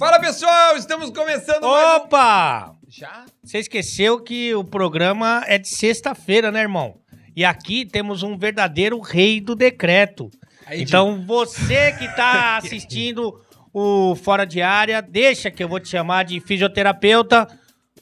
Fala 0.00 0.18
pessoal, 0.18 0.78
estamos 0.78 1.10
começando 1.10 1.60
mais 1.60 1.92
um... 1.92 1.96
Opa! 1.96 2.74
Já? 2.88 3.26
Você 3.44 3.58
esqueceu 3.58 4.18
que 4.18 4.54
o 4.54 4.64
programa 4.64 5.44
é 5.46 5.58
de 5.58 5.68
sexta-feira, 5.68 6.50
né, 6.50 6.62
irmão? 6.62 6.96
E 7.36 7.44
aqui 7.44 7.84
temos 7.84 8.22
um 8.22 8.34
verdadeiro 8.38 8.98
rei 8.98 9.42
do 9.42 9.54
decreto. 9.54 10.30
Aí, 10.64 10.80
então, 10.80 11.22
você 11.26 11.92
que 11.92 12.08
tá 12.16 12.56
assistindo 12.64 13.42
o 13.74 14.16
Fora 14.16 14.46
de 14.46 14.62
Área, 14.62 15.02
deixa 15.02 15.50
que 15.50 15.62
eu 15.62 15.68
vou 15.68 15.78
te 15.78 15.90
chamar 15.90 16.24
de 16.24 16.40
fisioterapeuta, 16.40 17.46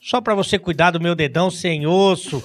só 0.01 0.21
pra 0.21 0.37
você 0.37 0.57
cuidar 0.57 0.93
do 0.93 1.01
meu 1.01 1.17
dedão 1.17 1.51
sem 1.51 1.85
osso. 1.85 2.41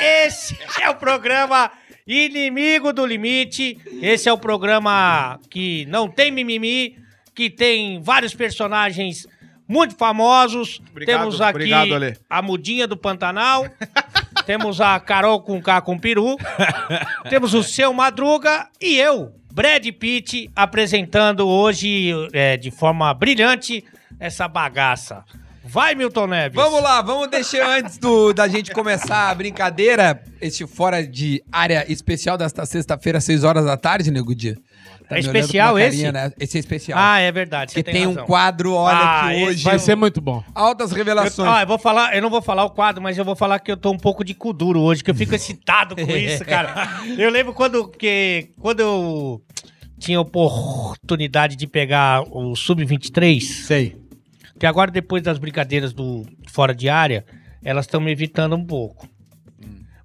Esse 0.00 0.56
é 0.80 0.88
o 0.88 0.94
programa 0.94 1.70
Inimigo 2.06 2.90
do 2.90 3.04
Limite. 3.04 3.78
Esse 4.00 4.30
é 4.30 4.32
o 4.32 4.38
programa 4.38 5.38
que 5.50 5.84
não 5.90 6.08
tem 6.08 6.30
mimimi, 6.30 7.03
que 7.34 7.50
tem 7.50 8.00
vários 8.00 8.34
personagens 8.34 9.26
muito 9.66 9.96
famosos. 9.96 10.80
Obrigado, 10.90 11.18
Temos 11.18 11.40
aqui 11.40 11.50
obrigado, 11.50 11.94
Ale. 11.94 12.16
a 12.28 12.42
Mudinha 12.42 12.86
do 12.86 12.96
Pantanal. 12.96 13.66
Temos 14.46 14.80
a 14.80 15.00
Carol 15.00 15.40
com 15.40 15.60
K 15.60 15.80
com 15.80 15.98
peru. 15.98 16.36
Temos 17.30 17.54
o 17.54 17.62
Seu 17.62 17.92
Madruga 17.94 18.68
e 18.80 18.96
eu, 18.96 19.32
Brad 19.52 19.86
Pitt, 19.92 20.50
apresentando 20.54 21.48
hoje 21.48 22.12
é, 22.32 22.56
de 22.56 22.70
forma 22.70 23.12
brilhante 23.14 23.84
essa 24.20 24.46
bagaça. 24.46 25.24
Vai, 25.66 25.94
Milton 25.94 26.26
Neves. 26.26 26.54
Vamos 26.54 26.82
lá, 26.82 27.00
vamos 27.00 27.28
deixar 27.28 27.66
antes 27.78 27.96
do, 27.96 28.34
da 28.34 28.46
gente 28.46 28.70
começar 28.70 29.30
a 29.30 29.34
brincadeira, 29.34 30.22
este 30.38 30.66
fora 30.66 31.06
de 31.06 31.42
área 31.50 31.90
especial 31.90 32.36
desta 32.36 32.66
sexta-feira, 32.66 33.16
às 33.16 33.24
6 33.24 33.44
horas 33.44 33.64
da 33.64 33.76
tarde, 33.76 34.10
Nego 34.10 34.34
Dia. 34.34 34.56
Tá 35.08 35.16
É 35.16 35.20
especial 35.20 35.74
carinha, 35.74 35.88
esse? 35.88 36.12
Né? 36.12 36.32
Esse 36.40 36.56
é 36.56 36.60
especial. 36.60 36.98
Ah, 37.00 37.18
é 37.18 37.30
verdade. 37.30 37.74
que 37.74 37.80
Você 37.80 37.82
tem, 37.84 38.06
um 38.06 38.14
quadro, 38.14 38.72
olha 38.72 38.96
Ah, 38.98 39.28
que 39.34 39.44
hoje. 39.44 39.62
Vai 39.62 39.78
ser 39.78 39.94
muito 39.94 40.20
bom. 40.20 40.42
Altas 40.54 40.90
Eu, 40.92 40.96
revelações. 40.96 41.48
ah, 41.48 41.62
eu 41.62 41.66
vou 41.66 41.78
falar, 41.78 42.14
eu 42.16 42.22
não 42.22 42.30
vou 42.30 42.40
falar 42.40 42.64
o 42.64 42.70
quadro, 42.70 43.02
mas 43.02 43.18
eu 43.18 43.24
vou 43.24 43.36
falar 43.36 43.58
que 43.58 43.70
eu 43.70 43.76
tô 43.76 43.90
um 43.90 43.98
pouco 43.98 44.24
de 44.24 44.32
cu 44.34 44.52
duro 44.52 44.80
hoje, 44.80 45.04
que 45.04 45.10
eu 45.10 45.14
fico 45.14 45.34
excitado 45.34 45.94
com 45.94 46.02
isso, 46.16 46.44
cara. 46.44 46.88
Eu 47.18 47.30
lembro 47.30 47.52
quando, 47.52 47.86
que, 47.88 48.50
quando 48.60 48.80
eu 48.80 49.42
tinha 49.98 50.18
oportunidade 50.20 51.56
de 51.56 51.66
pegar 51.66 52.22
o 52.30 52.54
Sub-23, 52.56 53.40
Sei. 53.40 53.96
que 54.58 54.66
agora 54.66 54.90
depois 54.90 55.22
das 55.22 55.38
brincadeiras 55.38 55.92
do 55.92 56.24
fora 56.50 56.74
de 56.74 56.88
área, 56.88 57.24
elas 57.62 57.84
estão 57.86 58.00
me 58.00 58.10
evitando 58.10 58.56
um 58.56 58.64
pouco. 58.64 59.08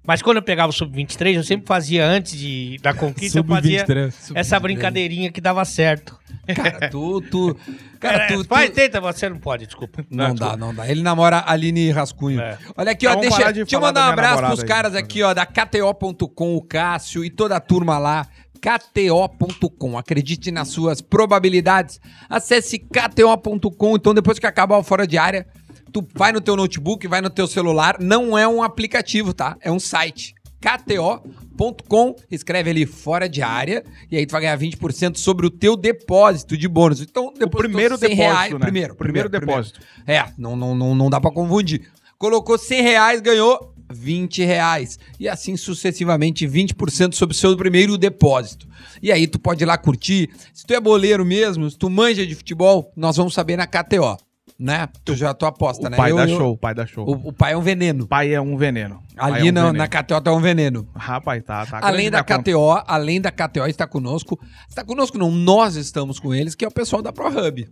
Mas 0.06 0.22
quando 0.22 0.38
eu 0.38 0.42
pegava 0.42 0.70
o 0.70 0.72
Sub-23, 0.72 1.34
eu 1.34 1.44
sempre 1.44 1.66
fazia 1.66 2.04
antes 2.06 2.36
de, 2.36 2.78
da 2.82 2.94
conquista, 2.94 3.38
eu 3.38 3.44
fazia 3.44 3.80
Sub-23. 3.86 4.32
essa 4.34 4.58
brincadeirinha 4.58 5.30
que 5.30 5.40
dava 5.40 5.64
certo. 5.64 6.18
Cara, 6.56 6.88
tu. 6.90 7.20
tu 7.20 7.56
cara, 8.00 8.24
É, 8.24 8.26
tu. 8.28 8.42
tu- 8.42 8.48
Vai, 8.48 8.70
tenta, 8.70 9.00
você 9.00 9.28
não 9.28 9.38
pode, 9.38 9.66
desculpa. 9.66 10.04
Não 10.10 10.34
dá, 10.34 10.56
não 10.56 10.74
dá. 10.74 10.88
Ele 10.90 11.02
namora 11.02 11.36
a 11.38 11.52
Aline 11.52 11.90
Rascunho. 11.92 12.40
É. 12.40 12.58
Olha 12.76 12.92
aqui, 12.92 13.06
ó, 13.06 13.10
Vamos 13.10 13.28
deixa, 13.28 13.52
de 13.52 13.60
deixa 13.60 13.76
eu 13.76 13.80
mandar 13.80 14.00
da 14.02 14.08
um 14.08 14.12
abraço 14.12 14.42
pros 14.46 14.60
aí. 14.60 14.66
caras 14.66 14.94
aqui, 14.94 15.22
ó, 15.22 15.34
da 15.34 15.44
KTO.com, 15.44 16.56
o 16.56 16.62
Cássio 16.62 17.24
e 17.24 17.30
toda 17.30 17.56
a 17.56 17.60
turma 17.60 17.98
lá. 17.98 18.26
KTO.com. 18.60 19.96
Acredite 19.98 20.50
nas 20.50 20.68
suas 20.68 21.00
probabilidades. 21.00 22.00
Acesse 22.28 22.78
KTO.com. 22.78 23.96
Então, 23.96 24.12
depois 24.14 24.38
que 24.38 24.46
acabar 24.46 24.76
o 24.78 24.82
fora 24.82 25.06
de 25.06 25.16
área, 25.18 25.46
tu 25.92 26.06
vai 26.14 26.32
no 26.32 26.40
teu 26.40 26.56
notebook, 26.56 27.06
vai 27.08 27.20
no 27.20 27.30
teu 27.30 27.46
celular. 27.46 27.96
Não 28.00 28.36
é 28.38 28.46
um 28.46 28.62
aplicativo, 28.62 29.32
tá? 29.34 29.56
É 29.60 29.70
um 29.70 29.80
site. 29.80 30.34
KTO.com, 30.60 32.14
escreve 32.30 32.70
ali 32.70 32.86
fora 32.86 33.28
de 33.28 33.40
área, 33.42 33.82
e 34.10 34.16
aí 34.16 34.26
tu 34.26 34.32
vai 34.32 34.42
ganhar 34.42 34.58
20% 34.58 35.16
sobre 35.16 35.46
o 35.46 35.50
teu 35.50 35.76
depósito 35.76 36.56
de 36.56 36.68
bônus. 36.68 37.00
Então, 37.00 37.32
depois 37.36 37.66
primeiro 37.66 37.94
dos 37.96 38.00
100 38.00 38.08
depósito, 38.10 38.32
reais, 38.34 38.52
né? 38.52 38.58
primeiro, 38.58 38.94
Primeiro 38.94 39.28
depósito. 39.28 39.80
é, 40.06 40.24
não, 40.36 40.56
não, 40.56 40.74
não, 40.74 40.94
não 40.94 41.10
dá 41.10 41.20
pra 41.20 41.30
confundir. 41.30 41.88
Colocou 42.18 42.58
100 42.58 42.82
reais, 42.82 43.20
ganhou 43.22 43.74
20 43.90 44.44
reais. 44.44 44.98
E 45.18 45.26
assim 45.28 45.56
sucessivamente, 45.56 46.46
20% 46.46 47.14
sobre 47.14 47.34
o 47.34 47.38
seu 47.38 47.56
primeiro 47.56 47.96
depósito. 47.96 48.68
E 49.02 49.10
aí 49.10 49.26
tu 49.26 49.38
pode 49.38 49.64
ir 49.64 49.66
lá 49.66 49.78
curtir. 49.78 50.28
Se 50.52 50.66
tu 50.66 50.74
é 50.74 50.80
boleiro 50.80 51.24
mesmo, 51.24 51.70
se 51.70 51.78
tu 51.78 51.88
manja 51.88 52.26
de 52.26 52.34
futebol, 52.34 52.92
nós 52.94 53.16
vamos 53.16 53.32
saber 53.32 53.56
na 53.56 53.66
KTO, 53.66 54.18
né? 54.60 54.86
Tu 55.04 55.14
já 55.16 55.32
tu 55.32 55.46
aposta, 55.46 55.86
O 55.86 55.90
né? 55.90 55.96
pai 55.96 56.10
Eu- 56.12 56.18
eu- 56.18 56.28
show, 56.28 56.52
o 56.52 56.56
pai 56.58 56.74
dá 56.74 56.86
show. 56.86 57.08
O, 57.08 57.28
o 57.28 57.32
pai 57.32 57.54
é 57.54 57.56
um 57.56 57.62
veneno. 57.62 58.04
O 58.04 58.06
pai 58.06 58.34
é 58.34 58.40
um 58.40 58.56
veneno. 58.58 59.00
Ali 59.16 59.48
é 59.48 59.50
um 59.50 59.54
na, 59.54 59.60
veneno. 59.66 59.78
na 59.78 59.88
KTO 59.88 60.20
tá 60.20 60.32
um 60.34 60.40
veneno. 60.40 60.86
Rapaz, 60.94 61.42
tá, 61.42 61.64
tá. 61.64 61.80
Além 61.82 62.10
da 62.10 62.22
conta. 62.22 62.42
KTO, 62.42 62.82
além 62.86 63.20
da 63.20 63.30
KTO 63.32 63.66
está 63.66 63.86
conosco. 63.86 64.38
Está 64.68 64.84
conosco 64.84 65.16
não, 65.16 65.30
nós 65.30 65.76
estamos 65.76 66.20
com 66.20 66.34
eles, 66.34 66.54
que 66.54 66.64
é 66.64 66.68
o 66.68 66.70
pessoal 66.70 67.00
da 67.00 67.10
ProHub. 67.12 67.66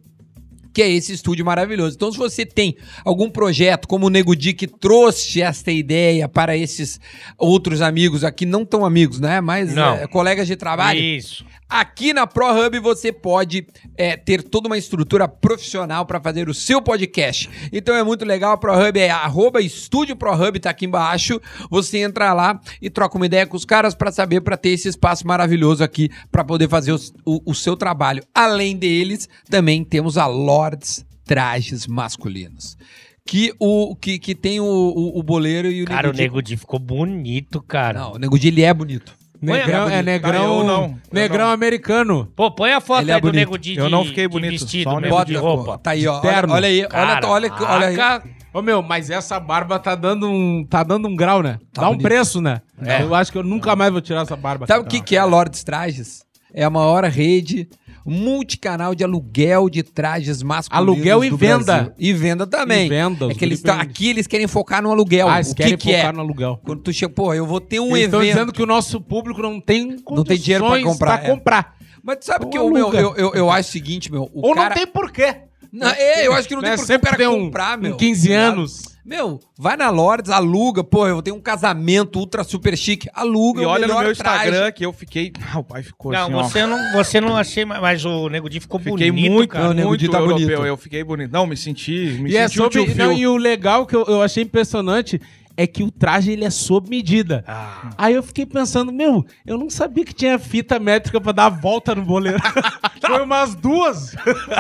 Que 0.73 0.83
é 0.83 0.89
esse 0.91 1.13
estúdio 1.13 1.45
maravilhoso. 1.45 1.97
Então, 1.97 2.13
se 2.13 2.19
você 2.19 2.47
tem 2.47 2.77
algum 3.05 3.29
projeto, 3.31 3.89
como 3.89 4.07
o 4.07 4.11
Nego 4.11 4.37
Di, 4.37 4.53
que 4.53 4.67
trouxe 4.67 5.43
esta 5.43 5.73
ideia 5.73 6.29
para 6.29 6.57
esses 6.57 7.01
outros 7.37 7.81
amigos 7.83 8.23
aqui, 8.23 8.47
não 8.47 8.65
tão 8.65 8.85
amigos, 8.85 9.19
né? 9.19 9.41
Mas 9.41 9.75
Não. 9.75 9.95
é, 9.95 10.07
colegas 10.07 10.47
de 10.47 10.55
trabalho. 10.57 11.01
Isso. 11.01 11.45
Aqui 11.69 12.15
na 12.15 12.27
ProHub 12.27 12.79
você 12.79 13.13
pode 13.13 13.67
é, 13.97 14.17
ter 14.17 14.43
toda 14.43 14.69
uma 14.69 14.79
estrutura 14.79 15.29
profissional 15.29 16.07
para 16.07 16.19
fazer 16.21 16.49
o 16.49 16.55
seu 16.55 16.81
podcast. 16.81 17.51
Então 17.71 17.95
é 17.95 18.03
muito 18.03 18.25
legal. 18.25 18.53
A 18.53 18.57
ProHub 18.57 18.99
é 18.99 19.11
arroba 19.11 19.61
Estúdio 19.61 20.17
ProHub, 20.17 20.59
tá 20.61 20.71
aqui 20.71 20.87
embaixo. 20.87 21.39
Você 21.71 21.99
entra 21.99 22.33
lá 22.33 22.59
e 22.81 22.89
troca 22.89 23.17
uma 23.17 23.27
ideia 23.27 23.47
com 23.47 23.57
os 23.57 23.67
caras 23.67 23.95
para 23.95 24.11
saber, 24.11 24.41
para 24.41 24.57
ter 24.57 24.71
esse 24.71 24.89
espaço 24.89 25.27
maravilhoso 25.27 25.85
aqui 25.85 26.09
para 26.33 26.43
poder 26.43 26.69
fazer 26.69 26.93
os- 26.93 27.13
o, 27.25 27.51
o 27.51 27.55
seu 27.55 27.77
trabalho. 27.77 28.23
Além 28.35 28.75
deles, 28.77 29.29
também 29.51 29.85
temos 29.85 30.17
a 30.17 30.27
Lords 30.27 31.05
Trajes 31.27 31.87
Masculinos. 31.87 32.79
Que, 33.27 33.53
o, 33.61 33.95
que, 33.95 34.19
que 34.19 34.35
tem 34.35 34.59
o, 34.59 34.65
o, 34.65 35.19
o 35.19 35.23
boleiro 35.23 35.71
e 35.71 35.83
o 35.83 35.85
Cara, 35.87 36.09
o 36.09 36.13
Di. 36.15 36.23
Nego 36.23 36.41
Di 36.43 36.57
ficou 36.57 36.81
bonito, 36.81 37.61
cara. 37.61 38.01
Não, 38.01 38.13
o 38.15 38.19
Nego 38.19 38.39
Di, 38.39 38.49
ele 38.49 38.63
é 38.63 38.73
bonito. 38.73 39.13
Negrão, 39.41 39.87
a- 39.87 39.93
é 39.93 40.03
negrão. 40.03 40.59
eu 40.59 40.65
não, 40.65 40.83
eu 40.85 40.99
negrão 41.13 41.47
não. 41.47 41.53
americano. 41.53 42.33
Pô, 42.35 42.51
põe 42.51 42.73
a 42.73 42.81
foto 42.81 43.03
Ele 43.03 43.11
é 43.11 43.15
aí 43.15 43.21
do 43.21 43.25
bonito. 43.29 43.39
Nego 43.39 43.59
Di 43.59 43.77
Eu 43.77 43.85
de- 43.87 43.91
não 43.91 44.05
fiquei 44.05 44.25
de 44.25 44.33
bonito, 44.33 44.51
vestido, 44.51 44.91
só 44.91 44.99
Nego 45.01 45.25
de 45.25 45.37
roupa. 45.37 45.73
pô, 45.73 45.79
Tá 45.79 45.91
aí, 45.93 46.07
ó. 46.07 46.19
Olha, 46.21 46.47
olha 46.53 46.69
aí, 46.69 46.87
olha, 46.93 47.21
olha, 47.29 47.53
olha 47.61 47.87
aí. 47.87 48.21
Ô 48.53 48.63
meu, 48.63 48.83
mas 48.83 49.11
essa 49.11 49.39
barba 49.39 49.79
tá 49.79 49.95
dando 49.95 50.29
um, 50.29 50.65
tá 50.69 50.83
dando 50.83 51.07
um 51.07 51.15
grau, 51.15 51.43
né? 51.43 51.59
Tá 51.73 51.83
Dá 51.83 51.89
um 51.89 51.93
bonito. 51.93 52.03
preço, 52.03 52.41
né? 52.41 52.61
É. 52.85 53.03
Eu 53.03 53.15
acho 53.15 53.31
que 53.31 53.39
eu 53.39 53.43
nunca 53.45 53.77
mais 53.77 53.93
vou 53.93 54.01
tirar 54.01 54.23
essa 54.23 54.35
barba. 54.37 54.67
Sabe 54.67 54.85
o 54.85 54.87
que, 54.89 55.01
que 55.01 55.15
é 55.15 55.19
a 55.19 55.25
Lords 55.25 55.63
Trajes? 55.63 56.25
É 56.53 56.65
a 56.65 56.71
maior 56.71 57.05
rede 57.05 57.69
multicanal 58.11 58.95
de 58.95 59.05
aluguel 59.05 59.69
de 59.69 59.83
trajes 59.83 60.43
masculinos. 60.43 60.89
Aluguel 60.89 61.25
e 61.25 61.31
venda. 61.31 61.65
Brasil. 61.65 61.93
E 61.99 62.13
venda 62.13 62.47
também. 62.47 62.87
E 62.87 62.89
venda, 62.89 63.31
É 63.31 63.35
que 63.35 63.45
eles 63.45 63.65
aqui 63.65 64.09
eles 64.11 64.27
querem 64.27 64.47
focar 64.47 64.83
no 64.83 64.91
aluguel. 64.91 65.29
Ah, 65.29 65.35
o 65.35 65.37
eles 65.39 65.49
que, 65.49 65.55
querem 65.63 65.77
que 65.77 65.93
focar 65.93 66.11
é? 66.11 66.13
no 66.13 66.21
aluguel. 66.21 66.61
Quando 66.65 66.81
tu 66.83 66.93
chega, 66.93 67.13
pô, 67.13 67.35
eu 67.35 67.47
vou 67.47 67.61
ter 67.61 67.81
um 67.81 67.89
Eles 67.97 68.07
estão 68.07 68.21
evento. 68.23 68.35
dizendo 68.35 68.53
que 68.53 68.63
o 68.63 68.67
nosso 68.67 69.01
público 69.01 69.41
não 69.43 69.61
tem 69.61 69.97
Não 70.11 70.25
tem 70.25 70.39
dinheiro 70.39 70.65
pra 70.65 70.73
condições 70.75 70.93
comprar, 70.93 71.19
pra 71.19 71.27
é. 71.27 71.31
comprar. 71.31 71.77
Mas 72.03 72.17
tu 72.19 72.25
sabe 72.27 72.45
Ou 72.47 72.51
que 72.51 72.59
eu, 72.59 72.71
meu, 72.71 72.93
eu, 72.95 73.15
eu, 73.17 73.35
eu 73.35 73.51
acho 73.51 73.69
o 73.69 73.73
seguinte, 73.73 74.11
meu. 74.11 74.31
O 74.33 74.47
Ou 74.47 74.55
cara... 74.55 74.71
não 74.71 74.77
tem 74.77 74.87
porquê. 74.87 75.35
Não, 75.73 75.89
é, 75.89 76.27
eu 76.27 76.33
acho 76.33 76.49
que 76.49 76.55
não 76.55 76.63
tem 76.63 76.71
Né? 76.71 76.77
por 76.77 76.87
que 76.87 76.95
o 76.95 77.01
cara 77.01 77.17
tem 77.17 77.27
um, 77.27 77.45
comprar, 77.47 77.77
meu. 77.77 77.95
um 77.95 77.97
15 77.97 78.29
tá 78.29 78.35
anos. 78.35 78.83
Meu, 79.09 79.41
vai 79.57 79.75
na 79.75 79.89
Lords, 79.89 80.31
aluga. 80.31 80.85
Pô, 80.85 81.07
eu 81.07 81.23
tenho 81.23 81.35
um 81.35 81.41
casamento 81.41 82.19
ultra 82.19 82.45
super 82.45 82.77
chique. 82.77 83.09
Aluga 83.15 83.63
E 83.63 83.65
o 83.65 83.69
olha 83.71 83.87
no 83.87 83.99
meu 83.99 84.15
traje. 84.15 84.49
Instagram 84.51 84.71
que 84.71 84.85
eu 84.85 84.93
fiquei. 84.93 85.33
Ah, 85.51 85.61
o 85.61 85.65
pai 85.65 85.83
ficou 85.83 86.13
Não, 86.13 86.25
assim, 86.27 86.35
ó. 86.35 86.43
você 86.43 86.67
não, 86.67 86.93
você 86.93 87.21
não 87.23 87.35
achei, 87.35 87.65
mas 87.65 88.05
o 88.05 88.29
Nego 88.29 88.51
Di 88.51 88.61
ficou 88.61 88.79
Fiquei 88.79 89.11
bonito, 89.11 89.33
muito, 89.33 89.49
cara. 89.49 89.65
Não, 89.65 89.71
o 89.71 89.75
Nego 89.75 89.97
Di 89.97 90.11
tá 90.11 90.19
europeu. 90.19 90.47
bonito. 90.47 90.67
Eu 90.67 90.77
fiquei 90.77 91.03
bonito. 91.03 91.33
Não, 91.33 91.47
me 91.47 91.57
senti. 91.57 92.19
Me 92.21 92.31
E, 92.33 92.37
é 92.37 92.47
senti 92.47 92.61
o 92.61 92.65
sobre, 92.65 92.85
tio 92.85 92.97
não, 92.97 93.13
e 93.15 93.27
o 93.27 93.39
legal 93.39 93.87
que 93.87 93.97
eu, 93.97 94.05
eu 94.07 94.21
achei 94.21 94.43
impressionante 94.45 95.19
é 95.59 95.67
que 95.67 95.83
o 95.83 95.91
traje 95.91 96.31
ele 96.31 96.45
é 96.45 96.51
sob 96.51 96.89
medida. 96.89 97.45
Ah. 97.45 97.91
Aí 97.99 98.15
eu 98.15 98.23
fiquei 98.23 98.47
pensando, 98.47 98.93
meu, 98.93 99.27
eu 99.45 99.59
não 99.59 99.69
sabia 99.69 100.05
que 100.05 100.15
tinha 100.15 100.39
fita 100.39 100.79
métrica 100.79 101.21
pra 101.21 101.33
dar 101.33 101.47
a 101.47 101.49
volta 101.49 101.97
no 101.97 102.03
boleiro. 102.03 102.39
Foi 103.05 103.21
umas 103.21 103.57
duas. 103.57 104.15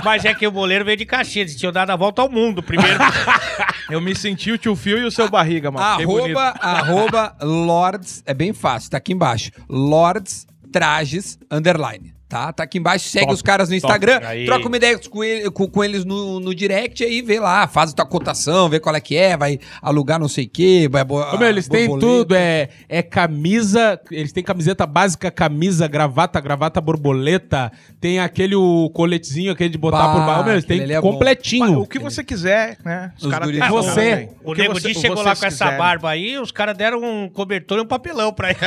Mas 0.04 0.24
é 0.24 0.34
que 0.34 0.44
o 0.44 0.50
boleiro 0.50 0.84
veio 0.84 0.96
de 0.96 1.06
Caxias, 1.06 1.50
eles 1.50 1.56
tinham 1.56 1.72
dado 1.72 1.90
a 1.90 1.96
volta 1.96 2.20
ao 2.20 2.28
mundo 2.28 2.64
primeiro. 2.64 2.98
Eu 3.88 4.00
me 4.00 4.12
senti 4.14 4.50
o 4.50 4.58
tio 4.58 4.74
Phil 4.74 4.98
e 4.98 5.04
o 5.04 5.10
seu 5.10 5.30
barriga, 5.30 5.70
mano. 5.70 5.86
Arroba, 5.86 6.54
arroba 6.60 7.36
Lords, 7.40 8.22
é 8.26 8.34
bem 8.34 8.52
fácil, 8.52 8.90
tá 8.90 8.96
aqui 8.96 9.12
embaixo. 9.12 9.52
Lords 9.68 10.48
Trajes 10.72 11.38
Underline. 11.48 12.17
Tá? 12.28 12.52
Tá 12.52 12.64
aqui 12.64 12.76
embaixo, 12.76 13.08
segue 13.08 13.24
Top, 13.24 13.34
os 13.36 13.40
caras 13.40 13.70
no 13.70 13.74
top. 13.80 13.86
Instagram, 13.86 14.20
Aí. 14.22 14.44
troca 14.44 14.68
uma 14.68 14.76
ideia 14.76 14.98
com, 14.98 15.24
ele- 15.24 15.50
com- 15.50 15.66
com 15.66 15.82
eles 15.82 16.04
no, 16.04 16.38
no 16.38 16.54
direct 16.54 17.02
aí, 17.02 17.22
vê 17.22 17.40
lá, 17.40 17.66
faz 17.66 17.90
a 17.92 17.94
tua 17.94 18.04
cotação, 18.04 18.68
vê 18.68 18.78
qual 18.78 18.94
é 18.94 19.00
que 19.00 19.16
é, 19.16 19.34
vai 19.34 19.58
alugar 19.80 20.18
não 20.20 20.28
sei 20.28 20.44
o 20.44 20.48
que, 20.50 20.86
vai 20.88 21.02
bo- 21.04 21.22
Ô, 21.22 21.38
meu, 21.38 21.48
eles 21.48 21.66
têm 21.68 21.88
tudo, 21.98 22.34
é, 22.34 22.68
é 22.86 23.02
camisa, 23.02 23.98
eles 24.10 24.30
têm 24.30 24.44
camiseta 24.44 24.84
básica, 24.86 25.30
camisa, 25.30 25.88
gravata, 25.88 26.38
gravata 26.38 26.82
borboleta, 26.82 27.72
tem 27.98 28.20
aquele 28.20 28.54
o 28.54 28.90
coletezinho, 28.90 29.52
aquele 29.52 29.70
de 29.70 29.78
botar 29.78 30.08
Bah, 30.08 30.12
por 30.12 30.26
baixo, 30.26 30.44
meu, 30.44 30.52
eles 30.52 30.64
têm 30.66 30.82
é 30.82 31.00
bom. 31.00 31.12
completinho. 31.12 31.80
O 31.80 31.86
que 31.86 31.98
você 31.98 32.22
quiser, 32.22 32.76
né? 32.84 33.10
Os 33.18 33.24
guris 33.24 33.58
têm 33.58 33.58
são 33.60 33.68
tudo, 33.68 33.82
Você. 33.84 34.28
O 34.44 34.54
que 34.54 34.60
Nego 34.62 34.78
Di 34.78 34.94
chegou 34.94 35.16
lá 35.22 35.34
com 35.34 35.46
essa 35.46 35.48
quiserem. 35.48 35.78
barba 35.78 36.10
aí, 36.10 36.38
os 36.38 36.52
caras 36.52 36.76
deram 36.76 37.02
um 37.02 37.26
cobertor 37.30 37.78
e 37.78 37.80
um 37.80 37.86
papelão 37.86 38.34
pra 38.34 38.50
ele. 38.50 38.58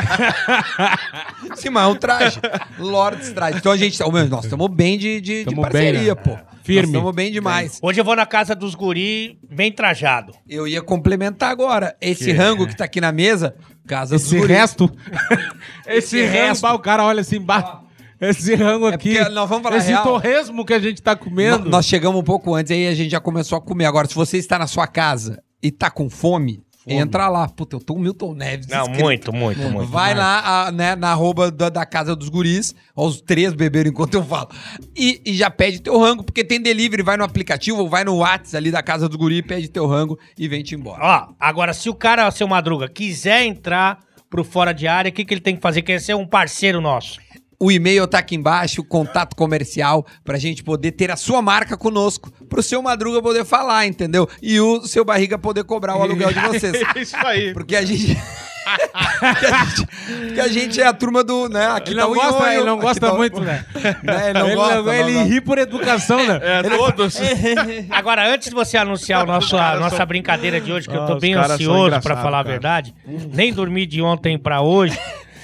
Sim, 1.55 1.69
mas 1.69 1.83
é 1.83 1.87
um 1.87 1.95
traje. 1.95 2.39
Lords 2.79 3.31
Então 3.55 3.71
a 3.71 3.77
gente, 3.77 4.01
ô, 4.03 4.11
meu, 4.11 4.27
nós 4.27 4.45
estamos 4.45 4.67
bem 4.69 4.97
de, 4.97 5.21
de, 5.21 5.39
de 5.39 5.45
Tamo 5.45 5.61
bem, 5.63 5.71
parceria, 5.71 6.15
né? 6.15 6.21
pô. 6.21 6.37
Firme. 6.63 6.81
Nós 6.83 6.89
estamos 6.91 7.15
bem 7.15 7.31
demais. 7.31 7.79
Hoje 7.81 7.99
eu 7.99 8.05
vou 8.05 8.15
na 8.15 8.25
casa 8.25 8.53
dos 8.55 8.75
guri 8.75 9.39
bem 9.49 9.71
trajado. 9.71 10.33
Eu 10.47 10.67
ia 10.67 10.81
complementar 10.81 11.51
agora. 11.51 11.95
Esse 11.99 12.31
rango 12.31 12.67
que 12.67 12.77
tá 12.77 12.85
aqui 12.85 13.01
na 13.01 13.11
mesa, 13.11 13.55
casa 13.87 14.15
Esse 14.15 14.25
dos 14.29 14.33
guris. 14.41 14.47
resto. 14.57 14.91
esse 15.87 16.17
Esse 16.19 16.21
rango, 16.25 16.31
resto. 16.47 16.61
bah, 16.61 16.73
o 16.73 16.79
cara 16.79 17.03
olha 17.03 17.21
assim, 17.21 17.39
bah, 17.39 17.81
esse 18.19 18.53
rango 18.53 18.87
É 18.89 18.93
aqui. 18.93 19.15
porque 19.15 19.29
nós 19.31 19.49
vamos 19.49 19.63
falar 19.63 19.77
esse 19.77 19.87
real. 19.87 20.03
torresmo 20.03 20.63
que 20.63 20.73
a 20.73 20.79
gente 20.79 21.01
tá 21.01 21.15
comendo. 21.15 21.65
No- 21.65 21.71
Nós 21.71 21.85
chegamos 21.87 22.19
um 22.19 22.23
pouco 22.23 22.53
antes, 22.53 22.71
aí 22.71 22.87
a 22.87 22.93
gente 22.93 23.09
já 23.09 23.19
começou 23.19 23.57
a 23.57 23.61
comer. 23.61 23.85
Agora, 23.85 24.07
se 24.07 24.13
você 24.13 24.37
está 24.37 24.59
na 24.59 24.67
sua 24.67 24.85
casa 24.85 25.41
e 25.63 25.71
tá 25.71 25.89
com 25.89 26.09
fome, 26.11 26.61
entra 26.87 27.27
lá. 27.29 27.47
Puta, 27.47 27.75
eu 27.75 27.79
tô 27.79 27.93
o 27.93 27.99
Milton 27.99 28.33
Neves. 28.33 28.67
Não, 28.67 28.81
inscrito. 28.81 29.01
muito, 29.03 29.33
muito, 29.33 29.61
muito. 29.69 29.89
Vai 29.91 30.13
lá 30.15 30.67
a- 30.67 30.71
né, 30.71 30.95
na 30.95 31.11
arroba 31.11 31.51
da, 31.51 31.69
da 31.69 31.85
casa 31.85 32.15
dos 32.15 32.29
guris, 32.29 32.73
ó, 32.95 33.05
os 33.07 33.21
três 33.21 33.53
beberam 33.53 33.89
enquanto 33.89 34.13
eu 34.15 34.23
falo. 34.23 34.49
E, 34.95 35.21
e 35.25 35.33
já 35.35 35.49
pede 35.49 35.79
teu 35.81 35.99
rango, 35.99 36.23
porque 36.23 36.43
tem 36.43 36.61
delivery, 36.61 37.03
vai 37.03 37.17
no 37.17 37.23
aplicativo 37.23 37.79
ou 37.79 37.89
vai 37.89 38.03
no 38.03 38.17
WhatsApp 38.17 38.57
ali 38.57 38.71
da 38.71 38.81
casa 38.81 39.07
dos 39.07 39.17
guris, 39.17 39.41
pede 39.41 39.67
teu 39.69 39.85
rango 39.87 40.17
e 40.37 40.47
vem-te 40.47 40.75
embora. 40.75 41.03
Ó, 41.03 41.33
agora, 41.39 41.73
se 41.73 41.89
o 41.89 41.93
cara, 41.93 42.29
seu 42.31 42.47
Madruga, 42.47 42.87
quiser 42.89 43.43
entrar 43.45 43.99
pro 44.29 44.43
Fora 44.43 44.73
de 44.73 44.87
Área, 44.87 45.09
o 45.09 45.11
que, 45.11 45.25
que 45.25 45.33
ele 45.33 45.41
tem 45.41 45.55
que 45.55 45.61
fazer? 45.61 45.81
Quer 45.81 45.99
ser 45.99 46.15
um 46.15 46.25
parceiro 46.25 46.79
nosso. 46.79 47.19
O 47.61 47.71
e-mail 47.71 48.07
tá 48.07 48.17
aqui 48.17 48.35
embaixo, 48.35 48.81
o 48.81 48.83
contato 48.83 49.35
comercial, 49.35 50.03
pra 50.25 50.37
gente 50.39 50.63
poder 50.63 50.93
ter 50.93 51.11
a 51.11 51.15
sua 51.15 51.41
marca 51.43 51.77
conosco, 51.77 52.31
pro 52.49 52.63
seu 52.63 52.81
Madruga 52.81 53.21
poder 53.21 53.45
falar, 53.45 53.85
entendeu? 53.85 54.27
E 54.41 54.59
o 54.59 54.81
seu 54.87 55.05
Barriga 55.05 55.37
poder 55.37 55.63
cobrar 55.63 55.95
o 55.95 56.01
aluguel 56.01 56.33
de 56.33 56.39
vocês. 56.47 56.81
Isso 56.95 57.15
aí. 57.17 57.53
Porque 57.53 57.75
a 57.75 57.85
gente. 57.85 58.17
porque, 59.19 59.45
a 59.45 59.53
gente 59.53 60.39
a 60.39 60.47
gente 60.47 60.81
é 60.81 60.87
a 60.87 60.93
turma 60.93 61.23
do. 61.23 61.49
Né? 61.49 61.67
Aqui 61.67 61.91
Ele 61.91 61.99
tá 61.99 62.05
não 62.05 62.11
o 62.11 62.15
gosta, 62.15 62.53
ele 62.53 62.63
não 62.63 62.79
gosta 62.79 62.99
tá 63.07 63.13
o- 63.13 63.17
muito, 63.17 63.41
né? 63.41 63.65
né? 64.03 64.29
Ele 64.29 64.39
não 64.39 64.47
ele 64.47 64.55
gosta. 64.55 64.81
não 64.83 64.93
ele 64.93 65.13
gosta. 65.13 65.29
ri 65.29 65.41
por 65.41 65.57
educação, 65.57 66.17
né? 66.25 66.39
É, 66.41 66.63
todos. 66.77 67.17
Agora, 67.89 68.27
antes 68.27 68.49
de 68.49 68.55
você 68.55 68.77
anunciar 68.77 69.21
a 69.21 69.25
nossa, 69.25 69.57
caras 69.57 69.81
nossa 69.81 69.97
são- 69.97 70.05
brincadeira 70.05 70.59
de 70.61 70.71
hoje, 70.71 70.87
que 70.87 70.95
eu 70.95 71.03
Ah, 71.03 71.07
tô 71.07 71.15
os 71.15 71.21
bem 71.21 71.33
ansioso 71.33 71.57
pra 71.89 71.97
engraçados, 71.97 72.21
falar 72.23 72.39
a 72.39 72.43
cara. 72.43 72.49
verdade, 72.51 72.95
nem 73.33 73.51
dormi 73.53 73.85
de 73.85 74.01
ontem 74.01 74.37
pra 74.37 74.61
hoje. 74.61 74.97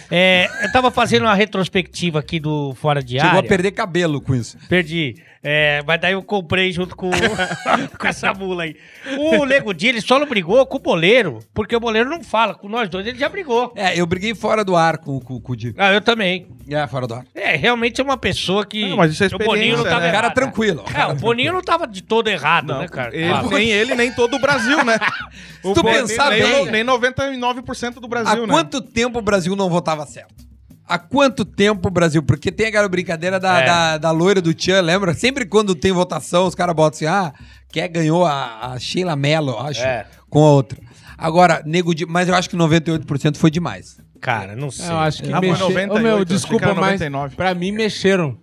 É, 0.09 0.47
eu 0.63 0.71
tava 0.71 0.89
fazendo 0.89 1.23
uma 1.23 1.35
retrospectiva 1.35 2.19
aqui 2.19 2.39
do 2.39 2.73
Fora 2.75 3.03
de 3.03 3.15
Chegou 3.15 3.27
Área. 3.29 3.39
a 3.41 3.43
perder 3.43 3.71
cabelo 3.71 4.21
com 4.21 4.33
isso. 4.35 4.57
Perdi. 4.69 5.15
É, 5.49 5.81
mas 5.87 6.01
daí 6.01 6.11
eu 6.11 6.21
comprei 6.21 6.73
junto 6.73 6.93
com, 6.93 7.09
com 7.97 8.07
essa 8.07 8.33
mula 8.33 8.63
aí. 8.63 8.75
O 9.17 9.45
Nego 9.45 9.73
Di, 9.73 9.87
ele 9.87 10.01
só 10.01 10.19
não 10.19 10.27
brigou 10.27 10.65
com 10.65 10.75
o 10.75 10.79
boleiro, 10.81 11.39
porque 11.53 11.73
o 11.73 11.79
boleiro 11.79 12.09
não 12.09 12.21
fala. 12.21 12.53
Com 12.53 12.67
nós 12.67 12.89
dois, 12.89 13.07
ele 13.07 13.17
já 13.17 13.29
brigou. 13.29 13.71
É, 13.73 13.97
eu 13.97 14.05
briguei 14.05 14.35
fora 14.35 14.65
do 14.65 14.75
ar 14.75 14.97
com, 14.97 15.21
com, 15.21 15.39
com 15.39 15.53
o 15.53 15.55
Di. 15.55 15.73
Ah, 15.77 15.93
eu 15.93 16.01
também. 16.01 16.47
É, 16.69 16.85
fora 16.87 17.07
do 17.07 17.13
ar. 17.13 17.25
É, 17.33 17.55
realmente 17.55 18.01
é 18.01 18.03
uma 18.03 18.17
pessoa 18.17 18.65
que. 18.65 18.89
Não, 18.89 18.97
mas 18.97 19.13
isso 19.13 19.23
é 19.23 19.27
o 19.27 19.37
Boninho 19.37 19.77
não 19.77 19.85
tava 19.85 20.01
né? 20.01 20.07
errado. 20.09 20.21
Cara 20.21 20.33
tranquilo. 20.33 20.83
É, 20.93 21.05
o 21.05 21.15
Boninho 21.15 21.53
não 21.53 21.61
tava 21.61 21.87
de 21.87 22.03
todo 22.03 22.27
errado, 22.27 22.67
Não, 22.73 22.79
né, 22.81 22.89
cara? 22.89 23.15
ele, 23.15 23.29
Claro. 23.29 23.49
nem 23.49 23.69
ele, 23.69 23.95
nem 23.95 24.11
todo 24.11 24.35
o 24.35 24.39
Brasil, 24.39 24.83
né? 24.83 24.97
Se 25.63 25.73
tu 25.73 25.81
pensar 25.81 26.31
nem, 26.31 26.41
bem- 26.41 26.71
nem 26.71 26.83
99% 26.83 27.93
do 28.01 28.05
Há 28.05 28.09
Brasil, 28.09 28.45
né? 28.47 28.53
quanto 28.53 28.81
tempo 28.81 29.19
o 29.19 29.21
Brasil 29.21 29.55
não 29.55 29.69
votava 29.69 30.05
certo? 30.05 30.46
Há 30.87 30.97
quanto 30.97 31.43
tempo 31.43 31.89
o 31.89 31.91
Brasil? 31.91 32.23
Porque 32.23 32.51
tem 32.51 32.67
aquela 32.67 32.87
brincadeira 32.87 33.39
da, 33.39 33.59
É. 33.61 33.65
da, 33.65 33.97
da 33.97 34.11
loira 34.11 34.41
do 34.41 34.53
Tchan, 34.53 34.81
lembra? 34.81 35.13
Sempre 35.13 35.45
quando 35.45 35.75
tem 35.75 35.91
votação, 35.91 36.47
os 36.47 36.55
caras 36.55 36.73
botam 36.75 36.95
assim, 36.95 37.05
ah, 37.05 37.33
quer 37.71 37.87
ganhou 37.89 38.25
a, 38.25 38.71
a 38.73 38.79
Sheila 38.79 39.15
Mello, 39.15 39.57
acho, 39.59 39.81
É. 39.81 40.05
com 40.29 40.39
a 40.45 40.51
outra. 40.51 40.79
Agora, 41.17 41.61
nego 41.65 41.93
de... 41.93 42.05
Mas 42.05 42.29
eu 42.29 42.35
acho 42.35 42.49
que 42.49 42.55
98% 42.55 43.35
foi 43.37 43.51
demais. 43.51 43.97
Cara, 44.21 44.55
não 44.55 44.71
sei. 44.71 44.87
Eu 44.89 44.97
acho 44.97 45.23
que 45.23 45.33
Ah, 45.33 45.41
mexer... 45.41 45.59
98, 45.63 45.93
Ô, 45.93 45.99
meu, 45.99 46.23
desculpa, 46.25 46.67
mas 46.67 46.99
99. 47.01 47.35
pra 47.35 47.53
mim 47.53 47.71
mexeram. 47.71 48.37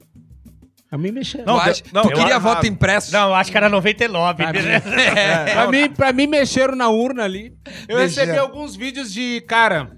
Pra 0.91 0.99
mim 0.99 1.11
mexeram. 1.13 1.45
Não, 1.47 1.59
acha? 1.59 1.83
não, 1.93 2.03
tu 2.03 2.11
eu 2.11 2.17
queria 2.17 2.37
acho 2.37 2.41
voto 2.45 2.67
impresso? 2.67 3.13
Não, 3.13 3.29
eu 3.29 3.35
acho 3.35 3.51
que 3.51 3.57
era 3.57 3.69
99. 3.69 4.37
Pra 4.43 4.53
mim, 4.53 4.59
né? 4.61 4.81
pra, 5.55 5.71
mim, 5.71 5.89
pra 5.91 6.13
mim 6.13 6.27
mexeram 6.27 6.77
na 6.77 6.89
urna 6.89 7.25
ali. 7.25 7.53
Eu 7.89 7.99
Mexeram. 7.99 8.27
recebi 8.29 8.39
alguns 8.39 8.77
vídeos 8.77 9.13
de 9.13 9.41
cara. 9.49 9.91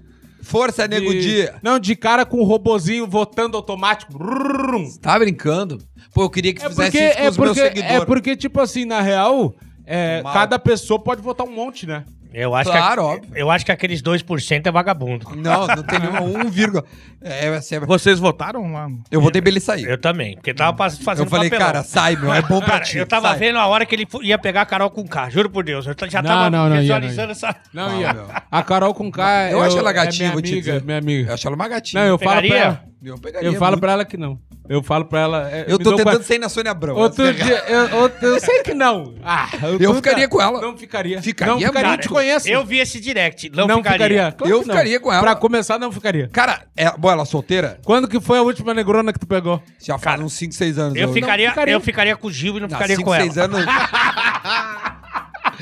Força, 0.47 0.87
nego 0.87 1.11
de- 1.11 1.43
de... 1.45 1.51
Não, 1.61 1.77
de 1.79 1.95
cara 1.95 2.25
com 2.25 2.37
o 2.37 2.43
robozinho 2.43 3.05
votando 3.05 3.57
automático. 3.57 4.17
Brrrum. 4.17 4.89
Tá 5.01 5.17
brincando? 5.19 5.77
Pô, 6.13 6.23
eu 6.23 6.29
queria 6.29 6.53
que 6.53 6.63
É 6.63 6.69
fizesse 6.69 6.91
porque, 6.91 7.05
isso 7.05 7.15
com 7.17 7.23
é, 7.23 7.29
os 7.29 7.37
meus 7.37 7.49
porque, 7.57 7.67
seguidores. 7.67 8.01
é 8.01 8.05
porque, 8.05 8.35
tipo 8.35 8.59
assim, 8.61 8.85
na 8.85 9.01
real, 9.01 9.53
é, 9.85 10.23
cada 10.33 10.57
pessoa 10.57 10.99
pode 10.99 11.21
votar 11.21 11.45
um 11.45 11.51
monte, 11.51 11.85
né? 11.85 12.05
Eu 12.33 12.53
acho 12.53 12.69
Claro, 12.69 13.01
que, 13.01 13.07
óbvio. 13.07 13.31
Eu 13.35 13.49
acho 13.49 13.65
que 13.65 13.71
aqueles 13.71 14.01
2% 14.01 14.65
é 14.67 14.71
vagabundo. 14.71 15.25
Não, 15.35 15.65
não 15.67 15.83
tem 15.83 15.99
nenhuma, 15.99 16.21
um 16.21 16.49
vírgula. 16.49 16.83
É, 17.21 17.47
é, 17.47 17.55
é, 17.55 17.79
Vocês 17.79 18.19
votaram 18.19 18.71
lá? 18.71 18.87
eu 19.09 19.19
votei 19.21 19.41
pra 19.41 19.49
ele 19.49 19.59
sair. 19.59 19.85
Eu 19.85 19.97
também, 19.97 20.35
porque 20.35 20.53
tava 20.53 20.89
fazendo 20.89 21.25
Eu 21.25 21.29
falei, 21.29 21.49
papelão. 21.49 21.71
cara, 21.73 21.83
sai, 21.83 22.15
meu, 22.15 22.33
é 22.33 22.41
bom 22.41 22.59
pra 22.59 22.73
Cara, 22.73 22.83
ti. 22.83 22.97
eu 22.97 23.05
tava 23.07 23.29
sai. 23.29 23.39
vendo 23.39 23.57
a 23.57 23.65
hora 23.67 23.85
que 23.85 23.95
ele 23.95 24.07
ia 24.21 24.37
pegar 24.37 24.61
a 24.61 24.65
Carol 24.65 24.89
com 24.89 25.07
K, 25.07 25.29
juro 25.29 25.49
por 25.49 25.63
Deus. 25.63 25.85
Eu 25.87 25.95
já 26.09 26.21
Não, 26.21 26.29
tava 26.29 26.49
não, 26.49 26.69
não 26.69 26.75
ia, 26.75 26.81
visualizando 26.81 27.21
não 27.21 27.27
ia. 27.27 27.31
essa. 27.31 27.55
Não, 27.73 27.89
Ah, 27.89 27.95
ia. 28.01 28.13
meu. 28.13 28.27
A 28.51 28.63
Carol 28.63 28.93
com 28.93 29.11
K. 29.11 29.51
Eu 29.51 29.61
acho 29.63 29.77
ela 29.77 29.91
gatinha, 29.91 30.29
é 30.29 30.31
vou 30.31 30.41
minha 30.41 30.47
te 30.51 30.53
amiga, 30.53 30.71
dizer. 30.73 30.85
minha 30.85 30.97
amiga. 30.97 31.29
Eu 31.29 31.33
acho 31.33 31.47
ela 31.47 31.55
uma 31.55 31.67
gatinha. 31.67 32.01
Não, 32.03 32.09
eu 32.09 32.17
falo 32.17 32.31
pra 32.33 32.41
Pegaria? 32.41 32.63
ela. 32.65 32.83
Eu, 33.03 33.17
pegaria 33.19 33.47
Eu 33.47 33.53
falo 33.53 33.71
muito. 33.73 33.81
pra 33.81 33.91
ela 33.91 34.05
que 34.05 34.17
não. 34.17 34.39
Eu 34.67 34.81
falo 34.81 35.05
pra 35.05 35.19
ela. 35.19 35.49
é, 35.51 35.65
Eu 35.67 35.77
tô 35.77 35.95
tentando 35.95 36.23
ser 36.23 36.39
na 36.39 36.49
Sônia 36.49 36.71
Abrão. 36.71 36.95
Outro 36.95 37.25
é 37.25 37.31
dia, 37.31 37.63
eu, 37.67 37.97
outro- 37.99 38.27
eu 38.27 38.39
sei 38.39 38.63
que 38.63 38.73
não. 38.73 39.13
Ah, 39.23 39.47
Eu 39.79 39.93
ficaria 39.93 40.27
com 40.27 40.41
ela. 40.41 40.59
Não 40.59 40.75
ficaria. 40.77 41.21
Ficaria, 41.21 41.53
Não 41.53 41.59
ficaria, 41.59 41.79
eu 41.79 41.89
cara, 41.91 42.01
te 42.01 42.09
conheço. 42.09 42.49
Eu 42.49 42.65
vi 42.65 42.79
esse 42.79 42.99
direct, 42.99 43.49
não, 43.51 43.67
não 43.67 43.77
ficaria. 43.77 43.97
ficaria. 44.07 44.31
Claro 44.31 44.53
Eu 44.53 44.63
ficaria 44.63 44.99
com 44.99 45.11
ela. 45.11 45.21
Pra 45.21 45.35
começar, 45.35 45.77
não 45.77 45.91
ficaria. 45.91 46.27
Cara, 46.33 46.63
é, 46.75 46.91
bom, 46.97 47.11
ela 47.11 47.23
solteira? 47.25 47.79
Quando 47.85 48.07
que 48.07 48.19
foi 48.19 48.39
a 48.39 48.41
última 48.41 48.73
negrona 48.73 49.13
que 49.13 49.19
tu 49.19 49.27
pegou? 49.27 49.61
Já 49.79 49.97
faz 49.97 50.19
uns 50.19 50.33
5, 50.33 50.53
6 50.53 50.77
anos. 50.79 50.97
Eu, 50.97 51.13
ficaria, 51.13 51.49
ficaria. 51.49 51.73
eu 51.73 51.79
ficaria 51.79 52.15
com 52.17 52.27
o 52.27 52.31
Gil 52.31 52.57
e 52.57 52.59
não, 52.59 52.67
Não, 52.67 52.69
ficaria 52.69 52.95
5, 52.95 53.07
com 53.07 53.13
ela. 53.13 53.23
6 53.23 53.37
anos. 53.37 53.59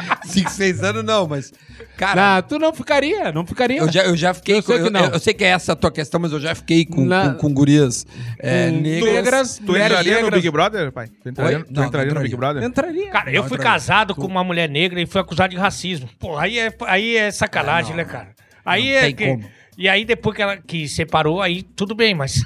5, 0.25 0.50
6 0.52 0.84
anos 0.84 1.04
não, 1.04 1.28
mas. 1.28 1.52
Cara, 1.98 2.38
Ah, 2.38 2.42
tu 2.42 2.57
não 2.60 2.74
ficaria, 2.74 3.31
não 3.31 3.46
ficaria. 3.46 3.80
eu, 3.80 3.92
já, 3.92 4.04
eu 4.04 4.18
já 4.18 4.34
fiquei 4.34 4.57
Eu 4.57 4.62
sei 4.62 4.75
com. 4.78 4.81
que 4.84 4.88
Eu, 4.88 4.92
não. 4.92 5.06
eu 5.13 5.19
sei 5.19 5.34
que 5.34 5.44
é 5.44 5.48
essa 5.50 5.72
a 5.74 5.75
tua 5.75 5.92
questão, 5.92 6.19
mas 6.19 6.31
eu 6.31 6.40
já 6.40 6.54
fiquei 6.56 6.86
com, 6.86 7.06
Na- 7.06 7.31
com, 7.34 7.48
com 7.48 7.54
gurias 7.54 8.06
é, 8.40 8.69
Com 8.69 8.78
negras. 8.81 9.13
negras, 9.13 9.57
Tu 9.57 9.63
mulheres 9.72 9.92
entraria 9.92 10.13
no 10.18 10.22
negras. 10.24 10.42
Big 10.42 10.52
Brother, 10.52 10.92
pai? 10.92 11.07
Tu 11.24 11.30
entraria, 11.30 11.60
tu 11.63 11.66
Não, 11.72 11.81
não 11.81 11.88
entraria 11.88 12.06
no 12.07 12.12
entraria. 12.12 12.30
Big 12.30 12.36
Brother? 12.38 12.63
Entraria. 12.63 13.10
Cara, 13.12 13.30
eu 13.31 13.42
Não, 13.42 13.48
fui 13.50 13.56
entraria. 13.57 13.74
casado 13.80 14.13
com 14.16 14.25
uma 14.25 14.44
mulher 14.44 14.69
negra 14.69 15.02
e 15.02 15.06
fui 15.06 15.22
acusado 15.22 15.52
de 15.52 15.57
racismo. 15.57 16.10
Pô, 16.19 16.38
aí 16.38 16.60
é, 16.60 16.74
aí 16.88 17.16
é 17.16 17.31
sacanagem, 17.31 17.92
não, 17.92 17.98
né, 17.98 18.06
cara? 18.06 18.30
Aí 18.66 18.90
não 18.90 18.98
é 18.98 19.01
tem 19.01 19.16
que... 19.16 19.25
como. 19.28 19.50
E 19.78 19.90
aí, 19.90 20.06
depois 20.06 20.34
que 20.36 20.42
ela 20.42 20.56
que 20.56 20.88
separou, 20.88 21.42
aí 21.42 21.62
tudo 21.62 21.94
bem, 21.94 22.16
mas. 22.16 22.42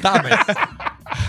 Tá, 0.00 0.22
mas. 0.22 0.38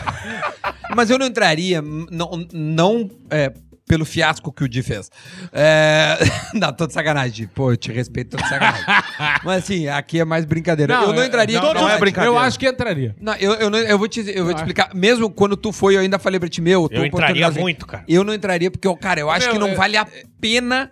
mas 0.96 1.10
eu 1.10 1.18
não 1.18 1.26
entraria, 1.26 1.82
não, 1.82 2.46
não 2.54 3.10
é, 3.30 3.52
pelo 3.90 4.06
fiasco 4.06 4.54
que 4.54 4.64
o 4.64 4.70
Di 4.70 4.84
fez. 4.84 5.10
É... 5.52 6.16
Não, 6.54 6.72
tô 6.72 6.86
de 6.86 6.94
sacanagem. 6.94 7.48
Pô, 7.48 7.72
eu 7.72 7.76
te 7.78 7.92
respeito, 7.92 8.38
tô 8.38 8.44
de 8.44 8.48
sacanagem. 8.48 8.86
mas 9.44 9.64
assim, 9.64 9.88
aqui 9.88 10.20
é 10.20 10.24
mais 10.24 10.46
brincadeira. 10.46 10.94
eu 10.94 11.12
não 11.12 11.24
é- 11.24 11.26
entraria 11.26 11.60
não, 11.60 11.74
não 11.74 11.90
é 11.90 11.98
brincadeira. 11.98 12.36
Eu 12.36 12.38
acho 12.38 12.60
que 12.60 12.68
entraria. 12.68 13.16
Não, 13.20 13.34
eu, 13.34 13.54
eu, 13.56 13.70
não- 13.72 13.80
eu 13.80 13.98
vou 13.98 14.08
te, 14.08 14.22
eu 14.30 14.46
vou 14.46 14.54
te 14.54 14.58
explicar. 14.60 14.92
Mesmo 14.94 15.28
quando 15.32 15.58
tu 15.58 15.72
foi, 15.72 15.96
eu 15.96 16.02
ainda 16.02 16.20
falei 16.20 16.40
pra 16.40 16.48
ti, 16.48 16.62
meu, 16.62 16.88
Eu 16.92 17.04
entraria 17.04 17.50
muito, 17.50 17.88
cara. 17.88 18.04
Eu 18.08 18.24
não 18.24 18.32
entraria 18.32 18.70
porque, 18.70 18.88
eu, 18.88 18.96
cara, 18.96 19.20
eu 19.20 19.30
acho 19.30 19.48
Meu, 19.48 19.54
que 19.56 19.60
não 19.60 19.70
é- 19.70 19.76
vale 19.76 19.98
a 19.98 20.08
pena 20.40 20.92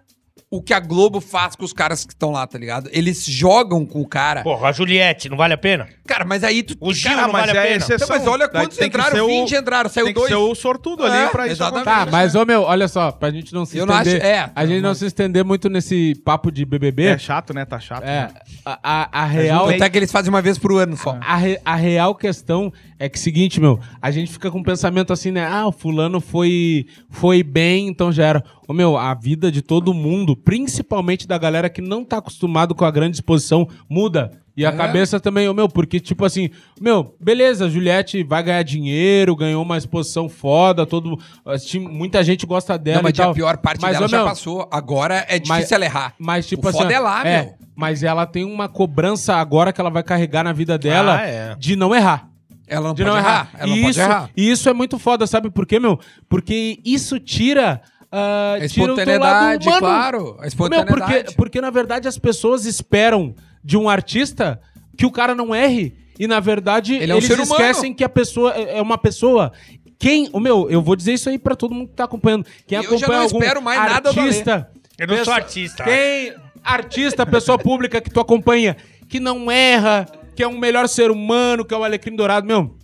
o 0.49 0.61
que 0.61 0.73
a 0.73 0.79
Globo 0.79 1.19
faz 1.19 1.57
com 1.57 1.65
os 1.65 1.73
caras 1.73 2.05
que 2.05 2.13
estão 2.13 2.31
lá, 2.31 2.47
tá 2.47 2.57
ligado? 2.57 2.89
Eles 2.93 3.25
jogam 3.25 3.85
com 3.85 3.99
o 4.01 4.07
cara. 4.07 4.43
Porra, 4.43 4.69
a 4.69 4.71
Juliette, 4.71 5.27
não 5.27 5.35
vale 5.35 5.53
a 5.53 5.57
pena? 5.57 5.89
Cara, 6.07 6.23
mas 6.23 6.41
aí 6.41 6.63
tu. 6.63 6.73
O 6.79 6.93
Gil 6.93 7.11
Cara, 7.11 7.23
não 7.23 7.31
vale 7.33 7.51
a 7.51 7.55
é 7.61 7.63
pena. 7.67 7.75
exceção. 7.77 8.05
Então, 8.07 8.17
mas 8.17 8.27
olha 8.27 8.47
quantos 8.47 8.77
tem 8.77 8.87
entraram, 8.87 9.25
o- 9.25 9.27
20 9.27 9.55
entraram, 9.55 9.89
saiu 9.89 10.05
Tem 10.05 10.13
que 10.13 10.19
dois. 10.21 10.29
ser 10.31 10.37
o 10.37 10.55
sortudo 10.55 11.05
É, 11.05 11.23
ali 11.23 11.31
pra 11.31 11.45
isso 11.47 11.55
exatamente. 11.55 11.83
Tá, 11.85 12.07
mas, 12.09 12.33
ô 12.33 12.45
meu, 12.45 12.61
olha 12.61 12.87
só, 12.87 13.11
pra 13.11 13.29
gente 13.29 13.53
não 13.53 13.65
se 13.65 13.77
Eu 13.77 13.85
não 13.85 13.97
estender. 13.97 14.21
acho- 14.21 14.25
é, 14.31 14.51
a 14.55 14.65
gente 14.65 14.81
não 14.81 14.95
se 14.95 15.05
estender 15.05 15.43
muito 15.43 15.69
nesse 15.69 16.15
papo 16.23 16.49
de 16.49 16.63
BBB. 16.65 17.07
É 17.07 17.17
chato, 17.17 17.53
né? 17.53 17.65
Tá 17.65 17.77
chato. 17.79 18.03
É, 18.03 18.05
né? 18.21 18.29
a, 18.65 18.79
a, 18.81 19.23
a 19.23 19.25
real. 19.25 19.67
Até 19.69 19.89
que 19.89 19.97
eles 19.97 20.11
fazem 20.11 20.29
uma 20.29 20.41
vez 20.41 20.57
pro 20.57 20.77
ano 20.77 20.95
só. 20.95 21.17
A, 21.19 21.35
re- 21.35 21.59
a 21.65 21.75
real 21.75 22.15
questão 22.15 22.71
é 22.99 23.07
que 23.07 23.19
seguinte, 23.19 23.59
meu, 23.59 23.79
a 24.01 24.09
gente 24.11 24.31
fica 24.31 24.49
com 24.49 24.59
um 24.59 24.63
pensamento 24.63 25.13
assim, 25.13 25.31
né? 25.31 25.45
Ah, 25.45 25.67
o 25.67 25.71
fulano 25.71 26.19
foi, 26.19 26.85
foi 27.09 27.43
bem, 27.43 27.87
então 27.87 28.11
já 28.11 28.25
era. 28.25 28.43
Ô, 28.67 28.73
meu, 28.73 28.97
a 28.97 29.13
vida 29.13 29.51
de 29.51 29.61
todo 29.61 29.93
mundo, 29.93 30.35
principalmente 30.35 31.27
da 31.27 31.37
galera 31.37 31.69
que 31.69 31.81
não 31.81 32.03
tá 32.03 32.17
acostumado 32.17 32.73
com 32.75 32.83
a 32.85 32.91
grande 32.91 33.17
exposição, 33.17 33.67
muda. 33.89 34.31
E 34.57 34.65
a 34.65 34.69
É. 34.69 34.71
cabeça 34.71 35.19
também, 35.19 35.47
ô, 35.47 35.53
meu, 35.53 35.69
porque, 35.69 35.99
tipo 35.99 36.25
assim, 36.25 36.49
meu, 36.81 37.15
beleza, 37.21 37.69
Juliette 37.69 38.23
vai 38.23 38.41
ganhar 38.41 38.63
dinheiro, 38.63 39.35
ganhou 39.35 39.61
uma 39.61 39.77
exposição 39.77 40.27
foda, 40.27 40.83
todo. 40.83 41.19
assim, 41.45 41.77
Muita 41.79 42.23
gente 42.23 42.43
gosta 42.47 42.75
dela. 42.75 42.97
Não, 42.97 43.03
mas 43.03 43.19
a 43.19 43.31
pior 43.31 43.57
parte 43.57 43.79
Mas, 43.81 43.93
dela 43.93 44.05
ô, 44.05 44.09
já 44.09 44.17
meu, 44.17 44.25
passou. 44.25 44.67
Agora 44.71 45.23
é 45.29 45.37
difícil 45.37 45.47
mas- 45.49 45.71
ela 45.71 45.85
errar. 45.85 46.13
Mas, 46.17 46.47
tipo 46.47 46.65
o 46.65 46.69
assim. 46.69 46.79
foda 46.79 46.91
é 46.93 46.99
lá, 46.99 47.23
meu. 47.23 47.53
Mas 47.75 48.01
ela 48.01 48.25
tem 48.25 48.43
uma 48.43 48.67
cobrança 48.67 49.35
agora 49.35 49.71
que 49.71 49.79
ela 49.79 49.91
vai 49.91 50.01
carregar 50.01 50.43
na 50.43 50.51
vida 50.51 50.75
dela 50.79 51.19
Ah, 51.19 51.27
é. 51.27 51.55
de 51.55 51.75
não 51.75 51.93
errar. 51.93 52.27
Ela 52.67 52.87
não 52.89 52.93
De 52.95 53.03
pode 53.03 53.15
não 53.15 53.17
errar. 53.17 53.29
errar. 53.29 53.49
Ela 53.57 53.67
não 53.67 53.77
e 53.77 53.81
pode 53.81 53.91
isso, 53.91 54.01
errar. 54.01 54.29
E 54.35 54.51
isso 54.51 54.69
é 54.69 54.73
muito 54.73 54.99
foda, 54.99 55.25
sabe 55.25 55.49
por 55.49 55.65
quê, 55.65 55.79
meu? 55.79 55.99
Porque 56.27 56.79
isso 56.85 57.19
tira. 57.19 57.81
ah, 58.11 58.53
A 58.55 58.55
tira 58.57 58.65
espontaneidade, 58.65 59.67
lado 59.67 59.77
humano. 59.77 59.79
claro. 59.79 60.35
A 60.37 60.39
Meu, 60.41 60.47
espontaneidade. 60.47 60.99
porque, 61.23 61.35
porque, 61.35 61.61
na 61.61 61.69
verdade, 61.69 62.07
as 62.07 62.17
pessoas 62.17 62.65
esperam 62.65 63.33
de 63.63 63.77
um 63.77 63.87
artista 63.89 64.59
que 64.97 65.05
o 65.05 65.11
cara 65.11 65.33
não 65.33 65.53
erre. 65.55 65.95
E, 66.19 66.27
na 66.27 66.39
verdade, 66.39 66.95
Ele 66.95 67.11
é 67.11 67.15
um 67.15 67.19
eles 67.19 67.27
ser 67.27 67.35
humano. 67.39 67.51
esquecem 67.53 67.93
que 67.93 68.03
a 68.03 68.09
pessoa 68.09 68.53
é 68.55 68.77
é 68.79 68.81
uma 68.81 68.97
pessoa 68.97 69.51
Quem, 69.99 70.29
o 70.33 70.39
meu, 70.39 70.69
eu 70.69 70.81
vou 70.81 70.95
dizer 70.95 71.13
isso 71.13 71.27
aí 71.29 71.39
pra 71.39 71.55
todo 71.55 71.73
mundo 71.73 71.87
que 71.89 71.95
tá 71.95 72.03
acompanhando. 72.03 72.45
Quem 72.67 72.77
Eu 72.77 72.83
já 72.83 72.89
acompanha 73.07 73.17
não 73.19 73.25
algum 73.25 73.37
espero 73.39 73.61
mais 73.63 73.79
nada 73.79 74.11
do 74.13 74.19
artista, 74.19 74.69
Eu 74.97 75.07
não 75.07 75.15
sou 75.15 75.17
pessoa- 75.25 75.35
artista. 75.37 75.83
Quem 75.83 76.33
artista, 76.63 77.25
pessoa 77.25 77.57
pública 77.57 77.99
que 78.01 78.09
tu 78.09 78.19
acompanha, 78.19 78.75
que 79.07 79.19
não 79.19 79.49
erra, 79.49 80.05
que 80.37 80.43
é 80.43 80.47
um 80.47 80.59
melhor 80.59 80.87
ser 80.87 81.09
humano, 81.09 81.65
que 81.65 81.73
é 81.73 81.77
o 81.77 81.83
alecrim 81.83 82.15
dourado, 82.15 82.45
meu, 82.45 82.77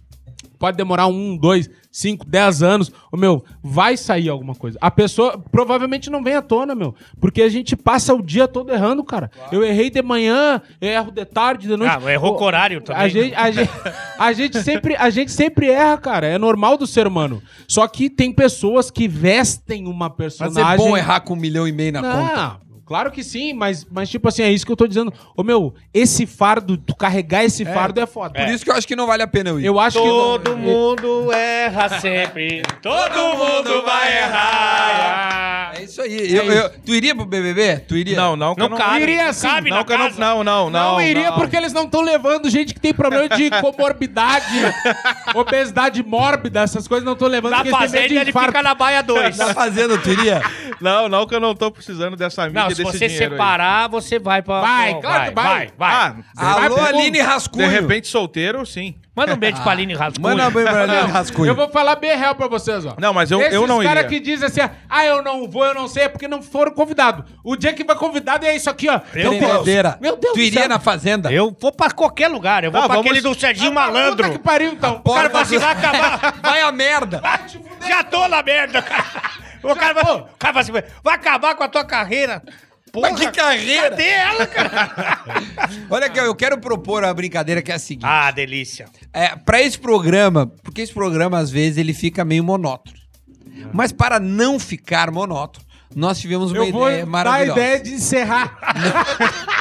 pode 0.58 0.76
demorar 0.76 1.06
um, 1.06 1.38
dois, 1.38 1.70
cinco, 1.92 2.26
dez 2.26 2.64
anos, 2.64 2.92
o 3.12 3.16
meu, 3.16 3.44
vai 3.62 3.96
sair 3.96 4.28
alguma 4.28 4.56
coisa. 4.56 4.76
A 4.82 4.90
pessoa 4.90 5.38
provavelmente 5.52 6.10
não 6.10 6.24
vem 6.24 6.34
à 6.34 6.42
tona, 6.42 6.74
meu, 6.74 6.96
porque 7.22 7.44
a 7.44 7.50
gente 7.50 7.76
passa 7.76 8.12
o 8.12 8.24
dia 8.24 8.48
todo 8.48 8.74
errando, 8.74 9.04
cara. 9.04 9.30
Eu 9.52 9.64
errei 9.64 9.92
de 9.92 10.02
manhã, 10.02 10.60
eu 10.82 10.90
erro 10.90 11.12
de 11.12 11.24
tarde, 11.26 11.68
de 11.68 11.78
noite. 11.78 11.96
Ah, 11.96 12.12
errou 12.12 12.36
com 12.36 12.44
horário 12.44 12.82
também. 12.82 13.04
A 13.04 13.08
gente, 13.08 13.36
a, 13.36 13.52
gente, 13.52 13.72
a, 14.18 14.34
gente 14.34 14.64
sempre, 14.64 14.96
a 14.96 15.10
gente 15.12 15.32
sempre 15.32 15.70
erra, 15.70 15.98
cara. 16.00 16.26
É 16.26 16.40
normal 16.40 16.76
do 16.76 16.88
ser 16.88 17.06
humano. 17.06 17.40
Só 17.68 17.88
que 17.88 18.10
tem 18.10 18.32
pessoas 18.32 18.90
que 18.90 19.08
vestem 19.08 19.86
uma 19.86 20.08
Mas 20.08 20.18
personagem. 20.18 20.74
é 20.74 20.78
bom 20.78 20.98
errar 20.98 21.20
com 21.20 21.34
um 21.34 21.38
milhão 21.38 21.68
e 21.68 21.72
meio 21.72 21.92
na 21.92 22.02
conta. 22.02 22.63
Não, 22.84 22.88
claro 22.88 23.12
que 23.12 23.24
sim, 23.24 23.54
mas, 23.54 23.86
mas 23.90 24.10
tipo 24.10 24.28
assim, 24.28 24.44
é 24.44 24.52
isso 24.52 24.66
que 24.66 24.72
eu 24.72 24.76
tô 24.76 24.86
dizendo. 24.88 25.12
Ô 25.36 25.44
meu, 25.44 25.74
esse 25.94 26.26
fardo, 26.26 26.76
tu 26.78 26.96
carregar 26.96 27.44
esse 27.44 27.64
fardo 27.66 28.00
é 28.02 28.06
foda. 28.06 28.40
Por 28.40 28.50
isso 28.54 28.64
que 28.64 28.70
eu 28.72 28.76
acho 28.76 28.88
que 28.88 28.96
não 28.96 29.08
vale 29.08 29.24
a 29.24 29.28
pena 29.28 29.50
eu 29.52 29.60
ir. 29.60 29.66
Eu 29.66 29.80
acho 29.80 30.00
Todo 30.00 30.52
que. 30.52 30.60
mundo 30.60 31.32
erra 31.32 32.00
sempre. 32.00 32.62
Todo 32.82 33.38
mundo 33.38 33.82
vai 33.86 34.18
errar. 34.18 35.74
É 35.76 35.84
isso 35.84 36.02
aí. 36.02 36.34
Eu- 36.36 36.44
eu- 36.52 36.70
tu 36.86 36.94
iria 36.94 37.16
pro 37.16 37.26
BBB? 37.26 37.78
Tu 37.88 37.96
iria? 37.98 38.16
Não, 38.16 38.36
não, 38.36 38.54
que 38.54 38.60
Não 38.60 38.68
eu 38.68 38.70
não 38.72 38.78
cabe. 38.78 39.02
Iria 39.02 39.26
não 39.26 39.34
sim. 39.34 39.48
cabe 39.48 39.70
Não, 39.72 39.84
que 39.84 39.92
eu 39.94 39.98
não, 39.98 40.06
casa. 40.10 40.20
não, 40.20 40.44
não, 40.44 40.70
Não, 40.70 40.92
não. 40.94 41.02
iria 41.02 41.32
porque 41.32 41.56
eles 41.56 41.74
não 41.74 41.86
estão 41.86 42.02
levando 42.02 42.50
gente 42.50 42.74
que 42.74 42.80
tem 42.80 42.94
problema 42.94 43.28
de 43.30 43.50
comorbidade, 43.62 44.46
obesidade 45.34 46.04
mórbida, 46.04 46.62
essas 46.62 46.88
coisas 46.88 47.06
não 47.06 47.14
estão 47.14 47.28
levando. 47.28 47.52
Na 47.52 47.58
porque 47.64 47.70
eles 47.70 47.80
têm 47.80 47.82
medo 47.82 47.92
fazenda 47.92 48.08
de 48.14 48.18
ele 48.20 48.30
infarto. 48.30 48.48
fica 48.50 48.62
na 48.64 48.76
baia 48.76 49.02
2. 49.02 49.38
Tá 49.38 49.54
fazendo, 49.54 49.98
tu 49.98 50.10
iria? 50.10 50.42
Não, 50.82 51.08
não, 51.08 51.26
que 51.26 51.34
eu 51.34 51.40
não 51.40 51.56
tô 51.56 51.72
precisando 51.72 52.18
dessa 52.18 52.46
mídia 52.48 52.62
Não, 52.64 52.68
se 52.76 52.84
desse 52.84 52.98
você 52.98 53.08
dinheiro 53.08 53.34
aí. 53.34 53.40
separar, 53.40 53.88
você 53.90 54.20
vai 54.20 54.42
pra. 54.42 54.62
Vai, 54.62 54.94
Pô, 54.96 55.02
claro 55.02 55.24
que 55.30 55.32
vai. 55.36 55.44
Vai, 55.46 55.70
vai. 55.78 55.92
Ah, 55.94 56.16
vai 56.54 56.66
Alô, 56.66 56.76
pro 56.76 56.86
Aline 56.86 57.12
de 57.12 57.22
Rascunho. 57.22 57.70
repente 57.70 58.08
solteiro, 58.08 58.66
sim. 58.66 58.96
Manda 59.16 59.32
um 59.36 59.38
beijo 59.38 59.62
pra 59.62 59.72
Aline 59.74 59.94
Rascunho. 59.94 60.28
Manda 60.28 60.50
bem 60.50 60.64
pra 60.64 60.82
Aline 60.84 61.12
Rascunho. 61.12 61.48
Eu 61.48 61.54
vou 61.56 61.70
falar 61.70 61.96
bem 61.98 62.18
real 62.18 62.34
pra 62.34 62.48
vocês, 62.48 62.84
ó. 62.84 62.96
Não, 62.98 63.14
mas 63.14 63.30
eu- 63.30 63.40
Esses 63.42 63.54
eu 63.54 63.68
não 63.68 63.84
cara 63.84 64.00
iria. 64.00 64.10
que 64.10 64.20
dizem 64.20 64.48
assim, 64.48 64.62
ah, 64.90 65.06
eu 65.06 65.22
não 65.22 65.48
vou, 65.48 65.64
eu 65.64 65.76
não 65.76 65.88
sei, 65.88 66.06
é 66.06 66.10
porque 66.10 66.28
não 66.28 66.42
foram 66.42 66.72
convidados. 66.72 67.24
O 67.44 67.56
dia 67.56 67.72
que 67.74 67.84
vai 67.84 67.96
convidado 67.96 68.44
é 68.44 68.56
isso 68.56 68.72
aqui, 68.72 68.90
ó. 68.90 69.00
Meu 69.14 69.30
Deus. 69.30 69.38
Brincadeira. 69.44 69.98
Meu 70.02 70.18
Deus 70.18 70.34
Tu 70.34 70.40
do 70.40 70.44
iria 70.44 70.68
na 70.68 70.80
fazenda? 70.80 71.32
Eu 71.32 71.56
vou 71.62 71.72
pra 71.72 71.92
qualquer 71.92 72.28
lugar. 72.28 72.64
Eu 72.64 72.72
vou 72.72 72.82
Tá, 72.82 72.88
pra 72.88 72.96
vamos- 72.96 73.12
aquele 73.12 73.22
do 73.22 73.40
Serginho 73.40 73.70
Ah, 73.78 73.86
Puta 73.86 73.94
Malandro. 73.94 74.32
que 74.32 74.40
pariu, 74.40 74.72
então. 74.72 75.00
O 75.06 75.14
cara 75.14 75.40
assim, 75.40 75.60
vai 75.60 75.72
acabar. 75.74 76.34
Vai 76.42 76.62
a 76.62 76.72
merda. 76.72 77.22
Já 77.88 78.04
tô 78.04 78.28
na 78.28 78.42
merda, 78.42 78.82
cara. 78.82 79.06
O 79.64 79.76
cara, 79.76 79.94
vai, 79.94 80.04
o 80.04 80.24
cara 80.38 80.54
fala 80.54 80.60
assim, 80.60 80.72
vai 81.04 81.16
acabar 81.16 81.56
com 81.56 81.64
a 81.64 81.68
tua 81.70 81.86
carreira. 81.86 82.42
Porra, 82.92 83.10
Mas 83.10 83.20
que 83.22 83.32
carreira? 83.32 83.90
Cadê 83.90 84.08
ela, 84.08 84.46
cara? 84.46 85.20
Olha 85.90 86.06
aqui, 86.06 86.20
eu 86.20 86.36
quero 86.36 86.60
propor 86.60 87.04
uma 87.04 87.14
brincadeira 87.14 87.60
que 87.62 87.72
é 87.72 87.76
a 87.76 87.80
seguinte. 87.80 88.06
Ah, 88.06 88.30
delícia. 88.30 88.86
É, 89.12 89.30
para 89.36 89.60
esse 89.62 89.80
programa, 89.80 90.46
porque 90.62 90.82
esse 90.82 90.94
programa 90.94 91.40
às 91.40 91.50
vezes 91.50 91.78
ele 91.80 91.94
fica 91.94 92.24
meio 92.24 92.44
monótono. 92.44 92.98
Mas 93.74 93.92
para 93.92 94.20
não 94.20 94.60
ficar 94.60 95.10
monótono, 95.10 95.66
nós 95.96 96.20
tivemos 96.20 96.52
uma 96.52 96.66
Eu 96.66 96.72
vou 96.72 96.88
ideia 96.88 96.98
dar 97.04 97.08
a 97.08 97.12
maravilhosa. 97.12 97.60
ideia 97.60 97.80
de 97.84 97.94
encerrar. 97.94 98.58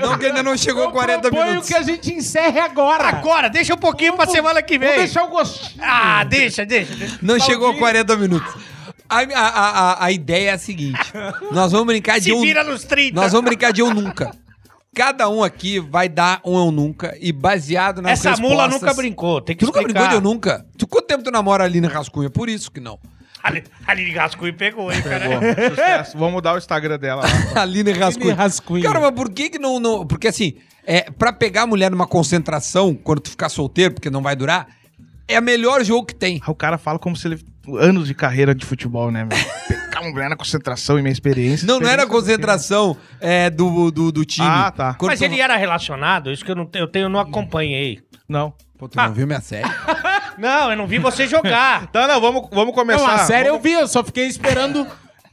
Não, 0.00 0.18
que 0.18 0.26
ainda 0.26 0.42
não 0.42 0.56
chegou 0.56 0.84
Eu 0.84 0.90
40 0.90 1.20
proponho 1.22 1.46
minutos. 1.48 1.68
que 1.68 1.74
a 1.76 1.82
gente 1.82 2.12
encerre 2.14 2.58
agora. 2.60 3.08
Agora, 3.08 3.48
deixa 3.48 3.74
um 3.74 3.78
pouquinho 3.78 4.14
pra 4.16 4.26
semana 4.26 4.62
que 4.62 4.78
Vou 4.78 4.88
vem. 4.88 4.98
deixar 4.98 5.24
o 5.24 5.28
gostinho. 5.28 5.80
Ah, 5.84 6.24
deixa, 6.24 6.64
deixa. 6.66 6.94
deixa. 6.94 7.18
Não 7.22 7.38
chegou 7.38 7.68
a 7.70 7.74
Claudinho. 7.76 8.04
40 8.06 8.16
minutos. 8.16 8.54
A, 9.08 9.18
a, 9.20 9.48
a, 9.48 9.80
a- 9.92 10.04
a 10.06 10.12
ideia 10.12 10.50
é 10.50 10.52
a 10.52 10.58
seguinte: 10.58 11.00
nós 11.52 11.72
vamos 11.72 11.86
brincar 11.86 12.18
de 12.18 12.24
Se 12.26 12.32
um. 12.32 12.40
vira 12.42 12.62
nos 12.62 12.84
30. 12.84 13.14
Nós 13.20 13.32
vamos 13.32 13.44
brincar 13.48 13.72
de 13.72 13.80
eu 13.80 13.92
nunca. 13.92 14.30
Cada 14.94 15.28
um 15.28 15.42
aqui 15.44 15.78
vai 15.78 16.08
dar 16.08 16.40
um 16.44 16.58
eu 16.58 16.70
nunca 16.72 17.16
e 17.20 17.32
baseado 17.32 18.02
nas 18.02 18.12
Essa 18.12 18.30
respostas... 18.30 18.50
mula 18.56 18.68
nunca 18.68 18.92
brincou. 18.92 19.40
Tem 19.40 19.54
que 19.56 19.60
Tu 19.64 19.66
nunca 19.66 19.82
brincou 19.82 20.02
explicar. 20.02 20.08
de 20.10 20.14
eu 20.16 20.20
nunca? 20.32 20.66
Tu 20.76 20.86
quanto 20.86 21.06
tempo 21.06 21.22
tu 21.22 21.30
namora 21.30 21.62
a 21.62 21.66
Aline 21.66 21.86
Rascunha? 21.86 22.28
Por 22.28 22.48
isso 22.48 22.70
que 22.72 22.80
não. 22.80 22.98
Ali, 23.42 23.64
ali 23.86 24.12
Rascunho 24.12 24.54
pegou, 24.54 24.92
hein, 24.92 25.02
cara. 25.02 25.40
Pegou. 25.40 25.70
Sucesso. 25.70 26.18
Vamos 26.18 26.34
mudar 26.34 26.54
o 26.54 26.58
Instagram 26.58 26.98
dela 26.98 27.22
lá. 27.22 27.28
Aline 27.62 27.92
Rascunha. 27.92 28.34
Rascunha. 28.34 28.82
Cara, 28.82 29.00
mas 29.00 29.12
por 29.12 29.30
que 29.30 29.50
que 29.50 29.58
não, 29.58 29.80
não... 29.80 30.06
Porque 30.06 30.28
assim, 30.28 30.54
é, 30.84 31.10
pra 31.10 31.32
pegar 31.32 31.62
a 31.62 31.66
mulher 31.66 31.90
numa 31.90 32.06
concentração, 32.06 32.94
quando 32.94 33.20
tu 33.20 33.30
ficar 33.30 33.48
solteiro, 33.48 33.94
porque 33.94 34.10
não 34.10 34.22
vai 34.22 34.36
durar, 34.36 34.66
é 35.28 35.38
o 35.38 35.42
melhor 35.42 35.84
jogo 35.84 36.06
que 36.06 36.14
tem. 36.14 36.40
O 36.46 36.54
cara 36.54 36.76
fala 36.76 36.98
como 36.98 37.16
se 37.16 37.28
ele. 37.28 37.40
Anos 37.78 38.08
de 38.08 38.14
carreira 38.14 38.54
de 38.54 38.66
futebol, 38.66 39.10
né, 39.10 39.24
meu? 39.24 39.38
Pegar 39.68 40.00
uma 40.00 40.10
mulher 40.10 40.28
na 40.28 40.36
concentração 40.36 40.98
e 40.98 41.02
minha 41.02 41.12
experiência. 41.12 41.66
Não, 41.66 41.78
não 41.78 41.88
era 41.88 42.02
a 42.02 42.06
concentração 42.06 42.96
é, 43.20 43.48
do, 43.48 43.90
do, 43.90 44.10
do 44.10 44.24
time. 44.24 44.48
Ah, 44.48 44.72
tá. 44.74 44.94
Quando 44.94 45.10
Mas 45.10 45.20
tu- 45.20 45.24
ele 45.26 45.40
era 45.40 45.56
relacionado? 45.56 46.32
Isso 46.32 46.44
que 46.44 46.50
eu 46.50 46.56
não, 46.56 46.68
eu 46.74 46.88
tenho, 46.88 47.04
eu 47.04 47.08
não 47.08 47.20
acompanhei. 47.20 48.00
Não. 48.28 48.52
Pô, 48.76 48.88
tu 48.88 48.96
não 48.96 49.12
viu 49.12 49.26
minha 49.26 49.40
série? 49.40 49.68
Não, 50.40 50.70
eu 50.70 50.76
não 50.76 50.86
vi 50.86 50.98
você 50.98 51.26
jogar. 51.26 51.86
Tá, 51.92 52.06
não, 52.06 52.20
vamos, 52.20 52.48
vamos 52.52 52.74
começar. 52.74 53.06
Não, 53.06 53.14
a 53.14 53.18
série 53.18 53.48
eu 53.48 53.52
Vamos- 53.58 53.62
vi, 53.64 53.72
eu 53.72 53.86
só 53.88 54.02
fiquei 54.02 54.26
esperando 54.26 54.86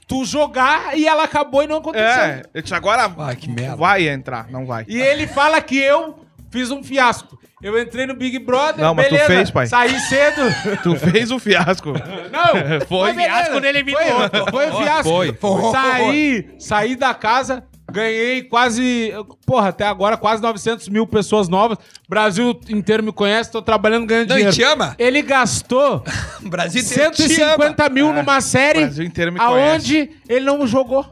tu 0.08 0.24
jogar 0.26 0.98
e 0.98 1.08
ela 1.08 1.24
acabou 1.24 1.64
e 1.64 1.68
não 1.68 1.78
aconteceu. 1.78 2.06
É, 2.08 2.44
eu 2.54 2.64
agora 2.76 3.12
Ah, 3.18 3.36
que 3.36 3.50
merda. 3.50 3.76
vai 3.76 4.08
entrar, 4.08 4.50
não 4.50 4.66
vai. 4.66 4.86
E 4.88 5.00
ele 5.02 5.28
fala 5.28 5.60
que 5.62 5.78
eu 5.78 6.20
fiz 6.52 6.72
um 6.72 6.84
fiasco. 6.84 7.38
Eu 7.62 7.80
entrei 7.82 8.06
no 8.06 8.14
Big 8.16 8.38
Brother, 8.38 8.86
Não, 8.86 8.94
mas 8.94 9.08
tu 9.08 9.12
beleza, 9.12 9.28
fez, 9.28 9.50
pai. 9.52 9.66
saí 9.66 10.00
cedo. 10.02 10.42
Tu 10.84 10.96
fez 10.96 11.32
o 11.32 11.40
fiasco. 11.40 11.92
Não, 12.32 12.82
Foi. 12.88 13.14
beleza, 13.14 13.34
Fiasco 13.34 13.60
dele 13.60 13.84
Foi, 13.84 14.04
imitou. 14.08 14.50
foi 14.52 14.70
um 14.70 14.78
fiasco. 14.78 15.04
Foi. 15.10 15.34
Foi. 15.34 15.72
Saí, 15.72 16.50
saí 16.60 16.96
da 16.96 17.14
casa, 17.16 17.64
ganhei 17.98 18.44
quase, 18.44 19.12
porra, 19.46 19.70
até 19.70 19.86
agora 19.88 20.16
quase 20.18 20.42
900 20.42 20.88
mil 20.90 21.08
pessoas 21.08 21.50
novas. 21.50 21.78
Brasil 22.08 22.58
inteiro 22.70 23.04
me 23.04 23.12
conhece, 23.12 23.52
tô 23.52 23.62
trabalhando 23.62 24.06
ganhando 24.06 24.30
Não, 24.30 24.36
dinheiro. 24.36 24.56
te 24.56 24.64
ama? 24.64 24.96
Ele 25.00 25.22
gastou 25.22 26.04
Brasil 26.42 26.82
inteiro 26.82 27.12
te 27.12 27.42
ama. 27.42 27.56
150 27.66 27.90
mil 27.90 28.14
numa 28.14 28.40
série 28.40 28.82
Brasil 28.82 29.04
inteiro 29.06 29.32
me 29.34 29.40
aonde 29.40 30.12
ele 30.30 30.46
não 30.46 30.66
jogou. 30.68 31.04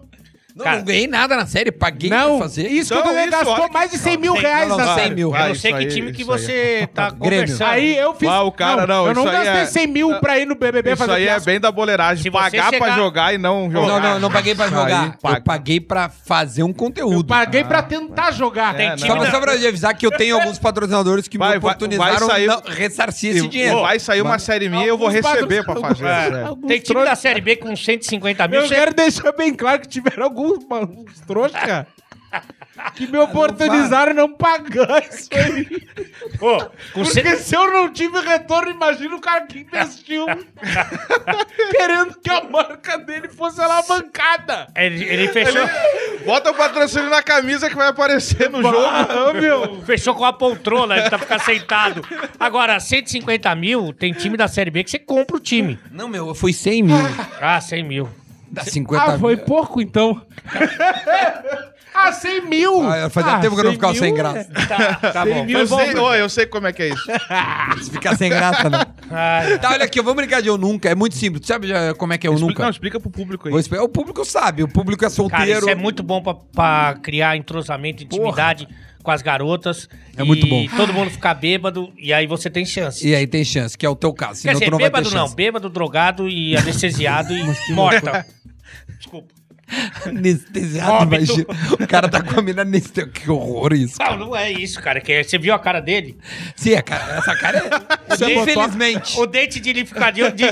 Não, 0.56 0.64
Cara, 0.64 0.78
não 0.78 0.86
ganhei 0.86 1.06
nada 1.06 1.36
na 1.36 1.46
série, 1.46 1.70
paguei 1.70 2.10
Não, 2.10 2.38
pra 2.38 2.48
fazer. 2.48 2.68
isso 2.70 2.94
quando 2.94 3.10
ele 3.10 3.28
isso, 3.28 3.36
olha 3.36 3.46
gastou 3.46 3.68
que- 3.68 3.74
mais 3.74 3.92
de 3.92 3.98
100 3.98 4.18
mil 4.18 4.34
Não, 4.36 4.42
reais 4.42 4.70
não, 4.70 4.78
na 4.78 4.86
não, 4.86 4.96
série. 4.96 5.08
100 5.08 5.16
mil. 5.16 5.36
Eu 5.36 5.40
não 5.40 5.40
sei 5.48 5.52
isso 5.54 5.62
que 5.68 5.74
aí, 5.74 5.88
time 5.88 6.12
que 6.14 6.22
isso 6.22 6.32
aí. 6.32 6.40
você 6.40 6.90
tá 6.94 7.10
Grêmio. 7.10 7.20
conversando. 7.20 7.68
Aí 7.72 7.98
eu 7.98 8.14
fiz. 8.16 8.30
Ah, 8.30 8.42
o 8.44 8.52
cara, 8.54 8.88
não, 8.88 9.08
Eu 9.08 9.14
não 9.14 9.24
isso 9.24 9.36
aí 9.36 9.44
gastei 9.44 9.62
é- 9.64 9.66
100 9.66 9.88
mil 9.88 10.20
pra 10.22 10.40
ir 10.40 10.46
no 10.46 10.56
BBB 10.56 10.92
Isso 10.94 10.98
fazer 10.98 11.12
aí 11.12 11.28
é 11.28 11.38
bem 11.42 11.60
da 11.60 11.70
boleiragem. 11.74 12.24
Se 12.24 12.30
você 12.30 12.38
Pagar 12.58 12.70
pra 12.70 12.80
chegar- 12.80 12.96
jogar 12.96 13.34
e 13.34 13.38
não 13.38 13.70
jogar. 13.70 13.88
Não, 13.88 14.00
não, 14.00 14.20
não 14.22 14.32
paguei 14.32 14.56
pra 14.56 14.68
Isso 14.68 14.76
jogar. 14.76 15.02
aí, 15.04 15.12
paga. 15.22 15.38
Eu 15.38 15.42
paguei 15.42 15.80
pra 15.82 16.08
fazer 16.08 16.64
um 16.64 16.70
Eu 16.70 16.74
conteúdo. 16.74 17.28
paguei 17.28 17.64
pra 17.66 17.82
tentar 17.84 18.32
jogar. 18.32 18.76
Tem 18.78 18.88
É, 18.88 18.96
time 18.96 19.10
Só 19.10 19.16
pra, 19.18 19.26
da- 19.26 19.32
só 19.32 19.40
pra 19.42 19.52
avisar 19.52 19.94
que 19.94 20.06
eu 20.06 20.12
tenho 20.12 20.36
alguns 20.40 20.58
patrocinadores 20.58 21.28
que 21.28 21.38
Vai, 21.38 21.52
me 21.52 21.58
oportunizaram 21.58 22.28
vai 22.28 22.38
sair- 22.38 22.48
não, 22.48 22.62
ressarcir 22.66 23.36
esse 23.36 23.48
dinheiro. 23.50 23.82
Vai 23.82 24.00
sair 24.00 24.22
uma 24.22 24.40
série 24.40 24.70
minha 24.70 24.86
e 24.86 24.88
eu 24.88 24.98
vou 24.98 25.10
receber 25.10 25.66
pra 25.66 25.76
fazer. 25.76 26.06
É. 26.06 26.28
isso, 26.28 26.36
é. 26.38 26.44
Alguns 26.46 26.68
Tem 26.70 26.80
time 26.80 27.04
da 27.04 27.16
Série 27.16 27.42
B 27.42 27.58
com 27.58 27.76
150 27.76 28.48
mil. 28.48 28.62
Eu 28.62 28.68
você- 28.70 28.76
quero 28.76 28.94
deixar 28.94 29.34
bem 29.34 29.54
claro 29.54 29.82
que 29.82 29.88
tiveram 29.90 30.24
alguns 30.24 30.45
uns 30.54 31.20
trouxa 31.22 31.88
que 32.96 33.08
me 33.08 33.18
oportunizaram 33.18 34.14
não 34.14 34.34
pagar 34.34 35.02
isso 35.10 35.30
aí. 35.32 35.88
Pô, 36.38 36.66
Porque 36.94 37.12
cem- 37.12 37.38
se 37.38 37.56
eu 37.56 37.72
não 37.72 37.92
tive 37.92 38.20
retorno, 38.20 38.70
imagina 38.72 39.16
o 39.16 39.22
cara 39.22 39.46
que 39.46 39.60
investiu 39.60 40.26
querendo 41.72 42.16
que 42.20 42.30
a 42.30 42.44
marca 42.44 42.98
dele 42.98 43.30
fosse 43.30 43.62
alavancada. 43.62 44.68
Ele, 44.76 45.04
ele 45.04 45.28
fechou, 45.30 45.62
Bota 46.26 46.52
o 46.52 46.54
patrocínio 46.54 47.10
na 47.10 47.22
camisa 47.24 47.70
que 47.70 47.76
vai 47.76 47.88
aparecer 47.88 48.50
no 48.50 48.62
jogo. 48.62 48.78
Ah, 48.78 49.32
meu. 49.40 49.82
fechou 49.84 50.14
com 50.16 50.26
a 50.26 50.34
poltrona 50.34 51.02
pra 51.10 51.18
ficar 51.20 51.40
sentado. 51.40 52.02
Agora, 52.40 52.80
150 52.80 53.54
mil, 53.56 53.94
tem 53.94 54.12
time 54.12 54.36
da 54.36 54.48
Série 54.48 54.72
B 54.72 54.84
que 54.84 54.90
você 54.92 55.00
compra 55.00 55.38
o 55.38 55.40
time. 55.40 55.80
Não, 55.92 56.08
meu, 56.10 56.34
foi 56.36 56.52
100 56.52 56.84
mil. 56.84 56.96
Ah, 57.40 57.62
100 57.62 57.84
mil. 57.84 58.10
Dá 58.56 58.64
50 58.64 59.04
Ah, 59.04 59.20
foi 59.20 59.36
mil. 59.36 59.46
pouco 59.46 59.82
então. 59.82 60.22
ah, 61.94 62.12
100 62.12 62.42
mil. 62.48 62.82
Ah, 62.90 63.10
fazia 63.10 63.40
tempo 63.40 63.56
que 63.56 63.62
eu 63.62 63.66
não 63.66 63.74
ficava 63.74 63.96
sem 63.96 64.14
graça. 64.14 64.50
Tá, 64.68 64.96
tá 65.12 65.26
bom. 65.26 65.46
Eu 65.48 65.68
Foi 65.68 65.78
bom. 65.78 65.92
sei, 65.92 65.96
ô, 66.00 66.14
eu 66.16 66.30
sei 66.30 66.46
como 66.46 66.68
é 66.68 66.74
que 66.74 66.84
é 66.84 66.88
isso. 66.90 67.04
Se 67.84 67.92
ficar 67.92 68.18
sem 68.18 68.30
graça, 68.30 68.70
não. 68.70 68.80
Ai, 69.12 69.60
Tá, 69.60 69.72
olha 69.72 69.86
aqui, 69.86 70.02
vamos 70.02 70.16
brincar 70.18 70.42
de 70.42 70.48
eu 70.48 70.58
nunca. 70.58 70.90
É 70.90 70.96
muito 70.96 71.16
simples. 71.16 71.42
Tu 71.42 71.48
sabe 71.48 71.68
já 71.68 71.94
como 71.94 72.14
é 72.14 72.18
que 72.18 72.26
é 72.26 72.30
eu 72.30 72.34
Explica, 72.34 72.52
nunca? 72.54 72.64
não, 72.64 72.70
explica 72.70 73.00
pro 73.00 73.10
público 73.10 73.48
aí. 73.48 73.52
Vou 73.52 73.60
explicar. 73.60 73.84
O 73.84 73.90
público 73.90 74.26
sabe, 74.26 74.64
o 74.64 74.68
público 74.68 75.04
é 75.04 75.08
Cara, 75.08 75.16
solteiro. 75.16 75.60
isso 75.60 75.70
é 75.70 75.76
muito 75.76 76.02
bom 76.04 76.22
pra, 76.22 76.34
pra 76.34 76.96
criar 77.02 77.38
entrosamento, 77.38 78.04
intimidade 78.04 78.68
com 79.04 79.12
as 79.12 79.22
garotas. 79.22 79.88
É 80.18 80.24
muito 80.24 80.48
bom. 80.48 80.62
E 80.62 80.70
todo 80.70 80.92
mundo 80.92 81.12
ficar 81.12 81.36
bêbado, 81.36 81.94
e 81.98 82.12
aí 82.12 82.26
você 82.26 82.50
tem 82.50 82.66
chance. 82.66 83.08
E 83.08 83.14
aí 83.16 83.28
tem 83.28 83.44
chance, 83.46 83.78
que 83.78 83.86
é 83.86 83.90
o 83.90 83.96
teu 83.96 84.12
caso. 84.12 84.42
Quer 84.42 84.50
Senão 84.50 84.54
dizer, 84.56 84.66
tu 84.66 84.72
não 84.72 84.80
vai 84.80 84.90
ter 84.90 84.98
bêbado 84.98 85.16
não, 85.16 85.36
bêbado, 85.36 85.70
drogado 85.70 86.28
e 86.28 86.58
anestesiado 86.58 87.32
e 87.34 87.72
morta. 87.74 88.26
Desculpa. 89.06 89.45
Anestesiado, 90.06 91.04
imagina. 91.16 91.46
O 91.80 91.88
cara 91.88 92.08
tá 92.10 92.22
com 92.22 92.40
a 92.40 92.42
mina 92.44 92.62
anestesiada. 92.62 93.12
Que 93.12 93.30
horror 93.30 93.74
isso. 93.74 93.96
Não, 94.00 94.18
não 94.18 94.36
é 94.36 94.52
isso, 94.52 94.82
cara. 94.82 95.00
Que 95.02 95.24
você 95.24 95.38
viu 95.38 95.54
a 95.54 95.60
cara 95.60 95.80
dele? 95.80 96.18
Sim, 96.56 96.74
a 96.76 96.82
cara- 96.82 97.18
essa 97.18 97.36
cara 97.36 97.58
é... 98.10 98.14
Isso 98.14 98.24
é 98.24 98.34
Infelizmente. 98.36 99.20
O 99.20 99.26
dente 99.26 99.60
de 99.60 99.74
lificadinho 99.74 100.32
de 100.32 100.46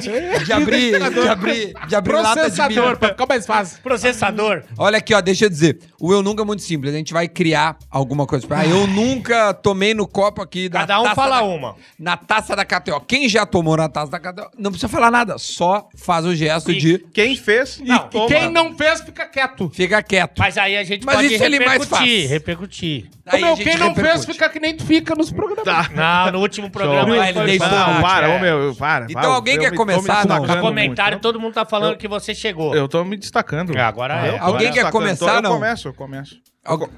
De 0.46 0.52
abrir, 0.54 0.92
de 1.14 1.28
abrir, 1.30 1.74
de 1.88 1.96
abrir 1.96 2.14
lata 2.14 2.30
de 2.50 2.56
Processador, 2.56 2.84
mina. 2.86 2.96
pra 2.98 3.10
ficar 3.10 3.26
mais 3.28 3.46
fácil. 3.46 3.80
processador. 3.82 4.64
Olha 4.78 4.98
aqui, 4.98 5.14
ó, 5.14 5.22
deixa 5.22 5.46
eu 5.46 5.50
dizer. 5.50 5.80
O 6.00 6.12
Eu 6.12 6.22
Nunca 6.24 6.42
é 6.42 6.46
muito 6.46 6.64
simples. 6.64 6.94
A 6.94 6.98
gente 6.98 7.14
vai 7.14 7.28
criar 7.28 7.78
alguma 7.90 8.26
coisa. 8.26 8.46
Ah, 8.52 8.66
eu 8.66 8.88
nunca 8.88 9.54
tomei 9.54 9.94
no 9.94 10.08
copo 10.08 10.42
aqui 10.42 10.70
da 10.70 10.80
Cada 10.82 11.00
um 11.02 11.04
taça 11.04 11.16
fala 11.16 11.38
da- 11.38 11.44
uma. 11.44 11.76
Na 12.00 12.16
taça 12.18 12.56
da 12.56 12.64
KTO. 12.66 13.00
Quem 13.02 13.28
já 13.28 13.46
tomou 13.46 13.76
na 13.78 13.90
taça 13.90 14.12
da 14.12 14.20
KTO, 14.20 14.50
não 14.58 14.72
precisa 14.72 14.88
falar 14.90 15.12
nada. 15.12 15.38
Só 15.38 15.90
faz 15.96 16.26
o 16.26 16.34
gesto 16.36 16.74
de 16.74 17.00
Quem 17.14 17.36
fez, 17.36 17.80
Não, 17.86 18.08
toma. 18.10 18.28
Quem 18.28 18.50
não 18.52 18.76
fez, 18.78 19.02
fica 19.14 19.26
quieto. 19.28 19.70
fica 19.70 20.04
quieto. 20.04 20.40
Mas 20.40 20.58
aí 20.58 20.76
a 20.78 20.84
gente 20.84 21.06
Mas 21.06 21.16
pode 21.16 21.34
isso 21.34 21.44
ele 21.44 21.60
mais 21.60 21.82
repercutir, 21.84 22.20
faz. 22.20 22.30
repercutir. 22.30 23.10
Aí 23.26 23.42
Ô, 23.42 23.46
a 23.46 23.48
meu, 23.48 23.56
gente 23.56 23.70
quem 23.70 23.78
não 23.78 23.94
fez, 23.96 24.08
repercute. 24.08 24.34
fica 24.34 24.50
que 24.50 24.60
nem 24.60 24.76
tu 24.76 24.86
fica 24.86 25.16
nos 25.16 25.32
programas. 25.32 25.64
Tá. 25.64 25.90
Não, 25.94 26.32
no 26.34 26.40
último 26.40 26.70
programa 26.70 27.16
ele 27.28 27.34
foi 27.34 27.46
deixou- 27.46 27.68
Não, 27.70 28.02
para, 28.02 28.28
é. 28.28 28.36
ô 28.36 28.40
meu, 28.40 28.76
para. 28.76 29.06
Então 29.06 29.22
para, 29.22 29.32
alguém 29.34 29.56
eu 29.56 29.62
quer 29.62 29.72
me- 29.72 29.78
começar? 29.78 30.28
Não. 30.28 30.46
comentário, 30.62 31.14
muito. 31.16 31.22
todo 31.22 31.40
mundo 31.40 31.54
tá 31.54 31.66
falando 31.66 31.96
que 31.98 32.08
você 32.08 32.34
chegou. 32.36 32.76
Eu 32.76 32.88
tô 32.88 33.04
me 33.04 33.16
destacando. 33.16 33.76
É, 33.78 33.82
agora 33.82 34.28
é. 34.28 34.30
Eu 34.38 34.44
Alguém 34.44 34.72
quer 34.72 34.90
começar, 34.92 35.36
Eu 35.36 35.42
não? 35.42 35.52
começo, 35.54 35.88
eu 35.88 35.94
começo. 35.94 36.36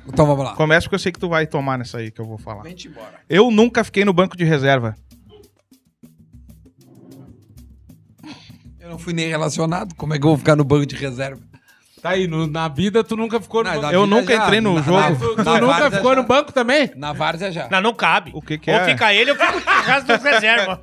Então 0.08 0.26
vamos 0.26 0.44
lá. 0.46 0.54
Começo 0.56 0.86
porque 0.88 0.96
eu 0.96 1.00
sei 1.00 1.12
que 1.12 1.20
tu 1.20 1.28
vai 1.30 1.46
tomar 1.48 1.78
nessa 1.78 1.98
aí 1.98 2.12
que 2.12 2.22
eu 2.22 2.26
vou 2.26 2.38
falar. 2.38 2.64
Vem-te 2.64 2.88
embora. 2.88 3.20
Eu 3.30 3.50
nunca 3.52 3.84
fiquei 3.84 4.06
no 4.06 4.14
banco 4.14 4.38
de 4.38 4.44
reserva. 4.44 4.96
Eu 8.80 8.90
não 8.92 9.00
fui 9.00 9.14
nem 9.14 9.28
relacionado. 9.28 9.96
Como 9.96 10.14
é 10.14 10.20
que 10.20 10.24
eu 10.26 10.30
vou 10.30 10.38
ficar 10.38 10.56
no 10.56 10.64
banco 10.64 10.86
de 10.86 10.96
reserva? 10.96 11.42
Tá 12.06 12.12
aí, 12.12 12.28
no- 12.28 12.46
na 12.46 12.68
vida 12.68 13.04
tu 13.04 13.18
nunca 13.18 13.42
ficou 13.42 13.64
no 13.64 13.72
banco. 13.82 13.88
Eu 13.92 14.06
nunca 14.06 14.32
entrei 14.36 14.62
no 14.62 14.76
Na- 14.76 14.82
jogo. 14.84 15.00
na- 15.00 15.16
Tu, 15.16 15.62
nunca 15.66 15.90
ficou 15.90 16.12
já. 16.14 16.22
no 16.22 16.28
banco 16.28 16.52
também? 16.54 16.92
Na 16.96 17.14
várzea 17.14 17.52
já. 17.52 17.68
Não, 17.68 17.82
não 17.82 17.96
cabe. 17.96 18.30
O 18.36 18.44
que 18.44 18.60
que 18.60 18.70
ou 18.70 18.78
é? 18.78 18.86
fica 18.86 19.12
ele 19.12 19.32
ou 19.32 19.36
fica 19.38 19.58
o 19.58 19.82
resto 19.82 20.06
dos 20.14 20.22
reservas. 20.24 20.78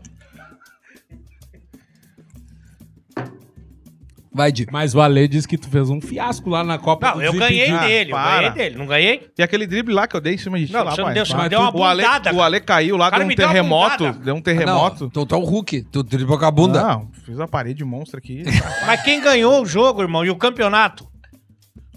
Vai, 4.34 4.50
Di. 4.50 4.66
Mas 4.72 4.96
o 4.96 5.00
Ale 5.00 5.28
disse 5.28 5.46
que 5.46 5.56
tu 5.56 5.68
fez 5.68 5.90
um 5.90 6.00
fiasco 6.00 6.50
lá 6.50 6.64
na 6.64 6.76
Copa 6.76 7.10
Não, 7.10 7.14
do 7.18 7.22
eu 7.22 7.32
ganhei 7.34 7.66
Desimpedido. 7.66 7.76
Ah, 7.78 7.86
dele, 7.86 8.10
eu 8.10 8.16
para. 8.16 8.36
ganhei 8.48 8.50
dele. 8.50 8.78
Não 8.78 8.86
ganhei? 8.86 9.30
E 9.38 9.42
aquele 9.44 9.66
drible 9.66 9.94
lá 9.94 10.08
que 10.08 10.16
eu 10.16 10.20
dei 10.20 10.34
em 10.34 10.38
cima 10.38 10.58
de 10.58 10.66
ti 10.66 10.72
Não, 10.72 10.82
lá, 10.82 10.90
você 10.90 10.96
não 11.02 11.04
pai. 11.04 11.14
deu, 11.14 11.26
você 11.26 11.32
Vai. 11.34 11.42
me 11.44 11.48
deu 11.50 11.60
uma 11.60 11.76
o 11.76 11.84
Ale, 11.84 12.02
bundada. 12.02 12.34
o 12.34 12.42
Ale 12.42 12.60
caiu 12.60 12.96
lá, 12.96 13.10
Cara, 13.10 13.18
deu 13.18 13.26
um 13.26 13.28
me 13.28 13.36
deu 13.36 13.46
uma 13.46 13.52
terremoto. 13.52 13.98
bundada. 14.04 14.24
Deu 14.24 14.34
um 14.34 14.40
terremoto. 14.42 15.10
Tu, 15.10 15.26
tu 15.26 15.34
é 15.36 15.38
o 15.38 15.44
Hulk. 15.44 15.82
Tu 15.82 16.02
driblou 16.02 16.36
com 16.36 16.44
a 16.46 16.50
bunda. 16.50 16.82
Não, 16.82 17.08
fiz 17.24 17.38
a 17.38 17.46
parede 17.46 17.84
monstro 17.84 18.18
aqui. 18.18 18.42
Mas 18.86 19.02
quem 19.02 19.20
ganhou 19.20 19.62
o 19.62 19.66
jogo, 19.66 20.02
irmão, 20.02 20.24
e 20.24 20.30
o 20.30 20.34
campeonato? 20.36 21.11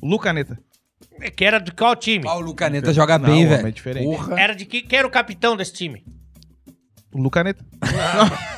Lucaneta. 0.02 0.60
É 1.22 1.30
Que 1.30 1.46
era 1.46 1.60
de 1.60 1.72
qual 1.72 1.96
time? 1.96 2.26
Ah, 2.28 2.36
o 2.36 2.42
Lucaneta 2.42 2.94
joga 2.94 3.18
Não, 3.18 3.30
bem, 3.30 3.48
velho. 3.48 3.68
é 3.68 3.72
diferente. 3.72 4.06
Porra. 4.06 4.40
Era 4.40 4.56
de 4.56 4.66
que, 4.66 4.82
quem 4.82 5.00
era 5.00 5.08
o 5.08 5.12
capitão 5.12 5.56
desse 5.56 5.74
time? 5.74 6.04
Lucaneta. 7.14 7.64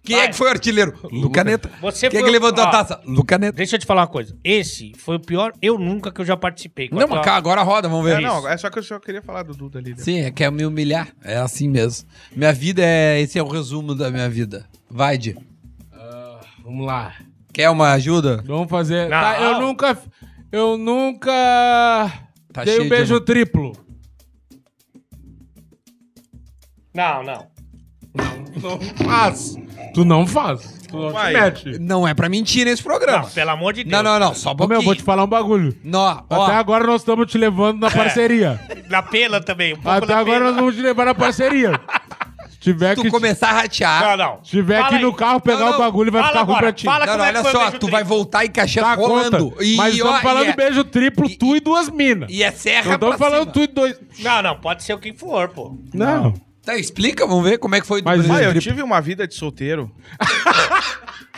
Quem 0.00 0.16
Vai. 0.16 0.24
é 0.24 0.28
que 0.30 0.36
foi 0.36 0.46
o 0.46 0.50
artilheiro? 0.50 0.98
Lucaneta. 1.12 1.70
Você 1.82 2.08
Quem 2.08 2.18
é 2.18 2.22
foi 2.22 2.30
que 2.30 2.36
o- 2.38 2.40
levantou 2.40 2.64
ó. 2.64 2.68
a 2.68 2.70
taça? 2.70 2.98
Lucaneta. 3.04 3.52
Deixa 3.54 3.76
eu 3.76 3.80
te 3.80 3.84
falar 3.84 4.02
uma 4.02 4.06
coisa. 4.06 4.34
Esse 4.42 4.92
foi 4.96 5.16
o 5.16 5.20
pior 5.20 5.52
eu 5.60 5.76
nunca 5.78 6.10
que 6.10 6.18
eu 6.18 6.24
já 6.24 6.34
participei. 6.34 6.88
Não, 6.90 7.06
mas 7.06 7.22
cá, 7.22 7.34
agora 7.36 7.60
roda, 7.62 7.90
vamos 7.90 8.06
ver. 8.06 8.16
É, 8.16 8.20
não, 8.22 8.48
é 8.48 8.56
só 8.56 8.70
que 8.70 8.78
eu 8.78 8.82
só 8.82 8.98
queria 8.98 9.20
falar 9.20 9.42
do 9.42 9.52
Duda 9.52 9.78
ali. 9.78 9.90
né? 9.90 9.96
Sim, 9.98 10.20
é 10.20 10.30
quer 10.30 10.50
me 10.50 10.64
humilhar. 10.64 11.08
É 11.22 11.36
assim 11.36 11.68
mesmo. 11.68 12.08
Minha 12.34 12.54
vida 12.54 12.80
é. 12.82 13.20
Esse 13.20 13.38
é 13.38 13.42
o 13.42 13.48
resumo 13.48 13.94
da 13.94 14.10
minha 14.10 14.30
vida. 14.30 14.64
Vai, 14.88 15.18
Di. 15.18 15.36
Vamos 16.64 16.86
lá. 16.86 17.14
Quer 17.52 17.68
uma 17.68 17.92
ajuda? 17.92 18.42
Vamos 18.46 18.70
fazer. 18.70 19.10
Não. 19.10 19.20
Tá, 19.20 19.40
eu 19.42 19.60
nunca. 19.60 19.98
Eu 20.50 20.78
nunca. 20.78 22.10
Tá 22.52 22.64
dei 22.64 22.74
cheio 22.74 22.80
um 22.80 22.84
de- 22.84 22.90
beijo 22.90 23.20
triplo. 23.20 23.72
Não, 26.94 27.22
não. 27.22 27.46
Não 28.60 28.80
faz. 29.06 29.56
Tu 29.94 30.04
não 30.04 30.26
faz. 30.26 30.78
Tu 30.88 30.96
não 30.96 31.10
Vai. 31.12 31.32
te 31.32 31.38
mete. 31.68 31.78
Não 31.78 32.08
é 32.08 32.14
pra 32.14 32.28
mentir 32.28 32.64
nesse 32.64 32.82
programa. 32.82 33.22
Não, 33.24 33.30
pelo 33.30 33.50
amor 33.50 33.72
de 33.74 33.84
Deus. 33.84 33.92
Não, 33.92 34.02
não, 34.02 34.18
não. 34.18 34.34
Só 34.34 34.50
um 34.50 34.52
Ô, 34.52 34.56
pouquinho. 34.56 34.78
meu, 34.78 34.84
vou 34.86 34.94
te 34.96 35.02
falar 35.02 35.22
um 35.24 35.28
bagulho. 35.28 35.76
Não, 35.84 36.24
ó, 36.30 36.44
Até 36.44 36.54
agora 36.56 36.86
nós 36.86 37.02
estamos 37.02 37.30
te 37.30 37.36
levando 37.38 37.80
na 37.80 37.90
parceria. 37.90 38.58
Na 38.88 39.02
pela 39.02 39.40
também. 39.40 39.74
Um 39.74 39.76
pouco 39.76 39.90
Até 39.90 40.06
na 40.14 40.18
agora 40.18 40.38
pela. 40.38 40.46
nós 40.50 40.56
vamos 40.56 40.74
te 40.74 40.80
levar 40.80 41.04
na 41.04 41.14
parceria. 41.14 41.72
Se 42.60 42.72
tiver 42.72 42.96
se 42.96 43.02
que. 43.02 43.08
tu 43.08 43.12
começar 43.12 43.50
a 43.50 43.52
ratear. 43.52 44.02
Não, 44.02 44.16
não. 44.26 44.44
Se 44.44 44.50
tiver 44.50 44.78
Fala 44.78 44.88
que 44.88 44.94
ir 44.96 45.02
no 45.02 45.14
carro 45.14 45.40
pegar 45.40 45.58
Não, 45.60 45.66
não. 45.70 45.74
o 45.76 45.78
bagulho, 45.78 46.10
vai 46.10 46.22
Fala 46.22 46.32
ficar 46.32 46.42
ruim 46.44 46.50
agora. 46.56 46.66
pra 46.66 46.72
ti. 46.72 46.84
Fala 46.84 46.98
Não, 47.06 47.12
como 47.12 47.18
não, 47.18 47.24
é 47.24 47.32
que 47.32 47.38
olha 47.38 47.42
foi 47.44 47.50
o 47.50 47.52
só, 47.54 47.64
beijo 47.70 47.78
tu 47.78 47.86
vai 47.90 48.00
triplo. 48.00 48.16
voltar 48.16 48.44
e 48.44 48.48
cachê 48.48 48.80
Tá, 48.80 48.94
rolando. 48.94 49.50
conta. 49.50 49.64
E, 49.64 49.76
Mas 49.76 49.94
ó, 49.94 49.96
estamos 49.96 50.20
falando 50.22 50.46
e 50.46 50.48
é, 50.48 50.56
beijo 50.56 50.84
triplo, 50.84 51.28
tu 51.38 51.56
e 51.56 51.60
duas 51.60 51.88
minas. 51.88 52.28
e 52.30 52.42
é 52.42 52.50
serra 52.50 52.86
Não 52.86 52.94
estamos 52.94 53.16
pra 53.16 53.26
falando 53.26 53.40
cima. 53.42 53.52
tu 53.52 53.60
e 53.62 53.66
dois. 53.68 54.00
Não, 54.18 54.42
não. 54.42 54.56
Pode 54.56 54.82
ser 54.82 54.92
o 54.92 54.98
que 54.98 55.12
for, 55.12 55.48
pô. 55.50 55.76
Não. 55.94 56.34
Tá, 56.68 56.76
explica, 56.76 57.26
vamos 57.26 57.44
ver 57.48 57.56
como 57.56 57.74
é 57.76 57.80
que 57.80 57.86
foi 57.86 58.02
do 58.02 58.04
Mas 58.04 58.28
Ah, 58.30 58.42
eu 58.42 58.60
tive 58.60 58.82
uma 58.82 59.00
vida 59.00 59.26
de 59.26 59.34
solteiro. 59.34 59.90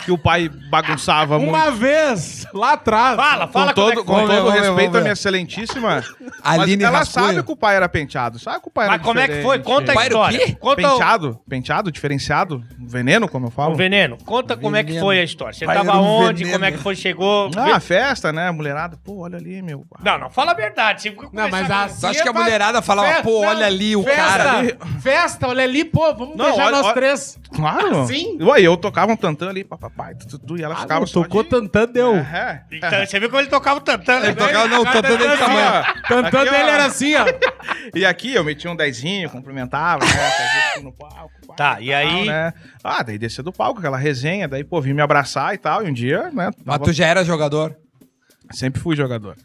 que 0.05 0.11
o 0.11 0.19
pai 0.19 0.49
bagunçava 0.71 1.37
Uma 1.37 1.67
muito. 1.67 1.79
vez, 1.79 2.47
lá 2.55 2.73
atrás. 2.73 3.17
Fala, 3.17 3.47
Com 3.47 3.53
fala 3.53 3.75
como 3.75 3.89
é 3.91 3.93
todo, 3.93 4.01
que 4.01 4.07
com 4.07 4.15
ver, 4.15 4.21
todo 4.27 4.37
vamos 4.45 4.53
ver, 4.55 4.61
respeito 4.63 4.97
à 4.97 5.01
minha 5.03 5.13
excelentíssima. 5.13 6.05
Aline 6.43 6.77
mas 6.83 6.89
ela 6.89 6.99
Rascunho. 6.99 7.27
sabe 7.27 7.43
que 7.43 7.53
o 7.53 7.57
pai 7.57 7.77
era 7.77 7.89
penteado. 7.89 8.39
Sabe 8.39 8.61
que 8.63 8.69
o 8.69 8.71
pai 8.71 8.87
era 8.87 8.97
Mas 8.97 9.07
como 9.07 9.21
é 9.21 9.29
que 9.29 9.43
foi? 9.43 9.59
Conta 9.59 9.93
a 9.93 9.95
Pai 9.95 10.07
era 10.07 10.17
o 10.17 10.23
história. 10.23 10.47
quê? 10.47 10.57
Conta 10.59 10.77
Penteado? 10.77 11.41
Penteado? 11.49 11.93
Diferenciado? 11.93 12.65
Veneno, 12.79 13.29
como 13.29 13.47
eu 13.49 13.51
falo? 13.51 13.75
o 13.75 13.77
veneno. 13.77 14.17
Conta 14.25 14.57
como 14.57 14.75
é 14.75 14.81
que 14.83 14.89
Veneno. 14.89 15.07
foi 15.07 15.21
a 15.21 15.25
história. 15.25 15.53
Você 15.53 15.67
Pai 15.67 15.77
tava 15.77 15.99
um 15.99 16.03
onde? 16.03 16.45
veneno. 16.45 16.53
Como 16.53 16.65
é 16.65 16.73
que 16.73 16.79
foi? 16.79 16.97
Chegou? 16.97 17.51
Ah, 17.57 17.79
festa, 17.79 18.33
né? 18.33 18.51
Mulherada. 18.51 18.97
Pô, 19.05 19.19
olha 19.25 19.37
ali, 19.37 19.61
meu. 19.61 19.85
Não, 20.03 20.19
não. 20.19 20.31
Fala 20.31 20.53
a 20.53 20.55
verdade. 20.55 21.03
Você 21.03 21.29
Não, 21.33 21.49
mas 21.51 21.71
a 21.71 21.89
Tu 21.89 22.07
acha 22.07 22.23
que 22.23 22.29
a 22.29 22.33
mulherada 22.33 22.81
falava, 22.81 23.23
pô, 23.23 23.41
olha 23.45 23.67
ali 23.67 23.95
o 23.95 24.03
festa, 24.03 24.23
cara. 24.23 24.77
Festa, 25.01 25.20
olha 25.43 25.65
ali, 25.65 25.85
pô, 25.85 26.15
vamos 26.15 26.37
Não, 26.37 26.47
beijar 26.47 26.67
olha- 26.67 26.77
nós 26.77 26.85
olha- 26.87 26.95
três. 26.95 27.39
Claro. 27.55 28.07
Sim. 28.07 28.39
Ué, 28.43 28.61
eu 28.63 28.77
tocava 28.77 29.13
um 29.13 29.17
tantã 29.17 29.49
ali, 29.49 29.65
papai, 29.65 30.15
tu, 30.15 30.27
tu, 30.29 30.39
tu, 30.39 30.57
e 30.59 30.63
ela 30.63 30.75
Ah, 30.75 30.79
ficava 30.83 31.01
não, 31.01 31.07
só 31.07 31.23
tocou 31.23 31.43
de... 31.43 31.49
tantã, 31.51 31.87
deu. 31.87 32.15
É. 32.17 32.65
Então, 32.71 32.91
você 33.07 33.19
viu 33.21 33.29
como 33.29 33.41
ele 33.41 33.49
tocava 33.51 33.79
o 33.79 33.83
tantã, 33.83 34.21
né? 34.21 34.27
Ele 34.29 34.37
tocava, 34.37 34.69
não, 34.69 34.83
o 34.83 34.85
tantã 34.85 35.17
desse 35.17 35.37
tamanho. 35.39 35.85
Tantã 36.09 36.29
Aqui, 36.29 36.37
ó. 36.37 36.45
dele 36.53 36.71
era 36.71 36.85
assim, 36.87 37.15
ó. 37.17 37.25
E 37.95 38.05
aqui 38.05 38.35
eu 38.35 38.45
metia 38.45 38.71
um 38.71 38.77
dezinho, 38.77 39.29
cumprimentava, 39.31 40.05
né? 40.05 40.11
Fazia 40.11 40.71
assim 40.75 40.85
no 40.85 40.93
palco. 40.93 41.31
Tá, 41.57 41.81
e 41.81 41.93
aí? 41.93 42.27
né? 42.27 42.53
Ah, 42.85 43.03
daí 43.03 43.19
descia 43.19 43.43
do 43.43 43.53
palco, 43.53 43.79
aquela 43.81 43.99
resenha, 43.99 44.47
daí, 44.47 44.63
pô, 44.63 44.81
vim 44.81 44.93
me 44.93 45.03
abraçar 45.03 45.55
e 45.55 45.59
tal. 45.59 45.85
E 45.85 45.91
um 45.91 45.93
dia, 45.93 46.25
né? 46.31 46.51
Mas 46.65 46.77
tava- 46.79 46.85
tu 46.85 46.93
já 46.93 47.07
era 47.07 47.25
jogador. 47.25 47.77
Sempre 48.53 48.81
fui 48.81 48.95
jogador. 48.97 49.37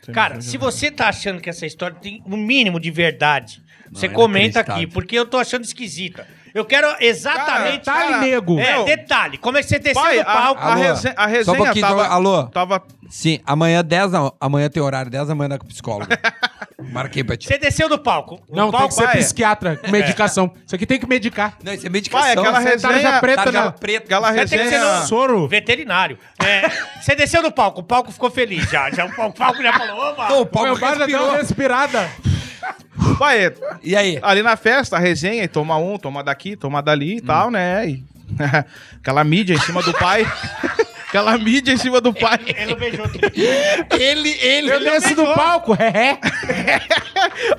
Sempre 0.00 0.12
Cara, 0.14 0.34
fui 0.34 0.42
se 0.42 0.52
jogador. 0.52 0.70
você 0.72 0.90
tá 0.90 1.08
achando 1.08 1.40
que 1.40 1.48
essa 1.50 1.64
história 1.66 1.96
tem 2.00 2.22
um 2.26 2.36
mínimo 2.36 2.78
de 2.80 2.90
verdade, 2.90 3.62
você 3.92 4.06
é 4.06 4.08
comenta 4.08 4.60
aqui, 4.60 4.86
porque 4.86 5.16
eu 5.18 5.26
tô 5.26 5.38
achando 5.38 5.64
esquisita. 5.64 6.26
Eu 6.52 6.64
quero 6.64 6.88
exatamente. 6.98 7.84
Cara, 7.84 7.98
Detalhe, 8.00 8.12
cara, 8.12 8.20
nego. 8.22 8.58
é, 8.58 8.72
meu, 8.72 8.84
detalhe. 8.84 9.38
Como 9.38 9.56
é 9.56 9.62
que 9.62 9.68
você 9.68 9.78
desceu 9.78 10.02
Pai, 10.02 10.18
do 10.18 10.24
palco? 10.24 10.60
a, 10.60 10.64
a, 10.64 10.72
Alô? 10.72 10.82
resenha, 10.82 11.14
a 11.16 11.22
Só 11.22 11.28
um 11.28 11.32
resenha 11.32 11.56
pouquinho, 11.58 11.86
tava... 11.86 12.06
alô? 12.08 12.42
Tava... 12.48 12.82
Sim, 13.08 13.38
amanhã 13.46 13.84
10 13.84 14.10
da 14.10 14.32
amanhã 14.40 14.68
tem 14.68 14.82
horário, 14.82 15.08
10 15.12 15.28
da 15.28 15.34
manhã 15.36 15.56
com 15.58 15.66
psicólogo. 15.68 16.10
Marquei 16.92 17.22
pra 17.22 17.36
ti. 17.36 17.46
Você 17.46 17.56
desceu 17.56 17.88
do 17.88 17.98
palco. 18.00 18.40
O 18.48 18.56
Não, 18.56 18.64
tem 18.64 18.72
palco 18.72 18.88
que 18.88 18.94
ser 18.94 19.06
vai. 19.06 19.16
psiquiatra, 19.18 19.76
com 19.76 19.90
medicação. 19.92 20.52
Isso 20.66 20.74
aqui 20.74 20.86
tem 20.86 20.98
que 20.98 21.06
medicar. 21.06 21.56
Não, 21.62 21.72
isso 21.72 21.86
é 21.86 21.90
medicação. 21.90 22.22
Pai, 22.26 22.32
aquela 22.32 22.60
é 22.60 22.64
resenha... 22.64 22.92
tarja 22.94 23.20
preta, 23.20 23.44
tarja 23.44 23.64
né? 23.66 23.74
preta. 23.78 24.04
Aquela 24.06 24.32
Você 24.32 24.34
tem 24.34 24.44
que 24.44 24.48
ser 24.48 24.62
resenha... 24.78 25.00
no- 25.00 25.06
Soro. 25.06 25.46
Veterinário. 25.46 26.18
É, 26.44 26.68
você 27.00 27.14
desceu 27.14 27.42
do 27.44 27.52
palco, 27.52 27.80
o 27.80 27.84
palco 27.84 28.10
ficou 28.10 28.28
feliz 28.30 28.68
já. 28.68 28.90
já 28.90 29.04
o 29.04 29.14
palco- 29.14 29.38
palco 29.38 29.62
já 29.62 29.72
falou, 29.72 30.10
opa! 30.10 30.26
Pô, 30.26 30.40
o 30.42 30.78
bar 30.78 30.96
já 30.98 31.06
deu 31.06 31.06
respirou. 31.06 31.28
uma 31.28 31.36
respirada. 31.38 32.10
Pai, 33.18 33.52
E 33.82 33.96
aí? 33.96 34.18
ali 34.22 34.42
na 34.42 34.56
festa, 34.56 34.96
a 34.96 34.98
resenha, 34.98 35.44
e 35.44 35.48
toma 35.48 35.76
um, 35.76 35.98
toma 35.98 36.22
daqui, 36.22 36.56
toma 36.56 36.82
dali 36.82 37.16
e 37.16 37.20
tal, 37.20 37.50
né? 37.50 37.88
E... 37.88 38.04
aquela 39.00 39.24
mídia 39.24 39.54
em 39.54 39.60
cima 39.60 39.82
do 39.82 39.92
pai. 39.92 40.26
aquela 41.08 41.36
mídia 41.36 41.72
em 41.72 41.76
cima 41.76 42.00
do 42.00 42.14
pai. 42.14 42.38
Ele 42.46 42.66
não 42.66 42.76
beijou 42.78 43.08
tudo. 43.08 43.30
Ele, 43.98 44.30
ele. 44.40 44.70
Eu 44.70 44.80
desci 44.80 45.14
do 45.14 45.24
palco, 45.34 45.74
é, 45.74 45.88
é. 45.88 46.80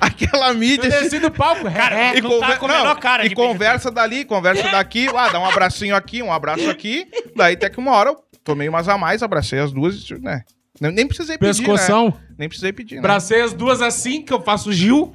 aquela 0.00 0.52
mídia 0.54 0.86
Eu 0.86 1.02
desci 1.02 1.18
do 1.18 1.30
palco, 1.30 1.68
é, 1.68 2.16
é. 2.16 2.20
não 2.20 2.40
tá 2.40 2.56
com 2.56 2.66
menor 2.66 2.98
cara 2.98 3.26
e 3.26 3.34
conversa 3.34 3.90
dali, 3.90 4.24
conversa 4.24 4.70
daqui, 4.70 5.06
ah, 5.14 5.28
dá 5.28 5.38
um 5.38 5.46
abracinho 5.46 5.94
aqui, 5.94 6.22
um 6.22 6.32
abraço 6.32 6.68
aqui. 6.68 7.06
Daí 7.36 7.54
até 7.54 7.68
que 7.68 7.78
uma 7.78 7.92
hora 7.92 8.10
eu 8.10 8.16
tomei 8.42 8.68
umas 8.68 8.88
a 8.88 8.96
mais, 8.96 9.22
abracei 9.22 9.58
as 9.58 9.72
duas, 9.72 10.10
né? 10.20 10.42
Nem, 10.90 11.06
precisei 11.06 11.38
pedir, 11.38 11.58
Pescoção. 11.64 12.06
né? 12.06 12.14
Nem 12.38 12.48
precisei 12.48 12.72
pedir, 12.72 12.96
né? 12.96 13.02
Bracei 13.02 13.40
as 13.42 13.52
duas 13.52 13.80
assim, 13.80 14.22
que 14.22 14.32
eu 14.32 14.40
faço 14.42 14.72
Gil. 14.72 15.12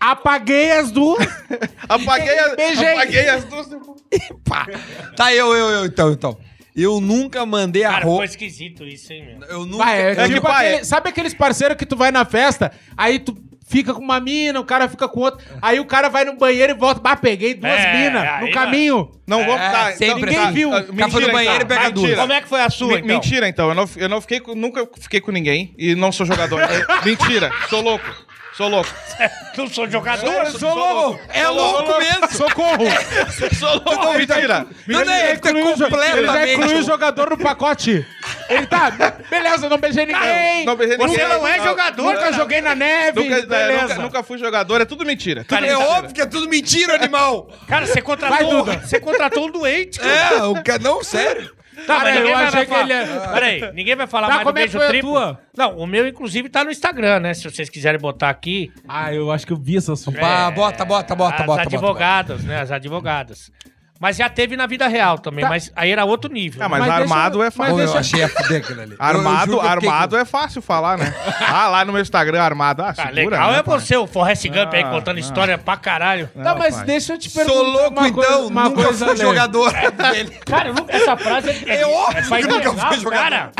Apaguei 0.00 0.72
as 0.72 0.90
duas. 0.90 1.24
Apaguei, 1.88 2.38
as- 2.38 2.56
Beijei. 2.56 2.88
apaguei 2.92 3.28
as 3.28 3.44
duas. 3.44 3.68
Pá. 4.44 4.66
Tá, 5.16 5.32
eu, 5.32 5.54
eu, 5.54 5.68
eu, 5.70 5.86
então, 5.86 6.10
então. 6.12 6.38
Eu 6.74 7.00
nunca 7.00 7.44
mandei 7.44 7.84
a 7.84 7.88
Cara, 7.88 7.98
ficou 8.00 8.12
roupa. 8.12 8.24
esquisito 8.24 8.84
isso, 8.84 9.12
hein, 9.12 9.36
meu? 9.38 9.48
Eu 9.48 9.66
nunca. 9.66 9.84
Vai, 9.84 10.00
é, 10.02 10.10
É 10.12 10.26
tipo 10.28 10.40
pai, 10.40 10.68
aquele- 10.72 10.84
sabe 10.86 11.08
aqueles 11.10 11.34
parceiros 11.34 11.76
que 11.76 11.84
tu 11.86 11.94
vai 11.96 12.10
na 12.10 12.24
festa, 12.24 12.72
aí 12.96 13.18
tu 13.18 13.36
fica 13.72 13.94
com 13.94 14.00
uma 14.02 14.20
mina, 14.20 14.60
o 14.60 14.64
cara 14.64 14.86
fica 14.88 15.08
com 15.08 15.20
outra. 15.20 15.42
Aí 15.60 15.80
o 15.80 15.84
cara 15.86 16.08
vai 16.10 16.24
no 16.24 16.36
banheiro 16.36 16.72
e 16.72 16.76
volta. 16.76 17.00
Bah, 17.00 17.16
peguei 17.16 17.54
duas 17.54 17.72
É, 17.72 17.92
minas 17.96 18.40
no 18.42 18.50
caminho. 18.52 19.10
Não 19.26 19.38
vamos 19.46 19.60
É, 19.62 19.70
tá, 19.70 19.92
sempre 19.92 20.04
então, 20.06 20.16
ninguém 20.20 20.38
tá, 20.38 20.50
viu. 20.50 20.68
O 20.68 20.72
cara 20.72 20.84
foi 20.84 20.92
no 20.92 20.96
mentira, 21.06 21.32
banheiro 21.32 21.54
e 21.54 21.56
então. 21.64 21.66
pega 21.68 21.82
Mentira. 21.88 22.06
duas. 22.08 22.18
Como 22.20 22.32
é 22.34 22.40
que 22.42 22.48
foi 22.48 22.60
a 22.60 22.70
sua, 22.70 22.88
Me- 22.88 22.94
então? 22.96 23.06
Mentira, 23.08 23.48
então. 23.48 23.68
Eu, 23.70 23.74
não, 23.74 23.88
eu 23.96 24.08
não 24.08 24.20
fiquei 24.20 24.40
com, 24.40 24.54
nunca 24.54 24.86
fiquei 25.00 25.20
com 25.20 25.30
ninguém 25.32 25.74
e 25.78 25.94
não 25.94 26.12
sou 26.12 26.26
jogador. 26.26 26.60
É, 26.60 26.84
mentira, 27.04 27.50
sou 27.70 27.80
louco. 27.80 28.04
Sou 28.56 28.68
louco. 28.68 28.90
Não 29.56 29.66
sou 29.68 29.88
jogador. 29.90 30.46
Sou- 30.46 30.60
sou 30.60 30.74
louco. 30.74 31.20
É 31.28 31.46
louco 31.48 31.98
mesmo. 31.98 32.32
Socorro! 32.32 32.84
Sou 33.58 33.70
louco. 33.82 34.12
Mentira. 34.18 34.66
Não, 34.86 35.04
não, 35.04 35.14
ele 35.14 35.38
tá 35.38 35.50
Incluiu 35.50 35.72
o 35.72 35.76
jo- 35.76 35.84
Ele 35.84 35.90
já 35.90 35.96
completamente. 35.96 36.52
incluiu 36.54 36.78
o 36.78 36.82
jogador 36.82 37.30
no 37.30 37.38
pacote. 37.38 38.06
Ele 38.48 38.66
tá, 38.66 38.90
beleza, 39.30 39.68
não 39.68 39.78
beijei 39.78 40.04
ninguém. 40.06 40.64
Não 40.66 40.76
beijei 40.76 40.96
Você 40.96 41.06
ninguém. 41.06 41.28
não 41.28 41.46
é 41.48 41.60
jogador, 41.62 42.14
Nunca 42.14 42.32
joguei 42.32 42.60
na 42.60 42.74
neve. 42.74 43.20
Nunca, 43.22 43.34
é, 43.38 43.46
beleza. 43.46 43.82
nunca, 43.82 43.94
nunca 44.02 44.22
fui 44.22 44.38
jogador, 44.38 44.80
é 44.80 44.84
tudo 44.84 45.04
mentira. 45.04 45.42
Tudo 45.44 45.48
Cara, 45.50 45.66
É 45.66 45.72
Tá. 45.76 45.78
óbvio 45.78 46.14
que 46.14 46.20
é 46.20 46.26
tudo 46.26 46.48
mentira, 46.48 46.94
animal. 46.94 47.48
Cara, 47.68 47.86
você 47.86 47.94
Vai, 47.94 48.02
contratou, 48.02 48.64
Duda. 48.64 48.80
você 48.84 49.00
contratou 49.00 49.46
um 49.46 49.50
doente. 49.50 49.98
cara. 50.00 50.36
É, 50.36 50.42
o 50.44 50.62
cara. 50.62 50.78
Não, 50.78 51.02
sério. 51.02 51.50
Tá, 51.74 51.98
Cara, 51.98 52.04
mas 52.04 52.14
ninguém 52.16 52.30
eu 52.30 52.36
vai, 52.36 52.46
achei 52.46 52.64
vai 52.66 52.66
que 52.66 52.74
ele 52.84 52.92
é- 52.92 53.28
Peraí, 53.32 53.72
ninguém 53.72 53.96
vai 53.96 54.06
falar 54.06 54.26
Tá, 54.26 54.34
mais 54.34 54.44
do 54.44 54.48
como 54.48 54.58
é 54.58 54.62
que 54.62 54.66
beijo 54.68 54.78
foi 54.78 54.86
a 54.86 54.90
triplo. 54.90 55.10
tua? 55.12 55.40
Não, 55.56 55.78
o 55.78 55.86
meu, 55.86 56.06
inclusive, 56.06 56.48
tá 56.48 56.62
no 56.64 56.70
Instagram, 56.70 57.20
né? 57.20 57.32
Se 57.34 57.44
vocês 57.50 57.70
quiserem 57.70 57.98
botar 58.00 58.28
aqui. 58.28 58.70
Ah, 58.86 59.12
eu 59.14 59.30
acho 59.30 59.46
que 59.46 59.52
eu 59.52 59.56
vi 59.56 59.76
essa 59.78 59.96
sua. 59.96 60.12
Pá, 60.12 60.50
bota, 60.50 60.84
bota, 60.84 61.14
bota, 61.14 61.34
as 61.40 61.46
bota, 61.46 61.46
bota. 61.46 61.62
advogadas, 61.62 62.44
né? 62.44 62.60
As 62.60 62.70
advogadas. 62.70 63.50
Mas 64.02 64.16
já 64.16 64.28
teve 64.28 64.56
na 64.56 64.66
vida 64.66 64.88
real 64.88 65.16
também, 65.16 65.44
Tá. 65.44 65.48
mas 65.48 65.70
aí 65.76 65.92
era 65.92 66.04
outro 66.04 66.28
nível. 66.28 66.60
Ah, 66.60 66.68
mas, 66.68 66.80
Mas 66.80 66.88
deixa 66.88 67.02
armado 67.02 67.40
é 67.40 67.44
mas 67.44 67.54
fácil. 67.54 67.72
Pô, 67.74 67.80
eu 67.80 67.84
deixa- 67.86 67.98
achei 68.00 68.22
a 68.24 68.28
fuder 68.28 68.60
aquilo 68.60 68.80
ali. 68.82 68.96
Armado, 68.98 69.52
fiquei 69.52 69.68
armado 69.68 70.16
é 70.16 70.24
fácil 70.24 70.60
falar, 70.60 70.98
né? 70.98 71.14
Ah, 71.40 71.68
lá 71.68 71.84
no 71.84 71.92
meu 71.92 72.02
Instagram, 72.02 72.42
armado. 72.42 72.82
Ah, 72.82 72.88
Ah, 72.88 72.94
segura, 72.94 73.14
legal 73.36 73.52
né, 73.52 73.58
é 73.60 73.62
você, 73.62 73.96
o 73.96 74.08
Forrest 74.08 74.44
Gump 74.48 74.74
aí 74.74 74.82
Ah, 74.82 74.90
contando 74.90 75.18
não. 75.18 75.22
história 75.22 75.56
pra 75.56 75.76
caralho. 75.76 76.28
Tá, 76.42 76.52
mas 76.56 76.74
pai. 76.74 76.84
deixa 76.84 77.12
eu 77.12 77.18
te 77.18 77.30
perguntar. 77.30 77.54
Sou 77.56 77.62
louco, 77.64 77.90
uma 78.00 78.08
então. 78.08 78.24
coisa- 78.24 78.38
uma 78.40 78.64
nunca 78.64 78.82
coisa, 78.82 79.06
fui 79.06 79.16
jogador. 79.18 79.72
dele. 80.12 80.30
Cara, 80.46 80.74
essa 80.88 81.16
frase 81.16 81.50
é, 81.64 81.82
É 81.82 81.86
óbvio 81.86 82.28
pra 82.28 82.38
que 82.38 82.46
nunca 82.48 82.70
o 82.70 82.94
jogador. 82.96 83.10
cara. 83.12 83.52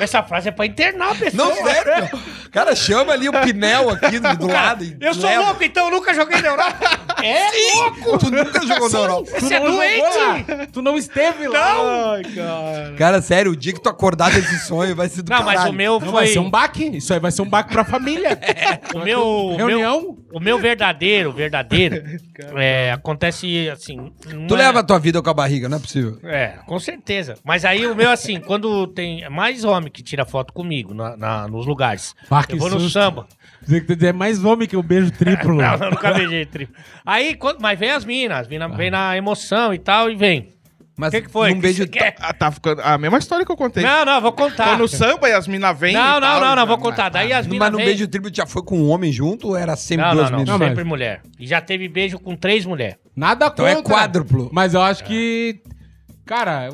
Essa 0.00 0.22
frase 0.24 0.48
é 0.48 0.52
pra 0.52 0.66
internar 0.66 1.12
a 1.12 1.14
pessoa. 1.14 1.48
Não, 1.48 1.54
sério. 1.62 2.08
Cara, 2.50 2.74
chama 2.74 3.12
ali 3.12 3.28
o 3.28 3.32
Pinel 3.32 3.90
aqui 3.90 4.18
do, 4.18 4.36
do 4.36 4.48
Cara, 4.48 4.66
lado. 4.68 4.84
e 4.84 4.96
eu 5.00 5.14
sou 5.14 5.28
leva. 5.28 5.42
louco, 5.44 5.62
então 5.64 5.84
eu 5.86 5.90
nunca 5.92 6.12
joguei 6.12 6.40
na 6.42 6.48
Europa. 6.48 6.74
É 7.24 7.48
louco! 7.76 8.18
Tu 8.18 8.30
nunca 8.30 8.66
jogou 8.66 8.90
na 8.90 8.98
Europa. 8.98 9.30
Você 9.44 9.54
é 9.54 9.60
doente! 9.60 10.72
Tu 10.72 10.82
não 10.82 10.96
esteve 10.96 11.46
lá. 11.48 11.74
Não! 11.74 12.10
Ai, 12.12 12.22
cara. 12.24 12.94
Cara, 12.96 13.22
sério, 13.22 13.52
o 13.52 13.56
dia 13.56 13.72
que 13.72 13.80
tu 13.82 13.88
acordar 13.88 14.30
desse 14.32 14.58
sonho 14.66 14.94
vai 14.96 15.08
ser 15.08 15.22
do 15.22 15.30
Não, 15.30 15.42
mas 15.44 15.54
caralho. 15.56 15.72
o 15.72 15.74
meu 15.76 15.92
Não, 16.00 16.12
vai 16.12 16.24
foi. 16.24 16.32
ser 16.32 16.38
um 16.40 16.50
baque. 16.50 16.84
Isso 16.96 17.12
aí 17.14 17.20
vai 17.20 17.30
ser 17.30 17.42
um 17.42 17.48
baque 17.48 17.72
pra 17.72 17.84
família. 17.84 18.38
O 18.94 18.98
meu. 19.00 19.20
o 19.22 19.56
meu- 19.56 19.66
Reunião? 19.66 20.18
O 20.32 20.40
meu 20.40 20.58
verdadeiro, 20.58 21.32
verdadeiro, 21.32 22.02
é, 22.56 22.90
acontece 22.92 23.68
assim. 23.70 24.10
não 24.32 24.46
Tu 24.46 24.54
é- 24.54 24.58
leva 24.58 24.80
a 24.80 24.82
tua 24.82 24.98
vida 24.98 25.22
com 25.22 25.30
a 25.30 25.34
barriga, 25.34 25.68
não 25.68 25.76
é 25.76 25.80
possível. 25.80 26.18
É, 26.24 26.58
com 26.66 26.78
certeza. 26.78 27.34
Mas 27.44 27.64
aí 27.64 27.86
o 27.86 27.94
meu, 27.94 28.10
assim, 28.10 28.40
quando 28.40 28.86
tem 28.88 29.22
é 29.22 29.28
mais 29.28 29.64
homem 29.64 29.90
que 29.90 30.02
tira 30.02 30.24
foto 30.24 30.52
comigo 30.52 30.92
na, 30.94 31.16
na- 31.16 31.48
nos 31.48 31.66
lugares. 31.66 32.14
Ah, 32.30 32.42
que 32.44 32.54
eu 32.54 32.58
vou 32.58 32.68
no 32.70 32.80
susto. 32.80 32.92
samba. 32.92 33.26
Que 33.64 34.06
é 34.06 34.12
mais 34.12 34.44
homem 34.44 34.66
que 34.68 34.76
o 34.76 34.82
beijo 34.82 35.10
triplo. 35.10 35.54
Não, 35.62 35.74
eu 35.74 35.90
nunca 35.90 36.12
beijei 36.12 36.44
triplo. 36.46 36.74
Aí, 37.04 37.34
quando, 37.34 37.60
mas 37.60 37.78
vem 37.78 37.90
as 37.90 38.04
minas, 38.04 38.40
as 38.40 38.48
minas 38.48 38.74
vem 38.76 38.90
na 38.90 39.16
emoção 39.16 39.72
e 39.74 39.78
tal, 39.78 40.10
e 40.10 40.14
vem. 40.16 40.52
Mas 40.96 41.08
O 41.08 41.10
que, 41.16 41.22
que 41.22 41.28
foi? 41.30 41.52
num 41.52 41.58
beijo... 41.58 41.88
quer? 41.88 42.14
Ah, 42.20 42.32
tá 42.32 42.52
ficando. 42.52 42.80
A 42.80 42.96
mesma 42.96 43.18
história 43.18 43.44
que 43.44 43.50
eu 43.50 43.56
contei. 43.56 43.82
Não, 43.82 44.04
não, 44.04 44.20
vou 44.20 44.30
contar. 44.30 44.70
Tô 44.72 44.78
no 44.78 44.86
samba 44.86 45.28
e 45.28 45.32
as 45.32 45.48
minas 45.48 45.76
vêm. 45.76 45.92
Não, 45.92 46.14
não, 46.14 46.20
tal, 46.20 46.40
não, 46.40 46.54
não, 46.56 46.66
vou 46.68 46.78
contar. 46.78 47.08
Daí 47.08 47.32
as 47.32 47.46
Mas 47.46 47.52
minas 47.52 47.70
no 47.72 47.78
vêm... 47.78 47.86
beijo 47.86 48.06
triplo 48.06 48.30
já 48.32 48.46
foi 48.46 48.62
com 48.62 48.78
um 48.78 48.88
homem 48.90 49.10
junto 49.10 49.48
ou 49.48 49.56
era 49.56 49.74
sempre 49.74 50.06
Não, 50.06 50.14
duas 50.14 50.30
não, 50.30 50.38
não, 50.38 50.38
meninas? 50.44 50.60
Não, 50.60 50.66
sempre 50.68 50.84
mas- 50.84 50.88
mulher. 50.88 51.22
E 51.36 51.46
já 51.48 51.60
teve 51.60 51.88
beijo 51.88 52.20
com 52.20 52.36
três 52.36 52.64
mulheres. 52.64 52.96
Nada 53.16 53.46
Então 53.52 53.66
contra. 53.66 53.80
é 53.80 53.82
quádruplo. 53.82 54.48
Mas 54.52 54.72
eu 54.74 54.82
acho 54.82 55.02
que. 55.02 55.60
Cara, 56.24 56.68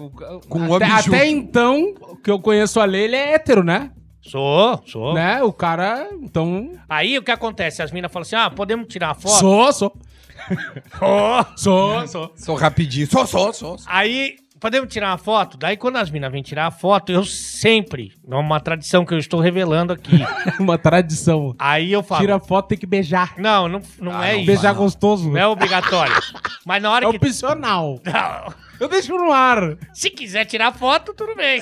Com 0.51 0.65
até, 0.65 0.75
homem 0.75 0.93
até 0.93 1.03
junto. 1.03 1.17
então, 1.25 1.95
que 2.23 2.31
eu 2.31 2.39
conheço 2.39 2.79
a 2.79 2.85
lei, 2.85 3.05
ele 3.05 3.17
é 3.17 3.33
hétero, 3.35 3.65
né? 3.65 3.91
Sou, 4.23 4.83
sou. 4.87 5.15
Né? 5.15 5.43
O 5.43 5.53
cara. 5.53 6.09
Então. 6.23 6.73
Aí 6.89 7.17
o 7.19 7.23
que 7.23 7.31
acontece? 7.31 7.83
As 7.83 7.91
minas 7.93 8.13
falam 8.13 8.23
assim: 8.23 8.37
ah, 8.37 8.51
podemos 8.51 8.87
tirar 8.89 9.09
uma 9.09 9.15
foto? 9.15 9.39
Sou, 9.39 9.73
sou. 9.73 9.97
Sou. 10.99 11.47
Sou, 11.57 12.07
sou. 12.09 12.33
Sou 12.37 12.55
rapidinho. 12.57 13.07
Só, 13.07 13.27
só, 13.27 13.53
só. 13.53 13.77
só. 13.77 13.85
Aí, 13.87 14.37
podemos 14.59 14.93
tirar 14.93 15.11
uma 15.11 15.19
foto? 15.19 15.57
Daí, 15.59 15.77
quando 15.77 15.97
as 15.97 16.11
minas 16.11 16.33
vêm 16.33 16.43
tirar 16.43 16.67
a 16.67 16.71
foto, 16.71 17.13
eu 17.13 17.25
sempre, 17.25 18.15
é 18.29 18.35
uma 18.35 18.59
tradição 18.59 19.05
que 19.05 19.13
eu 19.15 19.19
estou 19.19 19.39
revelando 19.39 19.93
aqui. 19.93 20.19
Uma 20.59 20.79
tradição. 20.79 21.55
Aí 21.59 21.93
eu 21.93 22.03
falo. 22.03 22.21
Tira 22.23 22.41
foto, 22.41 22.69
tem 22.69 22.79
que 22.79 22.87
beijar. 22.87 23.35
Não, 23.39 23.69
não, 23.69 23.83
não 23.99 24.13
Ah, 24.19 24.27
é 24.29 24.33
não 24.33 24.39
isso. 24.39 24.47
Beijar 24.47 24.75
não. 24.75 24.83
gostoso. 24.83 25.31
Não 25.31 25.39
é 25.39 25.47
obrigatório. 25.47 26.15
Mas 26.65 26.83
na 26.83 26.91
hora 26.91 27.07
É 27.07 27.11
que. 27.11 27.17
opcional. 27.17 28.01
Não, 28.05 28.55
Eu 28.81 28.89
deixo 28.89 29.15
no 29.17 29.31
ar. 29.31 29.77
se 29.93 30.09
quiser 30.11 30.47
tirar 30.47 30.73
foto, 30.73 31.13
tudo 31.15 31.37
bem. 31.37 31.61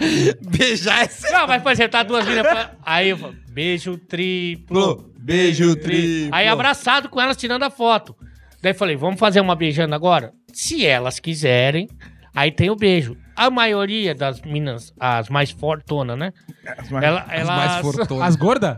Beijar 0.56 1.02
é 1.04 1.08
sempre. 1.08 1.36
Não, 1.36 1.46
mas 1.46 1.62
por 1.62 1.72
exemplo, 1.72 1.92
tá 1.92 2.02
duas 2.02 2.26
minas. 2.26 2.42
pra- 2.46 2.72
Aí 2.84 3.10
eu 3.10 3.18
falo, 3.18 3.34
beijo 3.50 3.96
triplo. 3.98 5.10
Beijo 5.18 5.76
triplo. 5.76 6.34
Aí 6.34 6.48
abraçado 6.48 7.08
com 7.08 7.20
elas 7.20 7.36
tirando 7.36 7.62
a 7.62 7.70
foto. 7.70 8.16
Daí 8.62 8.74
falei, 8.74 8.96
vamos 8.96 9.18
fazer 9.20 9.40
uma 9.40 9.54
beijando 9.54 9.94
agora? 9.94 10.32
Se 10.52 10.84
elas 10.86 11.18
quiserem, 11.18 11.88
aí 12.34 12.50
tem 12.50 12.70
o 12.70 12.76
beijo. 12.76 13.16
A 13.36 13.50
maioria 13.50 14.14
das 14.14 14.40
minas, 14.42 14.92
as 15.00 15.28
mais 15.30 15.50
fortonas, 15.50 16.18
né? 16.18 16.32
As 16.78 16.90
mais- 16.90 17.04
Ela, 17.04 17.20
As 17.22 17.32
elas... 17.32 17.46
mais 17.56 17.76
fortonas. 17.82 18.28
As 18.28 18.36
gordas? 18.36 18.76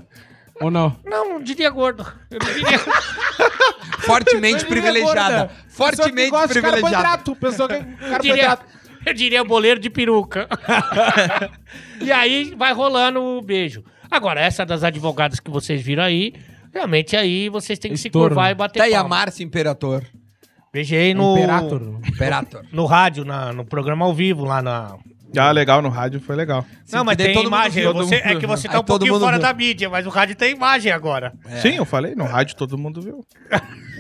Ou 0.61 0.71
não? 0.71 0.97
Não, 1.05 1.29
não 1.31 1.43
diria 1.43 1.69
gordo. 1.71 2.07
Eu 2.31 2.39
não 2.39 2.55
diria... 2.55 2.79
Fortemente 4.01 4.65
Eu 4.65 4.69
diria 4.69 4.83
privilegiada. 4.83 5.47
Pessoa 5.47 5.49
que 5.67 5.73
Fortemente 5.75 6.31
gosta 6.31 6.49
de 6.49 6.61
privilegiada. 6.61 7.03
carboidrato. 7.03 7.37
Pessoa 7.37 7.69
que 7.69 7.75
eu, 7.75 7.81
diria, 7.81 8.09
carboidrato. 8.11 8.65
eu 9.07 9.15
diria 9.15 9.43
boleiro 9.45 9.81
de 9.81 9.91
peruca. 9.91 10.49
e 12.01 12.11
aí 12.13 12.55
vai 12.57 12.73
rolando 12.73 13.21
o 13.21 13.43
beijo. 13.43 13.83
Agora, 14.11 14.41
essa 14.41 14.65
das 14.67 14.85
advogadas 14.85 15.41
que 15.41 15.51
vocês 15.51 15.81
viram 15.81 16.03
aí, 16.03 16.35
realmente 16.73 17.17
aí 17.17 17.49
vocês 17.49 17.79
têm 17.79 17.93
que 17.93 17.97
se 17.97 18.09
Estouro. 18.09 18.29
curvar 18.35 18.51
e 18.51 18.55
bater 18.55 18.79
Tá 18.81 18.85
aí 18.85 18.95
a 18.95 19.01
palma. 19.01 19.17
Márcia 19.17 19.43
Imperator. 19.45 20.03
Beijei 20.73 21.15
no... 21.15 21.37
Imperator. 21.37 21.83
Imperator. 22.07 22.65
No 22.73 22.87
rádio, 22.87 23.25
na, 23.25 23.53
no 23.53 23.65
programa 23.65 24.05
ao 24.07 24.15
vivo, 24.15 24.45
lá 24.45 24.63
na, 24.63 24.97
Ah, 25.37 25.51
legal, 25.51 25.83
no 25.83 25.89
rádio 25.91 26.19
foi 26.21 26.35
legal. 26.37 26.65
Não, 26.91 27.05
mas 27.05 27.17
daí 27.17 27.27
tem 27.27 27.35
todo 27.35 27.45
mundo 27.45 27.55
imagem. 27.55 27.83
viu, 27.83 27.93
todo 27.93 28.07
Você- 28.07 28.17
mundo 28.17 28.27
é 28.27 28.37
que 28.41 28.47
você 28.47 28.69
tá 28.69 28.75
Aí 28.75 28.81
um 28.81 28.83
todo 28.83 28.87
pouquinho 28.99 29.13
mundo 29.15 29.23
fora 29.23 29.37
viu. 29.37 29.43
da 29.47 29.53
mídia, 29.55 29.91
mas 29.91 30.07
o 30.07 30.11
rádio 30.11 30.35
tem 30.35 30.53
imagem 30.55 30.91
agora. 30.93 31.33
Sim, 31.61 31.77
eu 31.77 31.85
falei, 31.85 32.15
no 32.15 32.25
rádio 32.25 32.57
todo 32.57 32.77
mundo 32.79 33.01
viu. 33.03 33.21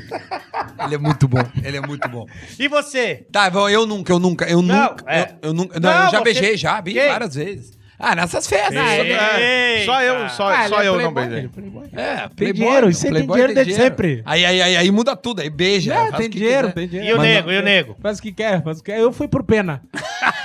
Ele 0.85 0.95
é 0.95 0.99
muito 0.99 1.27
bom. 1.29 1.43
Ele 1.63 1.77
é 1.77 1.81
muito 1.81 2.09
bom. 2.09 2.27
E 2.59 2.69
você? 2.69 3.27
Tá, 3.31 3.49
bom, 3.51 3.69
eu 3.69 3.87
nunca, 3.87 4.13
eu 4.13 4.19
nunca, 4.19 4.45
eu 4.49 4.63
Não, 4.63 4.91
nunca. 4.91 5.05
é. 5.07 5.21
Eu, 5.43 5.49
eu 5.49 5.53
nunca. 5.55 5.79
Não, 5.81 5.91
Não, 5.91 6.05
eu 6.05 6.11
já 6.11 6.19
você- 6.19 6.25
beijei, 6.25 6.57
já, 6.57 6.83
Quem? 6.83 6.95
várias 7.09 7.35
vezes. 7.35 7.83
Ah, 8.05 8.17
nessas 8.17 8.49
festas. 8.49 8.75
É, 8.77 9.83
só 9.87 10.03
eu, 10.03 10.29
só, 10.31 10.49
Ah, 10.49 10.69
só 10.69 10.83
é 10.83 10.89
eu 10.89 10.99
não 11.01 11.15
beijei. 11.15 11.47
playboy. 11.47 11.87
É, 11.93 12.29
Tem 12.35 12.53
dinheiro, 12.53 12.91
isso 12.91 13.03
tem 13.09 13.25
dinheiro 13.25 13.55
desde 13.55 13.75
sempre. 13.75 14.23
Aí, 14.27 14.45
aí, 14.45 14.61
aí, 14.61 14.77
aí 14.77 14.91
muda 14.91 15.15
tudo, 15.15 15.41
aí 15.41 15.49
beija. 15.49 15.95
É, 15.95 16.11
tem 16.11 16.29
dinheiro, 16.29 16.73
tem 16.73 16.89
dinheiro. 16.89 17.11
E 17.11 17.15
o 17.15 17.19
Mas 17.19 17.29
nego, 17.29 17.47
não- 17.47 17.55
e 17.55 17.59
o 17.59 17.63
nego? 17.63 17.97
Faz 18.03 18.19
o 18.19 18.23
que 18.23 18.33
quer, 18.33 18.61
faz 18.65 18.81
o 18.81 18.83
que 18.83 18.91
quer. 18.91 18.99
Eu 19.01 19.13
fui 19.13 19.29
por 19.29 19.45
pena. 19.45 19.83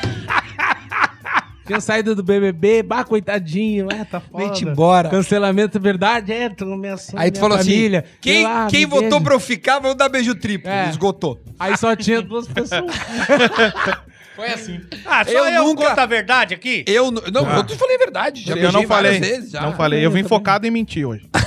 Tinha 1.68 1.82
saído 1.82 2.16
do 2.16 2.24
BBB, 2.24 2.82
bah, 2.82 3.04
coitadinho, 3.04 3.88
é, 3.92 4.04
tá 4.06 4.20
foda. 4.20 4.44
Vem-te 4.44 4.64
embora. 4.66 5.10
Cancelamento, 5.10 5.80
verdade, 5.80 6.32
é, 6.34 6.50
tu 6.50 6.66
me 6.66 6.88
assume 6.88 7.22
Aí 7.22 7.30
tu 7.30 7.40
falou 7.40 7.58
família. 7.58 8.00
assim: 8.00 8.18
quem, 8.22 8.44
lá, 8.44 8.68
quem 8.70 8.86
votou 8.86 9.02
beija. 9.10 9.22
pra 9.22 9.34
eu 9.36 9.40
ficar, 9.40 9.80
vou 9.80 9.94
dar 9.94 10.08
beijo 10.10 10.34
triplo. 10.34 10.70
É. 10.72 10.90
Esgotou. 10.90 11.40
Aí 11.60 11.76
só 11.78 11.96
tinha 11.96 12.22
duas 12.22 12.48
pessoas. 12.50 12.86
Foi 14.36 14.48
assim. 14.50 14.80
Ah, 15.06 15.26
só 15.26 15.32
Eu 15.32 15.46
eu, 15.46 15.64
nunca- 15.66 15.88
conto 15.90 16.00
a 16.00 16.06
verdade 16.06 16.54
aqui? 16.54 16.84
Eu 16.88 17.10
nu- 17.10 17.24
não, 17.34 17.50
eu 17.56 17.64
te 17.64 17.76
falei 17.76 17.96
a 17.96 18.00
verdade. 18.00 18.44
Já 18.46 18.56
eu 18.56 18.72
não 18.72 18.84
falei. 18.84 19.20
vezes. 19.20 19.52
Já. 19.52 19.62
Não 19.62 19.74
falei. 19.74 20.06
Eu 20.06 20.12
vim 20.12 20.24
focado 20.24 20.68
em 20.68 20.72
mentir 20.72 21.06
hoje. 21.08 21.28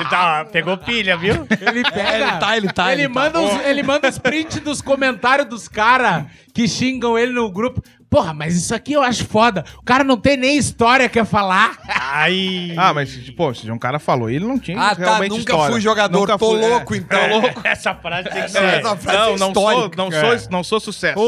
Ele 0.00 0.08
tá- 0.10 0.44
pegou 0.50 0.76
pilha, 0.76 1.16
viu? 1.16 1.46
Ele 1.60 1.84
pega. 1.84 2.14
ele 2.16 2.38
tá, 2.40 2.56
ele 2.56 2.72
tá, 2.72 2.92
Ele, 2.92 3.02
ele 3.04 3.14
tá. 3.14 3.20
manda 3.20 3.40
os, 3.40 3.64
ele 3.64 3.82
manda 3.84 4.08
os 4.08 4.18
prints 4.18 4.58
dos 4.60 4.82
comentários 4.82 5.46
dos 5.48 5.68
caras 5.68 6.24
que 6.52 6.66
xingam 6.66 7.16
ele 7.16 7.32
no 7.32 7.48
grupo. 7.52 7.80
Porra, 8.14 8.32
mas 8.32 8.54
isso 8.54 8.72
aqui 8.72 8.92
eu 8.92 9.02
acho 9.02 9.24
foda. 9.24 9.64
O 9.76 9.82
cara 9.82 10.04
não 10.04 10.16
tem 10.16 10.36
nem 10.36 10.56
história 10.56 11.08
quer 11.08 11.24
falar. 11.26 11.76
Ai. 11.88 12.72
Ah, 12.76 12.94
mas, 12.94 13.28
pô, 13.30 13.52
se 13.52 13.68
um 13.68 13.76
cara 13.76 13.98
falou, 13.98 14.30
ele 14.30 14.44
não 14.46 14.56
tinha 14.56 14.80
Ah, 14.80 14.94
tá. 14.94 15.02
realmente 15.02 15.30
Nunca 15.30 15.40
história. 15.52 15.72
fui 15.72 15.80
jogador. 15.80 16.20
Nunca 16.20 16.38
tô 16.38 16.50
fui, 16.52 16.62
é. 16.62 16.68
louco, 16.68 16.94
então. 16.94 17.18
Essa 17.64 17.92
frase 17.92 18.28
tem 18.28 18.34
que 18.34 18.38
É, 18.38 18.48
ser. 18.48 18.62
essa 18.62 18.96
frase 18.96 19.18
Não, 19.18 19.34
é 19.34 19.38
não 19.38 19.52
sou, 19.52 19.90
não, 19.96 20.10
sou, 20.12 20.48
não 20.48 20.62
sou 20.62 20.78
sucesso. 20.78 21.18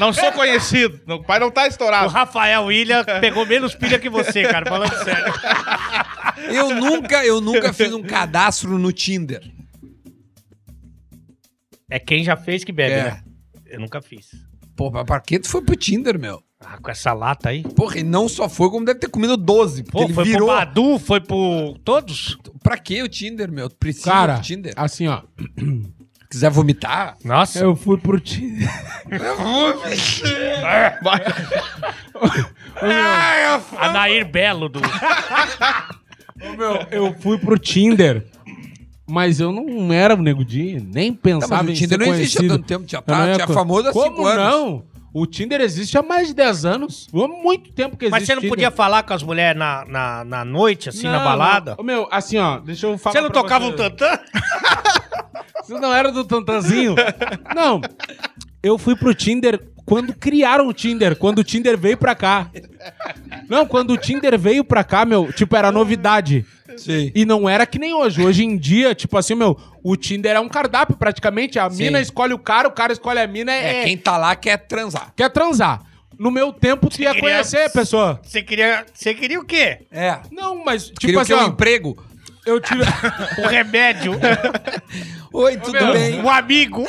não 0.00 0.12
sou 0.12 0.32
conhecido. 0.32 0.98
O 1.08 1.22
pai 1.22 1.38
não 1.38 1.52
tá 1.52 1.62
O 1.62 1.66
estourado. 1.68 2.08
Rafael 2.08 2.64
William 2.64 3.04
pegou 3.20 3.46
menos 3.46 3.76
pilha 3.76 3.96
que 4.00 4.10
você, 4.10 4.42
cara, 4.42 4.66
falando 4.66 4.92
sério. 5.04 5.32
Eu 6.52 6.74
nunca, 6.74 7.24
eu 7.24 7.40
nunca 7.40 7.72
fiz 7.72 7.92
um 7.94 8.02
cadastro 8.02 8.76
no 8.76 8.90
Tinder. 8.92 9.42
É 11.88 12.00
quem 12.00 12.24
já 12.24 12.36
fez 12.36 12.64
que 12.64 12.72
bebe, 12.72 12.94
É. 12.94 13.04
né? 13.04 13.20
Eu 13.66 13.78
nunca 13.78 14.02
fiz. 14.02 14.47
Pô, 14.78 14.92
mas 14.92 15.04
pra 15.04 15.18
que 15.18 15.40
tu 15.40 15.48
foi 15.50 15.60
pro 15.60 15.74
Tinder, 15.74 16.16
meu? 16.16 16.40
Ah, 16.64 16.78
com 16.80 16.88
essa 16.88 17.12
lata 17.12 17.48
aí. 17.48 17.64
Porra, 17.64 17.98
e 17.98 18.04
não 18.04 18.28
só 18.28 18.48
foi, 18.48 18.70
como 18.70 18.86
deve 18.86 19.00
ter 19.00 19.08
comido 19.08 19.36
12. 19.36 19.82
Porque 19.82 19.98
Pô, 19.98 20.04
ele 20.04 20.12
foi 20.14 20.24
virou. 20.24 20.46
pro 20.46 20.56
Badu, 20.56 20.98
foi 21.00 21.20
pro 21.20 21.74
todos? 21.84 22.38
Pra 22.62 22.78
que 22.78 23.02
o 23.02 23.08
Tinder, 23.08 23.50
meu? 23.50 23.68
Precisa 23.68 24.08
Cara, 24.08 24.34
do 24.36 24.42
Tinder. 24.42 24.72
assim, 24.76 25.08
ó. 25.08 25.22
Quiser 26.30 26.48
vomitar? 26.50 27.16
Nossa. 27.24 27.58
Eu 27.58 27.74
fui 27.74 27.98
pro 27.98 28.20
Tinder. 28.20 28.68
Vai. 31.02 31.24
A 33.78 33.92
Nair 33.92 34.30
Belo 34.30 34.68
do... 34.68 34.78
Ô, 36.40 36.52
meu, 36.56 36.86
eu 36.92 37.16
fui 37.18 37.36
pro 37.36 37.58
Tinder. 37.58 38.24
Mas 39.08 39.40
eu 39.40 39.50
não 39.50 39.92
era 39.92 40.14
o 40.14 40.22
Nego 40.22 40.44
Di, 40.44 40.80
nem 40.92 41.12
Tá, 41.12 41.18
pensava 41.22 41.56
mas 41.62 41.66
o 41.68 41.70
em 41.70 41.74
Tinder 41.74 41.98
ser 41.98 42.06
não 42.06 42.14
existe 42.14 42.38
há 42.38 42.48
tanto 42.48 42.64
tempo. 42.66 42.86
Eu 42.92 43.02
tá, 43.02 43.26
não 43.38 43.46
co- 43.46 43.52
famoso 43.54 43.88
há 43.88 43.92
Como 43.92 44.16
5 44.16 44.26
anos. 44.26 44.44
não? 44.54 44.84
O 45.14 45.26
Tinder 45.26 45.60
existe 45.62 45.96
há 45.96 46.02
mais 46.02 46.28
de 46.28 46.34
10 46.34 46.64
anos. 46.66 47.08
Há 47.14 47.26
muito 47.26 47.72
tempo 47.72 47.96
que 47.96 48.04
existe 48.04 48.10
Mas 48.20 48.26
você 48.26 48.34
não 48.34 48.42
Tinder. 48.42 48.50
podia 48.54 48.70
falar 48.70 49.02
com 49.04 49.14
as 49.14 49.22
mulheres 49.22 49.58
na, 49.58 49.84
na, 49.86 50.24
na 50.24 50.44
noite, 50.44 50.90
assim, 50.90 51.04
na 51.04 51.18
Não, 51.18 51.24
balada? 51.24 51.70
não. 51.72 51.78
Ô, 51.80 51.82
Meu, 51.82 52.06
assim, 52.10 52.36
ó, 52.36 52.58
deixa 52.58 52.86
eu 52.86 52.98
falar 52.98 53.14
Você 53.14 53.20
não 53.22 53.30
pra 53.30 53.40
tocava 53.42 53.64
um 53.64 53.72
vocês. 53.72 53.88
tantã? 53.96 54.18
Você 55.64 55.74
não 55.80 55.92
era 55.92 56.10
do 56.12 56.24
Tantanzinho? 56.24 56.94
não. 57.54 57.80
Eu 58.62 58.76
fui 58.78 58.96
pro 58.96 59.14
Tinder 59.14 59.60
quando 59.88 60.12
criaram 60.14 60.68
o 60.68 60.72
Tinder, 60.72 61.16
quando 61.16 61.38
o 61.38 61.44
Tinder 61.44 61.76
veio 61.78 61.96
pra 61.96 62.14
cá. 62.14 62.50
Não, 63.48 63.66
quando 63.66 63.92
o 63.92 63.96
Tinder 63.96 64.38
veio 64.38 64.62
pra 64.62 64.84
cá, 64.84 65.04
meu, 65.04 65.32
tipo, 65.32 65.56
era 65.56 65.72
novidade. 65.72 66.44
Sim. 66.76 67.10
E 67.14 67.24
não 67.24 67.48
era 67.48 67.66
que 67.66 67.78
nem 67.78 67.94
hoje. 67.94 68.22
Hoje 68.22 68.44
em 68.44 68.56
dia, 68.56 68.94
tipo 68.94 69.16
assim, 69.16 69.34
meu, 69.34 69.58
o 69.82 69.96
Tinder 69.96 70.36
é 70.36 70.40
um 70.40 70.48
cardápio 70.48 70.96
praticamente. 70.96 71.58
A 71.58 71.68
Sim. 71.70 71.84
mina 71.84 72.00
escolhe 72.00 72.34
o 72.34 72.38
cara, 72.38 72.68
o 72.68 72.72
cara 72.72 72.92
escolhe 72.92 73.18
a 73.18 73.26
mina, 73.26 73.50
É, 73.52 73.80
é, 73.80 73.84
quem 73.84 73.96
tá 73.96 74.16
lá 74.18 74.36
quer 74.36 74.58
transar. 74.58 75.12
quer 75.16 75.30
transar. 75.30 75.82
No 76.18 76.30
meu 76.30 76.52
tempo, 76.52 76.90
tu 76.90 77.00
ia 77.00 77.08
queria- 77.14 77.20
conhecer 77.20 77.64
a 77.64 77.70
pessoa. 77.70 78.20
Você 78.22 78.42
queria, 78.42 78.84
você 78.92 79.14
queria 79.14 79.40
o 79.40 79.44
quê? 79.44 79.78
É. 79.90 80.18
Não, 80.30 80.62
mas, 80.64 80.84
tipo 80.88 81.00
Queria 81.00 81.20
assim, 81.20 81.32
que 81.34 81.40
um 81.40 81.44
ó, 81.44 81.48
emprego. 81.48 82.04
Eu 82.48 82.60
tive... 82.60 82.82
O 83.44 83.46
remédio? 83.46 84.12
Oi, 85.32 85.56
tudo 85.58 85.72
meu, 85.72 85.92
bem? 85.92 86.20
um 86.20 86.30
amigo? 86.30 86.86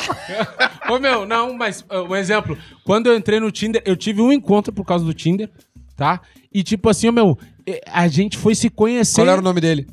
Ô, 0.89 0.97
meu, 0.97 1.25
não, 1.25 1.53
mas 1.53 1.81
uh, 1.81 2.03
um 2.09 2.15
exemplo. 2.15 2.57
Quando 2.83 3.07
eu 3.07 3.17
entrei 3.17 3.39
no 3.39 3.51
Tinder, 3.51 3.81
eu 3.85 3.95
tive 3.95 4.21
um 4.21 4.31
encontro 4.31 4.71
por 4.71 4.85
causa 4.85 5.03
do 5.03 5.13
Tinder, 5.13 5.49
tá? 5.95 6.21
E 6.51 6.63
tipo 6.63 6.89
assim, 6.89 7.09
ô, 7.09 7.11
meu, 7.11 7.37
eh, 7.67 7.81
a 7.85 8.07
gente 8.07 8.37
foi 8.37 8.55
se 8.55 8.69
conhecer. 8.69 9.21
Qual 9.21 9.27
era 9.27 9.41
o 9.41 9.43
nome 9.43 9.61
dele? 9.61 9.87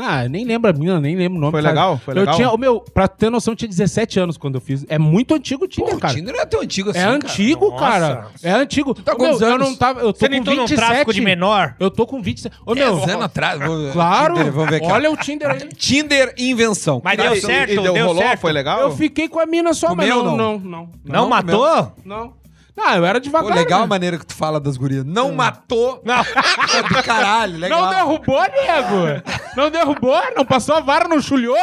Ah, 0.00 0.24
eu 0.24 0.30
nem 0.30 0.44
lembro 0.44 0.70
a 0.70 0.72
minha, 0.72 1.00
nem 1.00 1.16
lembro 1.16 1.38
o 1.38 1.40
nome. 1.40 1.50
Foi 1.50 1.60
cara. 1.62 1.74
legal? 1.74 1.98
Foi 1.98 2.14
eu 2.14 2.20
legal? 2.20 2.34
tinha, 2.36 2.50
ô, 2.50 2.56
meu, 2.56 2.80
pra 2.80 3.08
ter 3.08 3.28
noção, 3.30 3.52
eu 3.52 3.56
tinha 3.56 3.68
17 3.68 4.20
anos 4.20 4.36
quando 4.36 4.54
eu 4.54 4.60
fiz. 4.60 4.86
É 4.88 4.96
muito 4.98 5.34
antigo 5.34 5.64
o 5.64 5.68
Tinder, 5.68 5.90
Pô, 5.90 5.96
o 5.96 6.00
cara. 6.00 6.14
Tinder 6.14 6.32
não 6.34 6.40
é 6.40 6.46
tão 6.46 6.60
antigo 6.60 6.90
assim, 6.90 6.98
É 7.00 7.02
cara. 7.02 7.14
antigo, 7.16 7.70
Nossa. 7.70 7.84
cara. 7.84 8.26
É 8.42 8.50
antigo. 8.52 8.94
tá 8.94 9.12
Ô, 9.12 9.16
quantos 9.16 9.40
meu, 9.40 9.48
Eu 9.48 9.54
anos? 9.56 9.68
não 9.70 9.76
tava, 9.76 10.00
eu 10.00 10.12
tô 10.12 10.18
Você 10.20 10.26
com 10.26 10.30
nem 10.30 10.40
entrou 10.40 10.54
num 10.56 10.62
27. 10.66 10.86
tráfico 10.86 11.12
de 11.12 11.20
menor? 11.20 11.74
Eu 11.80 11.90
tô 11.90 12.06
com 12.06 12.22
27. 12.22 12.54
Ô, 12.64 12.74
meu, 12.74 12.96
10 12.96 13.08
anos 13.10 13.24
atrás. 13.24 13.60
Vou- 13.60 13.90
claro. 13.92 14.34
Tinder, 14.34 14.52
vamos 14.52 14.70
ver 14.70 14.76
aqui. 14.76 14.86
Olha 14.86 15.10
o 15.10 15.16
Tinder 15.16 15.50
aí. 15.50 15.68
Tinder 15.76 16.34
invenção. 16.38 17.00
Mas 17.04 17.16
deu 17.18 17.34
certo? 17.36 17.72
E 17.72 17.74
deu, 17.80 17.92
deu 17.92 18.06
rolou? 18.06 18.22
certo? 18.22 18.40
Foi 18.40 18.52
legal? 18.52 18.80
Eu 18.80 18.92
fiquei 18.96 19.28
com 19.28 19.40
a 19.40 19.46
mina 19.46 19.74
só, 19.74 19.94
mas 19.94 20.08
Comeu 20.08 20.22
não, 20.24 20.36
não? 20.36 20.58
não. 20.58 20.90
Não, 21.04 21.22
Não, 21.22 21.28
matou? 21.28 21.92
Não. 22.04 22.32
Não, 22.78 22.94
eu 22.94 23.04
era 23.04 23.18
Pô, 23.18 23.24
devagar. 23.24 23.56
legal 23.56 23.80
a 23.80 23.82
né? 23.82 23.88
maneira 23.88 24.18
que 24.18 24.24
tu 24.24 24.34
fala 24.34 24.60
das 24.60 24.76
gurias. 24.76 25.04
Não 25.04 25.32
matou. 25.34 26.00
Não. 26.06 26.20
É 26.20 26.82
do 26.88 27.02
caralho, 27.02 27.58
legal. 27.58 27.80
Não 27.82 27.90
derrubou, 27.90 28.40
nego? 28.42 29.22
Não 29.56 29.70
derrubou? 29.70 30.22
Não 30.36 30.44
passou 30.44 30.76
a 30.76 30.80
vara, 30.80 31.08
não 31.08 31.20
chulhou? 31.20 31.56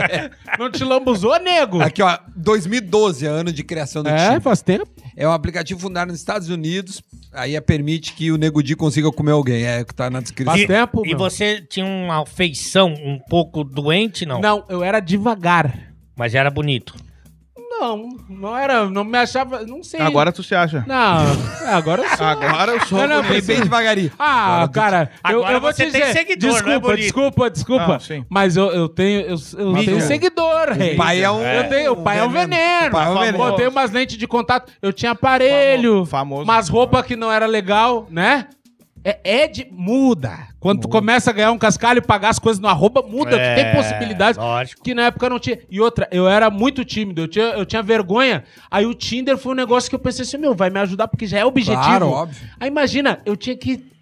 Não 0.58 0.70
te 0.70 0.82
lambuzou, 0.84 1.38
nego? 1.40 1.82
Aqui, 1.82 2.00
ó, 2.02 2.18
2012, 2.34 3.26
é 3.26 3.28
ano 3.28 3.52
de 3.52 3.62
criação 3.62 4.02
do 4.02 4.08
É, 4.08 4.16
Tinder. 4.28 4.40
faz 4.40 4.62
tempo. 4.62 4.86
É 5.16 5.28
um 5.28 5.32
aplicativo 5.32 5.78
fundado 5.80 6.10
nos 6.10 6.18
Estados 6.20 6.48
Unidos. 6.48 7.02
Aí 7.32 7.54
é, 7.56 7.60
permite 7.60 8.12
que 8.14 8.30
o 8.32 8.36
Nego 8.38 8.62
Di 8.62 8.74
consiga 8.74 9.10
comer 9.12 9.32
alguém. 9.32 9.64
É 9.64 9.82
o 9.82 9.84
que 9.86 9.94
tá 9.94 10.08
na 10.08 10.20
descrição. 10.20 10.54
Faz 10.54 10.66
tempo, 10.66 11.02
e 11.04 11.10
meu. 11.10 11.18
você 11.18 11.60
tinha 11.60 11.84
uma 11.84 12.24
feição 12.24 12.88
um 12.94 13.18
pouco 13.28 13.62
doente, 13.64 14.24
não? 14.24 14.40
Não, 14.40 14.64
eu 14.68 14.82
era 14.82 15.00
devagar. 15.00 15.92
Mas 16.16 16.34
era 16.34 16.50
bonito. 16.50 16.94
Não, 17.80 18.08
não 18.28 18.56
era, 18.56 18.88
não 18.88 19.04
me 19.04 19.18
achava, 19.18 19.62
não 19.66 19.82
sei. 19.82 20.00
Agora 20.00 20.30
tu 20.32 20.42
se 20.42 20.54
acha. 20.54 20.84
Não, 20.86 21.68
agora 21.76 22.02
eu 22.02 22.16
sou. 22.16 22.26
Agora 22.26 22.72
eu 22.72 22.80
sou. 22.86 22.98
Não, 22.98 23.06
não, 23.08 23.22
bonito. 23.22 23.46
Bem, 23.46 23.56
bem 23.56 23.64
devagarinho. 23.64 24.10
Ah, 24.18 24.68
cara, 24.72 25.10
eu, 25.28 25.38
Agora 25.40 25.54
eu 25.54 25.60
vou 25.60 25.72
você 25.72 25.86
te 25.86 25.92
tem 25.92 26.00
dizer, 26.02 26.12
seguidor, 26.12 26.50
não 26.50 26.56
é 26.56 26.60
desculpa, 26.62 26.80
bonito? 26.88 27.00
desculpa, 27.02 27.50
desculpa, 27.50 27.86
Não, 27.88 28.00
sim. 28.00 28.24
mas 28.28 28.56
eu, 28.56 28.66
eu 28.72 28.88
tenho, 28.88 29.20
eu, 29.22 29.36
eu 29.58 29.72
Mídia. 29.72 29.92
tenho 29.94 30.00
seguidor, 30.06 30.68
rei. 30.72 30.96
pai 30.96 31.22
é 31.22 31.30
um- 31.30 31.42
eu 31.42 31.68
tenho, 31.68 31.92
o 31.92 31.96
pai 31.96 32.18
é 32.18 32.24
um 32.24 32.30
veneno. 32.30 32.88
O 32.88 32.90
pai 32.90 33.06
é 33.06 33.10
um 33.10 33.18
veneno. 33.18 33.44
Eu 33.44 33.52
tenho 33.52 33.70
umas 33.70 33.90
lentes 33.90 34.16
de 34.16 34.26
contato, 34.26 34.72
eu 34.80 34.92
tinha 34.92 35.12
aparelho, 35.12 36.04
Famoso. 36.06 36.42
umas 36.44 36.68
roupas 36.68 37.04
que 37.04 37.16
não 37.16 37.30
era 37.30 37.46
legal, 37.46 38.06
né? 38.10 38.46
É, 39.04 39.42
é 39.42 39.46
de... 39.48 39.66
Muda. 39.70 40.48
Quando 40.58 40.80
tu 40.80 40.88
começa 40.88 41.30
a 41.30 41.32
ganhar 41.32 41.52
um 41.52 41.58
cascalho 41.58 41.98
e 41.98 42.00
pagar 42.00 42.30
as 42.30 42.38
coisas 42.38 42.58
no 42.58 42.66
arroba, 42.68 43.02
muda. 43.02 43.36
É, 43.36 43.54
tu 43.54 43.62
tem 43.62 43.74
possibilidades. 43.74 44.38
lógico. 44.38 44.82
Que 44.82 44.94
na 44.94 45.02
época 45.02 45.28
não 45.28 45.38
tinha. 45.38 45.58
E 45.70 45.78
outra, 45.80 46.08
eu 46.10 46.26
era 46.26 46.48
muito 46.48 46.84
tímido, 46.84 47.22
eu 47.22 47.28
tinha, 47.28 47.44
eu 47.46 47.66
tinha 47.66 47.82
vergonha. 47.82 48.44
Aí 48.70 48.86
o 48.86 48.94
Tinder 48.94 49.36
foi 49.36 49.52
um 49.52 49.56
negócio 49.56 49.90
que 49.90 49.94
eu 49.94 49.98
pensei 49.98 50.22
assim, 50.22 50.38
meu, 50.38 50.54
vai 50.54 50.70
me 50.70 50.80
ajudar 50.80 51.06
porque 51.08 51.26
já 51.26 51.38
é 51.38 51.44
objetivo. 51.44 51.76
Claro, 51.82 52.08
óbvio. 52.08 52.48
Aí 52.58 52.68
imagina, 52.68 53.20
eu 53.26 53.36
tinha 53.36 53.54
que 53.56 53.92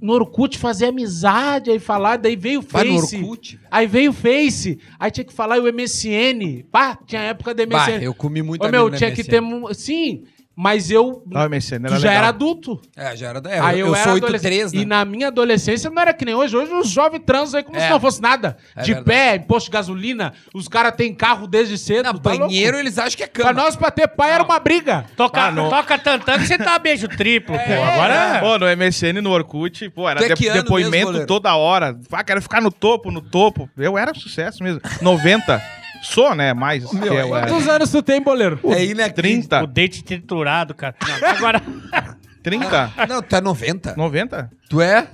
no 0.00 0.14
Orkut 0.14 0.58
fazer 0.58 0.86
amizade, 0.86 1.70
aí 1.70 1.78
falar, 1.78 2.16
daí 2.18 2.34
veio 2.34 2.58
o 2.58 2.62
Face. 2.62 3.16
no 3.18 3.24
Orkut. 3.24 3.58
Aí 3.70 3.86
veio 3.86 4.10
o 4.10 4.14
Face, 4.14 4.78
aí 4.98 5.10
tinha 5.12 5.24
que 5.24 5.32
falar 5.32 5.58
e 5.58 5.60
o 5.60 5.72
MSN. 5.72 6.64
Pá, 6.72 6.98
tinha 7.06 7.22
época 7.22 7.54
do 7.54 7.66
Bah, 7.68 7.86
MSN. 7.86 8.02
eu 8.02 8.12
comi 8.14 8.42
muito 8.42 8.64
Ô, 8.66 8.68
meu, 8.68 8.90
tinha 8.90 9.12
que 9.12 9.22
MSN. 9.22 9.66
ter. 9.68 9.74
Sim, 9.74 10.24
mas 10.54 10.90
eu. 10.90 11.22
Não, 11.26 11.48
MSN 11.48 11.76
era 11.86 11.88
já 11.98 12.08
legal. 12.08 12.14
era 12.14 12.28
adulto. 12.28 12.80
É, 12.96 13.16
já 13.16 13.28
era. 13.28 13.42
É, 13.48 13.58
aí 13.60 13.80
eu, 13.80 13.88
eu, 13.88 13.94
era 13.94 14.04
sou 14.04 14.12
adolescente. 14.16 14.52
83, 14.64 14.72
né? 14.72 14.80
E 14.80 14.84
na 14.84 15.04
minha 15.04 15.28
adolescência 15.28 15.88
não 15.90 16.00
era 16.02 16.12
que 16.12 16.24
nem 16.24 16.34
hoje. 16.34 16.56
Hoje 16.56 16.72
os 16.72 16.88
jovens 16.88 17.22
transam 17.24 17.58
aí 17.58 17.64
como 17.64 17.76
É. 17.76 17.80
se 17.80 17.90
não 17.90 17.98
fosse 18.00 18.20
nada. 18.20 18.56
É 18.76 18.82
de 18.82 18.94
verdade. 18.94 19.04
pé, 19.06 19.36
imposto 19.36 19.70
de 19.70 19.74
gasolina. 19.74 20.32
Os 20.54 20.68
caras 20.68 20.94
têm 20.96 21.14
carro 21.14 21.46
desde 21.46 21.76
cedo. 21.78 22.04
Não, 22.04 22.18
tá 22.18 22.30
louco? 22.30 22.46
banheiro 22.46 22.76
eles 22.78 22.98
acham 22.98 23.16
que 23.16 23.22
é 23.24 23.26
Pra 23.26 23.44
cama. 23.44 23.62
nós, 23.62 23.76
pra 23.76 23.90
ter 23.90 24.08
pai, 24.08 24.30
era 24.30 24.44
uma 24.44 24.58
briga. 24.58 25.04
Toca, 25.16 25.42
Ah, 25.46 25.50
não. 25.50 25.70
toca 25.70 25.98
tantã 25.98 26.38
que 26.38 26.46
você 26.46 26.58
tá 26.58 26.78
beijo 26.78 27.08
triplo, 27.08 27.56
pô. 27.56 27.60
É. 27.62 27.82
Agora. 27.82 28.40
Pô, 28.40 28.58
no 28.58 28.66
MSN, 28.66 29.20
no 29.22 29.30
Orkut, 29.30 29.88
pô, 29.90 30.08
era 30.08 30.24
é 30.24 30.34
de- 30.34 30.42
mesmo, 30.44 30.62
depoimento 30.62 31.04
goleiro? 31.06 31.26
toda 31.26 31.54
hora. 31.54 31.98
Ah, 32.10 32.22
quero 32.24 32.42
ficar 32.42 32.60
no 32.60 32.70
topo, 32.70 33.10
no 33.10 33.20
topo. 33.20 33.68
Eu 33.76 33.96
era 33.96 34.12
sucesso 34.14 34.62
mesmo. 34.62 34.80
90. 35.00 35.62
Sou, 36.02 36.34
né? 36.34 36.52
Mais. 36.52 36.84
que 36.84 36.96
Meu, 36.96 37.14
eu 37.14 37.34
era. 37.36 37.46
Quantos 37.48 37.68
anos 37.68 37.90
tu 37.90 38.02
tem, 38.02 38.20
boleiro? 38.20 38.58
É 38.64 38.84
inacreditável. 38.84 39.12
30. 39.14 39.62
O 39.64 39.66
dente 39.66 40.04
triturado, 40.04 40.74
cara. 40.74 40.94
Agora. 41.36 41.62
30? 42.42 42.92
Não, 43.08 43.22
tu 43.22 43.36
é 43.36 43.40
90. 43.40 43.94
90? 43.96 44.50
Tu 44.68 44.80
é? 44.80 45.06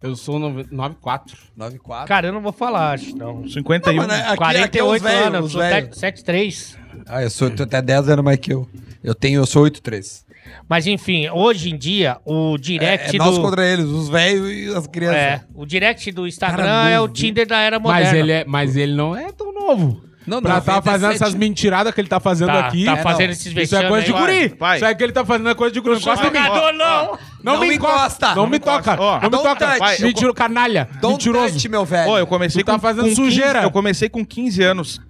Eu 0.00 0.14
sou 0.16 0.38
94. 0.38 1.36
94. 1.56 2.06
Cara, 2.08 2.28
eu 2.28 2.32
não 2.32 2.40
vou 2.40 2.52
falar, 2.52 2.92
acho, 2.92 3.14
não. 3.16 3.46
51. 3.46 3.92
Não, 3.96 4.06
mas, 4.06 4.18
né, 4.18 4.24
aqui- 4.26 4.36
48 4.36 4.64
aqui 4.68 4.78
é 4.78 4.82
os 4.84 5.04
anos, 5.04 5.04
velhos, 5.04 5.52
sou 5.52 5.60
velhos. 5.60 5.98
73. 5.98 6.78
Ah, 7.06 7.22
eu 7.22 7.28
sou 7.30 7.50
tu 7.50 7.64
até 7.64 7.82
10 7.82 8.08
anos 8.08 8.24
mais 8.24 8.38
que 8.38 8.52
eu. 8.52 8.68
Eu 9.02 9.14
tenho, 9.14 9.40
eu 9.40 9.46
sou 9.46 9.64
83. 9.64 10.24
Mas 10.68 10.86
enfim, 10.86 11.28
hoje 11.28 11.70
em 11.70 11.76
dia, 11.76 12.16
o 12.24 12.54
É, 12.54 12.58
direct 12.58 13.14
é 13.16 13.18
nós 13.18 13.34
do. 13.36 13.42
contra 13.42 13.66
eles, 13.66 13.84
os 13.86 14.08
velhos 14.08 14.50
e 14.50 14.74
as 14.74 14.86
crianças. 14.86 15.16
É, 15.18 15.42
o 15.54 15.66
direct 15.66 16.10
do 16.12 16.26
Instagram 16.26 16.64
Cara 16.64 16.88
é 16.88 17.00
o. 17.00 17.08
Tinder 17.08 17.46
da 17.46 17.58
era 17.58 17.78
moderna. 17.78 18.04
Mas 18.06 18.14
ele, 18.14 18.32
é, 18.32 18.44
mas 18.46 18.76
ele 18.76 18.94
não 18.94 19.14
é 19.14 19.30
tão 19.32 19.52
novo. 19.52 20.02
Não, 20.30 20.40
Pra 20.40 20.60
tá 20.60 20.74
97. 20.76 20.84
fazendo 20.84 21.12
essas 21.12 21.34
mentiradas 21.34 21.92
que 21.92 22.00
ele 22.00 22.08
tá 22.08 22.20
fazendo 22.20 22.48
Tá, 22.48 22.60
aqui. 22.60 22.84
tá 22.84 22.92
É, 22.92 23.02
fazendo 23.02 23.26
não. 23.26 23.32
esses 23.32 23.46
Isso 23.46 23.54
vexames 23.54 23.84
é 23.84 23.88
coisa 23.88 24.06
de 24.06 24.12
aí. 24.12 24.18
Vai, 24.18 24.26
guri. 24.48 24.56
vai. 24.58 24.76
Isso 24.76 24.84
é 24.86 24.94
que 24.94 25.02
ele 25.02 25.12
tá 25.12 25.24
fazendo 25.24 25.50
é 25.50 25.54
coisa 25.54 25.72
de 25.74 25.80
guri. 25.80 25.94
Não 25.94 26.00
encosta 26.00 26.26
em 26.26 26.30
mim. 26.30 26.38
jogador, 26.38 26.72
não. 26.72 27.18
Não, 27.42 27.52
Não 27.54 27.60
me 27.60 27.74
encosta. 27.74 28.34
Não 28.34 28.46
me 28.46 28.58
toca. 28.58 28.96
Ó, 29.00 29.14
Não 29.16 29.22
me 29.22 29.28
don't 29.30 29.42
toca. 29.48 29.78
touch. 29.78 30.02
Mentiro, 30.02 30.32
canalha. 30.34 30.88
Don't 31.00 31.14
Mentiroso. 31.14 31.54
touch, 31.54 31.68
meu 31.68 31.84
velho. 31.84 32.18
Eu 32.18 32.26
comecei 32.26 32.62
Tu 32.62 32.66
tá 32.66 32.74
com, 32.74 32.78
fazendo 32.78 33.08
com 33.08 33.14
sujeira. 33.14 33.52
15, 33.54 33.64
eu 33.64 33.70
comecei 33.70 34.08
com 34.08 34.24
15 34.24 34.62
anos. 34.62 35.00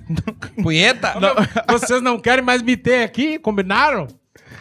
Punheta? 0.63 1.15
Vocês 1.69 2.01
não 2.03 2.19
querem 2.19 2.45
mais 2.45 2.63
me 2.63 2.77
ter 2.77 3.03
aqui? 3.05 3.39
Combinaram? 3.39 4.07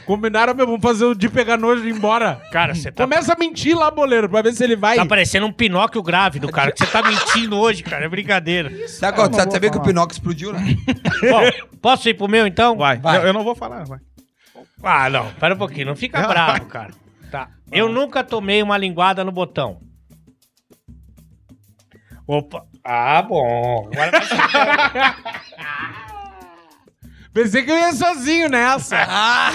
Combinaram, 0.09 0.55
meu. 0.55 0.65
Vamos 0.65 0.81
fazer 0.81 1.05
o 1.05 1.13
de 1.13 1.29
pegar 1.29 1.55
nojo 1.55 1.83
e 1.83 1.89
ir 1.89 1.93
embora. 1.95 2.41
Cara, 2.51 2.73
você 2.73 2.91
tá, 2.91 3.03
Começa 3.03 3.31
a 3.31 3.37
mentir 3.37 3.77
lá, 3.77 3.91
boleiro, 3.91 4.27
pra 4.27 4.41
ver 4.41 4.53
se 4.53 4.63
ele 4.63 4.75
vai. 4.75 4.95
tá 4.95 5.05
parecendo 5.05 5.45
um 5.45 5.51
Pinóquio 5.51 6.01
grávido, 6.01 6.49
cara. 6.51 6.71
Que 6.71 6.79
você 6.83 6.87
tá 6.91 7.03
mentindo 7.03 7.55
hoje, 7.55 7.83
cara. 7.83 8.05
É 8.05 8.09
brincadeira. 8.09 8.71
Sabe, 8.87 9.15
qual- 9.15 9.31
sabe 9.31 9.51
saber 9.51 9.69
que 9.69 9.77
o 9.77 9.81
Pinóquio 9.83 10.13
explodiu, 10.13 10.51
né? 10.51 10.61
Bom, 11.29 11.77
posso 11.79 12.09
ir 12.09 12.15
pro 12.15 12.27
meu 12.27 12.47
então? 12.47 12.75
Vai. 12.75 12.97
Vai. 12.97 13.17
Eu, 13.17 13.27
eu 13.27 13.33
não 13.33 13.43
vou 13.43 13.53
falar, 13.53 13.83
vai. 13.85 13.99
Ah, 14.81 15.11
não. 15.11 15.31
Pera 15.33 15.53
um 15.53 15.57
pouquinho. 15.59 15.85
Não 15.85 15.95
fica 15.95 16.19
bravo, 16.27 16.65
cara. 16.65 16.91
Tá. 17.29 17.47
Eu 17.71 17.87
nunca 17.87 18.23
tomei 18.23 18.63
uma 18.63 18.79
linguada 18.79 19.23
no 19.23 19.31
botão. 19.31 19.77
Opa. 22.25 22.63
Ah, 22.83 23.21
bom. 23.21 23.91
Agora 23.93 24.11
Pensei 27.33 27.63
que 27.63 27.71
eu 27.71 27.77
ia 27.77 27.93
sozinho 27.93 28.49
nessa. 28.49 28.97
Ah! 28.97 29.51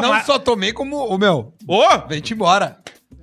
Não, 0.00 0.10
mas- 0.10 0.26
só 0.26 0.38
tomei 0.38 0.72
como. 0.72 0.96
O 1.06 1.18
meu, 1.18 1.52
Ô! 1.66 1.82
vem-te 2.08 2.34
embora. 2.34 2.78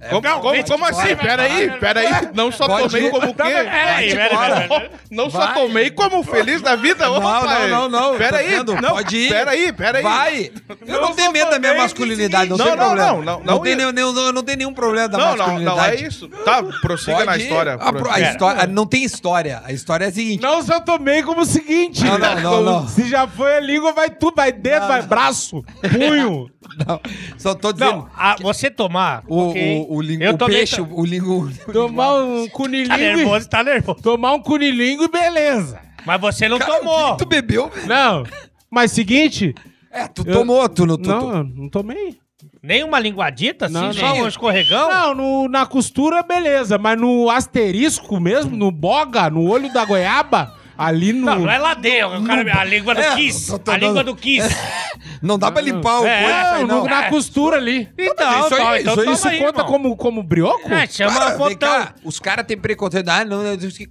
Como, 0.09 0.21
Não, 0.21 0.39
como, 0.39 0.51
vem 0.53 0.63
como 0.63 0.85
assim? 0.85 1.15
Peraí, 1.15 1.71
peraí. 1.79 2.07
Não 2.33 2.51
só 2.51 2.67
Pode 2.67 2.83
tomei 2.89 3.07
ir. 3.07 3.11
como 3.11 3.29
o 3.29 3.33
quê? 3.33 3.43
Peraí, 3.43 4.09
peraí, 4.15 4.29
peraí. 4.67 4.89
Não 5.09 5.29
só 5.29 5.37
Vai. 5.39 5.53
tomei 5.53 5.91
como 5.91 6.23
feliz 6.23 6.61
da 6.61 6.75
vida. 6.75 7.05
Não, 7.05 7.19
não, 7.21 7.67
não, 7.69 7.89
não. 7.89 8.17
Peraí, 8.17 8.63
não, 8.63 8.91
Pode 8.93 9.17
ir. 9.17 9.29
Peraí, 9.29 9.73
peraí. 9.73 10.03
Vai! 10.03 10.51
Eu 10.85 11.01
não, 11.01 11.13
tenho 11.13 11.31
medo 11.31 11.51
da 11.51 11.59
minha 11.59 11.75
masculinidade, 11.75 12.49
não, 12.49 12.57
Não, 12.57 12.65
tem 12.65 12.75
não, 12.75 12.85
problema. 12.85 13.11
não, 13.11 13.21
não, 13.21 13.39
não 13.43 13.59
tem 13.61 13.75
não 13.75 14.43
tenho 14.43 14.57
nenhum 14.57 14.73
problema 14.73 15.07
da 15.07 15.17
Não, 15.17 15.25
não, 15.31 15.37
masculinidade. 15.37 15.77
não, 15.77 15.83
é 15.85 15.95
isso. 15.95 16.27
Tá, 16.27 16.63
prossiga 16.81 17.13
Pode 17.17 17.25
na 17.27 17.37
história. 17.37 17.73
A, 17.73 17.93
pro- 17.93 18.11
a 18.11 18.19
história 18.19 18.67
não 18.67 18.85
tem 18.85 19.03
história. 19.03 19.61
A 19.65 19.71
história 19.71 20.05
é 20.05 20.07
a 20.09 20.11
seguinte. 20.11 20.41
Não, 20.41 20.61
só 20.63 20.79
tomei 20.79 21.23
como 21.23 21.41
o 21.41 21.45
seguinte. 21.45 22.03
Não, 22.03 22.17
não, 22.17 22.35
não, 22.41 22.61
não. 22.61 22.87
Se 22.87 23.07
já 23.09 23.27
foi 23.27 23.57
a 23.57 23.59
língua, 23.59 23.93
vai 23.93 24.09
tudo, 24.09 24.35
vai 24.35 24.51
dedo, 24.51 24.87
vai 24.87 25.01
braço, 25.01 25.63
punho. 25.91 26.49
Não, 26.87 26.99
só 27.37 27.53
tô 27.53 27.71
dizendo. 27.73 27.91
Não, 27.91 28.09
a- 28.15 28.35
você 28.41 28.71
tomar. 28.71 29.23
O? 29.27 29.53
O, 29.97 30.03
Eu 30.03 30.33
o 30.33 30.37
peixe, 30.37 30.81
o 30.81 31.05
lingo. 31.05 31.49
Tomar 31.71 32.15
um 32.23 32.45
Tá 32.47 32.51
cunilingo. 32.53 32.97
nervoso, 32.97 33.49
tá 33.49 33.63
nervoso. 33.63 34.01
Tomar 34.01 34.33
um 34.33 34.41
cunilingo 34.41 35.03
e 35.03 35.07
beleza. 35.07 35.79
Mas 36.05 36.19
você 36.19 36.49
não 36.49 36.59
Cara, 36.59 36.79
tomou. 36.79 36.93
o 36.99 37.05
que 37.05 37.11
que 37.11 37.17
tu 37.19 37.25
bebeu, 37.29 37.69
velho? 37.69 37.87
Não. 37.87 38.23
Mas 38.69 38.91
seguinte. 38.91 39.53
É, 39.91 40.07
tu 40.07 40.23
Eu- 40.25 40.33
tomou, 40.33 40.67
tu 40.67 40.85
não. 40.85 40.97
Tu, 40.97 41.03
tu- 41.03 41.09
Não, 41.09 41.43
não 41.43 41.69
tomei. 41.69 42.17
Nem 42.61 42.83
uma 42.83 42.99
linguadita, 42.99 43.65
assim, 43.65 43.73
Não, 43.73 43.93
só 43.93 44.07
não. 44.15 44.23
um 44.23 44.27
escorregão? 44.27 44.89
Não, 44.89 45.13
no- 45.15 45.47
na 45.49 45.65
costura, 45.65 46.23
beleza. 46.23 46.77
Mas 46.77 46.99
no 46.99 47.29
asterisco 47.29 48.19
mesmo, 48.19 48.55
no 48.55 48.71
boga, 48.71 49.29
no 49.29 49.47
olho 49.49 49.71
da 49.71 49.85
goiaba, 49.85 50.53
ali 50.77 51.13
no. 51.13 51.25
Não, 51.25 51.39
não 51.39 51.49
é 51.51 51.57
lá 51.57 51.73
dentro. 51.73 52.19
o 52.19 52.23
cara- 52.25 52.59
a 52.61 52.63
língua 52.63 52.93
do 52.95 53.01
É, 53.01 53.15
Kiss. 53.15 53.51
tô- 53.51 53.59
tô 53.59 53.71
a 53.71 53.77
língua 53.77 54.03
do 54.03 54.15
Kiss. 54.15 54.47
Não 55.21 55.39
dá 55.39 55.49
pra 55.49 55.61
limpar 55.61 56.01
o 56.01 56.05
É, 56.05 56.21
coisa, 56.23 56.37
isso 56.41 56.53
aí, 56.55 56.65
Não, 56.65 56.81
no- 56.83 56.89
na 56.89 57.09
costura 57.09 57.55
ali. 57.57 57.89
Então, 57.97 58.45
isso 58.45 58.55
aí- 58.55 58.61
tá, 58.61 58.81
então 58.81 58.93
isso 59.03 59.11
Isso 59.13 59.27
aí, 59.29 59.37
conta 59.39 59.61
irmão. 59.61 59.65
como, 59.65 59.95
como 59.95 60.21
brioco? 60.23 60.73
É, 60.73 60.85
chama 60.85 61.17
Cara, 61.17 61.37
vem 61.37 61.57
cá, 61.57 61.93
os 62.03 62.19
caras 62.19 62.45
têm 62.45 62.57
preconceito. 62.57 63.07
Ah, 63.07 63.23
não, 63.23 63.41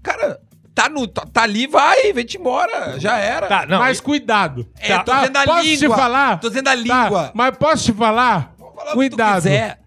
cara, 0.02 0.38
tá, 0.74 0.88
no, 0.90 1.06
tá, 1.08 1.24
tá 1.32 1.42
ali, 1.42 1.66
vai, 1.66 2.12
vem-te 2.12 2.36
embora. 2.36 2.98
Já 3.00 3.16
era. 3.16 3.46
Tá, 3.46 3.64
não. 3.66 3.78
Mas 3.78 3.98
cuidado. 3.98 4.68
É, 4.78 4.98
tô 4.98 5.04
Tá, 5.10 5.20
dizendo 5.20 5.36
a 5.38 5.44
posso 5.44 5.62
língua. 5.62 5.88
te 5.96 6.00
falar? 6.02 6.38
Tô 6.40 6.48
dizendo 6.50 6.68
a 6.68 6.70
Tá, 6.76 6.76
língua. 6.76 7.30
mas 7.34 7.56
posso 7.56 7.84
te 7.84 7.92
falar? 7.92 8.54
O 8.58 8.64
tu 8.86 8.92
Cuidado. 8.94 9.34
quiser. 9.36 9.78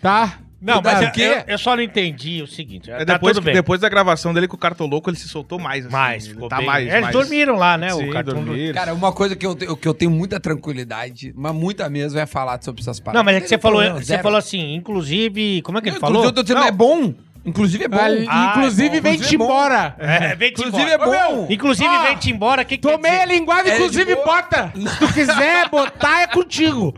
Tá? 0.00 0.38
Não, 0.60 0.80
mas 0.82 1.10
Cuidado, 1.10 1.18
eu, 1.20 1.44
eu- 1.52 1.58
só 1.58 1.76
não 1.76 1.82
entendi 1.82 2.40
o 2.42 2.46
seguinte. 2.46 2.90
É 2.90 3.04
tá 3.04 3.14
depois, 3.14 3.38
que- 3.38 3.52
depois 3.52 3.80
da 3.80 3.88
gravação 3.90 4.32
dele 4.32 4.48
com 4.48 4.56
o 4.56 4.58
Cartoloco, 4.58 5.10
ele 5.10 5.16
se 5.18 5.28
soltou 5.28 5.58
mais. 5.58 5.84
assim, 5.84 5.92
mais, 5.92 6.26
ficou 6.26 6.48
tá 6.48 6.56
bem. 6.56 6.66
mais. 6.66 6.88
Eles 6.88 7.00
mais- 7.02 7.12
dormiram 7.12 7.56
lá, 7.56 7.76
né? 7.76 7.90
Sim, 7.90 8.08
o 8.08 8.12
cartão 8.12 8.34
do... 8.40 8.46
dormiram. 8.46 8.74
Cara, 8.74 8.94
uma 8.94 9.12
coisa 9.12 9.36
que 9.36 9.44
eu, 9.46 9.54
te- 9.54 9.66
que 9.76 9.86
eu 9.86 9.92
tenho 9.94 10.10
muita 10.10 10.40
tranquilidade, 10.40 11.32
mas 11.36 11.54
muita 11.54 11.88
mesmo, 11.90 12.18
é 12.18 12.24
falar 12.26 12.58
sobre 12.62 12.80
essas 12.80 12.98
paradas. 12.98 13.18
Não, 13.20 13.24
mas 13.24 13.36
é 13.36 13.40
que 13.42 13.48
você 13.48 13.58
falou, 13.58 13.78
problema, 13.80 14.00
você 14.00 14.06
zero. 14.06 14.22
falou 14.22 14.38
assim, 14.38 14.74
inclusive... 14.74 15.60
Como 15.62 15.76
é 15.78 15.80
que 15.82 15.88
ele 15.90 15.98
falou? 16.00 16.22
Inclusive, 16.24 16.30
eu 16.30 16.34
tô 16.34 16.42
dizendo, 16.42 16.60
Não, 16.60 16.66
é 16.68 16.72
bom. 16.72 17.14
Inclusive 17.44 17.84
é 17.84 17.88
bom. 17.88 17.96
Ah, 18.28 18.54
inclusive, 18.56 18.96
é 18.96 19.00
bom. 19.00 19.02
vem-te 19.08 19.34
Inclusive 19.34 19.34
é 19.34 19.38
bom. 19.38 19.44
embora. 19.44 19.94
É, 19.98 20.34
vem 20.34 20.50
Inclusive 20.50 20.90
é 20.90 20.98
bom. 20.98 21.46
Inclusive, 21.48 21.88
Ah, 21.88 22.02
vem-te 22.02 22.30
embora. 22.32 22.64
Que 22.64 22.76
que 22.76 22.82
Tomei 22.82 23.08
quer 23.10 23.22
a 23.22 23.24
linguada, 23.26 23.68
É 23.70 23.74
inclusive 23.76 24.16
bota. 24.16 24.72
Se 24.74 24.98
tu 24.98 25.12
quiser 25.12 25.68
botar, 25.68 26.22
é 26.22 26.26
contigo. 26.26 26.92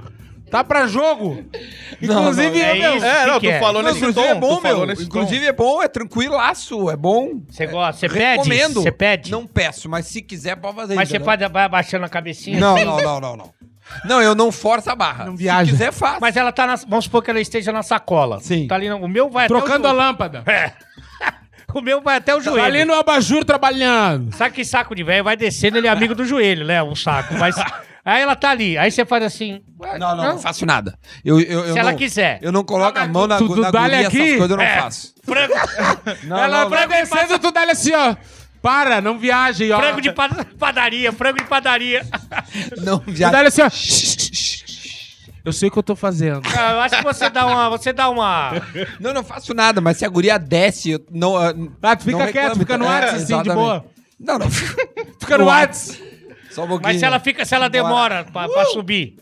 Tá 0.50 0.64
pra 0.64 0.86
jogo. 0.86 1.44
Não, 2.00 2.20
Inclusive, 2.20 2.58
não, 2.58 2.64
é 2.66 2.74
meu, 2.74 2.96
isso. 2.96 3.04
É, 3.06 3.26
não, 3.26 3.40
tu 3.40 3.46
é? 3.46 3.58
falou 3.60 3.82
Não, 3.82 3.90
nesse 3.90 3.98
inclusive 3.98 4.26
tom. 4.26 4.30
é 4.30 4.34
bom, 4.34 4.56
tu 4.56 4.62
falou 4.62 4.78
meu. 4.78 4.86
nesse 4.86 5.02
Inclusive 5.04 5.46
é 5.46 5.52
bom, 5.52 5.82
é 5.82 5.88
tranquilaço, 5.88 6.90
é 6.90 6.96
bom. 6.96 7.40
Você 7.48 7.66
gosta, 7.66 8.00
você 8.00 8.08
pede? 8.08 8.36
Recomendo. 8.48 8.82
Você 8.82 8.92
pede? 8.92 9.30
Não 9.30 9.46
peço, 9.46 9.88
mas 9.88 10.06
se 10.06 10.22
quiser, 10.22 10.56
pode 10.56 10.76
fazer 10.76 10.94
Mas 10.94 11.08
você 11.08 11.16
entendeu? 11.16 11.38
faz, 11.38 11.52
vai 11.52 11.64
abaixando 11.64 12.04
a 12.04 12.08
cabecinha? 12.08 12.58
Não, 12.58 12.76
assim? 12.76 12.84
não, 12.84 13.00
não, 13.02 13.20
não, 13.20 13.36
não. 13.36 13.54
Não, 14.04 14.20
eu 14.22 14.34
não 14.34 14.52
forço 14.52 14.90
a 14.90 14.94
barra. 14.94 15.24
Não 15.24 15.34
viaja. 15.36 15.64
Se 15.66 15.70
quiser, 15.72 15.92
faço. 15.92 16.18
Mas 16.20 16.36
ela 16.36 16.52
tá 16.52 16.66
na... 16.66 16.74
Vamos 16.76 17.06
supor 17.06 17.22
que 17.22 17.30
ela 17.30 17.40
esteja 17.40 17.72
na 17.72 17.82
sacola. 17.82 18.38
Sim. 18.40 18.66
Tá 18.66 18.74
ali, 18.74 18.88
no- 18.88 18.98
o 18.98 19.08
meu 19.08 19.30
vai 19.30 19.48
trocando 19.48 19.86
a 19.86 19.90
até 19.90 19.98
o... 19.98 20.02
lâmpada. 20.04 20.42
É. 20.46 20.72
o 21.74 21.80
meu 21.80 22.00
vai 22.02 22.16
até 22.18 22.34
o 22.34 22.38
Tá 22.38 22.44
joelho. 22.44 22.64
ali 22.64 22.84
no 22.84 22.92
abajur 22.92 23.44
trabalhando. 23.46 24.34
Sabe 24.36 24.54
que 24.54 24.64
saco 24.64 24.94
de 24.94 25.02
velho 25.02 25.24
vai 25.24 25.36
descendo, 25.38 25.78
ele 25.78 25.86
é 25.86 25.90
amigo 25.90 26.14
do 26.14 26.24
joelho, 26.26 26.66
né? 26.66 26.82
Um 26.82 26.94
saco. 26.94 27.32
Mas 27.38 27.56
aí 28.14 28.22
ela 28.22 28.36
tá 28.36 28.50
ali. 28.50 28.76
Aí 28.78 28.90
você 28.90 29.04
faz 29.04 29.22
assim. 29.24 29.60
ué, 29.80 29.98
Não, 29.98 30.16
não, 30.16 30.24
não, 30.24 30.38
faço 30.38 30.64
nada. 30.66 30.98
Eu, 31.24 31.40
eu, 31.40 31.64
eu 31.66 31.72
Se 31.74 31.78
ela 31.78 31.90
não- 31.92 31.98
quiser. 31.98 32.38
Eu 32.42 32.52
não 32.52 32.64
coloco 32.64 32.98
Ah, 32.98 33.02
a 33.02 33.08
mão 33.08 33.26
na, 33.26 33.38
tu- 33.38 33.48
tu 33.48 33.60
na 33.60 33.70
dá-lhe 33.70 33.94
guria, 33.94 34.08
aqui? 34.08 34.16
essas 34.20 34.30
coisas 34.38 34.50
eu 34.50 34.56
não 34.56 34.64
É. 34.64 34.80
faço. 34.80 35.14
Frango, 35.24 35.54
Não, 36.24 36.38
Ela 36.38 36.62
não, 36.64 36.70
vai 36.70 36.86
não. 36.86 36.88
descendo, 36.96 37.38
tu 37.38 37.50
dá 37.50 37.62
assim, 37.70 37.92
ó. 37.94 38.16
Para, 38.60 39.00
não 39.00 39.18
viaje, 39.18 39.70
ó. 39.70 39.78
frango 39.78 40.00
de 40.00 40.10
pa- 40.12 40.44
padaria, 40.58 41.12
frango 41.12 41.38
de 41.38 41.44
padaria. 41.44 42.04
Não, 42.82 42.98
Tu 42.98 43.14
já. 43.14 43.30
dá 43.30 43.42
assim, 43.42 43.62
ó. 43.62 43.68
Eu 45.44 45.52
sei 45.52 45.68
o 45.68 45.72
que 45.72 45.78
eu 45.78 45.82
tô 45.82 45.94
fazendo. 45.96 46.42
Ah, 46.58 46.72
eu 46.72 46.80
acho 46.80 46.96
que 46.96 47.04
você 47.04 47.30
dá 47.30 47.46
uma. 47.46 47.68
Você 47.70 47.92
dá 47.92 48.08
uma. 48.10 48.52
Não, 49.00 49.14
não 49.14 49.22
faço 49.22 49.54
nada, 49.54 49.80
mas 49.80 49.96
se 49.96 50.04
a 50.04 50.08
guria 50.08 50.36
desce, 50.38 50.90
eu 50.90 51.00
não. 51.10 51.36
ah, 51.36 51.54
Ah, 51.82 51.96
tu 51.96 52.04
fica 52.04 52.18
não 52.18 52.24
quieto, 52.26 52.34
reclame, 52.34 52.58
fica 52.58 52.78
no 52.78 52.84
tá? 52.84 52.90
WhatsApp, 52.90 53.14
É, 53.16 53.22
assim, 53.22 53.42
de 53.42 53.50
boa. 53.54 53.84
Não, 54.20 54.38
não. 54.40 54.50
Fica 55.20 55.38
no 55.38 55.44
No 55.44 55.50
WhatsApp. 55.50 56.02
Só 56.58 56.64
um 56.64 56.68
pouquinho. 56.68 56.88
Mas 56.88 56.98
se 56.98 57.04
ela 57.04 57.20
fica, 57.20 57.44
se 57.44 57.54
ela 57.54 57.68
demora 57.68 58.24
pra, 58.24 58.48
pra 58.48 58.64
subir. 58.66 59.16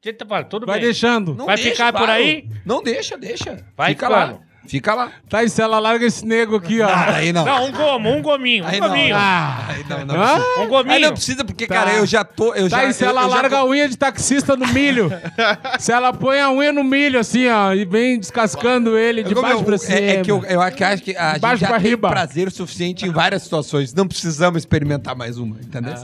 Você 0.00 0.12
tá 0.12 0.44
tudo 0.44 0.64
Vai 0.66 0.78
bem. 0.78 0.84
deixando. 0.84 1.34
Não 1.34 1.46
vai 1.46 1.56
deixa, 1.56 1.70
ficar 1.70 1.92
por 1.92 2.04
claro. 2.06 2.12
aí? 2.12 2.48
Não 2.64 2.82
deixa, 2.82 3.18
deixa. 3.18 3.66
Vai 3.76 3.90
Fica 3.90 4.06
ficando. 4.06 4.32
lá. 4.38 4.47
Fica 4.68 4.94
lá. 4.94 5.10
Tá, 5.28 5.42
e 5.42 5.48
se 5.48 5.60
ela 5.62 5.78
larga 5.78 6.04
esse 6.06 6.24
nego 6.26 6.56
aqui, 6.56 6.80
ó. 6.80 6.88
Ah, 6.88 7.14
aí 7.16 7.32
não. 7.32 7.44
Não, 7.44 7.64
um 7.66 7.72
gomo, 7.72 8.10
um 8.10 8.22
gominho, 8.22 8.64
um 8.64 8.66
Aí 8.68 8.78
não, 8.80 8.88
gominho. 8.88 9.16
Ah, 9.16 9.64
Aí 9.68 9.84
não, 9.88 10.04
não. 10.04 10.14
Precisa. 10.14 10.60
Um 10.60 10.68
gominho. 10.68 10.94
Aí 10.94 11.00
não 11.02 11.12
precisa, 11.12 11.44
porque, 11.44 11.66
Tá. 11.66 11.74
cara, 11.74 11.92
eu 11.94 12.06
já 12.06 12.22
tô. 12.24 12.54
Eu 12.54 12.68
Tá, 12.68 12.82
já, 12.82 12.84
e 12.90 12.92
se 12.92 13.02
eu- 13.04 13.08
ela 13.08 13.22
eu 13.22 13.30
já- 13.30 13.34
larga 13.36 13.58
a 13.58 13.64
unha 13.66 13.88
de 13.88 13.96
taxista 13.96 14.56
no 14.56 14.66
milho? 14.68 15.10
se 15.80 15.90
ela 15.92 16.12
põe 16.12 16.40
a 16.40 16.50
unha 16.50 16.72
no 16.72 16.84
milho, 16.84 17.18
assim, 17.18 17.48
ó, 17.48 17.72
e 17.72 17.84
vem 17.84 18.18
descascando 18.20 18.96
ele 18.98 19.22
de 19.24 19.34
Eu- 19.34 19.42
baixo 19.42 19.64
pra 19.64 19.78
cima. 19.78 19.98
é, 19.98 20.16
é 20.16 20.22
que 20.22 20.30
eu, 20.30 20.44
eu 20.44 20.60
acho 20.60 20.76
que 20.76 20.84
a 20.84 20.96
gente 20.96 21.12
já 21.60 21.68
pra 21.68 21.80
tem 21.80 21.90
riba. 21.90 22.08
prazer 22.10 22.48
o 22.48 22.50
suficiente 22.50 23.06
em 23.06 23.10
várias 23.10 23.42
situações. 23.42 23.92
Não 23.94 24.06
precisamos 24.06 24.58
experimentar 24.62 25.16
mais 25.16 25.38
uma, 25.38 25.56
entendeu? 25.60 25.94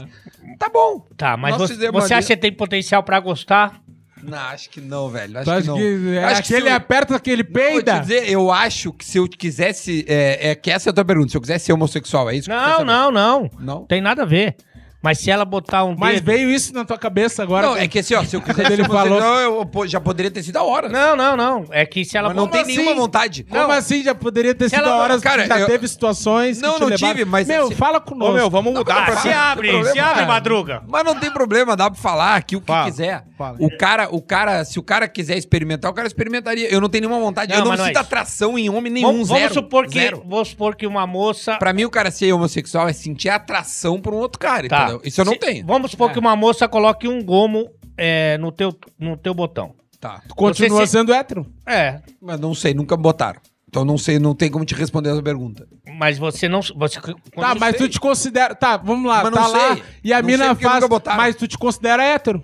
Tá 0.57 0.69
bom. 0.69 1.05
Tá, 1.17 1.35
mas 1.37 1.57
Nós 1.57 1.69
você, 1.69 1.91
você 1.91 2.13
acha 2.13 2.27
que 2.27 2.37
tem 2.37 2.51
potencial 2.51 3.03
pra 3.03 3.19
gostar? 3.19 3.79
Não, 4.23 4.37
acho 4.37 4.69
que 4.69 4.79
não, 4.81 5.09
velho. 5.09 5.37
Acho 5.37 5.61
que 5.61 5.67
não. 5.67 5.75
que, 5.75 6.15
é 6.17 6.23
acho 6.23 6.41
que 6.41 6.47
se 6.47 6.53
aquele 6.55 6.69
eu- 6.69 6.75
aperta, 6.75 7.15
aquele 7.15 7.43
Não, 7.43 7.51
vou 7.51 7.61
te 7.61 7.65
peida? 7.83 7.99
dizer, 7.99 8.29
eu 8.29 8.51
acho 8.51 8.91
que 8.93 9.05
se 9.05 9.17
eu 9.17 9.27
quisesse. 9.27 10.05
É, 10.07 10.51
é 10.51 10.55
que 10.55 10.71
essa 10.71 10.89
é 10.89 10.91
a 10.91 10.93
tua 10.93 11.05
pergunta. 11.05 11.29
Se 11.31 11.37
eu 11.37 11.41
quisesse 11.41 11.65
ser 11.65 11.73
homossexual, 11.73 12.29
é 12.29 12.35
isso 12.35 12.49
Não, 12.49 12.83
não, 12.85 13.11
não. 13.11 13.49
Não? 13.59 13.85
Tem 13.85 14.01
nada 14.01 14.23
a 14.23 14.25
ver. 14.25 14.55
Mas 15.05 15.19
se 15.19 15.29
ela 15.29 15.45
botar 15.45 15.83
um 15.83 15.95
Mas 15.95 16.15
dedo... 16.15 16.25
veio 16.25 16.49
isso 16.49 16.73
na 16.73 16.83
tua 16.83 16.97
cabeça 16.97 17.43
agora. 17.43 17.67
Não, 17.67 17.77
é 17.77 17.87
que 17.87 17.99
assim, 17.99 18.15
ó, 18.15 18.23
se 18.23 18.35
eu 18.35 18.41
quisesse 18.41 18.73
Ele 18.73 18.83
falou- 18.85 19.03
homossexual, 19.19 19.39
eu, 19.39 19.65
pô, 19.67 19.85
já 19.85 20.01
poderia 20.01 20.31
ter 20.31 20.41
sido 20.41 20.57
a 20.57 20.63
hora. 20.63 20.89
Não, 20.89 21.15
não, 21.15 21.37
não. 21.37 21.65
É 21.69 21.85
que 21.85 22.03
se 22.03 22.17
ela 22.17 22.29
Mas 22.29 22.37
não 22.37 22.47
tem 22.47 22.65
nenhuma 22.65 22.91
assim? 22.91 22.99
vontade. 22.99 23.43
Como 23.43 23.71
assim? 23.71 24.01
Já 24.03 24.15
poderia 24.15 24.55
ter 24.55 24.67
sido 24.67 24.79
ela- 24.79 24.93
a 24.93 24.95
hora 24.97 25.19
cara, 25.21 25.45
já 25.45 25.59
eu- 25.59 25.67
teve 25.67 25.87
situações 25.87 26.59
Não, 26.59 26.79
não 26.79 26.87
levaram- 26.87 27.13
tive, 27.13 27.23
mas- 27.25 27.47
Meu, 27.47 27.67
se- 27.67 27.75
fala 27.75 27.99
Ô, 27.99 28.01
conosco. 28.01 28.33
meu, 28.33 28.49
vamos 28.49 28.73
mudar. 28.73 29.15
Se 29.21 29.29
abre, 29.29 29.69
problema, 29.69 29.91
se 29.93 29.99
abre, 29.99 30.13
cara. 30.15 30.25
madruga. 30.25 30.83
Mas 30.87 31.03
não 31.05 31.13
tem 31.15 31.29
problema, 31.31 31.75
dá 31.75 31.91
pra 31.91 31.99
falar 32.01 32.35
aqui 32.35 32.55
o 32.55 32.59
que 32.61 32.65
Fala, 32.67 32.85
quiser. 32.85 33.23
fala. 33.37 33.57
O 33.59 33.77
cara, 33.77 34.09
o 34.11 34.19
cara, 34.21 34.65
se 34.65 34.79
o 34.79 34.83
cara 34.83 35.07
quiser 35.07 35.37
experimentar, 35.37 35.91
o 35.91 35.93
cara 35.93 36.07
experimentaria. 36.07 36.67
Eu 36.73 36.81
não 36.81 36.89
tenho 36.89 37.07
nenhuma 37.07 37.21
vontade. 37.23 37.51
Não, 37.51 37.59
eu 37.59 37.65
não 37.65 37.75
não 37.75 37.83
é 37.83 37.87
sinto 37.89 37.97
atração 37.97 38.57
em 38.57 38.69
homem 38.71 38.91
nenhum, 38.91 39.23
Vamos, 39.23 39.53
supor 39.53 39.85
que, 39.87 40.09
vamos 40.25 40.47
supor 40.49 40.75
que 40.75 40.87
uma 40.87 41.05
moça... 41.05 41.57
Pra 41.57 41.71
mim, 41.73 41.85
o 41.85 41.89
cara 41.91 42.09
ser 42.09 42.33
homossexual 42.33 42.87
é 42.89 42.93
sentir 42.93 43.29
atração 43.29 43.99
por 44.01 44.11
um 44.13 44.17
outro 44.17 44.39
cara, 44.39 44.67
Tá. 44.67 44.94
Isso 45.03 45.21
eu 45.21 45.25
não 45.25 45.33
Se- 45.33 45.39
tenho. 45.39 45.65
Vamos 45.65 45.91
supor 45.91 46.11
que 46.11 46.19
uma 46.19 46.35
moça 46.35 46.67
coloque 46.67 47.07
um 47.07 47.23
gomo 47.23 47.69
é, 47.97 48.37
no, 48.37 48.51
teu, 48.51 48.75
no 48.99 49.17
teu 49.17 49.33
botão. 49.33 49.73
Tá. 49.99 50.21
Continua 50.35 50.85
se- 50.85 50.91
sendo 50.93 51.13
hétero. 51.13 51.45
É, 51.65 52.01
Mas 52.21 52.39
não 52.39 52.53
sei, 52.53 52.73
nunca 52.73 52.95
botaram. 52.97 53.39
Então 53.67 53.83
não 53.83 53.97
sei, 53.97 54.19
não 54.19 54.33
tem 54.33 54.49
como 54.49 54.63
te 54.63 54.73
responder 54.73 55.09
essa 55.09 55.21
pergunta. 55.21 55.67
mas 55.99 56.17
você 56.17 56.47
não... 56.47 56.61
Você, 56.61 56.99
Tá, 57.35 57.55
mas 57.59 57.75
tu 57.75 57.89
te 57.89 57.99
considera. 57.99 58.55
Tá, 58.55 58.77
vamos 58.77 59.09
lá. 59.09 59.23
Mas 59.23 59.31
não 59.33 59.41
tá 59.41 59.47
lá 59.47 59.73
sei. 59.75 59.83
e 60.03 60.13
a 60.13 60.21
Não 60.21 60.29
sei 60.29 60.37
mina 60.37 60.55
faz. 60.55 60.85
Mas 61.17 61.35
tu 61.35 61.47
te 61.47 61.57
considera 61.57 62.01
hétero. 62.03 62.41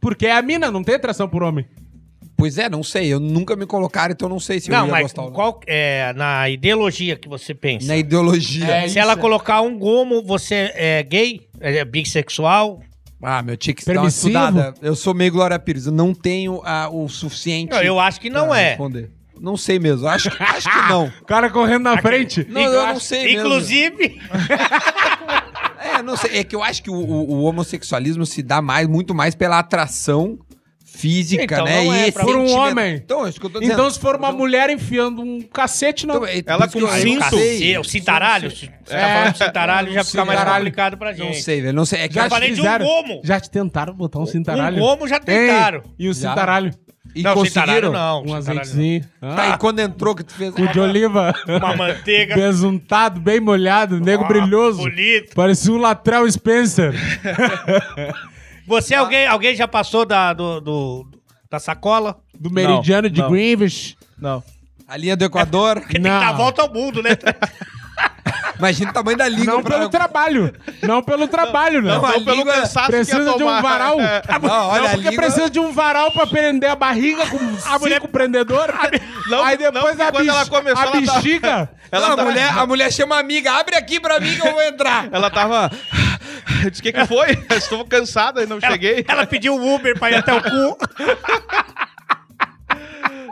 Porque 0.00 0.26
é 0.26 0.32
a 0.36 0.42
mina, 0.42 0.70
não 0.70 0.82
tem 0.82 0.94
atração 0.96 1.28
por 1.28 1.42
homem. 1.42 1.66
Pois 2.38 2.56
é, 2.56 2.70
não 2.70 2.84
sei. 2.84 3.12
Eu 3.12 3.18
nunca 3.18 3.56
me 3.56 3.66
colocaram, 3.66 4.12
então 4.12 4.28
não 4.28 4.38
sei 4.38 4.60
se 4.60 4.70
eu 4.70 4.76
Não, 4.78 4.86
ia 4.86 4.92
mas 4.92 5.02
gostar 5.02 5.22
ou 5.22 5.28
não. 5.28 5.34
qual 5.34 5.60
é 5.66 6.12
na 6.14 6.48
ideologia 6.48 7.16
que 7.16 7.28
você 7.28 7.52
pensa? 7.52 7.86
Na 7.88 7.96
ideologia. 7.96 8.64
É, 8.64 8.80
Se 8.82 8.86
isso 8.90 8.98
ela 9.00 9.16
colocar 9.16 9.60
um 9.60 9.76
gomo, 9.76 10.22
você 10.22 10.70
é 10.74 11.02
gay? 11.02 11.48
É 11.60 11.84
bissexual? 11.84 12.80
Ah, 13.20 13.42
meu, 13.42 13.56
tinha 13.56 13.74
que 13.74 13.84
dar 13.84 13.92
uma 13.94 14.02
Permissivo? 14.02 14.28
estudada. 14.28 14.74
Eu 14.80 14.94
sou 14.94 15.12
meio 15.12 15.32
Glória 15.32 15.58
Pires. 15.58 15.86
Eu 15.86 15.92
não 15.92 16.14
tenho 16.14 16.62
ah, 16.64 16.88
o 16.88 17.08
suficiente. 17.08 17.70
Não, 17.72 17.82
eu 17.82 17.98
acho 17.98 18.20
que 18.20 18.30
não 18.30 18.46
pra 18.50 18.60
é. 18.60 18.68
responder. 18.68 19.10
Não 19.40 19.56
sei 19.56 19.80
mesmo. 19.80 20.06
Acho, 20.06 20.28
acho 20.38 20.70
que 20.70 20.88
não. 20.88 21.06
O 21.20 21.24
cara 21.24 21.50
correndo 21.50 21.82
na 21.82 22.00
frente. 22.00 22.46
Não, 22.48 22.60
eu 22.60 22.86
não 22.86 23.00
sei 23.00 23.24
mesmo. 23.24 23.40
Inclusive, 23.40 24.20
É, 25.80 26.02
não 26.02 26.16
sei. 26.16 26.38
É 26.38 26.44
que 26.44 26.54
eu 26.54 26.62
acho 26.62 26.82
que 26.82 26.90
o, 26.90 26.94
o- 26.94 27.30
o 27.34 27.42
homossexualismo 27.44 28.24
se 28.26 28.42
dá 28.42 28.60
mais, 28.60 28.86
muito 28.88 29.14
mais 29.14 29.34
pela 29.34 29.58
atração 29.58 30.38
física, 30.98 31.42
Então, 31.44 31.64
né? 31.64 31.84
não 31.84 31.94
é 31.94 32.08
e 32.08 32.12
pra- 32.12 32.24
Por 32.24 32.36
um 32.36 32.50
homem. 32.52 32.94
Então, 32.96 33.24
é 33.26 33.30
isso 33.30 33.38
que 33.40 33.46
eu 33.46 33.50
tô 33.50 33.60
dizendo. 33.60 33.74
Então, 33.74 33.90
se 33.90 33.98
for 34.00 34.16
uma 34.16 34.32
mulher 34.32 34.68
enfiando 34.70 35.22
um 35.22 35.40
cacete, 35.40 36.06
não. 36.06 36.16
Então, 36.16 36.26
é 36.26 36.42
Ela 36.46 36.68
com 36.68 36.80
cinto. 36.88 37.36
não 37.74 37.80
o 37.80 37.84
cintaralho, 37.84 38.50
se 38.50 38.66
você 38.66 38.70
tá 38.92 38.96
É. 38.98 39.14
falando 39.14 39.32
de 39.32 39.38
cintaralho, 39.44 39.92
já 39.92 40.04
fica 40.04 40.24
mais 40.24 40.42
complicado 40.44 40.96
pra 40.96 41.12
gente. 41.12 41.26
Não 41.26 41.32
sei, 41.34 41.60
velho. 41.62 41.72
Não 41.74 41.84
sei. 41.84 42.00
É 42.00 42.08
que 42.08 42.14
Já 42.14 42.22
acho- 42.22 42.30
falei 42.30 42.52
de 42.52 42.60
um 42.60 42.78
gomo. 42.78 43.20
Já 43.24 43.40
te 43.40 43.50
tentaram 43.50 43.94
botar 43.94 44.18
um 44.18 44.26
cintaralho? 44.26 44.76
Um 44.76 44.80
gomo 44.80 45.06
já 45.08 45.16
Ei, 45.16 45.20
tentaram. 45.48 45.82
E 45.98 46.08
o 46.08 46.12
Já. 46.14 46.30
cintaralho? 46.30 46.70
E 47.14 47.22
não, 47.22 47.32
conseguiram? 47.34 47.64
cintaralho 47.64 47.92
não. 47.92 48.24
Um 48.26 48.34
azeitezinho. 48.36 49.00
Tá, 49.20 49.36
Ah, 49.42 49.48
e 49.48 49.58
quando 49.58 49.78
entrou 49.80 50.14
que 50.14 50.22
tu 50.22 50.34
fez... 50.34 50.52
o 50.54 50.66
de 50.68 50.78
oliva. 50.78 51.34
não. 51.46 51.56
Uma 51.56 51.74
manteiga. 51.74 52.34
Besuntado, 52.36 53.18
bem 53.18 53.40
molhado, 53.40 53.98
nego 53.98 54.24
Ah, 54.24 54.28
brilhoso. 54.28 54.78
bonito. 54.82 55.34
Parecia 55.34 55.72
um 55.72 55.78
Latrell 55.78 56.30
Spencer. 56.30 56.92
Você, 58.68 58.94
alguém, 58.94 59.26
alguém 59.26 59.56
já 59.56 59.66
passou 59.66 60.04
da, 60.04 60.32
do, 60.32 60.60
do- 60.60 61.06
da 61.50 61.58
sacola? 61.58 62.18
Do 62.38 62.50
meridiano 62.50 63.08
de 63.10 63.20
não. 63.20 63.30
Greenwich. 63.30 63.96
Não. 64.18 64.42
A 64.86 64.96
linha 64.96 65.16
do 65.16 65.24
Equador. 65.24 65.80
Porque 65.80 65.94
tem 65.98 66.02
que 66.02 66.08
dar 66.08 66.28
a 66.28 66.32
volta 66.32 66.62
ao 66.62 66.72
mundo, 66.72 67.02
né? 67.02 67.10
Imagina 68.58 68.90
o 68.90 68.92
tamanho 68.92 69.16
da 69.16 69.28
língua. 69.28 69.54
Não 69.54 69.62
pra- 69.62 69.78
pelo 69.78 69.88
trabalho. 69.88 70.52
Não 70.82 71.02
pelo 71.02 71.28
trabalho, 71.28 71.80
né? 71.80 71.90
Não, 71.94 72.04
a 72.04 72.12
Não 72.12 72.24
pelo 72.24 72.44
cansaço 72.44 72.88
Precisa 72.90 73.36
de 73.36 73.42
um 73.44 73.62
varal. 73.62 73.96
É. 74.02 74.22
Não, 74.42 74.68
olha, 74.68 74.80
não, 74.82 74.86
a 74.88 74.90
porque 74.90 75.10
língua... 75.10 75.24
precisa 75.24 75.48
de 75.50 75.60
um 75.60 75.72
varal 75.72 76.10
pra 76.10 76.26
prender 76.26 76.68
a 76.70 76.74
barriga 76.76 77.24
com 77.28 77.38
cinco 77.88 78.08
prendedor. 78.08 78.66
Não, 79.28 79.44
aí 79.44 79.56
não, 79.56 79.70
depois 79.72 79.96
porque 79.96 80.02
a, 80.02 80.10
quando 80.12 80.24
bex- 80.26 80.36
ela 80.36 80.46
começou, 80.46 80.82
a 80.82 80.86
ela 80.86 81.06
tava-. 81.06 81.70
Ela 81.90 82.08
Não, 82.16 82.18
a, 82.20 82.24
mulher, 82.24 82.58
a 82.58 82.66
mulher 82.66 82.92
chama 82.92 83.16
a 83.16 83.20
amiga, 83.20 83.52
abre 83.52 83.76
aqui 83.76 83.98
pra 84.00 84.18
mim 84.20 84.34
que 84.34 84.46
eu 84.46 84.52
vou 84.52 84.62
entrar. 84.62 85.08
Ela 85.12 85.30
tava. 85.30 85.70
Eu 86.64 86.70
disse: 86.70 86.80
o 86.80 86.82
que, 86.84 86.92
que 86.92 87.06
foi? 87.06 87.30
Eu 87.50 87.56
Estou 87.58 87.84
cansada 87.84 88.42
e 88.42 88.46
não 88.46 88.60
cheguei. 88.60 89.04
Ela 89.06 89.26
pediu 89.26 89.54
o 89.56 89.74
Uber 89.74 89.98
pra 89.98 90.10
ir 90.10 90.16
até 90.16 90.32
o 90.34 90.42
cu. 90.42 90.78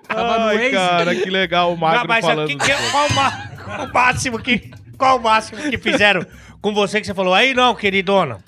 Tava 0.08 0.38
no 0.38 0.46
Ai, 0.48 0.70
cara, 0.70 1.14
que 1.14 1.30
legal 1.30 1.72
o 1.72 1.76
Magro 1.76 2.00
Não, 2.00 2.06
mas 2.06 2.24
falando. 2.24 2.48
que- 2.48 2.90
qual, 2.90 3.06
o 3.08 3.12
ma- 3.14 3.48
qual 3.64 3.86
o 3.86 3.92
máximo 3.92 4.38
que, 4.38 4.70
qual 4.98 5.18
o 5.18 5.22
máximo 5.22 5.60
que 5.62 5.78
fizeram 5.78 6.24
com 6.60 6.72
você 6.72 7.00
que 7.00 7.06
você 7.06 7.14
falou? 7.14 7.34
Aí 7.34 7.54
não, 7.54 7.74
queridona. 7.74 8.38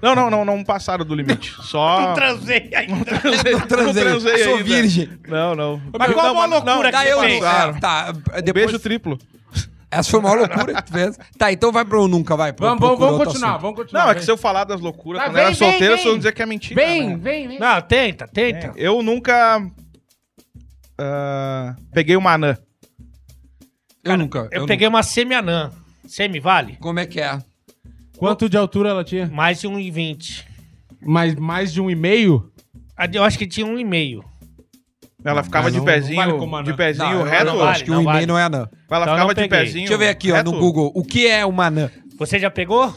Não, 0.00 0.16
não, 0.16 0.28
não, 0.28 0.44
não 0.44 0.64
passaram 0.64 1.04
do 1.04 1.14
limite. 1.14 1.54
Só. 1.62 2.00
Não 2.08 2.14
transei 2.14 2.70
ainda. 2.74 3.04
transei, 3.18 3.54
transei, 3.60 4.38
sou 4.44 4.52
ainda. 4.56 4.64
virgem. 4.64 5.08
Não, 5.28 5.54
não. 5.54 5.80
Mas 5.96 6.12
qual 6.12 6.34
não, 6.34 6.42
a 6.42 6.46
loucura 6.46 6.74
não, 6.74 6.82
que 6.82 6.90
Tá, 6.90 7.06
eu... 7.06 7.22
É, 7.22 7.72
tá, 7.80 8.12
Um 8.12 8.42
depois... 8.42 8.66
Beijo 8.66 8.78
triplo. 8.80 9.16
Essa 9.92 10.10
foi 10.10 10.20
uma 10.20 10.32
loucura 10.32 10.74
que 10.74 10.82
tu 10.84 10.92
fez. 10.92 11.18
Tá, 11.36 11.52
então 11.52 11.70
vai 11.70 11.84
pro 11.84 12.08
nunca, 12.08 12.34
vai. 12.34 12.50
Vamos, 12.52 12.80
vamos, 12.80 12.98
vamos 12.98 13.12
outro 13.14 13.26
continuar, 13.26 13.50
assunto. 13.50 13.60
vamos 13.62 13.76
continuar. 13.76 14.04
Não, 14.04 14.10
é 14.10 14.14
que 14.14 14.24
se 14.24 14.30
eu 14.30 14.36
falar 14.38 14.64
das 14.64 14.80
loucuras 14.80 15.20
Tá, 15.20 15.28
quando 15.28 15.34
vem, 15.34 15.44
era 15.44 15.54
solteiro, 15.54 15.94
vocês 15.94 16.04
vão 16.08 16.16
dizer 16.16 16.32
que 16.32 16.42
é 16.42 16.46
mentira. 16.46 16.82
Vem, 16.82 17.08
né? 17.10 17.16
vem, 17.16 17.48
vem. 17.48 17.58
Não, 17.58 17.80
tenta, 17.82 18.26
tenta. 18.26 18.72
Eu 18.76 19.02
nunca. 19.02 19.62
ah, 20.98 21.76
peguei 21.92 22.16
uma 22.16 22.32
anã. 22.32 22.56
Eu 24.02 24.16
nunca. 24.16 24.48
Eu, 24.50 24.66
peguei 24.66 24.88
uma 24.88 25.02
semi-anã. 25.02 25.70
Semi, 26.06 26.40
vale? 26.40 26.76
Como 26.80 26.98
é 26.98 27.06
que 27.06 27.20
é? 27.20 27.38
Quanto 28.16 28.48
de 28.48 28.56
altura 28.56 28.90
ela 28.90 29.04
tinha? 29.04 29.26
Mais 29.26 29.60
de 29.60 29.68
1,20. 29.68 30.44
Mais, 31.00 31.34
mais 31.34 31.72
de 31.72 31.80
um 31.80 31.90
e 31.90 31.94
meio? 31.94 32.50
A 32.96 33.06
de- 33.06 33.18
Eu 33.18 33.24
acho 33.24 33.38
que 33.38 33.46
tinha 33.46 33.66
um 33.66 33.78
e 33.78 33.84
meio. 33.84 34.24
Ela 35.24 35.42
ficava 35.42 35.70
de 35.70 35.80
pezinho, 35.80 36.62
de 36.64 36.74
pezinho 36.74 37.22
reto. 37.22 37.44
não 37.46 37.58
vale. 37.58 37.70
acho 37.70 37.84
que 37.84 37.90
não 37.90 38.00
e-mail 38.02 38.14
vale. 38.14 38.26
não 38.26 38.38
é 38.38 38.42
anã. 38.44 38.68
Ela 38.90 39.02
Então 39.04 39.14
ficava 39.14 39.34
de 39.34 39.48
pezinho. 39.48 39.78
Deixa 39.80 39.92
eu 39.94 39.98
ver 39.98 40.08
aqui, 40.08 40.32
ó, 40.32 40.42
no 40.42 40.52
Google. 40.52 40.90
O 40.94 41.04
que 41.04 41.26
é 41.26 41.44
uma 41.46 41.66
anã? 41.66 41.90
Você 42.18 42.38
já 42.38 42.50
pegou? 42.50 42.94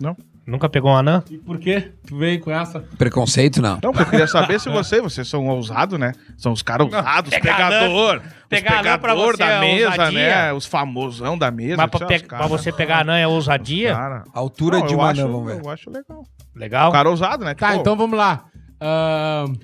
Não. 0.00 0.16
Nunca 0.46 0.68
pegou 0.68 0.90
uma 0.90 0.98
anã? 0.98 1.24
E 1.30 1.38
por 1.38 1.58
quê? 1.58 1.92
Tu 2.06 2.18
veio 2.18 2.38
com 2.38 2.50
essa? 2.50 2.80
Preconceito, 2.98 3.62
não. 3.62 3.78
Não, 3.82 3.92
porque 3.92 4.02
eu 4.02 4.06
queria 4.10 4.26
saber 4.26 4.60
se 4.60 4.68
vocês, 4.68 5.02
vocês 5.02 5.26
são 5.26 5.46
ousados, 5.48 5.98
né? 5.98 6.12
São 6.36 6.52
os 6.52 6.60
caras 6.60 6.86
ousados, 6.86 7.32
anã- 7.32 7.40
pegador. 7.42 8.20
pegar 8.50 8.72
os 8.72 8.78
anã 8.86 8.98
pra 8.98 9.12
pegador 9.14 9.32
você 9.32 9.38
da 9.38 9.46
é 9.48 9.60
mesa, 9.60 9.88
ousadia. 9.92 10.18
né? 10.28 10.52
Os 10.52 10.66
famosão 10.66 11.38
da 11.38 11.50
mesa. 11.50 11.76
Mas 11.78 11.90
pra, 11.90 12.06
pe- 12.06 12.16
os 12.16 12.22
pra 12.22 12.46
você 12.46 12.70
pegar 12.70 13.00
anã 13.00 13.16
é 13.16 13.26
ousadia? 13.26 13.94
Cara. 13.94 14.24
A 14.34 14.38
altura 14.38 14.80
Não, 14.80 14.86
de 14.86 14.94
uma 14.94 15.08
anã, 15.08 15.26
vamos 15.26 15.46
ver. 15.50 15.64
Eu 15.64 15.70
acho 15.70 15.88
legal. 15.88 16.24
Legal? 16.54 16.90
O 16.90 16.92
cara 16.92 17.08
ousado, 17.08 17.42
né? 17.42 17.54
Tá, 17.54 17.68
Tipo, 17.68 17.80
então 17.80 17.96
vamos 17.96 18.18
lá. 18.18 18.44
Ahn, 18.78 19.54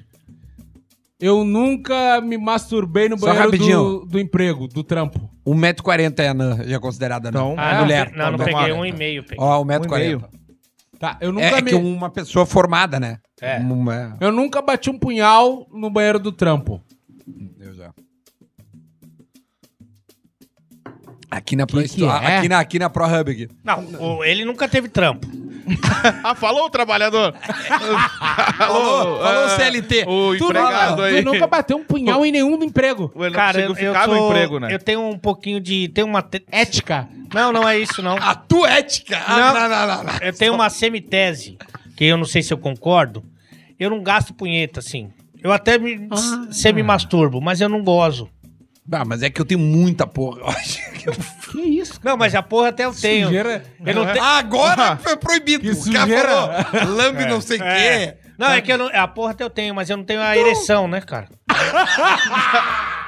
eu 1.20 1.44
nunca 1.44 2.20
me 2.20 2.36
masturbei 2.38 3.08
no 3.08 3.18
Só 3.18 3.26
banheiro 3.26 3.44
rapidinho. 3.50 3.78
do, 4.00 4.06
do 4.06 4.18
emprego, 4.20 4.66
do 4.66 4.82
trampo. 4.82 5.30
1,40m 5.46 6.18
é 6.18 6.28
anã, 6.28 6.56
já 6.64 6.76
é 6.76 6.78
considerada 6.78 7.28
anã. 7.28 7.38
Não. 7.40 7.54
Ah, 7.58 7.74
não, 7.74 7.80
mulher. 7.82 8.10
pe- 8.10 8.16
não, 8.16 8.30
não 8.32 8.38
Mulher. 8.38 8.54
peguei 8.54 8.72
um 8.72 8.84
e 8.86 8.92
meio. 8.92 9.22
Peguei. 9.24 9.38
Ó, 9.38 9.60
Um 9.62 9.66
e 9.70 9.74
1,40m. 9.78 10.24
Tá, 10.98 11.16
eu 11.20 11.32
nunca 11.32 11.46
É, 11.46 11.58
é 11.58 11.62
me... 11.62 11.70
que 11.70 11.74
uma 11.76 12.10
pessoa 12.10 12.44
formada, 12.44 13.00
né? 13.00 13.18
É. 13.40 13.56
Uma- 13.58 14.16
Eu 14.20 14.30
nunca 14.30 14.60
bati 14.60 14.90
um 14.90 14.98
punhal 14.98 15.66
no 15.72 15.88
banheiro 15.90 16.18
do 16.18 16.30
trampo. 16.30 16.82
Eu 17.58 17.72
já. 17.74 17.90
Aqui 21.30 21.54
na, 21.54 21.66
Pro 21.66 21.78
Que 21.80 21.88
que 21.88 21.94
Sto- 21.94 22.06
é? 22.10 22.38
aqui, 22.38 22.48
na, 22.48 22.58
aqui 22.60 22.78
na 22.78 22.90
ProHub 22.90 23.30
aqui. 23.30 23.48
Não, 23.64 23.84
o- 24.18 24.24
ele 24.24 24.44
nunca 24.44 24.68
teve 24.68 24.88
trampo. 24.88 25.26
Ah, 26.24 26.34
falou 26.34 26.64
o 26.66 26.70
trabalhador. 26.70 27.34
Falou, 28.56 29.18
falou 29.22 29.44
ah, 29.44 29.48
CLT. 29.56 30.04
O 30.06 30.36
Tu 30.36 30.44
empregado 30.44 30.96
Tu 30.96 31.02
aí. 31.02 31.22
nunca 31.24 31.46
bateu 31.46 31.76
um 31.76 31.84
punhal 31.84 32.24
em 32.26 32.32
nenhum 32.32 32.62
emprego. 32.62 33.10
Não 33.14 33.30
Cara, 33.30 33.60
eu, 33.60 33.74
eu, 33.76 33.94
sou- 34.04 34.28
emprego, 34.28 34.58
né? 34.60 34.72
eu 34.74 34.78
tenho 34.78 35.00
um 35.08 35.18
pouquinho 35.18 35.60
de... 35.60 35.88
Tenho 35.88 36.06
uma... 36.06 36.22
te- 36.22 36.44
Ética. 36.50 37.08
Não, 37.32 37.52
não 37.52 37.68
é 37.68 37.78
isso, 37.78 38.02
não. 38.02 38.16
A 38.16 38.34
tua 38.34 38.68
ética? 38.70 39.18
Ah, 39.26 39.36
Não. 39.36 39.54
não, 39.54 39.68
não, 39.68 39.86
não, 39.96 40.04
não. 40.04 40.18
Eu 40.20 40.32
tenho 40.32 40.54
uma 40.54 40.68
semitese, 40.68 41.56
que 41.96 42.04
eu 42.04 42.16
não 42.16 42.24
sei 42.24 42.42
se 42.42 42.52
eu 42.52 42.58
concordo. 42.58 43.22
Eu 43.78 43.88
não 43.90 44.02
gasto 44.02 44.34
punheta, 44.34 44.80
assim. 44.80 45.10
Eu 45.42 45.52
até 45.52 45.78
me, 45.78 46.08
Ah. 46.10 46.48
semi-masturbo, 46.50 47.40
mas 47.40 47.60
eu 47.60 47.68
não 47.68 47.82
gozo. 47.82 48.28
Ah, 48.93 49.05
mas 49.05 49.22
é 49.22 49.30
que 49.30 49.41
eu 49.41 49.45
tenho 49.45 49.61
muita 49.61 50.07
porra. 50.07 50.41
Eu 51.05 51.14
que 51.14 51.61
isso? 51.62 51.99
Não, 52.05 52.14
mas 52.14 52.34
a 52.34 52.43
porra 52.43 52.68
até 52.68 52.84
eu 52.84 52.93
tenho. 52.93 53.28
Sujeira. 53.28 53.64
Eu 53.86 53.95
não 53.95 54.05
tenho... 54.07 54.22
Agora 54.22 54.99
foi 54.99 55.16
proibido. 55.16 55.62
Que 55.64 55.74
sujeira. 55.74 56.28
falou, 56.64 56.95
lambe 56.95 57.24
não 57.24 57.41
sei 57.41 57.59
o 57.59 57.62
É. 57.64 57.76
quê. 58.09 58.16
Não, 58.36 58.51
é 58.53 58.61
que 58.61 58.70
eu 58.70 58.76
não, 58.76 58.86
a 58.93 59.09
porra 59.09 59.30
até 59.32 59.43
eu 59.43 59.49
tenho, 59.49 59.74
mas 59.74 59.88
eu 59.88 59.97
não 59.97 60.05
tenho 60.05 60.20
a 60.20 60.36
ereção, 60.36 60.86
né, 60.86 61.01
cara? 61.01 61.28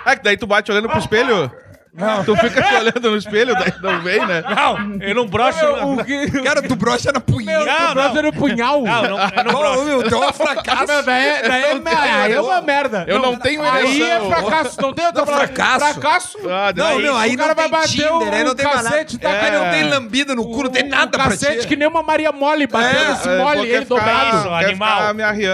É 0.06 0.16
que 0.16 0.22
daí 0.22 0.38
tu 0.38 0.46
bate 0.46 0.70
olhando 0.72 0.88
pro 0.88 0.98
espelho. 0.98 1.52
Não. 1.94 2.24
Tu 2.24 2.34
fica 2.36 2.62
te 2.62 2.74
olhando 2.74 3.10
no 3.10 3.16
espelho, 3.18 3.54
daí 3.54 3.70
não 3.82 4.00
vem, 4.02 4.24
né? 4.26 4.42
Não, 4.56 4.96
eu 5.02 5.14
não 5.14 5.26
broxo... 5.26 5.62
O 5.66 6.02
que... 6.02 6.30
Cara, 6.42 6.62
tu 6.62 6.74
brocha 6.74 7.12
na 7.12 7.20
punheta. 7.20 7.66
Não, 7.66 7.88
Tu 7.88 7.94
brocha 7.94 8.22
no 8.22 8.32
punhal? 8.32 8.82
Não, 8.82 9.02
não, 9.02 9.18
eu 9.18 9.44
não 9.44 9.54
Ô, 9.54 9.58
broxo. 9.58 9.84
meu, 9.84 10.02
deu 10.08 10.18
uma 10.18 10.32
fracasso. 10.32 10.86
Meu, 10.86 11.02
daí, 11.02 11.42
daí, 11.48 11.62
é, 11.62 12.10
aí 12.12 12.32
é 12.32 12.40
uma 12.40 12.62
merda. 12.62 13.04
Eu 13.06 13.18
não 13.18 13.36
tenho 13.36 13.62
Aí 13.62 14.00
é 14.02 14.06
ereção. 14.16 14.30
fracasso. 14.30 14.80
Não 14.80 14.94
tem 14.94 15.04
outra 15.04 15.20
Não, 15.20 15.26
palavra. 15.26 15.46
fracasso. 15.48 15.92
Fracasso. 15.92 16.38
Ah, 16.48 16.72
Não, 16.74 16.86
daí- 16.86 17.02
meu, 17.02 17.14
aí 17.16 17.34
o 17.34 17.36
cara 17.38 17.48
não 17.48 17.54
vai 17.56 17.68
bater 17.68 17.88
Tinder, 17.88 18.32
aí 18.34 18.44
não 18.44 18.54
tem 18.54 18.66
cacete, 18.66 19.18
tá, 19.18 19.28
Aí 19.30 19.50
não 19.50 19.70
tem 19.70 19.82
lambida 19.90 20.34
no 20.34 20.44
cu, 20.46 20.62
não 20.62 20.70
tem 20.70 20.88
nada 20.88 21.10
pra 21.10 21.24
cacete 21.24 21.60
ti. 21.60 21.66
que 21.68 21.76
nem 21.76 21.86
uma 21.86 22.02
Maria 22.02 22.32
Mole 22.32 22.66
batendo 22.66 22.98
É, 23.04 23.12
esse 23.12 23.28
É, 23.28 23.36
mole, 23.38 23.68
ele 23.68 23.84
dobrado. 23.84 24.48
animal. 24.54 24.98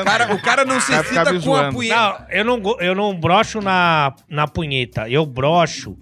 Cara, 0.05 0.33
o 0.35 0.41
cara 0.41 0.65
não 0.65 0.81
se 0.81 0.93
excita 0.93 1.41
com 1.41 1.57
a 1.57 1.73
punheta. 1.73 1.97
Não, 1.97 2.27
eu 2.79 2.95
não, 2.95 2.95
não 2.95 3.19
broxo 3.19 3.61
na, 3.61 4.13
na 4.31 4.47
punheta. 4.47 5.09
Eu 5.09 5.27
broxo. 5.27 5.97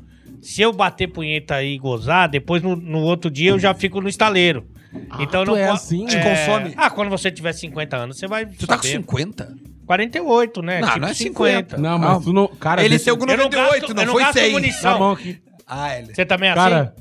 Se 0.46 0.62
eu 0.62 0.72
bater 0.72 1.08
punheta 1.08 1.60
e 1.60 1.76
gozar, 1.76 2.28
depois 2.28 2.62
no, 2.62 2.76
no 2.76 3.00
outro 3.00 3.28
dia 3.28 3.50
eu 3.50 3.58
já 3.58 3.74
fico 3.74 4.00
no 4.00 4.08
estaleiro. 4.08 4.64
então 5.18 5.44
tu 5.44 5.50
não 5.50 5.56
é 5.56 5.68
assim? 5.68 6.06
Te 6.06 6.16
consome? 6.22 6.72
Ah, 6.76 6.88
quando 6.88 7.10
você 7.10 7.32
tiver 7.32 7.52
50 7.52 7.96
anos, 7.96 8.16
você 8.16 8.28
vai. 8.28 8.46
Tu 8.46 8.64
tá 8.64 8.76
com 8.76 8.84
saber. 8.84 8.98
50? 8.98 9.54
48, 9.84 10.62
né? 10.62 10.80
Não, 10.80 10.86
Tipo 10.88 11.00
não 11.00 11.08
é 11.08 11.14
50. 11.14 11.78
Não, 11.78 11.98
mas 11.98 12.24
tu 12.24 12.32
não... 12.32 12.46
Cara, 12.46 12.84
Ele 12.84 12.96
saiu 12.96 13.16
com 13.16 13.24
Eu 13.24 13.36
não 13.36 13.44
98, 13.46 13.80
gasto, 13.80 13.94
não, 13.96 14.02
eu 14.04 14.12
foi 14.12 14.22
gasto 14.22 14.38
100. 14.38 14.52
munição. 14.52 14.92
Na 14.92 14.98
mão 14.98 15.12
aqui. 15.12 15.38
Ah, 15.66 15.98
ele... 15.98 16.14
Você 16.14 16.24
também 16.24 16.48
é 16.48 16.52
assim? 16.52 16.92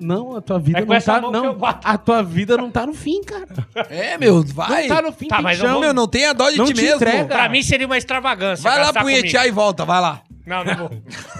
Não, 0.00 0.36
a 0.36 0.40
tua 0.40 0.58
vida 0.58 0.78
É 0.80 0.84
não 0.84 1.00
tá... 1.00 1.20
Não, 1.20 1.56
a 1.82 1.98
tua 1.98 2.22
vida 2.22 2.56
não 2.56 2.70
tá 2.70 2.86
no 2.86 2.94
fim, 2.94 3.22
cara. 3.22 3.46
É, 3.90 4.16
meu, 4.18 4.42
vai. 4.42 4.88
Não 4.88 4.96
tá 4.96 5.02
no 5.02 5.12
fim, 5.12 5.28
Tá, 5.28 5.40
mas 5.42 5.56
pinchão. 5.58 5.72
vou- 5.74 5.80
Meu, 5.82 5.94
não 5.94 6.06
tem 6.08 6.26
a 6.26 6.32
dó 6.32 6.50
de 6.50 6.58
Não 6.58 6.66
ti 6.66 6.74
te 6.74 6.82
mesmo. 6.82 6.96
entrega. 6.96 7.24
Pra 7.26 7.48
mim 7.48 7.62
seria 7.62 7.86
uma 7.86 7.96
extravagância. 7.98 8.62
Vai 8.62 8.78
lá 8.82 8.92
punhetear 8.92 9.46
e 9.46 9.50
volta, 9.50 9.84
vai 9.84 10.00
lá. 10.00 10.20
Não, 10.46 10.62
não 10.64 10.76
vou. 10.76 10.90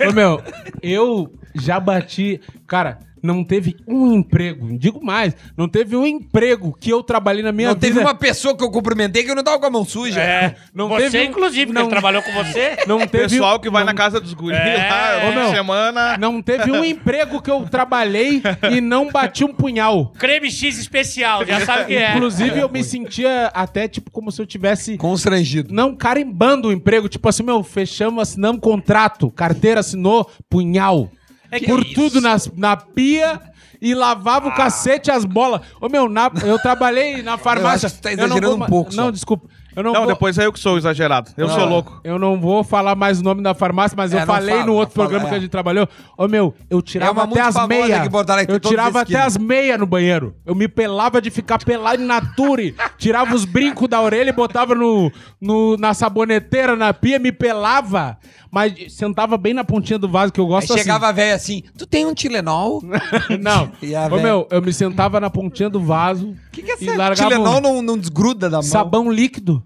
Ô, 0.09 0.13
meu, 0.13 0.43
eu 0.83 1.33
já 1.55 1.79
bati. 1.81 2.41
Cara, 2.67 2.99
não 3.23 3.43
teve 3.43 3.75
um 3.89 4.13
emprego, 4.13 4.77
digo 4.79 5.03
mais, 5.03 5.35
não 5.57 5.67
teve 5.67 5.97
um 5.97 6.07
emprego 6.07 6.77
que 6.79 6.91
eu 6.91 7.03
trabalhei 7.03 7.43
na 7.43 7.53
minha 7.53 7.69
não 7.69 7.75
vida. 7.75 7.87
teve 7.87 7.99
uma 7.99 8.15
pessoa 8.15 8.55
que 8.55 8.63
eu 8.63 8.71
cumprimentei 8.71 9.25
que 9.25 9.31
eu 9.31 9.35
não 9.35 9.43
tava 9.43 9.59
com 9.59 9.65
a 9.65 9.71
mão 9.71 9.83
suja. 9.83 10.21
É, 10.21 10.55
Não 10.75 10.89
você, 10.91 11.05
teve 11.09 11.25
inclusive, 11.25 11.67
que 11.69 11.73
não- 11.73 11.83
ele 11.83 11.91
trabalhou 11.91 12.21
com 12.23 12.31
você. 12.33 12.77
Não 12.87 12.99
teve, 13.07 13.31
Pessoal 13.31 13.59
que 13.59 13.71
vai 13.71 13.81
não, 13.83 13.87
na 13.87 13.95
casa 13.95 14.21
dos 14.21 14.35
guris 14.35 14.59
É. 14.59 14.89
lá, 14.91 15.45
de 15.47 15.57
semana. 15.57 16.19
Não 16.19 16.43
teve 16.43 16.71
um 16.71 16.85
emprego 16.85 17.41
que 17.41 17.51
eu 17.51 17.63
trabalhei 17.67 18.43
e 18.71 18.81
não 18.83 19.11
bati 19.11 19.43
um 19.43 19.55
punhal. 19.55 20.13
Creme 20.19 20.51
X 20.51 20.79
especial, 20.79 21.47
já 21.47 21.61
sabe 21.65 21.85
o 21.85 21.87
que 21.87 21.95
é. 21.97 22.11
Inclusive, 22.15 22.59
eu 22.61 22.69
me 22.69 22.85
sentia 22.85 23.47
até 23.55 23.89
tipo 23.89 24.11
como 24.11 24.31
se 24.31 24.43
eu 24.43 24.45
tivesse. 24.47 24.99
Constrangido. 24.99 25.73
Não 25.73 25.97
carimbando 25.97 26.69
o 26.69 26.73
emprego. 26.73 27.09
Tipo 27.09 27.27
assim, 27.31 27.43
meu, 27.43 27.63
fechamos, 27.63 28.21
assinamos 28.21 28.61
contrato. 28.61 29.31
Carteira 29.31 29.81
assinou, 29.81 30.31
punhal. 30.51 31.11
É 31.57 31.61
que 31.61 31.67
Por 31.67 31.83
isso? 31.85 31.95
tudo 31.95 32.21
nas, 32.21 32.51
na 32.57 32.77
pia 32.77 33.41
e 33.81 33.95
lavava 33.95 34.49
o 34.49 34.55
cacete 34.55 35.11
as 35.11 35.25
bolas. 35.25 35.61
Ô, 35.81 35.89
meu, 35.89 36.09
na- 36.09 36.31
eu 36.45 36.59
trabalhei 36.59 37.23
na 37.23 37.37
farmácia. 37.39 37.87
acho 37.87 37.97
que 37.97 38.03
tá 38.03 38.11
Eu 38.13 38.19
exagerando 38.19 38.57
vou 38.57 38.67
um 38.67 38.69
pouco 38.69 38.93
só. 38.93 39.03
Não, 39.03 39.13
desculpa. 39.13 39.49
Eu 39.77 39.83
não, 39.83 39.93
Não, 39.93 40.01
vou... 40.05 40.13
depois 40.13 40.39
é 40.39 40.47
eu 40.47 40.53
que 40.53 40.59
sou 40.59 40.77
exagerado. 40.79 41.31
Eu 41.37 41.49
Não, 41.49 41.55
sou 41.55 41.65
louco. 41.67 42.01
Eu 42.05 42.19
não 42.19 42.41
vou 42.41 42.63
falar 42.63 42.95
mais 42.95 43.21
o 43.21 43.25
nome 43.25 43.43
da 43.43 43.55
farmácia, 43.55 43.97
mas 43.97 44.13
É, 44.15 44.23
eu 44.23 44.27
falei 44.27 44.55
fala, 44.55 44.67
no 44.67 44.75
outro 44.75 44.95
fala, 44.95 45.09
programa 45.09 45.27
é. 45.27 45.31
que 45.31 45.35
a 45.37 45.41
gente 45.41 45.51
trabalhou. 45.51 45.89
Ô 46.17 46.29
meu, 46.29 46.55
eu 46.71 46.81
tirava 46.81 47.13
uma 47.13 47.25
até 47.25 47.41
as 47.41 47.67
meias. 47.67 48.09
Eu 48.49 48.61
tirava 48.61 49.01
até 49.01 49.21
as 49.21 49.37
meias 49.37 49.79
no 49.79 49.87
banheiro. 49.87 50.35
Eu 50.47 50.55
me 50.55 50.69
pelava 50.69 51.21
de 51.21 51.31
ficar 51.31 51.59
pelado 51.65 52.03
em 52.03 52.07
nature. 52.07 52.75
tirava 52.99 53.35
os 53.35 53.45
brincos 53.45 53.89
da 53.89 54.01
orelha 54.01 54.31
e 54.31 54.33
botava 54.33 54.75
no, 54.75 55.11
no- 55.41 55.77
na 55.77 55.93
saboneteira, 55.95 56.77
na 56.77 56.93
pia, 56.95 57.19
me 57.19 57.33
pelava. 57.33 58.17
Mas 58.51 58.93
sentava 58.95 59.37
bem 59.37 59.53
na 59.53 59.65
pontinha 59.65 59.99
do 59.99 60.09
vaso, 60.09 60.33
que 60.33 60.39
eu 60.39 60.45
Aí 60.45 60.51
gosto 60.51 60.73
assim. 60.75 60.83
chegava 60.83 61.09
a 61.09 61.13
velha 61.13 61.35
assim, 61.35 61.65
tu 61.77 61.87
tem 61.87 62.07
um 62.07 62.15
Tilenol? 62.15 62.81
Não. 63.41 63.73
E 63.83 63.93
Ô 63.97 64.17
meu, 64.23 64.47
eu 64.49 64.63
me 64.63 64.73
sentava 64.73 65.19
na 65.19 65.29
pontinha 65.29 65.69
do 65.69 65.81
vaso. 65.81 66.29
O 66.31 66.37
que, 66.53 66.63
que 66.63 66.71
é 66.71 66.75
E 66.75 66.87
esse 66.87 66.97
largava 66.97 67.31
Tilenol 67.31 67.57
um- 67.59 67.61
não, 67.61 67.83
não 67.83 67.99
desgruda 67.99 68.49
da 68.49 68.59
mão? 68.59 68.63
Sabão 68.63 69.11
líquido. 69.11 69.61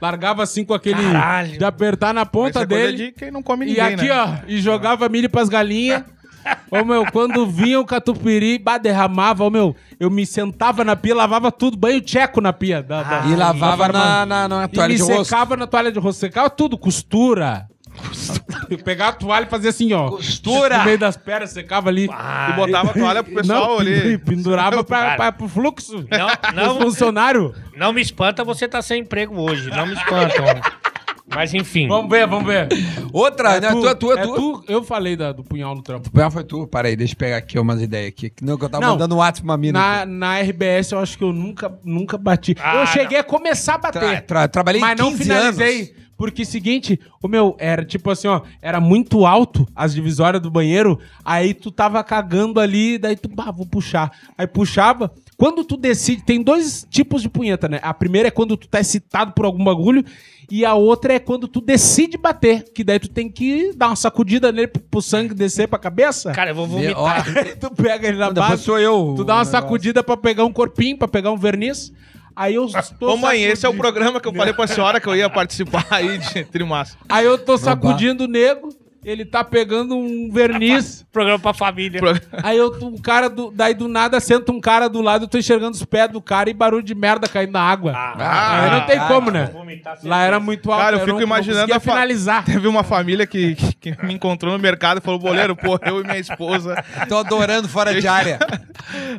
Largava 0.00 0.42
assim 0.42 0.64
com 0.64 0.72
aquele. 0.74 1.02
Caralho. 1.02 1.58
De 1.58 1.64
apertar 1.64 2.14
na 2.14 2.24
ponta 2.24 2.60
é 2.62 2.66
coisa 2.66 2.86
dele. 2.86 2.96
de 2.96 3.12
quem 3.12 3.30
não 3.30 3.42
come 3.42 3.66
E 3.66 3.68
ninguém, 3.68 3.82
aqui, 3.84 4.08
né? 4.08 4.12
ó, 4.12 4.34
e 4.48 4.60
jogava 4.60 5.08
milho 5.08 5.28
pras 5.28 5.48
galinhas. 5.48 6.02
Ô, 6.70 6.82
meu, 6.86 7.04
quando 7.12 7.46
vinha 7.46 7.78
o 7.78 7.84
catupiry, 7.84 8.58
bah, 8.58 8.78
derramava, 8.78 9.44
ô, 9.44 9.50
meu, 9.50 9.76
eu 9.98 10.08
me 10.08 10.24
sentava 10.24 10.82
na 10.82 10.96
pia, 10.96 11.14
lavava 11.14 11.52
tudo, 11.52 11.76
banho 11.76 12.00
tcheco 12.00 12.40
na 12.40 12.50
pia. 12.50 12.82
Da, 12.82 13.02
da- 13.02 13.26
E 13.26 13.36
lavava 13.36 13.88
da 13.88 14.24
na, 14.24 14.26
na, 14.26 14.48
na 14.48 14.64
E 14.64 14.68
toalha 14.68 14.88
me 14.88 14.96
de 14.96 15.02
rosto. 15.02 15.24
secava 15.26 15.54
na 15.54 15.66
toalha 15.66 15.92
de 15.92 15.98
rosto, 15.98 16.18
secava 16.18 16.48
tudo, 16.48 16.78
costura. 16.78 17.66
Eu 18.70 18.78
pegava 18.84 19.10
a 19.10 19.14
toalha 19.14 19.44
e 19.44 19.48
fazia 19.48 19.70
assim, 19.70 19.92
ó. 19.92 20.10
Costura! 20.10 20.78
No 20.78 20.84
meio 20.84 20.98
das 20.98 21.16
pernas, 21.16 21.50
secava 21.50 21.88
ali. 21.88 22.04
E 22.04 22.52
botava 22.54 22.90
a 22.90 22.94
toalha 22.94 23.22
pro 23.22 23.34
pessoal 23.34 23.68
não, 23.68 23.78
ali. 23.78 24.18
pendurava 24.18 24.82
pra, 24.84 25.16
pra, 25.16 25.32
pro 25.32 25.48
fluxo. 25.48 26.04
Não, 26.10 26.26
Os 26.26 26.54
não, 26.54 26.80
funcionários. 26.80 27.52
não 27.76 27.92
me 27.92 28.00
espanta 28.00 28.44
você 28.44 28.66
tá 28.68 28.80
sem 28.82 29.02
emprego 29.02 29.34
hoje. 29.40 29.70
Não 29.70 29.86
me 29.86 29.94
espanta. 29.94 30.42
mano. 30.42 30.60
Mas 31.32 31.54
enfim. 31.54 31.86
Vamos 31.86 32.10
ver, 32.10 32.26
vamos 32.26 32.44
ver. 32.44 32.66
Outra, 33.12 33.60
né? 33.60 33.70
Tu, 33.70 33.86
é 33.88 33.94
tu, 33.94 34.12
é 34.12 34.18
é 34.18 34.22
tu. 34.22 34.34
tu. 34.34 34.64
Eu 34.66 34.82
falei 34.82 35.14
da- 35.16 35.30
do 35.30 35.44
punhal 35.44 35.76
no 35.76 35.80
trampo. 35.82 36.10
Não, 36.12 36.28
foi 36.28 36.42
tu. 36.42 36.66
Para 36.66 36.88
aí, 36.88 36.96
deixa 36.96 37.12
eu 37.14 37.18
pegar 37.18 37.36
aqui 37.36 37.56
umas 37.56 37.80
ideias 37.80 38.08
aqui. 38.08 38.32
Não, 38.42 38.58
que 38.58 38.64
eu 38.64 38.68
tava 38.68 38.84
Não. 38.84 38.92
mandando 38.94 39.14
um 39.14 39.18
WhatsApp 39.18 39.42
pra 39.46 39.52
uma 39.52 39.56
mina. 39.56 39.78
Na, 39.78 40.02
aqui. 40.02 40.10
na 40.10 40.40
RBS 40.40 40.90
eu 40.90 40.98
acho 40.98 41.16
que 41.16 41.22
eu 41.22 41.32
nunca, 41.32 41.72
nunca 41.84 42.18
bati. 42.18 42.56
Ah, 42.60 42.78
eu 42.80 42.86
cheguei 42.88 43.18
a 43.18 43.22
começar 43.22 43.74
a 43.74 43.78
bater. 43.78 44.00
Tra- 44.00 44.20
tra- 44.22 44.48
trabalhei 44.48 44.80
mas 44.80 44.98
não 44.98 45.10
15 45.12 45.22
finalizei. 45.22 45.76
anos. 45.82 45.90
Porque 46.20 46.44
seguinte, 46.44 47.00
o 47.22 47.26
meu, 47.26 47.56
era 47.58 47.82
tipo 47.82 48.10
assim, 48.10 48.28
ó, 48.28 48.42
era 48.60 48.78
muito 48.78 49.24
alto 49.24 49.66
as 49.74 49.94
divisórias 49.94 50.42
do 50.42 50.50
banheiro, 50.50 50.98
aí 51.24 51.54
tu 51.54 51.70
tava 51.70 52.04
cagando 52.04 52.60
ali, 52.60 52.98
daí 52.98 53.16
tu, 53.16 53.26
bah, 53.26 53.50
vou 53.50 53.64
puxar. 53.64 54.12
Aí 54.36 54.46
puxava. 54.46 55.10
Quando 55.34 55.64
tu 55.64 55.78
decide, 55.78 56.22
tem 56.22 56.42
dois 56.42 56.86
tipos 56.90 57.22
de 57.22 57.30
punheta, 57.30 57.70
né? 57.70 57.80
A 57.82 57.94
primeira 57.94 58.28
é 58.28 58.30
quando 58.30 58.54
tu 58.54 58.68
tá 58.68 58.80
excitado 58.80 59.32
por 59.32 59.46
algum 59.46 59.64
bagulho, 59.64 60.04
e 60.50 60.62
a 60.62 60.74
outra 60.74 61.14
é 61.14 61.18
quando 61.18 61.48
tu 61.48 61.58
decide 61.58 62.18
bater, 62.18 62.64
que 62.74 62.84
daí 62.84 62.98
tu 62.98 63.08
tem 63.08 63.30
que 63.30 63.72
dar 63.74 63.86
uma 63.86 63.96
sacudida 63.96 64.52
nele 64.52 64.68
pro, 64.68 64.82
pro 64.82 65.00
sangue 65.00 65.32
descer 65.32 65.68
pra 65.68 65.78
cabeça. 65.78 66.32
Cara, 66.32 66.50
eu 66.50 66.54
vou 66.54 66.66
vomitar. 66.66 67.24
Tu 67.58 67.70
pega 67.70 68.08
ele 68.08 68.18
na 68.18 68.28
depois 68.28 68.50
base. 68.50 68.62
sou 68.64 68.78
eu. 68.78 69.14
Tu 69.16 69.24
dá 69.24 69.36
uma 69.36 69.44
sacudida 69.46 70.02
pra 70.02 70.18
pegar 70.18 70.44
um 70.44 70.52
corpinho, 70.52 70.98
pra 70.98 71.08
pegar 71.08 71.30
um 71.30 71.38
verniz. 71.38 71.90
Aí 72.40 72.54
eu 72.54 72.66
tô 72.98 73.12
Ô 73.12 73.16
mãe, 73.18 73.42
esse 73.42 73.66
é 73.66 73.68
o 73.68 73.72
sacudindo- 73.72 73.82
programa 73.82 74.20
que 74.20 74.26
eu 74.28 74.32
falei 74.34 74.54
pra 74.54 74.66
senhora 74.66 74.98
que 74.98 75.06
eu 75.06 75.14
ia 75.14 75.28
participar 75.28 75.84
aí 75.90 76.16
de 76.16 76.44
Trimassa. 76.44 76.96
Aí 77.08 77.26
eu 77.26 77.36
tô 77.36 77.58
sacudindo 77.58 78.24
o 78.24 78.26
nego, 78.26 78.70
ele 79.04 79.24
tá 79.26 79.42
pegando 79.44 79.94
um 79.96 80.30
verniz. 80.32 81.04
Programa 81.12 81.38
pra 81.40 81.52
família. 81.52 82.00
Aí 82.42 82.56
eu, 82.56 82.68
um 82.82 82.96
cara 82.96 83.28
do, 83.28 83.50
daí 83.50 83.74
do 83.74 83.88
nada 83.88 84.20
senta 84.20 84.52
um 84.52 84.60
cara 84.60 84.88
do 84.88 85.00
lado, 85.02 85.24
eu 85.24 85.28
tô 85.28 85.36
enxergando 85.38 85.72
os 85.74 85.84
pés 85.84 86.08
do 86.10 86.20
cara 86.22 86.48
e 86.48 86.54
barulho 86.54 86.82
de 86.84 86.94
merda 86.94 87.26
caindo 87.26 87.50
na 87.52 87.60
água. 87.62 87.92
Ah, 87.96 88.62
Aí 88.62 88.70
não 88.70 88.86
tem 88.86 88.96
ah, 88.98 89.08
como, 89.08 89.30
né? 89.30 89.46
vomitar 89.52 89.98
Lá 90.04 90.22
era 90.22 90.38
muito 90.38 90.70
alto. 90.70 90.82
Cara, 90.84 90.96
eu 90.96 91.00
fico 91.00 91.12
não 91.14 91.22
imaginando 91.22 91.74
a 91.74 91.80
fa- 91.80 91.92
finalizar. 91.92 92.44
Teve 92.44 92.68
uma 92.68 92.84
família 92.84 93.26
que, 93.26 93.54
que, 93.56 93.74
que 93.92 94.06
me 94.06 94.14
encontrou 94.14 94.52
no 94.52 94.58
mercado 94.58 94.98
e 94.98 95.00
falou: 95.00 95.18
boleiro, 95.18 95.56
pô, 95.56 95.78
eu 95.82 96.00
e 96.00 96.04
minha 96.04 96.18
esposa. 96.18 96.76
Tô 97.08 97.16
adorando 97.18 97.68
fora 97.68 97.98
de 98.00 98.06
área. 98.06 98.38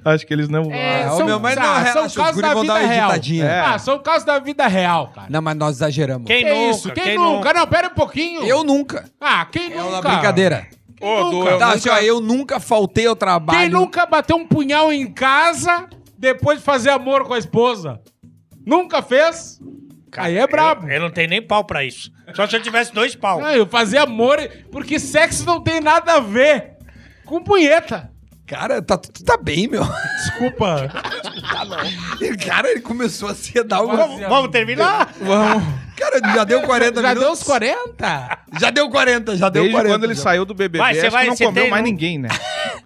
Acho 0.05 0.25
que 0.25 0.33
eles 0.33 0.47
não 0.49 0.63
vão. 0.65 0.73
É, 0.73 1.03
Ah, 1.03 1.09
são, 1.11 1.25
meu, 1.25 1.39
mas 1.39 1.55
não, 1.55 1.63
ah, 1.63 1.79
relaxa, 1.79 1.93
são 1.93 2.05
os 2.05 2.15
casos 2.15 2.41
da 2.41 2.53
vida 2.53 2.67
dar 2.67 2.73
uma 2.79 2.87
real. 2.87 3.11
É. 3.43 3.59
Ah, 3.61 3.79
são 3.79 3.99
casos 3.99 4.23
da 4.25 4.39
vida 4.39 4.67
real, 4.67 5.07
cara. 5.13 5.27
Não, 5.29 5.41
mas 5.41 5.55
nós 5.55 5.75
exageramos. 5.77 6.27
Quem 6.27 6.43
Que 6.43 6.49
nunca? 6.49 6.71
isso? 6.77 6.91
Quem, 6.93 7.17
nunca? 7.17 7.53
Não, 7.53 7.67
pera 7.67 7.87
um 7.87 7.93
pouquinho. 7.95 8.43
Eu 8.45 8.63
nunca. 8.63 9.05
Ah, 9.19 9.45
quem 9.45 9.71
É 9.71 9.75
nunca? 9.75 9.87
uma 9.89 10.01
brincadeira. 10.01 10.67
Ô, 11.01 11.31
nunca? 11.31 11.49
eu 11.51 11.57
Tá, 11.57 11.65
nunca- 11.67 11.77
assim, 11.77 11.89
ó, 11.89 11.97
eu 11.97 12.21
nunca 12.21 12.59
faltei 12.59 13.07
ao 13.07 13.15
trabalho. 13.15 13.59
Quem 13.59 13.69
nunca 13.69 14.05
bateu 14.05 14.37
um 14.37 14.45
punhal 14.47 14.93
em 14.93 15.11
casa 15.11 15.87
depois 16.17 16.59
de 16.59 16.63
fazer 16.65 16.89
amor 16.91 17.25
com 17.25 17.33
a 17.33 17.39
esposa? 17.39 17.99
Nunca 18.65 19.01
fez? 19.01 19.59
Aí 20.17 20.37
é 20.37 20.45
brabo. 20.45 20.87
Eu, 20.87 20.95
eu 20.95 21.01
não 21.01 21.09
tenho 21.09 21.29
nem 21.29 21.41
pau 21.41 21.63
pra 21.63 21.83
isso. 21.83 22.11
Só 22.35 22.45
se 22.45 22.55
eu 22.55 22.61
tivesse 22.61 22.93
dois 22.93 23.15
pau. 23.15 23.43
Ah, 23.43 23.55
eu 23.55 23.65
fazer 23.65 23.97
amor, 23.97 24.37
porque 24.71 24.99
sexo 24.99 25.45
não 25.45 25.61
tem 25.61 25.79
nada 25.81 26.13
a 26.15 26.19
ver 26.19 26.73
com 27.25 27.41
punheta. 27.41 28.11
Cara, 28.47 28.81
tá, 28.81 28.97
tu 28.97 29.23
tá 29.23 29.37
bem, 29.37 29.67
meu. 29.67 29.83
Desculpa. 30.25 30.89
Cara, 32.45 32.69
ele 32.71 32.81
começou 32.81 33.29
a 33.29 33.35
se 33.35 33.63
dar 33.63 33.81
um... 33.81 33.87
Vamos, 33.95 34.19
vamos 34.19 34.51
terminar? 34.51 35.13
Vamos. 35.21 35.63
Cara, 35.95 36.19
já 36.35 36.43
deu 36.43 36.61
40 36.63 37.01
Já 37.01 37.07
minutos. 37.09 37.23
deu 37.23 37.31
uns 37.31 37.43
40? 37.43 38.39
Já 38.59 38.69
deu 38.71 38.89
40, 38.89 39.37
já 39.37 39.49
deu 39.49 39.61
Desde 39.63 39.71
40. 39.77 39.93
quando 39.95 40.03
ele 40.05 40.15
já. 40.15 40.21
saiu 40.21 40.45
do 40.45 40.53
BBB, 40.53 40.79
Vai, 40.79 40.93
você 40.95 41.01
acho 41.01 41.11
vai- 41.11 41.23
que 41.25 41.29
não 41.29 41.37
você 41.37 41.45
comeu 41.45 41.61
tem, 41.63 41.71
mais 41.71 41.83
não? 41.83 41.89
ninguém, 41.91 42.17
né? 42.17 42.29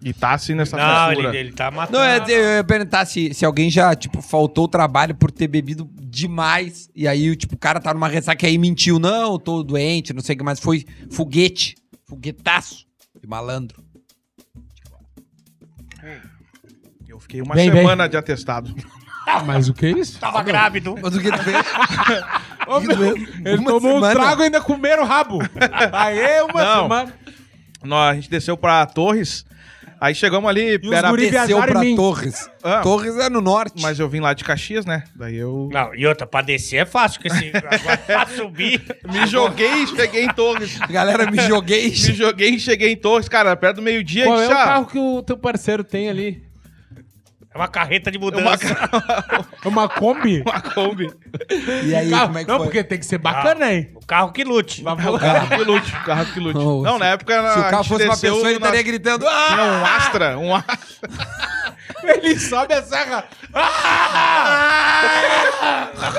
E 0.04 0.14
tá 0.14 0.34
assim 0.34 0.54
nessa 0.54 0.76
Não, 0.78 1.12
ele, 1.14 1.38
ele 1.38 1.52
tá 1.54 1.72
matando. 1.72 1.98
Não, 1.98 2.04
é, 2.06 2.18
eu 2.28 2.58
ia 2.58 2.64
perguntar 2.64 3.06
se, 3.06 3.34
se 3.34 3.46
alguém 3.46 3.70
já, 3.72 3.96
tipo, 3.96 4.22
faltou 4.22 4.66
o 4.66 4.68
trabalho 4.68 5.16
por 5.16 5.32
ter 5.32 5.48
bebido 5.48 5.90
demais. 6.00 6.90
E 6.94 7.08
aí, 7.08 7.36
tipo, 7.36 7.56
o 7.56 7.58
cara 7.58 7.80
tá 7.80 7.94
numa 7.94 8.08
ressaca 8.10 8.46
e 8.46 8.50
aí 8.50 8.58
mentiu. 8.58 9.00
Não, 9.00 9.40
tô 9.40 9.64
doente, 9.64 10.14
não 10.14 10.22
sei 10.22 10.36
o 10.36 10.38
que 10.38 10.44
mais. 10.44 10.60
Foi 10.60 10.86
foguete. 11.10 11.76
Foguetaço. 12.08 12.86
De 13.20 13.28
malandro. 13.28 13.82
Fiquei 17.26 17.42
uma 17.42 17.56
Vem, 17.56 17.72
semana 17.72 18.08
de 18.08 18.16
atestado. 18.18 18.74
Ah, 19.28 19.42
mas 19.46 19.68
o 19.68 19.74
que 19.74 19.88
é 19.88 19.92
isso? 19.92 20.20
Tava 20.20 20.42
grávido. 20.44 20.96
Mas 21.02 21.16
o 21.16 21.20
que 21.20 21.32
tu 21.32 21.38
fez? 21.44 21.66
Ô, 22.68 22.80
meu, 22.80 23.16
ele 23.18 23.58
Uma 23.58 23.72
tomou 23.72 23.94
semana. 23.96 24.08
um 24.20 24.24
trago 24.24 24.42
e 24.42 24.46
ainda 24.46 24.62
comeram 24.62 25.04
o 25.04 25.06
rabo. 25.06 25.40
Aí 25.92 26.42
uma 26.42 26.64
Não. 26.64 26.82
semana. 26.84 27.14
Nós, 27.84 28.12
a 28.12 28.16
gente 28.16 28.30
desceu 28.30 28.58
pra 28.58 28.84
Torres, 28.88 29.46
aí 30.02 30.16
chegamos 30.16 30.50
ali, 30.50 30.76
os 30.84 30.92
era, 30.92 31.10
guri- 31.10 31.30
Desceu 31.30 31.46
viajaram 31.58 31.72
pra 31.74 31.80
mim. 31.82 31.96
Torres. 31.96 32.50
Ah. 32.64 32.82
Torres 32.82 33.16
é 33.18 33.30
no 33.30 33.42
norte. 33.42 33.80
mas 33.82 34.00
eu 34.00 34.10
vim 34.10 34.20
lá 34.20 34.34
de 34.34 34.44
Caxias, 34.44 34.86
né? 34.88 35.04
Daí 35.16 35.36
eu 35.38 35.70
Não, 35.72 35.94
e 35.94 36.06
outra, 36.08 36.26
pra 36.26 36.42
descer 36.42 36.78
é 36.78 36.86
fácil, 36.86 37.22
porque 37.22 37.36
se, 37.38 37.52
agora 37.56 37.98
pra 37.98 38.26
subir. 38.28 38.82
me 39.12 39.28
joguei 39.28 39.84
e 39.84 39.88
cheguei 39.88 40.24
em 40.26 40.30
Torres. 40.34 40.80
Galera, 40.90 41.30
me 41.30 41.40
joguei. 41.42 41.90
Me 41.94 42.14
joguei 42.16 42.50
e 42.52 42.60
cheguei 42.60 42.92
em 42.92 42.98
Torres, 42.98 43.30
cara, 43.30 43.56
perto 43.56 43.76
do 43.78 43.82
meio-dia. 43.84 44.26
Qual 44.26 44.40
é 44.42 44.46
o 44.46 44.50
já- 44.50 44.56
carro 44.66 44.86
que 44.88 44.98
o 44.98 45.22
teu 45.22 45.38
parceiro 45.38 45.84
tem 45.84 46.10
ali? 46.10 46.44
É 47.56 47.58
uma 47.58 47.70
carreta 47.70 48.12
de 48.12 48.18
Uma, 48.18 48.26
mudança. 48.26 48.68
É 49.64 49.68
uma 49.70 49.88
Kombi? 49.88 50.42
uma 50.46 50.60
Kombi. 50.60 51.10
E 51.86 51.96
aí, 51.96 52.10
Carro- 52.10 52.26
como 52.28 52.38
é 52.38 52.44
que 52.44 52.50
não, 52.50 52.58
foi? 52.58 52.66
porque 52.68 52.84
tem 52.84 53.00
que 53.00 53.06
ser 53.06 53.18
bacana, 53.18 53.72
hein? 53.74 53.92
O 53.96 54.06
carro 54.06 54.32
que 54.34 54.44
lute. 54.44 54.82
O 54.82 54.86
carro 54.86 55.48
que 55.48 55.64
lute, 55.64 55.92
o 55.96 56.04
carro 56.04 56.26
que 56.26 56.40
lute. 56.42 56.60
Não, 56.60 56.94
se- 56.94 57.00
na 57.00 57.06
época 57.08 57.54
Se 57.54 57.60
o 57.60 57.64
carro 57.70 57.84
fosse 57.86 58.04
uma 58.04 58.18
pessoa, 58.18 58.48
ele 58.50 58.58
estaria 58.58 58.84
gritando. 58.84 59.26
Ah! 59.26 59.56
um 59.82 59.86
Astra, 59.86 60.38
um 60.38 60.54
Astra. 60.54 60.76
Ele 62.04 62.38
sobe 62.40 62.74
a 62.74 62.84
serra. 62.84 63.24
Ah! 63.54 65.02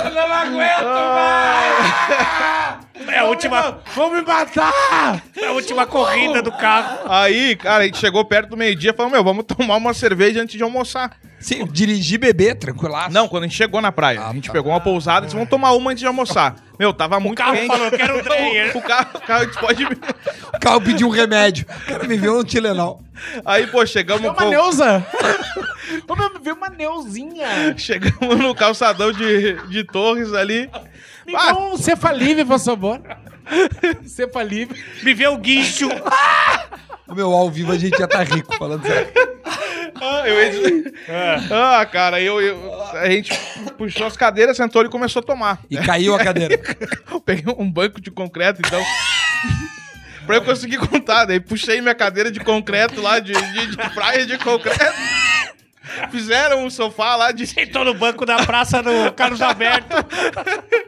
Eu 0.04 0.10
não 0.14 0.32
aguento 0.32 0.84
mais! 1.14 2.85
É 3.08 3.18
a 3.18 3.24
última, 3.24 3.78
Vão 3.94 4.10
me 4.12 4.22
matar! 4.22 5.22
é 5.36 5.46
a 5.46 5.52
última 5.52 5.86
corrida 5.86 6.40
do 6.42 6.50
carro. 6.52 7.00
Aí, 7.08 7.54
cara, 7.56 7.84
a 7.84 7.86
gente 7.86 7.98
chegou 7.98 8.24
perto 8.24 8.50
do 8.50 8.56
meio-dia 8.56 8.90
e 8.90 8.94
falou, 8.96 9.10
meu, 9.12 9.22
vamos 9.22 9.44
tomar 9.44 9.76
uma 9.76 9.92
cerveja 9.94 10.40
antes 10.42 10.56
de 10.56 10.62
almoçar. 10.62 11.12
Sim, 11.38 11.66
dirigir 11.66 12.18
bebê, 12.18 12.54
tranquilaço. 12.54 13.12
Não, 13.12 13.28
quando 13.28 13.44
a 13.44 13.46
gente 13.46 13.56
chegou 13.56 13.80
na 13.82 13.92
praia, 13.92 14.20
Ah, 14.22 14.30
a 14.30 14.32
gente 14.32 14.46
tá. 14.46 14.52
pegou 14.52 14.72
uma 14.72 14.80
pousada 14.80 15.20
e 15.20 15.26
disse, 15.26 15.34
vamos 15.36 15.50
tomar 15.50 15.72
uma 15.72 15.90
antes 15.90 16.00
de 16.00 16.06
almoçar. 16.06 16.56
Meu, 16.78 16.92
tava 16.92 17.20
muito 17.20 17.36
carro 17.38 17.54
quente. 17.56 17.68
falou, 17.68 17.90
"Quero 17.90 18.18
um 18.18 18.22
Dreyer". 18.24 18.76
o, 18.76 18.82
carro, 18.82 19.08
o 19.14 19.20
carro, 19.20 19.42
a 19.42 19.44
gente 19.44 19.58
pode... 19.58 19.84
O 19.84 20.60
carro 20.60 20.80
pediu 20.80 21.06
um 21.06 21.10
remédio. 21.10 21.66
O 21.68 21.86
cara 21.92 22.04
me 22.04 22.16
viu 22.16 22.38
um 22.38 22.44
Tilenol. 22.44 23.00
Aí, 23.44 23.66
pô, 23.66 23.84
chegamos... 23.86 24.24
É 24.24 24.28
uma 24.30 24.34
pô, 24.34 24.48
Neuza! 24.48 25.06
Ô, 26.08 26.16
meu, 26.16 26.32
me 26.32 26.40
veio 26.40 26.56
uma 26.56 26.68
Neuzinha! 26.70 27.74
Chegamos 27.76 28.38
no 28.38 28.54
calçadão 28.54 29.12
de, 29.12 29.54
de 29.68 29.84
Torres 29.84 30.32
ali. 30.32 30.68
Me 31.26 31.34
Ah. 31.34 31.52
dá 31.52 31.58
um 31.58 31.76
Cefalive, 31.76 32.44
por 32.44 32.58
favor. 32.60 33.00
Cefalive. 34.06 34.74
Me 35.02 35.14
vê 35.14 35.26
o 35.28 35.36
guincho. 35.38 35.88
O 37.08 37.14
meu, 37.14 37.32
ao 37.32 37.50
vivo 37.50 37.72
a 37.72 37.78
gente 37.78 37.96
já 37.98 38.06
tá 38.06 38.22
rico, 38.22 38.56
falando 38.56 38.82
sério. 38.86 39.08
Ah, 40.00 40.22
eu 40.28 40.50
dizer- 40.50 40.94
Ah, 41.50 41.86
cara, 41.86 42.20
eu, 42.20 42.40
eu- 42.40 42.82
a 42.92 43.08
gente 43.08 43.32
puxou 43.78 44.06
as 44.06 44.16
cadeiras, 44.16 44.56
sentou 44.56 44.84
e 44.84 44.88
começou 44.88 45.20
a 45.20 45.22
tomar. 45.22 45.60
E 45.70 45.76
caiu 45.78 46.14
a 46.14 46.18
cadeira. 46.22 46.60
Eu 47.10 47.20
peguei 47.22 47.54
um 47.56 47.70
banco 47.70 48.00
de 48.00 48.10
concreto, 48.10 48.60
então. 48.64 48.82
pra 50.26 50.36
eu 50.36 50.42
conseguir 50.42 50.78
contar. 50.78 51.24
Daí 51.24 51.38
puxei 51.40 51.80
minha 51.80 51.94
cadeira 51.94 52.30
de 52.30 52.40
concreto 52.40 53.00
lá, 53.00 53.20
de, 53.20 53.32
de, 53.32 53.66
de 53.68 53.76
praia 53.94 54.26
de 54.26 54.36
concreto. 54.38 54.96
Fizeram 56.10 56.64
um 56.64 56.70
sofá 56.70 57.16
lá 57.16 57.32
de. 57.32 57.46
Sentou 57.46 57.84
no 57.84 57.94
banco 57.94 58.26
da 58.26 58.44
praça 58.44 58.82
no 58.82 59.12
Carlos 59.12 59.40
Alberto. 59.40 59.96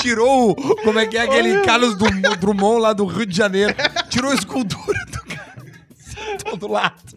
Tirou 0.00 0.50
o. 0.50 0.54
Como 0.82 0.98
é 0.98 1.06
que 1.06 1.16
é 1.16 1.22
aquele 1.22 1.60
Carlos 1.62 1.96
Drum- 1.96 2.20
Drummond 2.38 2.80
lá 2.80 2.92
do 2.92 3.04
Rio 3.06 3.26
de 3.26 3.36
Janeiro? 3.36 3.74
Tirou 4.08 4.30
a 4.30 4.34
escultura 4.34 4.98
do 5.06 5.34
cara. 5.34 5.56
Sentou 5.98 6.56
do 6.56 6.68
lado. 6.68 7.16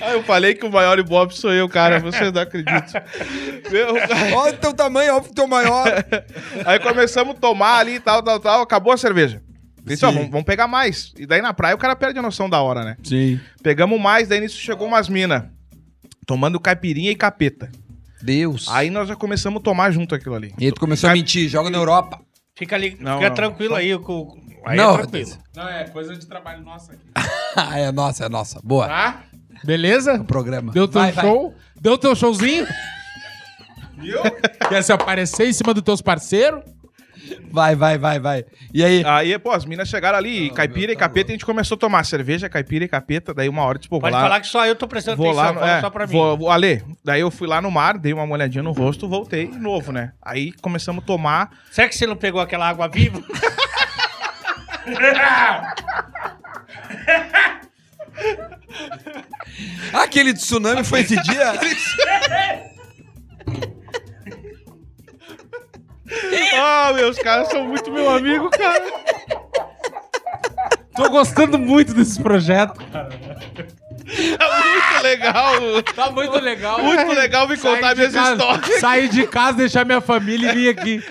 Aí 0.00 0.14
eu 0.14 0.22
falei 0.22 0.54
que 0.54 0.64
o 0.64 0.70
maior 0.72 0.98
Ibope 0.98 1.36
sou 1.36 1.52
eu, 1.52 1.68
cara. 1.68 2.00
Vocês 2.00 2.32
não 2.32 2.40
acreditam. 2.42 3.02
Meu, 3.70 3.88
Olha 4.36 4.54
o 4.54 4.56
teu 4.56 4.72
tamanho, 4.72 5.14
olha 5.14 5.22
o 5.22 5.34
teu 5.34 5.46
maior. 5.46 5.86
Aí 6.64 6.78
começamos 6.78 7.36
a 7.36 7.38
tomar 7.38 7.78
ali 7.78 7.96
e 7.96 8.00
tal, 8.00 8.22
tal, 8.22 8.40
tal. 8.40 8.62
Acabou 8.62 8.92
a 8.92 8.96
cerveja. 8.96 9.42
Disse, 9.84 10.04
ó, 10.04 10.10
Sim. 10.10 10.14
vamos, 10.16 10.30
vamos 10.30 10.46
pegar 10.46 10.68
mais. 10.68 11.12
E 11.18 11.26
daí 11.26 11.42
na 11.42 11.52
praia 11.54 11.74
o 11.74 11.78
cara 11.78 11.96
perde 11.96 12.18
a 12.18 12.22
noção 12.22 12.48
da 12.48 12.60
hora, 12.60 12.84
né? 12.84 12.96
Sim. 13.02 13.40
Pegamos 13.62 14.00
mais, 14.00 14.28
daí 14.28 14.40
nisso 14.40 14.56
chegou 14.58 14.86
umas 14.86 15.08
minas. 15.08 15.42
Tomando 16.30 16.60
caipirinha 16.60 17.10
e 17.10 17.16
capeta. 17.16 17.68
Deus. 18.22 18.68
Aí 18.68 18.88
nós 18.88 19.08
já 19.08 19.16
começamos 19.16 19.58
a 19.58 19.64
tomar 19.64 19.90
junto 19.90 20.14
aquilo 20.14 20.36
ali. 20.36 20.54
E 20.60 20.66
aí 20.66 20.70
tu 20.70 20.78
começou 20.78 21.10
a 21.10 21.12
mentir, 21.12 21.48
joga 21.48 21.68
na 21.68 21.76
Europa. 21.76 22.20
Fica 22.54 22.76
ali, 22.76 22.96
Não, 23.00 23.16
fica 23.16 23.30
não. 23.30 23.34
tranquilo 23.34 23.74
aí. 23.74 23.98
Com, 23.98 24.38
aí 24.64 24.76
Não, 24.76 24.94
é 24.94 24.98
tranquilo. 24.98 25.30
Não, 25.56 25.68
é 25.68 25.88
coisa 25.88 26.14
de 26.14 26.24
trabalho 26.24 26.62
nossa 26.62 26.92
aqui. 26.92 27.02
Ah, 27.56 27.80
é 27.80 27.90
nossa, 27.90 28.26
é 28.26 28.28
nossa. 28.28 28.60
Boa. 28.62 28.86
Tá? 28.86 29.24
Beleza? 29.64 30.20
O 30.20 30.24
programa. 30.24 30.70
Deu 30.72 30.86
teu 30.86 31.00
Vai, 31.00 31.10
vai. 31.10 31.24
show? 31.24 31.52
Deu 31.80 31.98
teu 31.98 32.14
showzinho? 32.14 32.64
Viu? 33.98 34.20
Quer 34.70 34.82
se 34.84 34.92
aparecer 34.92 35.48
em 35.48 35.52
cima 35.52 35.74
dos 35.74 35.82
teus 35.82 36.00
parceiros? 36.00 36.62
Vai, 37.50 37.74
vai, 37.74 37.98
vai, 37.98 38.18
vai. 38.18 38.44
E 38.72 38.84
aí? 38.84 39.02
Aí, 39.04 39.38
pô, 39.38 39.50
as 39.50 39.64
minas 39.64 39.88
chegaram 39.88 40.18
ali, 40.18 40.46
e 40.46 40.50
caipira 40.50 40.92
e 40.92 40.96
capeta, 40.96 41.30
e 41.30 41.32
a 41.32 41.34
gente 41.34 41.46
começou 41.46 41.74
a 41.76 41.78
tomar 41.78 42.04
cerveja, 42.04 42.48
caipira 42.48 42.84
e 42.84 42.88
capeta. 42.88 43.34
Daí 43.34 43.48
uma 43.48 43.62
hora, 43.62 43.78
tipo, 43.78 43.94
vou 43.94 44.00
Pode 44.00 44.14
lá. 44.14 44.22
falar 44.22 44.40
que 44.40 44.46
só 44.46 44.66
eu 44.66 44.76
tô 44.76 44.86
prestando 44.88 45.16
Vou 45.16 45.26
atenção, 45.30 45.44
lá, 45.46 45.54
fala 45.60 45.70
é, 45.70 45.80
só 45.80 45.90
pra 45.90 46.06
mim. 46.06 46.12
vou, 46.12 46.36
vou- 46.38 46.50
Ale, 46.50 46.84
daí 47.04 47.20
eu 47.20 47.30
fui 47.30 47.48
lá 47.48 47.60
no 47.60 47.70
mar, 47.70 47.98
dei 47.98 48.12
uma 48.12 48.26
molhadinha 48.26 48.62
no 48.62 48.72
rosto, 48.72 49.08
voltei 49.08 49.46
de 49.48 49.58
novo, 49.58 49.92
né? 49.92 50.12
Aí 50.22 50.52
começamos 50.60 51.02
a 51.02 51.06
tomar. 51.06 51.50
Será 51.70 51.88
que 51.88 51.96
você 51.96 52.06
não 52.06 52.16
pegou 52.16 52.40
aquela 52.40 52.68
água 52.68 52.88
viva? 52.88 53.22
Aquele 59.92 60.32
tsunami 60.34 60.84
foi 60.84 61.00
esse 61.00 61.20
dia? 61.22 61.52
Ah, 66.54 66.92
meus 66.94 67.16
caras 67.18 67.48
são 67.48 67.64
muito 67.66 67.90
meu 67.90 68.10
amigo, 68.10 68.50
cara. 68.50 68.84
Tô 70.94 71.08
gostando 71.08 71.58
muito 71.58 71.94
desse 71.94 72.20
projeto. 72.20 72.80
Muito 74.10 75.02
legal. 75.02 75.82
Tá 75.94 76.10
muito 76.10 76.38
legal. 76.40 76.82
Muito 76.82 77.12
legal 77.12 77.48
me 77.48 77.56
contar 77.56 77.92
de 77.94 78.00
minhas 78.00 78.12
casa- 78.14 78.32
histórias. 78.32 78.80
Sair 78.80 79.08
de 79.08 79.26
casa, 79.26 79.58
deixar 79.58 79.84
minha 79.84 80.00
família 80.00 80.50
e 80.50 80.54
vir 80.54 80.68
aqui. 80.68 81.02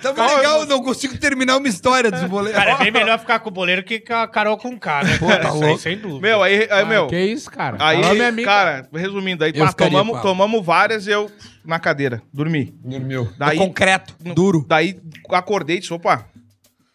Tava 0.00 0.36
legal, 0.36 0.64
não 0.66 0.82
consigo 0.82 1.16
terminar 1.18 1.56
uma 1.56 1.68
história 1.68 2.10
desse 2.10 2.26
boleiro. 2.26 2.56
Cara, 2.58 2.72
é 2.72 2.76
bem 2.78 2.90
melhor 2.90 3.18
ficar 3.18 3.40
com 3.40 3.48
o 3.48 3.52
boleiro 3.52 3.82
que 3.82 3.98
com 4.00 4.14
a 4.14 4.28
Carol 4.28 4.56
com 4.56 4.78
K, 4.78 5.02
né? 5.04 5.18
Pô, 5.18 5.26
tá 5.26 5.40
Isso 5.40 5.52
aí, 5.54 5.60
louco. 5.60 5.78
sem 5.80 5.98
dúvida. 5.98 6.20
Meu, 6.20 6.42
aí, 6.42 6.62
aí 6.70 6.82
Ah, 6.82 6.84
meu. 6.84 7.06
Que 7.08 7.18
isso, 7.18 7.50
cara? 7.50 7.76
Aí, 7.80 8.02
Alô, 8.02 8.14
minha 8.14 8.28
amiga. 8.28 8.48
cara, 8.48 8.88
resumindo, 8.94 9.44
aí 9.44 9.52
Eu 9.54 9.64
pá, 9.64 9.70
ficaria 9.70 9.90
tomamos, 9.92 10.12
com 10.12 10.18
ela. 10.18 10.22
tomamos 10.28 10.64
várias 10.64 11.06
e 11.06 11.10
eu 11.10 11.30
na 11.64 11.78
cadeira, 11.78 12.22
dormi. 12.32 12.72
Dormiu. 12.84 13.28
Daí- 13.38 13.58
No 13.58 13.64
concreto, 13.66 14.14
duro. 14.34 14.64
Daí 14.68 14.98
acordei 15.30 15.76
e 15.76 15.80
disse, 15.80 15.92
opa. 15.92 16.24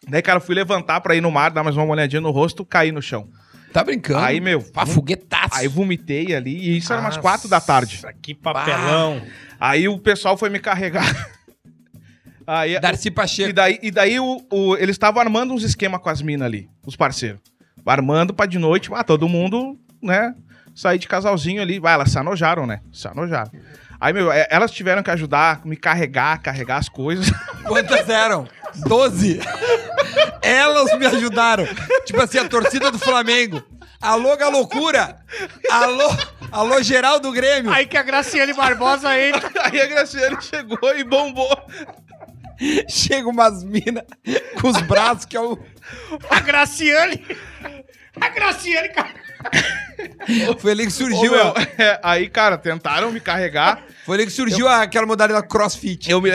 Daí, 0.08 0.20
cara, 0.22 0.40
fui 0.40 0.54
levantar 0.54 1.00
pra 1.00 1.14
ir 1.14 1.20
no 1.20 1.30
mar, 1.30 1.50
dar 1.50 1.62
mais 1.62 1.76
uma 1.76 1.84
olhadinha 1.86 2.20
no 2.20 2.30
rosto, 2.30 2.64
caí 2.64 2.90
no 2.90 3.00
chão. 3.02 3.28
Tá 3.72 3.82
brincando. 3.84 4.20
Aí, 4.20 4.40
meu, 4.40 4.60
Pá, 4.62 4.84
foguetaço. 4.86 5.54
Aí 5.54 5.66
vomitei 5.68 6.34
ali, 6.34 6.54
e 6.56 6.76
isso 6.78 6.92
era 6.92 7.00
umas 7.00 7.16
quatro 7.16 7.48
da 7.48 7.60
tarde. 7.60 8.00
Que 8.20 8.34
papelão. 8.34 9.22
Aí 9.58 9.88
o 9.88 9.98
pessoal 9.98 10.36
foi 10.36 10.50
me 10.50 10.58
carregar. 10.58 11.04
Aí, 12.46 12.78
Darcy 12.80 13.08
e 13.08 13.10
Pacheco. 13.10 13.52
daí, 13.52 13.78
e 13.82 13.90
daí 13.90 14.18
o, 14.18 14.44
o- 14.50 14.76
eles 14.76 14.94
estavam 14.94 15.20
armando 15.22 15.54
uns 15.54 15.62
esquemas 15.62 16.00
com 16.00 16.08
as 16.10 16.20
minas 16.20 16.44
ali, 16.46 16.68
os 16.84 16.96
parceiros. 16.96 17.40
Armando 17.86 18.34
pra 18.34 18.46
de 18.46 18.58
noite, 18.58 18.90
ah, 18.94 19.04
todo 19.04 19.28
mundo, 19.28 19.78
né, 20.02 20.34
sair 20.74 20.98
de 20.98 21.06
casalzinho 21.06 21.62
ali. 21.62 21.78
Vai, 21.78 21.94
elas 21.94 22.10
se 22.10 22.18
anojaram, 22.18 22.66
né? 22.66 22.80
Se 22.92 23.06
anojaram. 23.06 23.50
Aí, 24.00 24.12
meu, 24.12 24.32
é- 24.32 24.48
elas 24.50 24.72
tiveram 24.72 25.02
que 25.04 25.10
ajudar, 25.12 25.64
me 25.64 25.76
carregar, 25.76 26.40
carregar 26.42 26.78
as 26.78 26.88
coisas. 26.88 27.30
Quantas 27.64 28.08
eram? 28.08 28.48
Doze. 28.86 29.40
Elas 30.40 30.98
me 30.98 31.06
ajudaram. 31.06 31.66
Tipo 32.04 32.20
assim, 32.20 32.38
a 32.38 32.48
torcida 32.48 32.90
do 32.90 32.98
Flamengo. 32.98 33.62
Alô, 34.00 34.34
loucura. 34.50 35.18
Alô, 35.70 36.08
alô, 36.50 36.82
geral 36.82 37.20
do 37.20 37.30
Grêmio. 37.30 37.70
Aí 37.72 37.86
que 37.86 37.96
a 37.96 38.02
Graciane 38.02 38.52
Barbosa 38.52 39.16
entra. 39.18 39.48
Aí 39.64 39.80
a 39.80 39.86
Graciane 39.86 40.36
chegou 40.40 40.96
e 40.96 41.04
bombou. 41.04 41.56
Chega 42.88 43.28
umas 43.28 43.62
minas 43.64 44.04
com 44.60 44.68
os 44.68 44.80
braços 44.82 45.24
que 45.24 45.36
é 45.36 45.40
o... 45.40 45.58
A 46.30 46.40
Graciane. 46.40 47.24
A 48.20 48.28
Graciane, 48.28 48.88
cara. 48.90 49.14
Foi 50.58 50.72
ali 50.72 50.82
que 50.82 50.88
Ô, 50.88 50.96
surgiu, 50.96 51.32
meu, 51.32 51.48
a- 51.48 51.54
é, 51.78 52.00
aí, 52.02 52.28
cara, 52.28 52.56
tentaram 52.58 53.10
me 53.10 53.20
carregar. 53.20 53.82
foi 54.06 54.16
ali 54.16 54.26
que 54.26 54.32
surgiu 54.32 54.68
aquela 54.68 55.06
modalidade 55.06 55.46
crossfit. 55.48 56.10
Eu 56.10 56.20
me... 56.20 56.30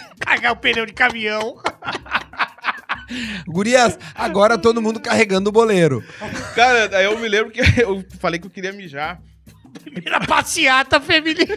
Cagar 0.20 0.52
o 0.52 0.56
pneu 0.56 0.86
de 0.86 0.92
caminhão. 0.92 1.60
Gurias, 3.46 3.98
agora 4.14 4.56
todo 4.56 4.80
mundo 4.80 5.00
carregando 5.00 5.50
o 5.50 5.52
boleiro. 5.52 6.02
Cara, 6.54 6.88
daí 6.88 7.04
eu 7.04 7.18
me 7.18 7.28
lembro 7.28 7.50
que 7.52 7.60
eu 7.80 8.04
falei 8.20 8.38
que 8.40 8.46
eu 8.46 8.50
queria 8.50 8.72
mijar. 8.72 9.20
Primeira 9.84 10.20
passeata 10.20 11.00
feminina. 11.00 11.56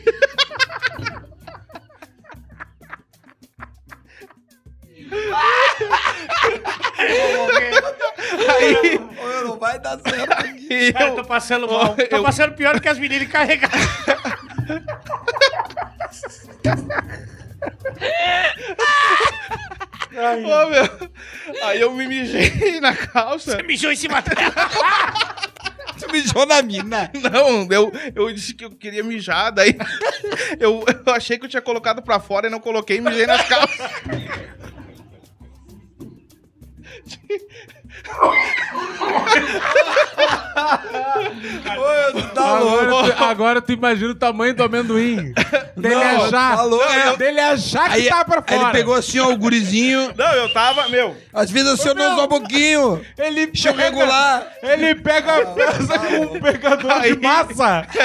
Aí, 8.47 8.97
Ô, 8.97 9.47
não 9.47 9.59
vai 9.59 9.79
dar 9.79 9.99
certo 9.99 10.31
aqui. 10.33 10.93
Cara, 10.93 11.05
eu 11.05 11.09
eu, 11.09 11.15
tô 11.15 11.25
passando 11.25 11.67
mal. 11.67 11.95
Tô 11.95 12.01
Eu- 12.17 12.23
passando 12.23 12.53
pior 12.53 12.75
do 12.75 12.81
que 12.81 12.89
as 12.89 12.99
meninas 12.99 13.27
carregadas. 13.27 13.81
Ô, 20.15 20.69
meu, 20.69 21.09
aí 21.63 21.81
eu 21.81 21.91
me 21.91 22.07
mijei 22.07 22.79
na 22.79 22.95
calça. 22.95 23.57
Você 23.57 23.63
mijou 23.63 23.91
em 23.91 23.95
cima 23.95 24.21
dela. 24.21 24.53
Tu 25.99 26.11
mijou 26.11 26.45
na 26.45 26.61
mina. 26.61 27.09
Não, 27.31 27.65
eu, 27.71 27.91
eu 28.13 28.33
disse 28.33 28.53
que 28.53 28.65
eu 28.65 28.71
queria 28.71 29.01
mijar, 29.01 29.49
daí 29.49 29.77
eu, 30.59 30.83
eu 31.05 31.13
achei 31.13 31.39
que 31.39 31.45
eu 31.45 31.49
tinha 31.49 31.61
colocado 31.61 32.01
pra 32.01 32.19
fora 32.19 32.47
e 32.47 32.49
não 32.49 32.59
coloquei 32.59 32.97
e 32.97 33.01
mijei 33.01 33.25
nas 33.25 33.47
calças. 33.47 33.79
Ô, 41.77 42.21
tá 42.33 42.59
louco. 42.59 42.79
Agora, 42.85 43.13
tu, 43.13 43.23
agora 43.23 43.61
tu 43.61 43.71
imagina 43.71 44.11
o 44.11 44.15
tamanho 44.15 44.53
do 44.55 44.63
amendoim. 44.63 45.33
Dele 45.75 45.95
Não, 45.95 46.23
achar. 46.25 46.57
tá 46.57 46.63
louco. 46.63 46.85
É, 46.91 47.17
dele 47.17 47.39
achar 47.39 47.89
que 47.89 47.95
Aí, 47.95 48.09
tá 48.09 48.23
pra 48.25 48.41
fora. 48.41 48.61
ele 48.61 48.71
pegou 48.71 48.93
assim, 48.95 49.19
ó, 49.19 49.29
o 49.31 49.37
gurizinho. 49.37 50.13
Não, 50.15 50.31
eu 50.33 50.51
tava, 50.53 50.87
meu, 50.89 51.15
Às 51.33 51.51
vezes 51.51 51.69
acionou 51.73 52.15
só 52.15 52.25
um 52.25 52.27
pouquinho. 52.27 53.01
Ele 53.17 53.47
Deixa 53.47 53.69
eu 53.69 53.73
pega- 53.73 53.89
regular. 53.89 54.47
Ele 54.63 54.95
pega 54.95 55.35
a 55.41 55.45
peça 55.47 55.99
com 55.99 56.35
um 56.35 56.39
pegador 56.39 56.91
Aí- 56.91 57.15
de 57.15 57.21
massa. 57.21 57.85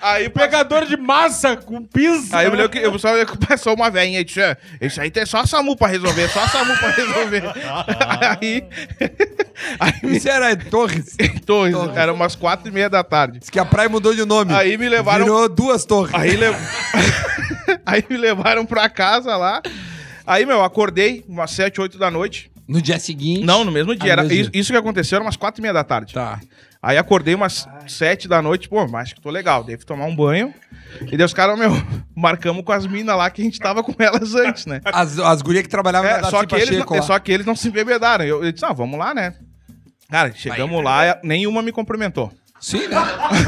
aí 0.00 0.28
Pegador 0.28 0.86
de 0.86 0.96
massa 0.96 1.56
com 1.56 1.82
pinça. 1.84 2.38
Aí 2.38 2.46
eu 2.46 2.50
me 2.50 2.56
lembro 2.56 2.72
que 2.72 2.78
eu 2.78 2.98
só 2.98 3.10
passou 3.48 3.74
uma 3.74 3.90
velhinha 3.90 4.20
e 4.20 4.24
disse: 4.24 4.40
"É, 4.40 4.56
Isso 4.80 5.00
aí 5.00 5.10
tem 5.10 5.24
só 5.26 5.38
a 5.38 5.46
SAMU 5.46 5.76
pra 5.76 5.88
resolver, 5.88 6.28
só 6.28 6.40
a 6.40 6.48
SAMU 6.48 6.76
pra 6.76 6.90
resolver. 6.90 7.42
aí. 8.40 8.64
Aí 9.78 9.92
Isso 10.16 10.28
era 10.28 10.56
Torres. 10.56 11.16
me 11.20 11.40
torres, 11.40 11.76
era 11.94 12.12
umas 12.12 12.34
quatro 12.34 12.68
e 12.68 12.72
meia 12.72 12.88
da 12.88 13.04
tarde. 13.04 13.40
Diz 13.40 13.50
que 13.50 13.58
a 13.58 13.64
praia 13.64 13.88
mudou 13.88 14.14
de 14.14 14.24
nome. 14.24 14.54
Aí 14.54 14.76
me 14.78 14.88
levaram. 14.88 15.24
Virou 15.24 15.48
duas 15.48 15.84
torres. 15.84 16.14
Aí, 16.14 16.34
le... 16.34 16.46
aí 17.84 18.04
me 18.08 18.16
levaram 18.16 18.64
pra 18.64 18.88
casa 18.88 19.36
lá. 19.36 19.60
Aí, 20.26 20.46
meu, 20.46 20.62
acordei 20.64 21.24
umas 21.28 21.50
sete, 21.50 21.80
oito 21.80 21.98
da 21.98 22.10
noite. 22.10 22.50
No 22.66 22.80
dia 22.80 22.98
seguinte. 22.98 23.44
Não, 23.44 23.64
no 23.64 23.72
mesmo 23.72 23.94
dia. 23.94 24.10
Ah, 24.10 24.12
Era, 24.12 24.22
no 24.22 24.28
mesmo 24.28 24.42
isso, 24.42 24.50
dia. 24.50 24.60
isso 24.60 24.72
que 24.72 24.78
aconteceu 24.78 25.16
era 25.16 25.24
umas 25.24 25.36
quatro 25.36 25.60
e 25.60 25.62
meia 25.62 25.74
da 25.74 25.82
tarde. 25.84 26.14
Tá. 26.14 26.40
Aí 26.82 26.96
acordei 26.96 27.34
umas 27.34 27.68
sete 27.86 28.26
da 28.26 28.40
noite, 28.40 28.68
pô, 28.68 28.86
mas 28.88 29.02
acho 29.02 29.14
que 29.16 29.20
tô 29.20 29.28
legal. 29.30 29.62
Devo 29.62 29.84
tomar 29.84 30.06
um 30.06 30.16
banho. 30.16 30.54
E 31.12 31.16
daí 31.16 31.26
os 31.26 31.34
caras, 31.34 31.58
meu, 31.58 31.70
marcamos 32.16 32.64
com 32.64 32.72
as 32.72 32.86
minas 32.86 33.14
lá 33.16 33.28
que 33.30 33.42
a 33.42 33.44
gente 33.44 33.58
tava 33.58 33.82
com 33.82 33.94
elas 33.98 34.34
antes, 34.34 34.64
né? 34.64 34.80
As, 34.90 35.18
as 35.18 35.42
gurias 35.42 35.62
que 35.62 35.68
trabalhavam 35.68 36.08
É, 36.10 36.20
na 36.22 36.30
só, 36.30 36.44
que 36.46 36.54
eles, 36.54 36.78
não- 36.78 37.02
só 37.02 37.18
que 37.18 37.30
eles 37.32 37.44
não 37.46 37.54
se 37.54 37.68
embebedaram. 37.68 38.24
Eu, 38.24 38.42
eu 38.44 38.50
disse, 38.50 38.64
ah, 38.64 38.72
vamos 38.72 38.98
lá, 38.98 39.12
né? 39.14 39.34
Cara, 40.10 40.32
chegamos 40.34 40.82
lá, 40.82 41.20
nenhuma 41.22 41.62
me 41.62 41.70
cumprimentou. 41.70 42.32
Sim, 42.60 42.88
né? 42.88 42.96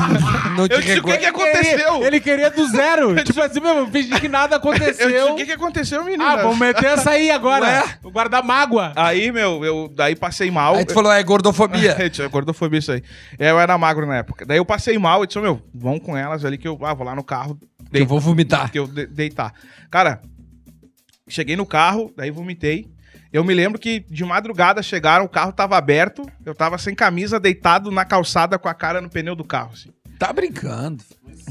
Não 0.56 0.66
te 0.66 0.74
Eu 0.74 0.80
disse, 0.80 0.98
o 1.00 1.04
que 1.04 1.18
que 1.18 1.26
aconteceu? 1.26 2.02
Ele 2.02 2.18
queria 2.18 2.50
do 2.50 2.66
zero. 2.66 3.14
tipo 3.22 3.40
assim, 3.42 3.60
meu, 3.60 3.86
fingi 3.88 4.18
que 4.18 4.28
nada 4.28 4.56
Eu 4.62 4.72
disse, 4.72 5.02
aconteceu. 5.02 5.32
o 5.32 5.36
que 5.36 5.44
que 5.44 5.52
aconteceu, 5.52 6.04
menina? 6.04 6.24
Ah, 6.24 6.36
vamos 6.36 6.58
meter 6.58 6.86
essa 6.86 7.10
aí 7.10 7.30
agora. 7.30 7.64
Ué? 7.64 7.98
Vou 8.02 8.10
guardar 8.10 8.42
mágoa. 8.42 8.92
Aí, 8.96 9.30
meu, 9.30 9.62
eu 9.64 9.92
daí 9.94 10.16
passei 10.16 10.50
mal. 10.50 10.76
Aí 10.76 10.84
tu 10.86 10.94
falou, 10.94 11.12
é 11.12 11.22
gordofobia. 11.22 11.96
É, 12.02 12.28
gordofobia 12.28 12.78
isso 12.78 12.92
aí. 12.92 13.02
É, 13.38 13.50
Eu 13.50 13.60
era 13.60 13.76
magro 13.76 14.06
na 14.06 14.16
época. 14.16 14.44
Daí 14.46 14.56
eu 14.58 14.64
passei 14.64 14.98
mal, 14.98 15.20
eu 15.20 15.26
disse, 15.26 15.38
meu, 15.38 15.60
vão 15.74 15.98
com 15.98 16.16
elas 16.16 16.44
ali 16.44 16.56
que 16.56 16.66
eu 16.66 16.78
ah, 16.82 16.94
vou 16.94 17.06
lá 17.06 17.14
no 17.14 17.22
carro. 17.22 17.58
Que 17.90 17.98
eu 18.00 18.06
vou 18.06 18.18
vomitar. 18.18 18.70
Que 18.70 18.78
eu 18.78 18.86
de- 18.86 19.06
deitar. 19.06 19.52
Cara, 19.90 20.20
cheguei 21.28 21.56
no 21.56 21.66
carro, 21.66 22.12
daí 22.16 22.30
vomitei. 22.30 22.88
Eu 23.32 23.42
me 23.44 23.54
lembro 23.54 23.78
que 23.80 24.00
de 24.10 24.24
madrugada 24.24 24.82
chegaram, 24.82 25.24
o 25.24 25.28
carro 25.28 25.52
tava 25.52 25.76
aberto, 25.76 26.24
eu 26.44 26.54
tava 26.54 26.76
sem 26.78 26.94
camisa, 26.94 27.40
deitado 27.40 27.90
na 27.90 28.04
calçada 28.04 28.58
com 28.58 28.68
a 28.68 28.74
cara 28.74 29.00
no 29.00 29.08
pneu 29.08 29.34
do 29.34 29.44
carro, 29.44 29.70
assim. 29.72 29.90
Tá 30.18 30.32
brincando. 30.32 31.02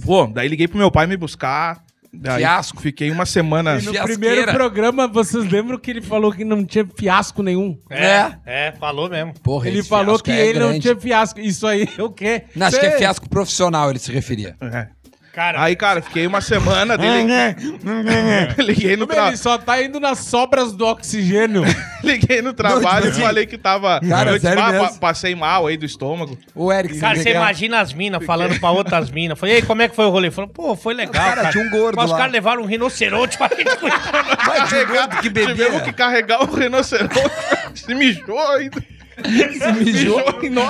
Pô, 0.05 0.27
daí 0.27 0.47
liguei 0.47 0.67
pro 0.67 0.77
meu 0.77 0.91
pai 0.91 1.07
me 1.07 1.17
buscar. 1.17 1.81
Daí 2.13 2.39
Fiasco. 2.39 2.81
Fiquei 2.81 3.09
uma 3.09 3.25
semana. 3.25 3.71
E 3.71 3.75
no 3.83 3.91
Fiasqueira. 3.91 4.05
primeiro 4.05 4.51
programa, 4.51 5.07
vocês 5.07 5.49
lembram 5.49 5.79
que 5.79 5.89
ele 5.91 6.01
falou 6.01 6.31
que 6.31 6.43
não 6.43 6.63
tinha 6.65 6.85
fiasco 6.85 7.41
nenhum? 7.41 7.77
É, 7.89 8.33
é, 8.45 8.71
falou 8.73 9.09
mesmo. 9.09 9.33
Porra, 9.41 9.69
ele 9.69 9.81
falou 9.81 10.19
que 10.19 10.29
é 10.29 10.45
ele 10.47 10.59
não 10.59 10.67
grande. 10.67 10.81
tinha 10.81 10.99
fiasco. 10.99 11.39
Isso 11.39 11.65
aí 11.65 11.87
é 11.97 11.99
o 12.03 12.09
quê? 12.09 12.43
Não, 12.53 12.67
acho 12.67 12.77
que 12.79 12.85
é 12.85 12.91
Cê- 12.91 12.97
fiasco 12.97 13.29
profissional, 13.29 13.89
ele 13.89 13.99
se 13.99 14.11
referia. 14.11 14.55
É. 14.61 14.87
Cara, 15.33 15.63
Aí, 15.63 15.77
cara, 15.77 16.01
fiquei 16.01 16.27
uma 16.27 16.41
semana 16.41 16.97
dele. 16.97 17.31
liguei 18.59 18.97
no 18.97 19.07
trabalho. 19.07 19.29
Ele 19.29 19.37
só 19.37 19.57
tá 19.57 19.81
indo 19.81 19.99
nas 19.99 20.19
sobras 20.19 20.73
do 20.73 20.85
oxigênio. 20.85 21.63
Liguei 22.03 22.41
no 22.41 22.51
trabalho 22.51 23.05
tipo 23.11 23.19
e 23.19 23.21
falei 23.21 23.45
que 23.45 23.57
tava. 23.57 24.01
Cara, 24.01 24.31
eu 24.31 24.33
disse, 24.35 24.47
sério 24.47 24.63
"Ah, 24.63 24.71
mesmo?" 24.71 24.87
pa- 24.89 24.93
passei 24.99 25.35
mal 25.35 25.67
aí 25.67 25.77
do 25.77 25.85
estômago. 25.85 26.37
O 26.55 26.71
Eric, 26.73 26.99
cara, 26.99 27.15
você 27.15 27.29
imagina 27.31 27.79
as 27.79 27.93
minas 27.93 28.25
falando 28.25 28.59
pra 28.59 28.71
outras 28.71 29.09
minas. 29.11 29.37
Falei, 29.39 29.55
e 29.55 29.57
aí, 29.57 29.61
como 29.63 29.81
é 29.83 29.87
que 29.87 29.95
foi 29.95 30.05
o 30.05 30.09
rolê? 30.09 30.31
Falou, 30.31 30.49
pô, 30.49 30.75
foi 30.75 30.93
legal, 30.95 31.13
Cara, 31.13 31.35
cara. 31.43 31.51
tinha 31.51 31.63
um 31.63 31.69
gordo 31.69 31.95
Mas 31.95 32.05
os 32.05 32.11
lá. 32.11 32.17
caras 32.17 32.33
levaram 32.33 32.63
um 32.63 32.65
rinoceronte 32.65 33.37
pra 33.37 33.47
gente 33.55 33.75
cuidar. 33.77 34.37
Vai, 34.45 34.67
tinha 34.67 34.83
um 34.83 34.87
gordo 34.87 35.15
que 35.17 35.29
Tivemos 35.29 35.57
bebia. 35.57 35.79
que 35.81 35.93
carregar 35.93 36.41
o 36.43 36.53
rinoceronte. 36.53 37.13
Se 37.75 37.93
mijou 37.95 38.37
ainda. 38.51 38.83
Se 39.57 39.71
mijou 39.83 40.21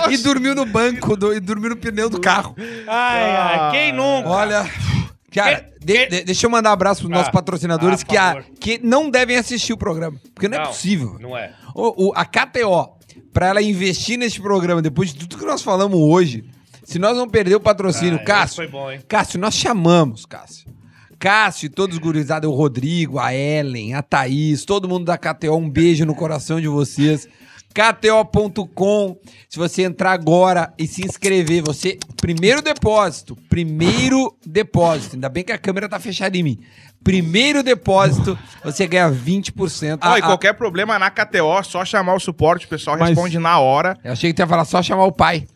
e 0.09 0.17
dormiu 0.17 0.53
no 0.55 0.65
banco, 0.65 1.15
do- 1.15 1.33
e 1.33 1.39
dormiu 1.39 1.69
no 1.71 1.77
pneu 1.77 2.09
do 2.09 2.19
carro. 2.19 2.55
Ai, 2.87 3.35
ai, 3.35 3.71
quem 3.71 3.91
nunca? 3.93 4.29
Olha. 4.29 4.69
Cara, 5.33 5.61
Que- 5.61 5.85
de- 5.85 5.93
que- 5.93 6.05
de- 6.07 6.23
deixa 6.25 6.45
eu 6.45 6.49
mandar 6.49 6.71
um 6.71 6.73
abraço 6.73 7.01
pros 7.01 7.11
nossos 7.11 7.29
Ah, 7.29 7.31
patrocinadores 7.31 8.01
ah, 8.01 8.05
que, 8.05 8.17
a- 8.17 8.43
que 8.59 8.79
não 8.83 9.09
devem 9.09 9.37
assistir 9.37 9.71
o 9.71 9.77
programa. 9.77 10.17
Porque 10.35 10.47
não, 10.49 10.57
é 10.57 10.61
Não, 10.61 10.67
possível. 10.67 11.17
Não 11.21 11.37
é. 11.37 11.53
O, 11.73 12.09
o- 12.09 12.13
a 12.13 12.25
KTO, 12.25 12.97
pra 13.31 13.47
ela 13.47 13.61
investir 13.61 14.17
neste 14.17 14.41
programa, 14.41 14.81
depois 14.81 15.13
de 15.13 15.19
tudo 15.19 15.37
que 15.37 15.45
nós 15.45 15.61
falamos 15.61 15.97
hoje, 15.97 16.43
se 16.83 16.99
nós 16.99 17.15
não 17.15 17.29
perder 17.29 17.55
o 17.55 17.61
patrocínio, 17.61 18.19
Ah, 18.21 18.25
Cássio, 18.25 18.55
foi 18.57 18.67
bom, 18.67 18.91
hein? 18.91 18.99
Cássio, 19.07 19.39
nós 19.39 19.53
chamamos, 19.53 20.25
Cássio. 20.25 20.69
Cássio 21.17 21.67
e 21.67 21.69
todos 21.69 21.95
os 21.95 22.01
gurizados, 22.01 22.49
o 22.49 22.53
Rodrigo, 22.53 23.17
a 23.17 23.33
Ellen, 23.33 23.93
a 23.93 24.01
Thaís, 24.01 24.65
todo 24.65 24.89
mundo 24.89 25.05
da 25.05 25.17
KTO, 25.17 25.55
um 25.55 25.69
beijo 25.69 26.03
no 26.05 26.13
coração 26.15 26.59
de 26.59 26.67
vocês. 26.67 27.25
KTO.com, 27.73 29.17
se 29.49 29.57
você 29.57 29.83
entrar 29.83 30.11
agora 30.11 30.73
e 30.77 30.87
se 30.87 31.05
inscrever, 31.05 31.61
você. 31.63 31.97
Primeiro 32.19 32.61
depósito, 32.61 33.35
primeiro 33.49 34.35
depósito. 34.45 35.15
Ainda 35.15 35.29
bem 35.29 35.43
que 35.43 35.51
a 35.51 35.57
câmera 35.57 35.89
tá 35.89 35.99
fechada 35.99 36.37
em 36.37 36.43
mim. 36.43 36.59
Primeiro 37.03 37.63
depósito, 37.63 38.37
você 38.63 38.85
ganha 38.85 39.09
20%. 39.11 39.97
Ah, 40.01 40.19
e 40.19 40.21
qualquer 40.21 40.53
problema 40.53 40.99
na 40.99 41.09
KTO, 41.09 41.63
só 41.63 41.83
chamar 41.83 42.13
o 42.13 42.19
suporte, 42.19 42.65
o 42.67 42.69
pessoal 42.69 42.97
Mas- 42.99 43.09
responde 43.09 43.39
na 43.39 43.59
hora. 43.59 43.97
Eu 44.03 44.11
achei 44.11 44.29
que 44.29 44.35
tu 44.35 44.39
ia 44.41 44.47
falar 44.47 44.65
só 44.65 44.83
chamar 44.83 45.05
o 45.05 45.11
pai. 45.11 45.47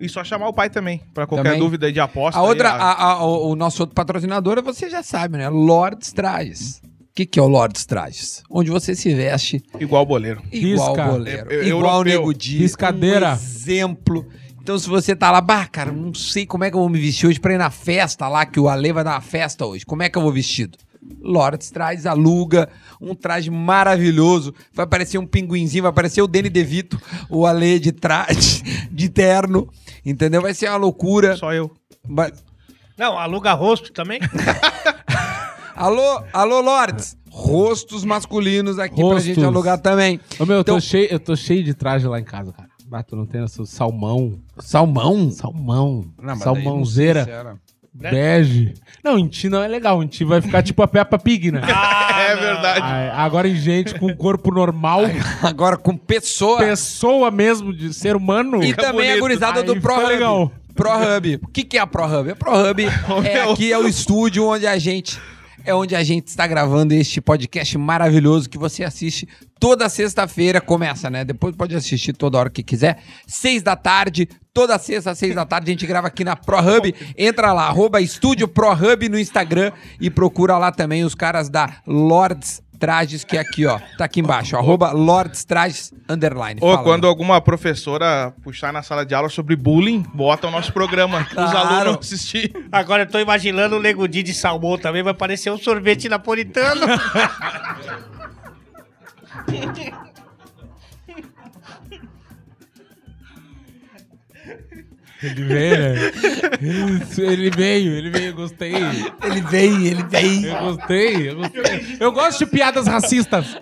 E 0.00 0.08
só 0.08 0.22
chamar 0.24 0.48
o 0.48 0.52
pai 0.52 0.70
também, 0.70 1.02
pra 1.12 1.26
qualquer 1.26 1.44
Também. 1.50 1.58
dúvida 1.60 1.92
de 1.92 1.98
aposta. 2.00 2.38
A 2.38 2.42
outra, 2.42 2.70
a- 2.70 3.22
o 3.24 3.54
nosso 3.56 3.82
outro 3.82 3.94
patrocinador, 3.94 4.62
você 4.62 4.88
já 4.88 5.02
sabe, 5.02 5.36
né? 5.36 5.48
Lords 5.48 6.12
Trajes. 6.12 6.80
O 7.18 7.20
que, 7.20 7.26
que 7.26 7.38
é 7.40 7.42
o 7.42 7.48
Lords 7.48 7.84
Trajes? 7.84 8.44
Onde 8.48 8.70
você 8.70 8.94
se 8.94 9.12
veste 9.12 9.60
Igual 9.80 10.06
boleiro. 10.06 10.40
igual 10.52 10.90
Risca. 10.94 11.08
o 11.08 11.12
boleiro. 11.14 11.52
É- 11.52 11.56
é 11.56 11.66
igual 11.66 11.82
o 11.82 12.08
europeu. 12.08 12.20
Nego. 12.28 12.32
Riscadeira. 12.58 13.30
Um 13.30 13.32
exemplo. 13.32 14.28
Então, 14.62 14.78
se 14.78 14.88
você 14.88 15.16
tá 15.16 15.28
lá, 15.32 15.40
bah, 15.40 15.66
cara, 15.66 15.90
não 15.90 16.14
sei 16.14 16.46
como 16.46 16.62
é 16.62 16.70
que 16.70 16.76
eu 16.76 16.80
vou 16.80 16.88
me 16.88 17.00
vestir 17.00 17.26
hoje 17.26 17.40
pra 17.40 17.52
ir 17.52 17.58
na 17.58 17.70
festa 17.70 18.28
lá, 18.28 18.46
que 18.46 18.60
o 18.60 18.68
Ale 18.68 18.92
vai 18.92 19.02
dar 19.02 19.14
uma 19.14 19.20
festa 19.20 19.66
hoje. 19.66 19.84
Como 19.84 20.00
é 20.04 20.08
que 20.08 20.16
eu 20.16 20.22
vou 20.22 20.30
vestido? 20.30 20.78
Lords 21.20 21.72
traz, 21.72 22.06
aluga 22.06 22.68
um 23.00 23.16
traje 23.16 23.50
maravilhoso. 23.50 24.54
Vai 24.72 24.86
parecer 24.86 25.18
um 25.18 25.26
pinguinzinho, 25.26 25.82
vai 25.82 25.92
parecer 25.92 26.22
o 26.22 26.28
Danny 26.28 26.48
DeVito, 26.48 27.00
o 27.28 27.46
Ale 27.46 27.80
de 27.80 27.90
traje, 27.90 28.62
de 28.92 29.08
terno. 29.08 29.68
Entendeu? 30.06 30.40
Vai 30.40 30.54
ser 30.54 30.68
uma 30.68 30.76
loucura. 30.76 31.36
Só 31.36 31.52
eu. 31.52 31.68
Vai- 32.08 32.30
Não, 32.96 33.18
aluga 33.18 33.52
rosto 33.54 33.92
também. 33.92 34.20
Alô, 35.78 36.22
alô, 36.32 36.60
Lords. 36.60 37.16
Rostos 37.30 38.04
masculinos 38.04 38.78
aqui 38.78 38.96
pra 38.96 39.04
Rostos. 39.04 39.24
gente 39.24 39.44
alugar 39.44 39.78
também. 39.78 40.18
Ô, 40.40 40.44
meu, 40.44 40.56
eu, 40.56 40.60
Então- 40.62 40.74
tô 40.74 40.80
cheio, 40.80 41.06
eu 41.10 41.20
tô 41.20 41.36
cheio 41.36 41.62
de 41.62 41.72
traje 41.72 42.06
lá 42.08 42.18
em 42.18 42.24
casa, 42.24 42.52
cara. 42.52 42.68
Ah, 42.90 43.02
tu 43.02 43.14
não 43.14 43.26
tem 43.26 43.44
esse 43.44 43.64
salmão. 43.66 44.40
Salmão? 44.58 45.30
Salmão. 45.30 46.04
Não, 46.20 46.34
mas 46.34 46.38
Salmãozeira. 46.40 47.58
Bege. 47.94 48.74
Não, 49.04 49.18
em 49.18 49.28
ti 49.28 49.48
não 49.48 49.62
é 49.62 49.68
legal. 49.68 50.02
Em 50.02 50.06
ti 50.06 50.24
vai 50.24 50.40
ficar 50.40 50.62
tipo 50.62 50.82
a 50.82 50.88
Peppa 50.88 51.18
Pig, 51.18 51.52
né? 51.52 51.60
Ah, 52.18 52.22
é 52.22 52.34
não. 52.34 52.40
verdade. 52.42 52.80
Ah, 52.82 53.24
Agora 53.24 53.46
em 53.48 53.54
gente 53.54 53.94
com 53.98 54.12
corpo 54.16 54.50
normal, 54.52 55.02
Agora 55.42 55.76
com 55.76 55.96
pessoa. 55.96 56.58
pessoa 56.58 57.30
mesmo 57.30 57.72
de 57.72 57.92
ser 57.94 58.16
humano. 58.16 58.62
E 58.64 58.74
também 58.74 59.12
a 59.12 59.20
gurizada 59.20 59.60
Aí 59.60 59.66
do 59.66 59.80
ProHub. 59.80 60.06
legal. 60.06 60.50
ProHub. 60.74 61.40
O 61.42 61.48
que, 61.48 61.62
que 61.64 61.76
é 61.78 61.80
a 61.80 61.86
ProHub? 61.86 62.30
A 62.32 62.36
ProHub 62.36 62.84
é 63.24 63.42
aqui 63.52 63.72
é 63.72 63.78
o 63.78 63.86
estúdio 63.86 64.46
onde 64.48 64.66
a 64.66 64.78
gente 64.78 65.20
é 65.68 65.74
onde 65.74 65.94
a 65.94 66.02
gente 66.02 66.28
está 66.28 66.46
gravando 66.46 66.94
este 66.94 67.20
podcast 67.20 67.76
maravilhoso 67.76 68.48
que 68.48 68.56
você 68.56 68.82
assiste 68.82 69.28
toda 69.60 69.86
sexta-feira. 69.90 70.62
Começa, 70.62 71.10
né? 71.10 71.26
Depois 71.26 71.54
pode 71.54 71.76
assistir 71.76 72.14
toda 72.14 72.38
hora 72.38 72.48
que 72.48 72.62
quiser. 72.62 73.02
Seis 73.26 73.62
da 73.62 73.76
tarde, 73.76 74.26
toda 74.54 74.78
sexta, 74.78 75.14
seis 75.14 75.34
da 75.34 75.44
tarde, 75.44 75.70
a 75.70 75.74
gente 75.74 75.86
grava 75.86 76.06
aqui 76.06 76.24
na 76.24 76.34
ProHub. 76.34 76.94
Entra 77.18 77.52
lá, 77.52 77.66
arroba 77.66 78.00
Estúdio 78.00 78.48
ProHub 78.48 79.10
no 79.10 79.18
Instagram 79.18 79.70
e 80.00 80.08
procura 80.08 80.56
lá 80.56 80.72
também 80.72 81.04
os 81.04 81.14
caras 81.14 81.50
da 81.50 81.82
Lords 81.86 82.62
Trajes, 82.78 83.24
que 83.24 83.36
é 83.36 83.40
aqui, 83.40 83.66
ó. 83.66 83.78
Tá 83.96 84.04
aqui 84.04 84.20
embaixo, 84.20 84.56
arroba 84.56 84.92
Lords 84.92 85.44
Trajes, 85.44 85.92
underline. 86.08 86.60
Ou 86.62 86.72
Fala, 86.72 86.84
quando 86.84 87.06
alguma 87.06 87.40
professora 87.40 88.32
puxar 88.42 88.72
na 88.72 88.82
sala 88.82 89.04
de 89.04 89.14
aula 89.14 89.28
sobre 89.28 89.56
bullying, 89.56 90.04
bota 90.14 90.46
o 90.48 90.50
nosso 90.50 90.72
programa. 90.72 91.20
Os 91.30 91.32
Claro. 91.34 91.58
alunos 91.58 92.06
assistir. 92.06 92.52
Agora 92.70 93.02
eu 93.02 93.06
tô 93.08 93.18
imaginando 93.18 93.76
o 93.76 93.80
Nego 93.82 94.06
Di 94.08 94.22
de 94.22 94.32
salmão 94.32 94.78
também. 94.78 95.02
Vai 95.02 95.14
parecer 95.14 95.50
um 95.50 95.58
sorvete 95.58 96.08
napolitano. 96.08 96.86
Ele 105.22 105.44
veio, 105.44 105.78
né? 105.78 106.12
Ele 107.18 107.50
veio, 107.50 107.92
ele 107.94 108.10
veio, 108.10 108.34
gostei. 108.34 108.72
Ele 108.74 109.40
vem, 109.42 109.86
ele 109.86 110.04
vem. 110.04 110.44
Eu 110.44 110.60
gostei, 110.60 111.30
eu 111.30 111.36
gostei. 111.36 111.96
Eu 112.00 112.12
gosto 112.12 112.38
de 112.38 112.46
piadas 112.46 112.86
racistas. 112.86 113.56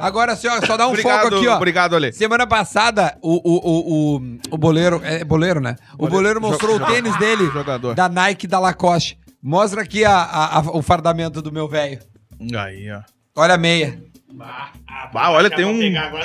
Agora, 0.00 0.36
senhor, 0.36 0.64
só 0.66 0.76
dá 0.76 0.86
um 0.86 0.90
Obrigado, 0.90 1.22
foco 1.22 1.36
aqui, 1.36 1.48
ó. 1.48 1.56
obrigado, 1.56 1.96
Ale. 1.96 2.12
Semana 2.12 2.46
passada, 2.46 3.16
o, 3.22 3.36
o, 3.36 3.56
o, 3.58 4.16
o, 4.16 4.38
o 4.50 4.58
boleiro. 4.58 5.00
É 5.04 5.24
boleiro, 5.24 5.60
né? 5.60 5.76
O 5.98 6.08
boleiro 6.08 6.40
mostrou 6.40 6.76
o 6.76 6.86
tênis 6.86 7.16
dele 7.18 7.46
Jogador. 7.52 7.94
da 7.94 8.08
Nike 8.08 8.46
da 8.46 8.58
Lacoste. 8.58 9.18
Mostra 9.42 9.82
aqui 9.82 10.04
a, 10.04 10.16
a- 10.16 10.58
a- 10.58 10.76
o 10.76 10.80
fardamento 10.82 11.42
do 11.42 11.52
meu 11.52 11.68
velho. 11.68 11.98
Aí, 12.56 12.90
ó. 12.90 13.00
Olha 13.36 13.54
a 13.54 13.58
meia. 13.58 14.02
Ah, 14.40 15.30
olha, 15.30 15.48
tem 15.50 15.64
um 15.64 15.78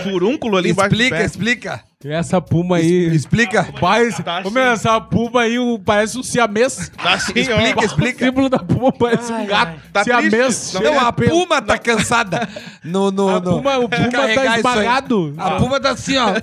furúnculo 0.03 0.57
ali 0.57 0.71
embaixo 0.71 0.89
do 0.89 0.95
Explica, 1.01 1.23
explica. 1.23 1.83
E 2.01 2.09
essa 2.13 2.39
puma 2.39 2.77
aí. 2.77 3.07
Explica. 3.13 3.61
Pai, 3.77 4.09
Tá 4.23 4.41
ô, 4.45 4.49
meu, 4.49 4.63
essa 4.63 5.01
puma 5.01 5.41
aí 5.41 5.59
o- 5.59 5.77
parece 5.77 6.17
um 6.17 6.23
siamês. 6.23 6.89
Tá 6.95 7.15
assim, 7.15 7.33
Explica, 7.37 7.81
ó. 7.81 7.83
explica. 7.83 8.23
O 8.23 8.27
símbolo 8.29 8.47
da 8.47 8.59
puma 8.59 8.89
parece 8.93 9.33
um 9.33 9.45
gato. 9.45 9.81
Tá 9.91 10.05
siamês. 10.05 10.73
Não, 10.75 10.97
a. 10.97 11.11
Puma 11.11 11.61
tá 11.61 11.77
cansada. 11.77 12.47
No, 12.85 13.11
no, 13.11 13.27
A 13.27 13.41
no- 13.41 13.57
Puma- 13.57 13.77
o 13.79 13.89
Puma 13.89 14.09
tá 14.33 14.55
esmagado. 14.57 15.33
A 15.37 15.51
Puma 15.57 15.77
tá 15.81 15.89
assim, 15.89 16.15
ó. 16.17 16.35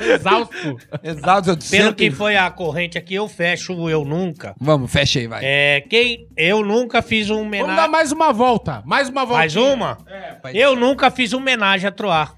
Exausto. 0.00 0.78
Exato. 1.02 1.50
eu 1.50 1.56
Pelo 1.70 1.94
que 1.94 2.10
foi 2.10 2.38
a 2.38 2.50
corrente 2.50 2.96
aqui, 2.96 3.12
eu 3.14 3.28
fecho 3.28 3.74
o 3.74 3.90
eu 3.90 4.06
nunca. 4.06 4.54
Vamos, 4.58 4.90
fecha 4.90 5.18
aí, 5.18 5.26
vai. 5.26 5.40
É, 5.44 5.82
quem. 5.82 6.26
Eu 6.34 6.64
nunca 6.64 7.02
fiz 7.02 7.28
um 7.28 7.42
Vamos 7.44 7.58
dar 7.58 7.64
homenagem. 7.66 7.90
mais 7.90 8.10
uma 8.10 8.32
volta. 8.32 8.82
Mais 8.86 9.10
uma 9.10 9.26
volta. 9.26 9.36
Mais 9.40 9.54
uma? 9.54 9.98
vai. 10.42 10.56
Eu 10.56 10.74
nunca 10.74 11.10
fiz 11.10 11.34
um 11.34 11.36
homenagem 11.36 11.86
a 11.86 11.92
Troar. 11.92 12.36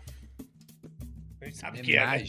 Sabe 1.53 1.79
o 1.79 1.83
que 1.83 1.97
é? 1.97 2.05
né? 2.05 2.25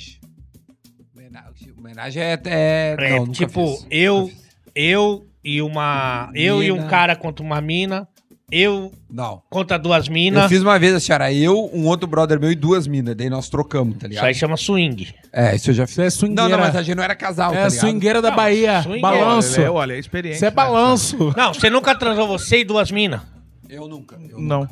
Homenagem. 1.78 2.21
É. 2.23 2.39
é... 2.45 2.95
É, 2.99 3.09
não, 3.11 3.19
nunca 3.28 3.32
tipo, 3.34 3.67
fiz. 3.78 3.88
eu, 3.89 4.32
eu 4.75 5.25
e 5.43 5.61
uma. 5.61 6.30
Eu 6.34 6.61
e 6.63 6.71
um 6.71 6.75
Mina. 6.78 6.88
cara 6.88 7.15
contra 7.15 7.43
uma 7.45 7.61
mina. 7.61 8.07
Eu 8.49 8.93
Não. 9.11 9.41
contra 9.49 9.78
duas 9.78 10.07
Eu 10.07 10.13
minas. 10.13 10.47
fiz 10.47 10.61
uma 10.61 10.80
vez 10.80 10.93
a 10.93 11.01
senhora, 11.01 11.34
eu, 11.34 11.69
um 11.73 11.86
outro 11.86 12.07
brother 12.07 12.39
meu 12.39 12.49
e 12.49 12.55
duas 12.55 12.88
minas. 12.88 13.13
Daí 13.13 13.30
nós 13.30 13.49
trocamos, 13.49 13.95
tá 13.97 14.05
Isso 14.05 14.07
ligado? 14.07 14.25
aí 14.25 14.34
chama 14.34 14.55
swing. 14.55 15.13
É, 15.34 15.53
isso 15.53 15.69
eu 15.69 15.73
já 15.73 15.84
Isso 15.84 15.93
fiz. 15.95 15.99
é 15.99 16.03
Não, 16.03 16.11
swingueira. 16.11 16.49
não, 16.51 16.59
mas 16.59 16.73
a 16.78 16.82
gente 16.82 16.95
não 16.95 17.03
era 17.03 17.13
casal, 17.13 17.53
É 17.53 17.63
tá 17.63 17.69
swingueira 17.69 18.21
da 18.21 18.30
Não, 18.30 18.38
Bahia. 18.38 18.82
swingueira. 18.84 19.01
Balanço. 19.01 19.59
Olha, 19.59 19.71
olha, 19.73 19.93
é 19.95 19.99
experiente. 19.99 20.38
Isso 20.38 20.45
é 20.45 20.51
balanço. 20.51 21.34
Não, 21.36 21.53
você 21.53 21.69
nunca 21.69 21.93
transou 21.93 22.25
você 22.25 22.59
e 22.59 22.63
duas 22.63 22.89
minas. 22.89 23.19
Eu 23.67 23.86
nunca. 23.86 24.17
eu 24.30 24.39
Não. 24.39 24.65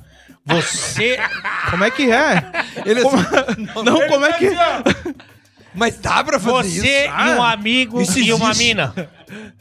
Você. 0.45 1.17
Como 1.69 1.83
é 1.83 1.91
que 1.91 2.09
é? 2.09 2.45
Ele 2.85 3.01
Como- 3.01 3.17
assim, 3.17 3.67
Não, 3.83 4.07
como 4.07 4.25
é 4.25 4.33
que 4.33 4.45
Mas 5.75 5.97
dá 5.97 6.23
pra 6.23 6.39
fazer 6.39 6.79
Você 6.81 7.05
isso? 7.05 7.13
e 7.15 7.29
um 7.37 7.43
amigo 7.43 8.01
Isso 8.01 8.19
e 8.19 8.33
uma 8.33 8.51
existe. 8.51 8.63
mina. 8.67 8.93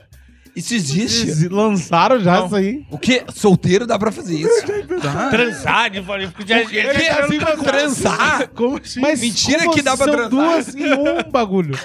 Isso 0.57 0.73
existe? 0.73 1.23
Eles 1.23 1.51
lançaram 1.51 2.21
já 2.21 2.37
Não. 2.39 2.47
isso 2.47 2.55
aí. 2.55 2.87
O 2.89 2.97
quê? 2.97 3.25
Solteiro 3.35 3.89
dá 3.89 3.99
pra 3.99 4.12
fazer 4.12 4.37
isso? 4.37 4.67
Transar, 5.29 5.91
eu 5.93 6.05
falei, 6.05 6.29
porque 6.29 6.47
já? 6.47 6.61
Assim, 6.62 7.39
transar? 7.65 8.49
Como 8.55 8.77
assim? 8.77 9.01
Mas 9.01 9.21
Mentira 9.21 9.65
como 9.65 9.73
que 9.75 9.83
dá 9.83 9.97
pra 9.97 10.07
são 10.07 10.15
transar. 10.15 10.31
duas 10.31 10.75
em 10.77 10.93
um 10.93 11.29
bagulho. 11.29 11.77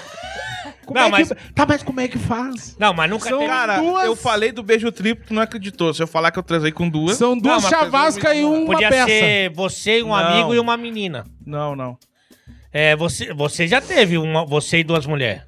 Como 0.86 1.00
Não, 1.00 1.06
é 1.06 1.10
mas- 1.10 1.28
que... 1.28 1.34
Tá, 1.52 1.66
mas 1.66 1.82
como 1.82 2.00
é 2.00 2.06
que 2.06 2.18
faz? 2.18 2.76
Não, 2.78 2.92
mas 2.94 3.10
nunca 3.10 3.28
São- 3.28 3.38
teve. 3.38 3.50
Cara, 3.50 3.78
duas- 3.78 4.04
eu 4.04 4.14
falei 4.14 4.52
do 4.52 4.62
beijo 4.62 4.90
triplo, 4.92 5.24
tu 5.26 5.34
não 5.34 5.42
acreditou. 5.42 5.92
Se 5.92 6.00
eu 6.02 6.06
falar 6.06 6.30
que 6.30 6.38
eu 6.38 6.42
transei 6.44 6.70
com 6.70 6.88
duas. 6.88 7.16
São 7.16 7.36
duas 7.36 7.62
mas 7.64 7.70
chavascas 7.70 8.36
e 8.36 8.44
uma 8.44 8.66
Podia 8.66 8.88
peça. 8.88 9.06
ser 9.06 9.50
você, 9.52 10.00
um 10.02 10.08
Não. 10.08 10.14
amigo 10.14 10.54
e 10.54 10.60
uma 10.60 10.76
menina. 10.76 11.24
Não, 11.44 11.74
não. 11.74 11.98
É, 12.72 12.94
você, 12.96 13.32
você 13.34 13.66
já 13.66 13.80
teve 13.80 14.16
uma, 14.18 14.44
você 14.46 14.78
e 14.78 14.84
duas 14.84 15.06
mulheres. 15.06 15.42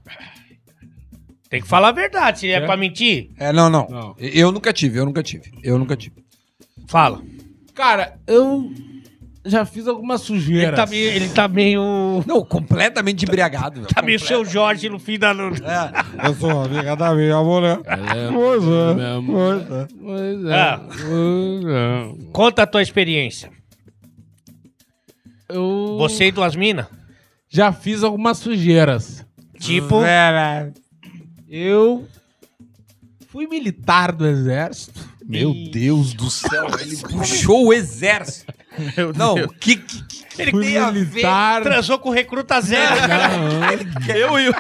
Tem 1.48 1.60
que 1.60 1.68
falar 1.68 1.88
a 1.88 1.92
verdade, 1.92 2.40
se 2.40 2.48
é, 2.48 2.54
É? 2.54 2.60
pra 2.66 2.76
mentir, 2.76 3.30
É, 3.38 3.52
não, 3.52 3.68
não, 3.68 3.86
Não. 3.88 4.16
Eu 4.18 4.50
nunca 4.50 4.72
tive, 4.72 4.98
eu 4.98 5.04
nunca 5.04 5.22
tive. 5.22 5.52
Eu 5.62 5.78
nunca 5.78 5.96
tive. 5.96 6.16
fala. 6.88 7.22
Cara, 7.74 8.18
eu 8.26 8.70
já 9.44 9.64
fiz 9.64 9.86
algumas 9.86 10.20
Ele 10.20 10.26
sujeiras. 10.40 10.76
tá 10.76 10.86
meio. 10.86 11.10
Ele 11.10 11.28
tá 11.28 11.48
meio, 11.48 12.24
Não, 12.26 12.44
completamente 12.44 13.24
embriagado. 13.24 13.80
meu. 13.80 13.88
tá 13.88 14.00
meio 14.02 14.18
seu 14.18 14.44
Jorge 14.44 14.88
no 14.88 14.98
fim 14.98 15.18
da 15.18 15.32
noite. 15.34 15.62
É. 15.64 16.26
Eu 16.28 16.34
sou 16.34 16.62
amiga 16.64 16.94
da 16.96 17.14
minha 17.14 17.40
mulher. 17.42 17.78
Pois 18.32 18.64
é. 18.64 19.20
Pois 19.26 19.70
é. 19.70 19.86
Pois 20.00 20.44
é. 20.46 20.54
Ah. 20.54 20.80
Pois 20.88 21.64
é. 21.66 22.30
Conta 22.32 22.62
a 22.62 22.66
tua 22.66 22.82
experiência. 22.82 23.50
Eu 25.48 25.96
Você 25.98 26.26
e 26.28 26.32
duas 26.32 26.56
minas? 26.56 26.86
Já 27.53 27.72
fiz 27.72 28.03
algumas 28.03 28.38
sujeiras. 28.38 29.24
Tipo. 29.59 30.00
Eu 31.48 32.07
fui 33.28 33.46
militar 33.46 34.12
do 34.12 34.26
exército. 34.26 35.12
Meu 35.24 35.55
Deus 35.70 36.12
do 36.14 36.28
céu, 36.30 36.66
ele 36.80 36.96
puxou 36.96 37.66
o 37.68 37.72
exército. 37.72 38.53
Meu 38.96 39.12
Não, 39.12 39.34
Deus. 39.34 39.53
que, 39.61 39.76
que, 39.76 40.03
que 40.03 40.42
ele 40.42 40.50
Fui 40.50 40.64
tem 40.64 40.78
a 40.78 40.90
ver? 40.90 41.00
militar. 41.07 41.62
Transou 41.62 41.98
com 41.98 42.11
recruta 42.11 42.61
zero. 42.61 42.94
Não. 43.07 44.14
Eu 44.16 44.40
e 44.40 44.48
o. 44.48 44.55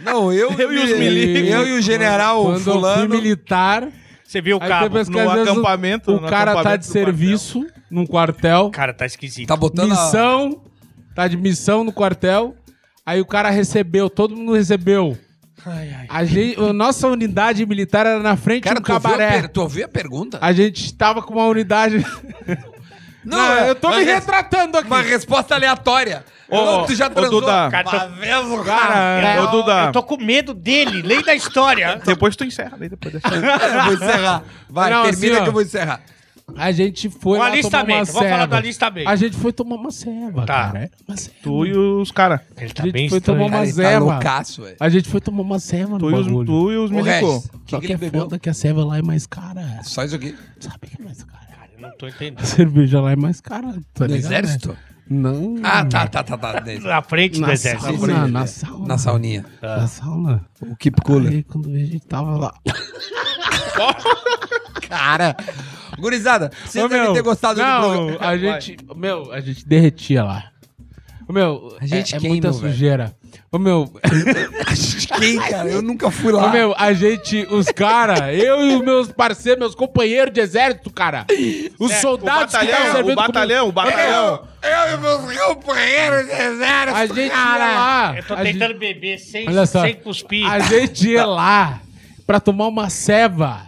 Não, 0.00 0.32
eu, 0.32 0.50
Eu 0.52 0.72
e 0.72 0.78
os 0.78 0.98
milicos. 0.98 1.50
eu 1.50 1.66
e 1.68 1.72
o 1.78 1.82
general 1.82 2.42
Quando 2.42 2.54
eu 2.56 2.60
fui 2.62 2.72
fulano. 2.72 3.08
militar, 3.08 3.88
Você 4.24 4.40
viu 4.40 4.56
o 4.56 4.60
cabo? 4.60 4.88
no 4.94 5.00
às 5.00 5.06
vezes 5.08 5.14
o- 5.48 5.50
acampamento, 5.52 6.10
o 6.16 6.20
no 6.20 6.28
cara 6.28 6.46
tá 6.54 6.60
acampamento 6.60 6.82
de 6.82 6.88
do 6.88 6.92
serviço 6.92 7.66
num 7.90 8.06
quartel, 8.06 8.70
Cara, 8.70 8.92
tá 8.92 9.06
esquisito. 9.06 9.46
Tá 9.46 9.56
botando 9.56 9.92
a... 9.92 9.96
tá 11.18 11.26
de 11.26 11.36
missão 11.36 11.82
no 11.82 11.92
quartel, 11.92 12.54
aí 13.04 13.20
o 13.20 13.26
cara 13.26 13.50
recebeu, 13.50 14.08
todo 14.08 14.36
mundo 14.36 14.52
recebeu. 14.52 15.18
Ai, 15.66 15.92
ai. 15.92 16.06
A, 16.08 16.24
gente, 16.24 16.60
a 16.60 16.72
nossa 16.72 17.08
unidade 17.08 17.66
militar 17.66 18.06
era 18.06 18.20
na 18.20 18.36
frente 18.36 18.62
Cara, 18.62 18.78
de 18.78 18.84
tu 18.86 18.92
ouviu, 18.92 19.08
a 19.08 19.12
cabaré. 19.12 19.40
per... 19.40 19.48
tu 19.48 19.60
ouviu 19.62 19.84
a 19.84 19.88
pergunta? 19.88 20.38
A 20.40 20.52
gente 20.52 20.94
tava 20.94 21.20
com 21.20 21.34
uma 21.34 21.46
unidade. 21.46 22.06
Não, 23.24 23.52
é 23.52 23.68
eu 23.68 23.74
tô 23.74 23.90
me 23.90 24.04
retratando 24.04 24.78
aqui. 24.78 24.86
Uma 24.86 25.02
resposta 25.02 25.56
aleatória. 25.56 26.24
Ô, 26.48 26.64
Não, 26.64 26.86
tu 26.86 26.94
já 26.94 27.08
ô, 27.08 27.10
transou? 27.10 27.40
Duda. 27.40 27.68
Cara, 27.68 27.84
tô- 27.84 28.14
vez 28.14 28.46
o 28.46 28.62
Cara, 28.62 29.34
eu, 29.34 29.42
Ô, 29.42 29.46
Duda. 29.48 29.84
eu 29.86 29.92
tô 29.92 30.02
com 30.04 30.16
medo 30.18 30.54
dele, 30.54 31.02
lei 31.02 31.20
da 31.24 31.34
história. 31.34 32.00
Depois 32.06 32.36
tu 32.36 32.44
encerra. 32.44 32.76
Daí 32.78 32.88
depois 32.88 33.12
dessa. 33.12 33.26
Eu 33.34 33.84
vou 33.84 33.94
encerrar. 33.94 34.44
Vai, 34.70 34.90
Não, 34.90 35.02
termina 35.02 35.34
assim, 35.34 35.42
que 35.42 35.48
eu 35.48 35.52
vou 35.52 35.62
encerrar. 35.62 36.00
A 36.56 36.72
gente 36.72 37.08
foi 37.10 37.38
O 37.38 37.40
lá 37.42 37.46
tomar 37.46 37.48
uma 37.48 37.52
alistamento, 37.54 38.12
vamos 38.12 38.30
falar 38.30 38.46
do 38.46 38.54
alistamento. 38.56 39.08
A 39.08 39.16
gente 39.16 39.36
foi 39.36 39.52
tomar 39.52 39.74
uma 39.76 39.90
ceva, 39.90 40.46
Tá. 40.46 40.72
cara. 40.72 40.90
Uma 41.06 41.16
ceva. 41.16 41.34
Tu 41.42 41.66
e 41.66 41.76
os 41.76 42.10
caras. 42.10 42.40
Ele 42.56 42.70
A 42.70 42.74
tá 42.74 42.82
gente 42.84 42.92
bem 42.92 43.08
foi 43.08 43.18
estranho. 43.18 43.38
tomar 43.38 43.46
uma 43.46 43.66
Cara, 43.66 43.68
ele 43.68 43.82
tá 43.82 43.98
loucaço, 43.98 44.62
velho. 44.62 44.76
A 44.80 44.88
gente 44.88 45.08
foi 45.08 45.20
tomar 45.20 45.42
uma 45.42 45.58
ceva 45.58 45.92
no 45.92 45.98
Tu 45.98 46.10
e 46.10 46.14
os, 46.14 46.26
bagulho. 46.26 46.46
tu 46.46 46.72
e 46.72 46.76
os 46.78 46.90
Ô, 46.90 46.94
milico. 46.94 47.10
Regis, 47.10 47.50
Só 47.68 47.76
que, 47.78 47.80
que, 47.80 47.86
que 47.88 47.92
é 47.92 47.96
bebeu? 47.96 48.22
foda 48.22 48.38
que 48.38 48.48
a 48.48 48.54
ceva 48.54 48.84
lá 48.84 48.98
é 48.98 49.02
mais 49.02 49.26
cara. 49.26 49.80
Só 49.84 50.02
isso 50.04 50.14
aqui. 50.16 50.34
Sabe 50.58 50.78
que 50.86 51.00
é 51.00 51.04
mais 51.04 51.22
cara? 51.22 51.46
Cara, 51.46 51.68
eu 51.76 51.80
não 51.82 51.90
tô 51.96 52.08
entendendo. 52.08 52.40
A 52.40 52.44
cerveja 52.44 53.00
lá 53.00 53.12
é 53.12 53.16
mais 53.16 53.40
cara. 53.40 53.74
Tá 53.94 54.06
No 54.08 54.14
ligado, 54.14 54.32
exército? 54.32 54.68
né? 54.70 54.76
Não. 55.10 55.54
Ah, 55.62 55.84
tá, 55.86 56.06
tá, 56.06 56.22
tá, 56.22 56.36
tá. 56.36 56.62
Na 56.82 57.00
frente 57.02 57.34
do 57.40 57.46
Na 57.46 57.52
exército. 57.54 57.96
sauna, 57.98 58.28
na 58.28 58.46
sauna. 58.46 58.86
Na 58.86 58.98
sauninha. 58.98 59.44
Na 59.62 59.86
sauna. 59.86 60.44
O 60.60 60.76
Keep 60.76 61.00
Cooler. 61.02 61.32
Aí 61.32 61.42
quando 61.44 61.70
a 61.70 61.78
gente 61.78 62.00
tava 62.00 62.36
lá. 62.36 62.54
Cara. 64.88 65.36
Gurizada, 65.98 66.50
vocês 66.64 66.84
Ô, 66.84 66.88
devem 66.88 67.04
meu, 67.04 67.12
ter 67.14 67.22
gostado 67.22 67.60
não, 67.60 67.80
do 67.80 67.88
programa. 68.12 68.26
a 68.32 68.36
gente, 68.38 68.76
meu, 68.94 69.32
a 69.32 69.40
gente 69.40 69.66
derretia 69.66 70.22
lá. 70.22 70.44
Ô, 71.28 71.32
meu, 71.32 71.76
A 71.80 71.84
gente 71.86 72.14
é, 72.14 72.16
é 72.16 72.20
quem, 72.20 72.30
muita 72.30 72.52
sujeira. 72.52 73.14
Ô, 73.50 73.58
meu, 73.58 73.90
Quem, 75.18 75.38
cara? 75.38 75.68
Eu 75.68 75.82
nunca 75.82 76.10
fui 76.10 76.32
lá. 76.32 76.46
ô, 76.46 76.50
meu, 76.50 76.74
a 76.78 76.92
gente, 76.92 77.46
os 77.50 77.66
cara, 77.66 78.32
eu 78.32 78.64
e 78.64 78.76
os 78.76 78.82
meus 78.82 79.10
parceiros, 79.12 79.58
meus 79.58 79.74
companheiros 79.74 80.32
de 80.32 80.40
exército, 80.40 80.90
cara, 80.90 81.26
os 81.78 81.90
O 81.90 82.00
soldados 82.00 82.54
que 82.54 82.64
estavam 82.64 82.72
batalhão, 82.74 82.88
o 82.88 82.92
servindo 82.96 83.16
batalhão, 83.16 83.68
o 83.68 83.72
batalhão. 83.72 84.48
Eu 84.62 84.94
e 84.94 85.00
meus 85.00 85.38
companheiros 85.40 86.26
de 86.26 86.32
exército, 86.32 86.96
a 86.96 87.06
gente 87.06 87.20
ia 87.20 87.30
cara. 87.30 87.58
lá. 87.58 88.14
Eu 88.16 88.22
tô 88.24 88.34
a 88.34 88.44
gente- 88.44 88.58
tentando 88.58 88.78
beber 88.78 89.18
sem, 89.18 89.46
sem 89.66 89.94
cuspir. 89.96 90.46
A 90.50 90.60
gente 90.60 91.08
ia 91.10 91.26
lá 91.26 91.80
pra 92.26 92.38
tomar 92.40 92.68
uma 92.68 92.88
ceva. 92.88 93.67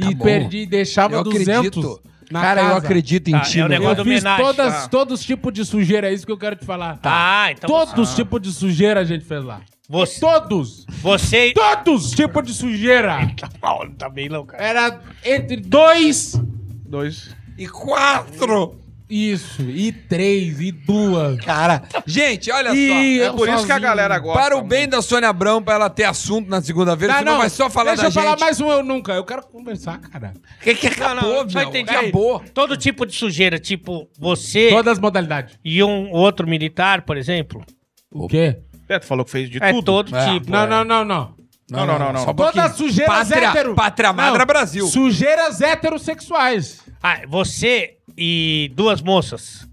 E 0.00 0.04
Tá 0.04 0.10
bom. 0.12 0.24
perdi, 0.24 0.66
deixava 0.66 1.14
Eu 1.16 1.24
200 1.24 1.48
acredito. 1.68 2.00
na 2.30 2.40
Cara, 2.40 2.60
eu 2.60 2.66
casa. 2.68 2.78
acredito 2.78 3.28
em 3.28 3.32
Tá, 3.32 3.40
ti, 3.40 3.60
é 3.60 3.68
negócio 3.68 3.90
Eu 3.92 3.94
do 3.96 4.04
fiz 4.04 4.20
homenagem, 4.22 4.44
todas, 4.44 4.74
tá. 4.82 4.88
todos 4.88 5.20
os 5.20 5.26
tipos 5.26 5.52
de 5.52 5.64
sujeira, 5.64 6.08
é 6.10 6.12
isso 6.12 6.26
que 6.26 6.32
eu 6.32 6.38
quero 6.38 6.56
te 6.56 6.64
falar. 6.64 6.98
Ah, 7.02 7.50
então 7.52 7.68
Todos 7.68 8.08
os 8.10 8.14
tipos 8.14 8.40
de 8.42 8.52
sujeira 8.52 9.00
a 9.00 9.04
gente 9.04 9.24
fez 9.24 9.42
lá. 9.44 9.60
você, 9.88 10.20
Todos! 10.20 10.84
você... 11.00 11.52
Todos 11.54 12.06
os 12.06 12.10
tipos 12.12 12.42
de 12.44 12.52
sujeira! 12.54 13.30
Tá 13.38 13.48
mal, 13.62 13.88
tá 13.96 14.08
bem 14.08 14.28
louco, 14.28 14.52
cara. 14.52 14.62
Era 14.64 15.00
entre 15.24 15.56
dois, 15.56 16.40
Dois. 16.86 17.34
E 17.58 17.66
quatro. 17.68 18.76
Isso, 19.10 19.62
e 19.62 19.90
três, 19.92 20.60
e 20.60 20.70
duas. 20.70 21.40
Cara, 21.44 21.82
gente, 22.06 22.50
olha 22.50 22.74
E 22.74 23.18
só. 23.18 23.24
É 23.24 23.30
por 23.30 23.48
isso 23.48 23.56
que 23.58 23.72
a 23.72 23.74
sozinho. 23.74 23.80
galera 23.80 24.18
gosta. 24.18 24.38
Para 24.40 24.56
o 24.56 24.62
bem 24.62 24.88
da 24.88 25.00
Sônia 25.00 25.28
Abrão, 25.28 25.62
pra 25.62 25.74
ela 25.74 25.88
ter 25.90 26.04
assunto 26.04 26.48
na 26.48 26.60
segunda-feira, 26.60 27.14
Não, 27.14 27.18
senão 27.20 27.32
não, 27.32 27.40
vai 27.40 27.50
só 27.50 27.70
falar 27.70 27.92
deixa 27.92 28.02
da 28.02 28.08
eu 28.08 28.12
falar 28.12 28.30
gente. 28.30 28.40
mais 28.40 28.60
um 28.60 28.70
eu 28.70 28.82
nunca. 28.84 29.12
Eu 29.12 29.24
quero 29.24 29.42
conversar, 29.46 29.98
cara. 29.98 30.34
Que 30.62 30.74
que 30.74 30.86
Não, 31.00 31.06
acabou, 31.08 31.44
não, 31.44 31.52
meu? 31.52 31.62
entendi. 31.68 31.90
Acabou. 31.90 32.40
Todo 32.52 32.76
tipo 32.76 33.06
de 33.06 33.14
sujeira, 33.14 33.58
tipo 33.58 34.08
você 34.18 34.68
Todas 34.70 34.92
as 34.94 34.98
modalidades. 34.98 35.58
e 35.64 35.82
um 35.82 36.10
outro 36.12 36.46
militar, 36.46 37.02
por 37.02 37.16
exemplo. 37.16 37.64
O 38.10 38.28
quê? 38.28 38.58
É, 38.88 38.98
tu 38.98 39.06
falou 39.06 39.24
que 39.24 39.30
fez 39.30 39.50
de 39.50 39.58
É 39.62 39.70
tudo. 39.72 39.84
todo 39.84 40.16
É. 40.16 40.32
tipo. 40.34 40.50
Não, 40.50 40.62
é. 40.62 40.66
não, 40.66 40.84
não, 40.84 41.04
não. 41.04 41.38
Não, 41.70 41.84
não, 41.86 41.98
não, 41.98 42.12
não. 42.14 42.24
Só 42.24 42.32
pouquinho. 42.32 42.62
Todas 42.64 42.76
sujeiras 42.78 43.28
Pátria, 43.28 43.48
hétero. 43.48 43.74
Pátria 43.74 44.12
Madra 44.12 44.38
Não, 44.38 44.46
Brasil. 44.46 44.86
Sujeiras 44.86 45.60
heterossexuais. 45.60 46.80
Ah, 47.02 47.20
você 47.28 47.96
e 48.16 48.70
duas 48.74 49.00
moças. 49.00 49.66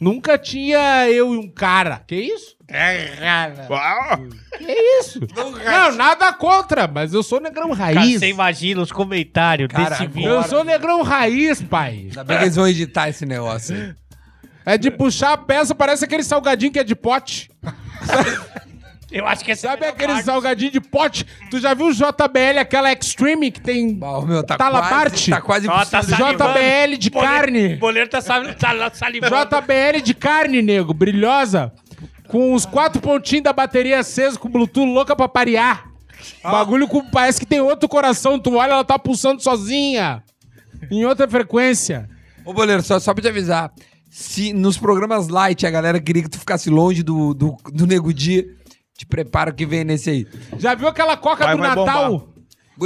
Nunca 0.00 0.38
tinha 0.38 1.08
eu 1.10 1.34
e 1.34 1.36
um 1.38 1.48
cara. 1.48 2.02
Que 2.06 2.16
isso? 2.16 2.56
Ah, 2.72 4.18
Que 4.56 4.72
isso? 5.00 5.20
Não, 5.36 5.92
nada 5.92 6.32
contra, 6.32 6.86
mas 6.86 7.12
eu 7.12 7.22
sou 7.22 7.40
negrão 7.40 7.76
Cara, 7.76 7.94
raiz. 8.00 8.18
você 8.20 8.28
imagina 8.28 8.80
os 8.80 8.90
comentários 8.92 9.68
Cara, 9.68 9.90
desse 9.90 10.06
vídeo. 10.06 10.28
Eu 10.30 10.42
sou 10.44 10.64
negrão 10.64 11.02
raiz, 11.02 11.60
pai. 11.60 12.06
Ainda 12.08 12.24
bem 12.24 12.38
que 12.38 12.44
eles 12.44 12.56
vão 12.56 12.66
editar 12.68 13.08
esse 13.08 13.26
negócio 13.26 13.74
aí. 13.76 13.94
É 14.64 14.78
de 14.78 14.90
puxar 14.90 15.32
a 15.32 15.36
peça, 15.36 15.74
parece 15.74 16.04
aquele 16.04 16.22
salgadinho 16.22 16.72
que 16.72 16.78
é 16.78 16.84
de 16.84 16.94
pote. 16.94 17.50
Eu 19.10 19.26
acho 19.26 19.44
que 19.44 19.50
essa 19.52 19.68
Sabe 19.68 19.84
é 19.84 19.88
aquele 19.88 20.12
parte. 20.12 20.24
salgadinho 20.24 20.70
de 20.70 20.80
pote? 20.80 21.26
Tu 21.50 21.58
já 21.58 21.74
viu 21.74 21.86
o 21.86 21.92
JBL, 21.92 22.58
aquela 22.60 22.92
Extreme 22.92 23.50
que 23.50 23.60
tem 23.60 23.94
Bah, 23.94 24.20
meu, 24.22 24.42
tá 24.44 24.56
quase, 24.56 25.30
tá 25.30 25.40
quase 25.40 25.68
Ó, 25.68 25.84
tá. 25.84 26.00
JBL 26.00 26.96
de 26.96 27.10
Boleiro- 27.10 27.34
carne. 27.34 27.76
Boleiro 27.76 28.08
tá, 28.08 28.20
sal- 28.20 28.54
tá 28.54 28.90
salivando. 28.94 29.34
JBL 29.34 30.00
de 30.02 30.14
carne, 30.14 30.62
nego, 30.62 30.94
brilhosa. 30.94 31.72
Com 32.28 32.54
os 32.54 32.64
quatro 32.64 33.00
pontinhos 33.02 33.42
da 33.42 33.52
bateria 33.52 33.98
acesa, 33.98 34.38
com 34.38 34.48
Bluetooth 34.48 34.86
louca 34.86 35.16
pra 35.16 35.28
parear. 35.28 35.90
Bagulho 36.44 36.86
com, 36.86 37.04
parece 37.10 37.40
que 37.40 37.46
tem 37.46 37.60
outro 37.60 37.88
coração. 37.88 38.38
Tu 38.38 38.54
olha, 38.54 38.72
ela 38.72 38.84
tá 38.84 38.98
pulsando 38.98 39.42
sozinha. 39.42 40.22
Em 40.90 41.04
outra 41.04 41.26
frequência. 41.26 42.08
Ô, 42.44 42.52
Boleiro, 42.54 42.82
só, 42.82 43.00
só 43.00 43.12
pra 43.12 43.22
te 43.22 43.28
avisar. 43.28 43.72
Se 44.08 44.52
nos 44.52 44.78
programas 44.78 45.28
light 45.28 45.66
a 45.66 45.70
galera 45.70 46.00
queria 46.00 46.22
que 46.22 46.28
tu 46.30 46.38
ficasse 46.38 46.68
longe 46.70 47.02
do, 47.02 47.34
do, 47.34 47.56
do 47.72 47.86
Nego 47.86 48.12
Dia, 48.12 48.44
te 49.00 49.06
prepara 49.06 49.50
o 49.50 49.54
que 49.54 49.64
vem 49.64 49.82
nesse 49.82 50.10
aí. 50.10 50.26
Já 50.58 50.74
viu 50.74 50.86
aquela 50.86 51.16
coca 51.16 51.42
Vai- 51.44 51.56
do 51.56 51.62
vai 51.62 51.68
Natal? 51.70 52.10
bombar. 52.10 52.28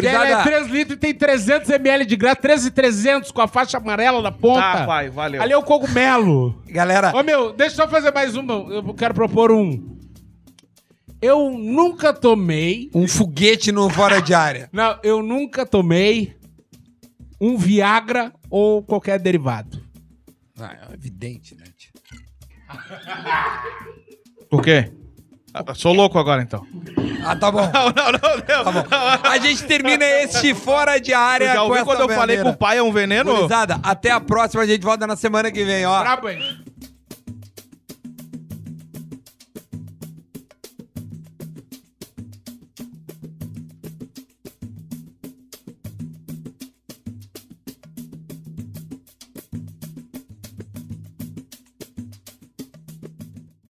Que 0.01 0.07
ela 0.09 0.27
é 0.27 0.31
Gurizada, 0.31 0.43
3 0.45 0.67
litros 0.69 0.97
e 0.97 1.01
tem 1.01 1.15
300 1.15 1.71
ml 1.71 2.05
de 2.05 2.17
graça, 2.17 2.37
13,300 2.37 3.31
com 3.33 3.41
a 3.41 3.49
faixa 3.49 3.79
amarela 3.79 4.23
na 4.23 4.31
ponta. 4.31 4.61
Tá, 4.61 4.87
vai, 4.87 5.09
valeu. 5.11 5.41
Ali 5.43 5.53
é 5.53 5.57
o 5.57 5.63
cogumelo. 5.63 6.63
galera, 6.69 7.13
Ô, 7.17 7.23
meu, 7.25 7.53
deixa 7.53 7.75
eu 7.75 7.85
só 7.85 7.89
fazer 7.89 8.13
mais 8.13 8.37
uma. 8.37 8.55
Eu 8.55 8.95
quero 8.95 9.13
propor 9.15 9.51
um. 9.51 9.99
Eu 11.21 11.51
nunca 11.51 12.13
tomei. 12.13 12.91
um 12.95 13.09
foguete 13.09 13.73
no 13.73 13.89
fora 13.91 14.21
de 14.21 14.35
área. 14.35 14.69
Não, 14.73 14.99
eu 15.03 15.21
nunca 15.23 15.65
tomei 15.67 16.37
um 17.41 17.57
Viagra 17.57 18.33
ou 18.51 18.83
qualquer 18.85 19.19
derivado. 19.21 19.83
Ah, 20.61 20.77
é 20.91 20.95
evidente, 20.95 21.57
né? 21.57 21.65
Por 24.51 24.63
quê? 24.63 24.93
Sou 25.75 25.93
louco 25.93 26.19
agora, 26.19 26.43
então. 26.43 26.67
Ah, 27.25 27.37
tá 27.37 27.51
bom. 27.51 27.71
Não, 27.73 27.87
não, 27.87 28.13
não. 28.13 28.37
não. 28.37 28.65
Tá 28.65 28.73
bom. 28.73 29.29
A 29.29 29.39
gente 29.39 29.65
termina 29.65 30.05
este 30.05 30.55
Fora 30.55 30.99
de 30.99 31.13
Área 31.15 31.49
Já 31.49 31.55
com 31.55 31.61
ouviu 31.63 31.77
essa 31.77 31.85
quando 31.85 32.01
eu 32.01 32.09
falei 32.09 32.37
que 32.37 32.43
bandeira. 32.43 32.51
o 32.51 32.59
pai 32.59 32.79
é 32.79 32.83
um 32.83 32.93
veneno? 32.93 33.35
Gurizada, 33.35 33.79
até 33.83 34.11
a 34.11 34.21
próxima. 34.21 34.63
A 34.63 34.67
gente 34.67 34.83
volta 34.83 35.07
na 35.07 35.17
semana 35.17 35.51
que 35.51 35.65
vem, 35.65 35.87
ó. 35.87 36.01
Brabo, 36.01 36.29
hein? 36.29 36.64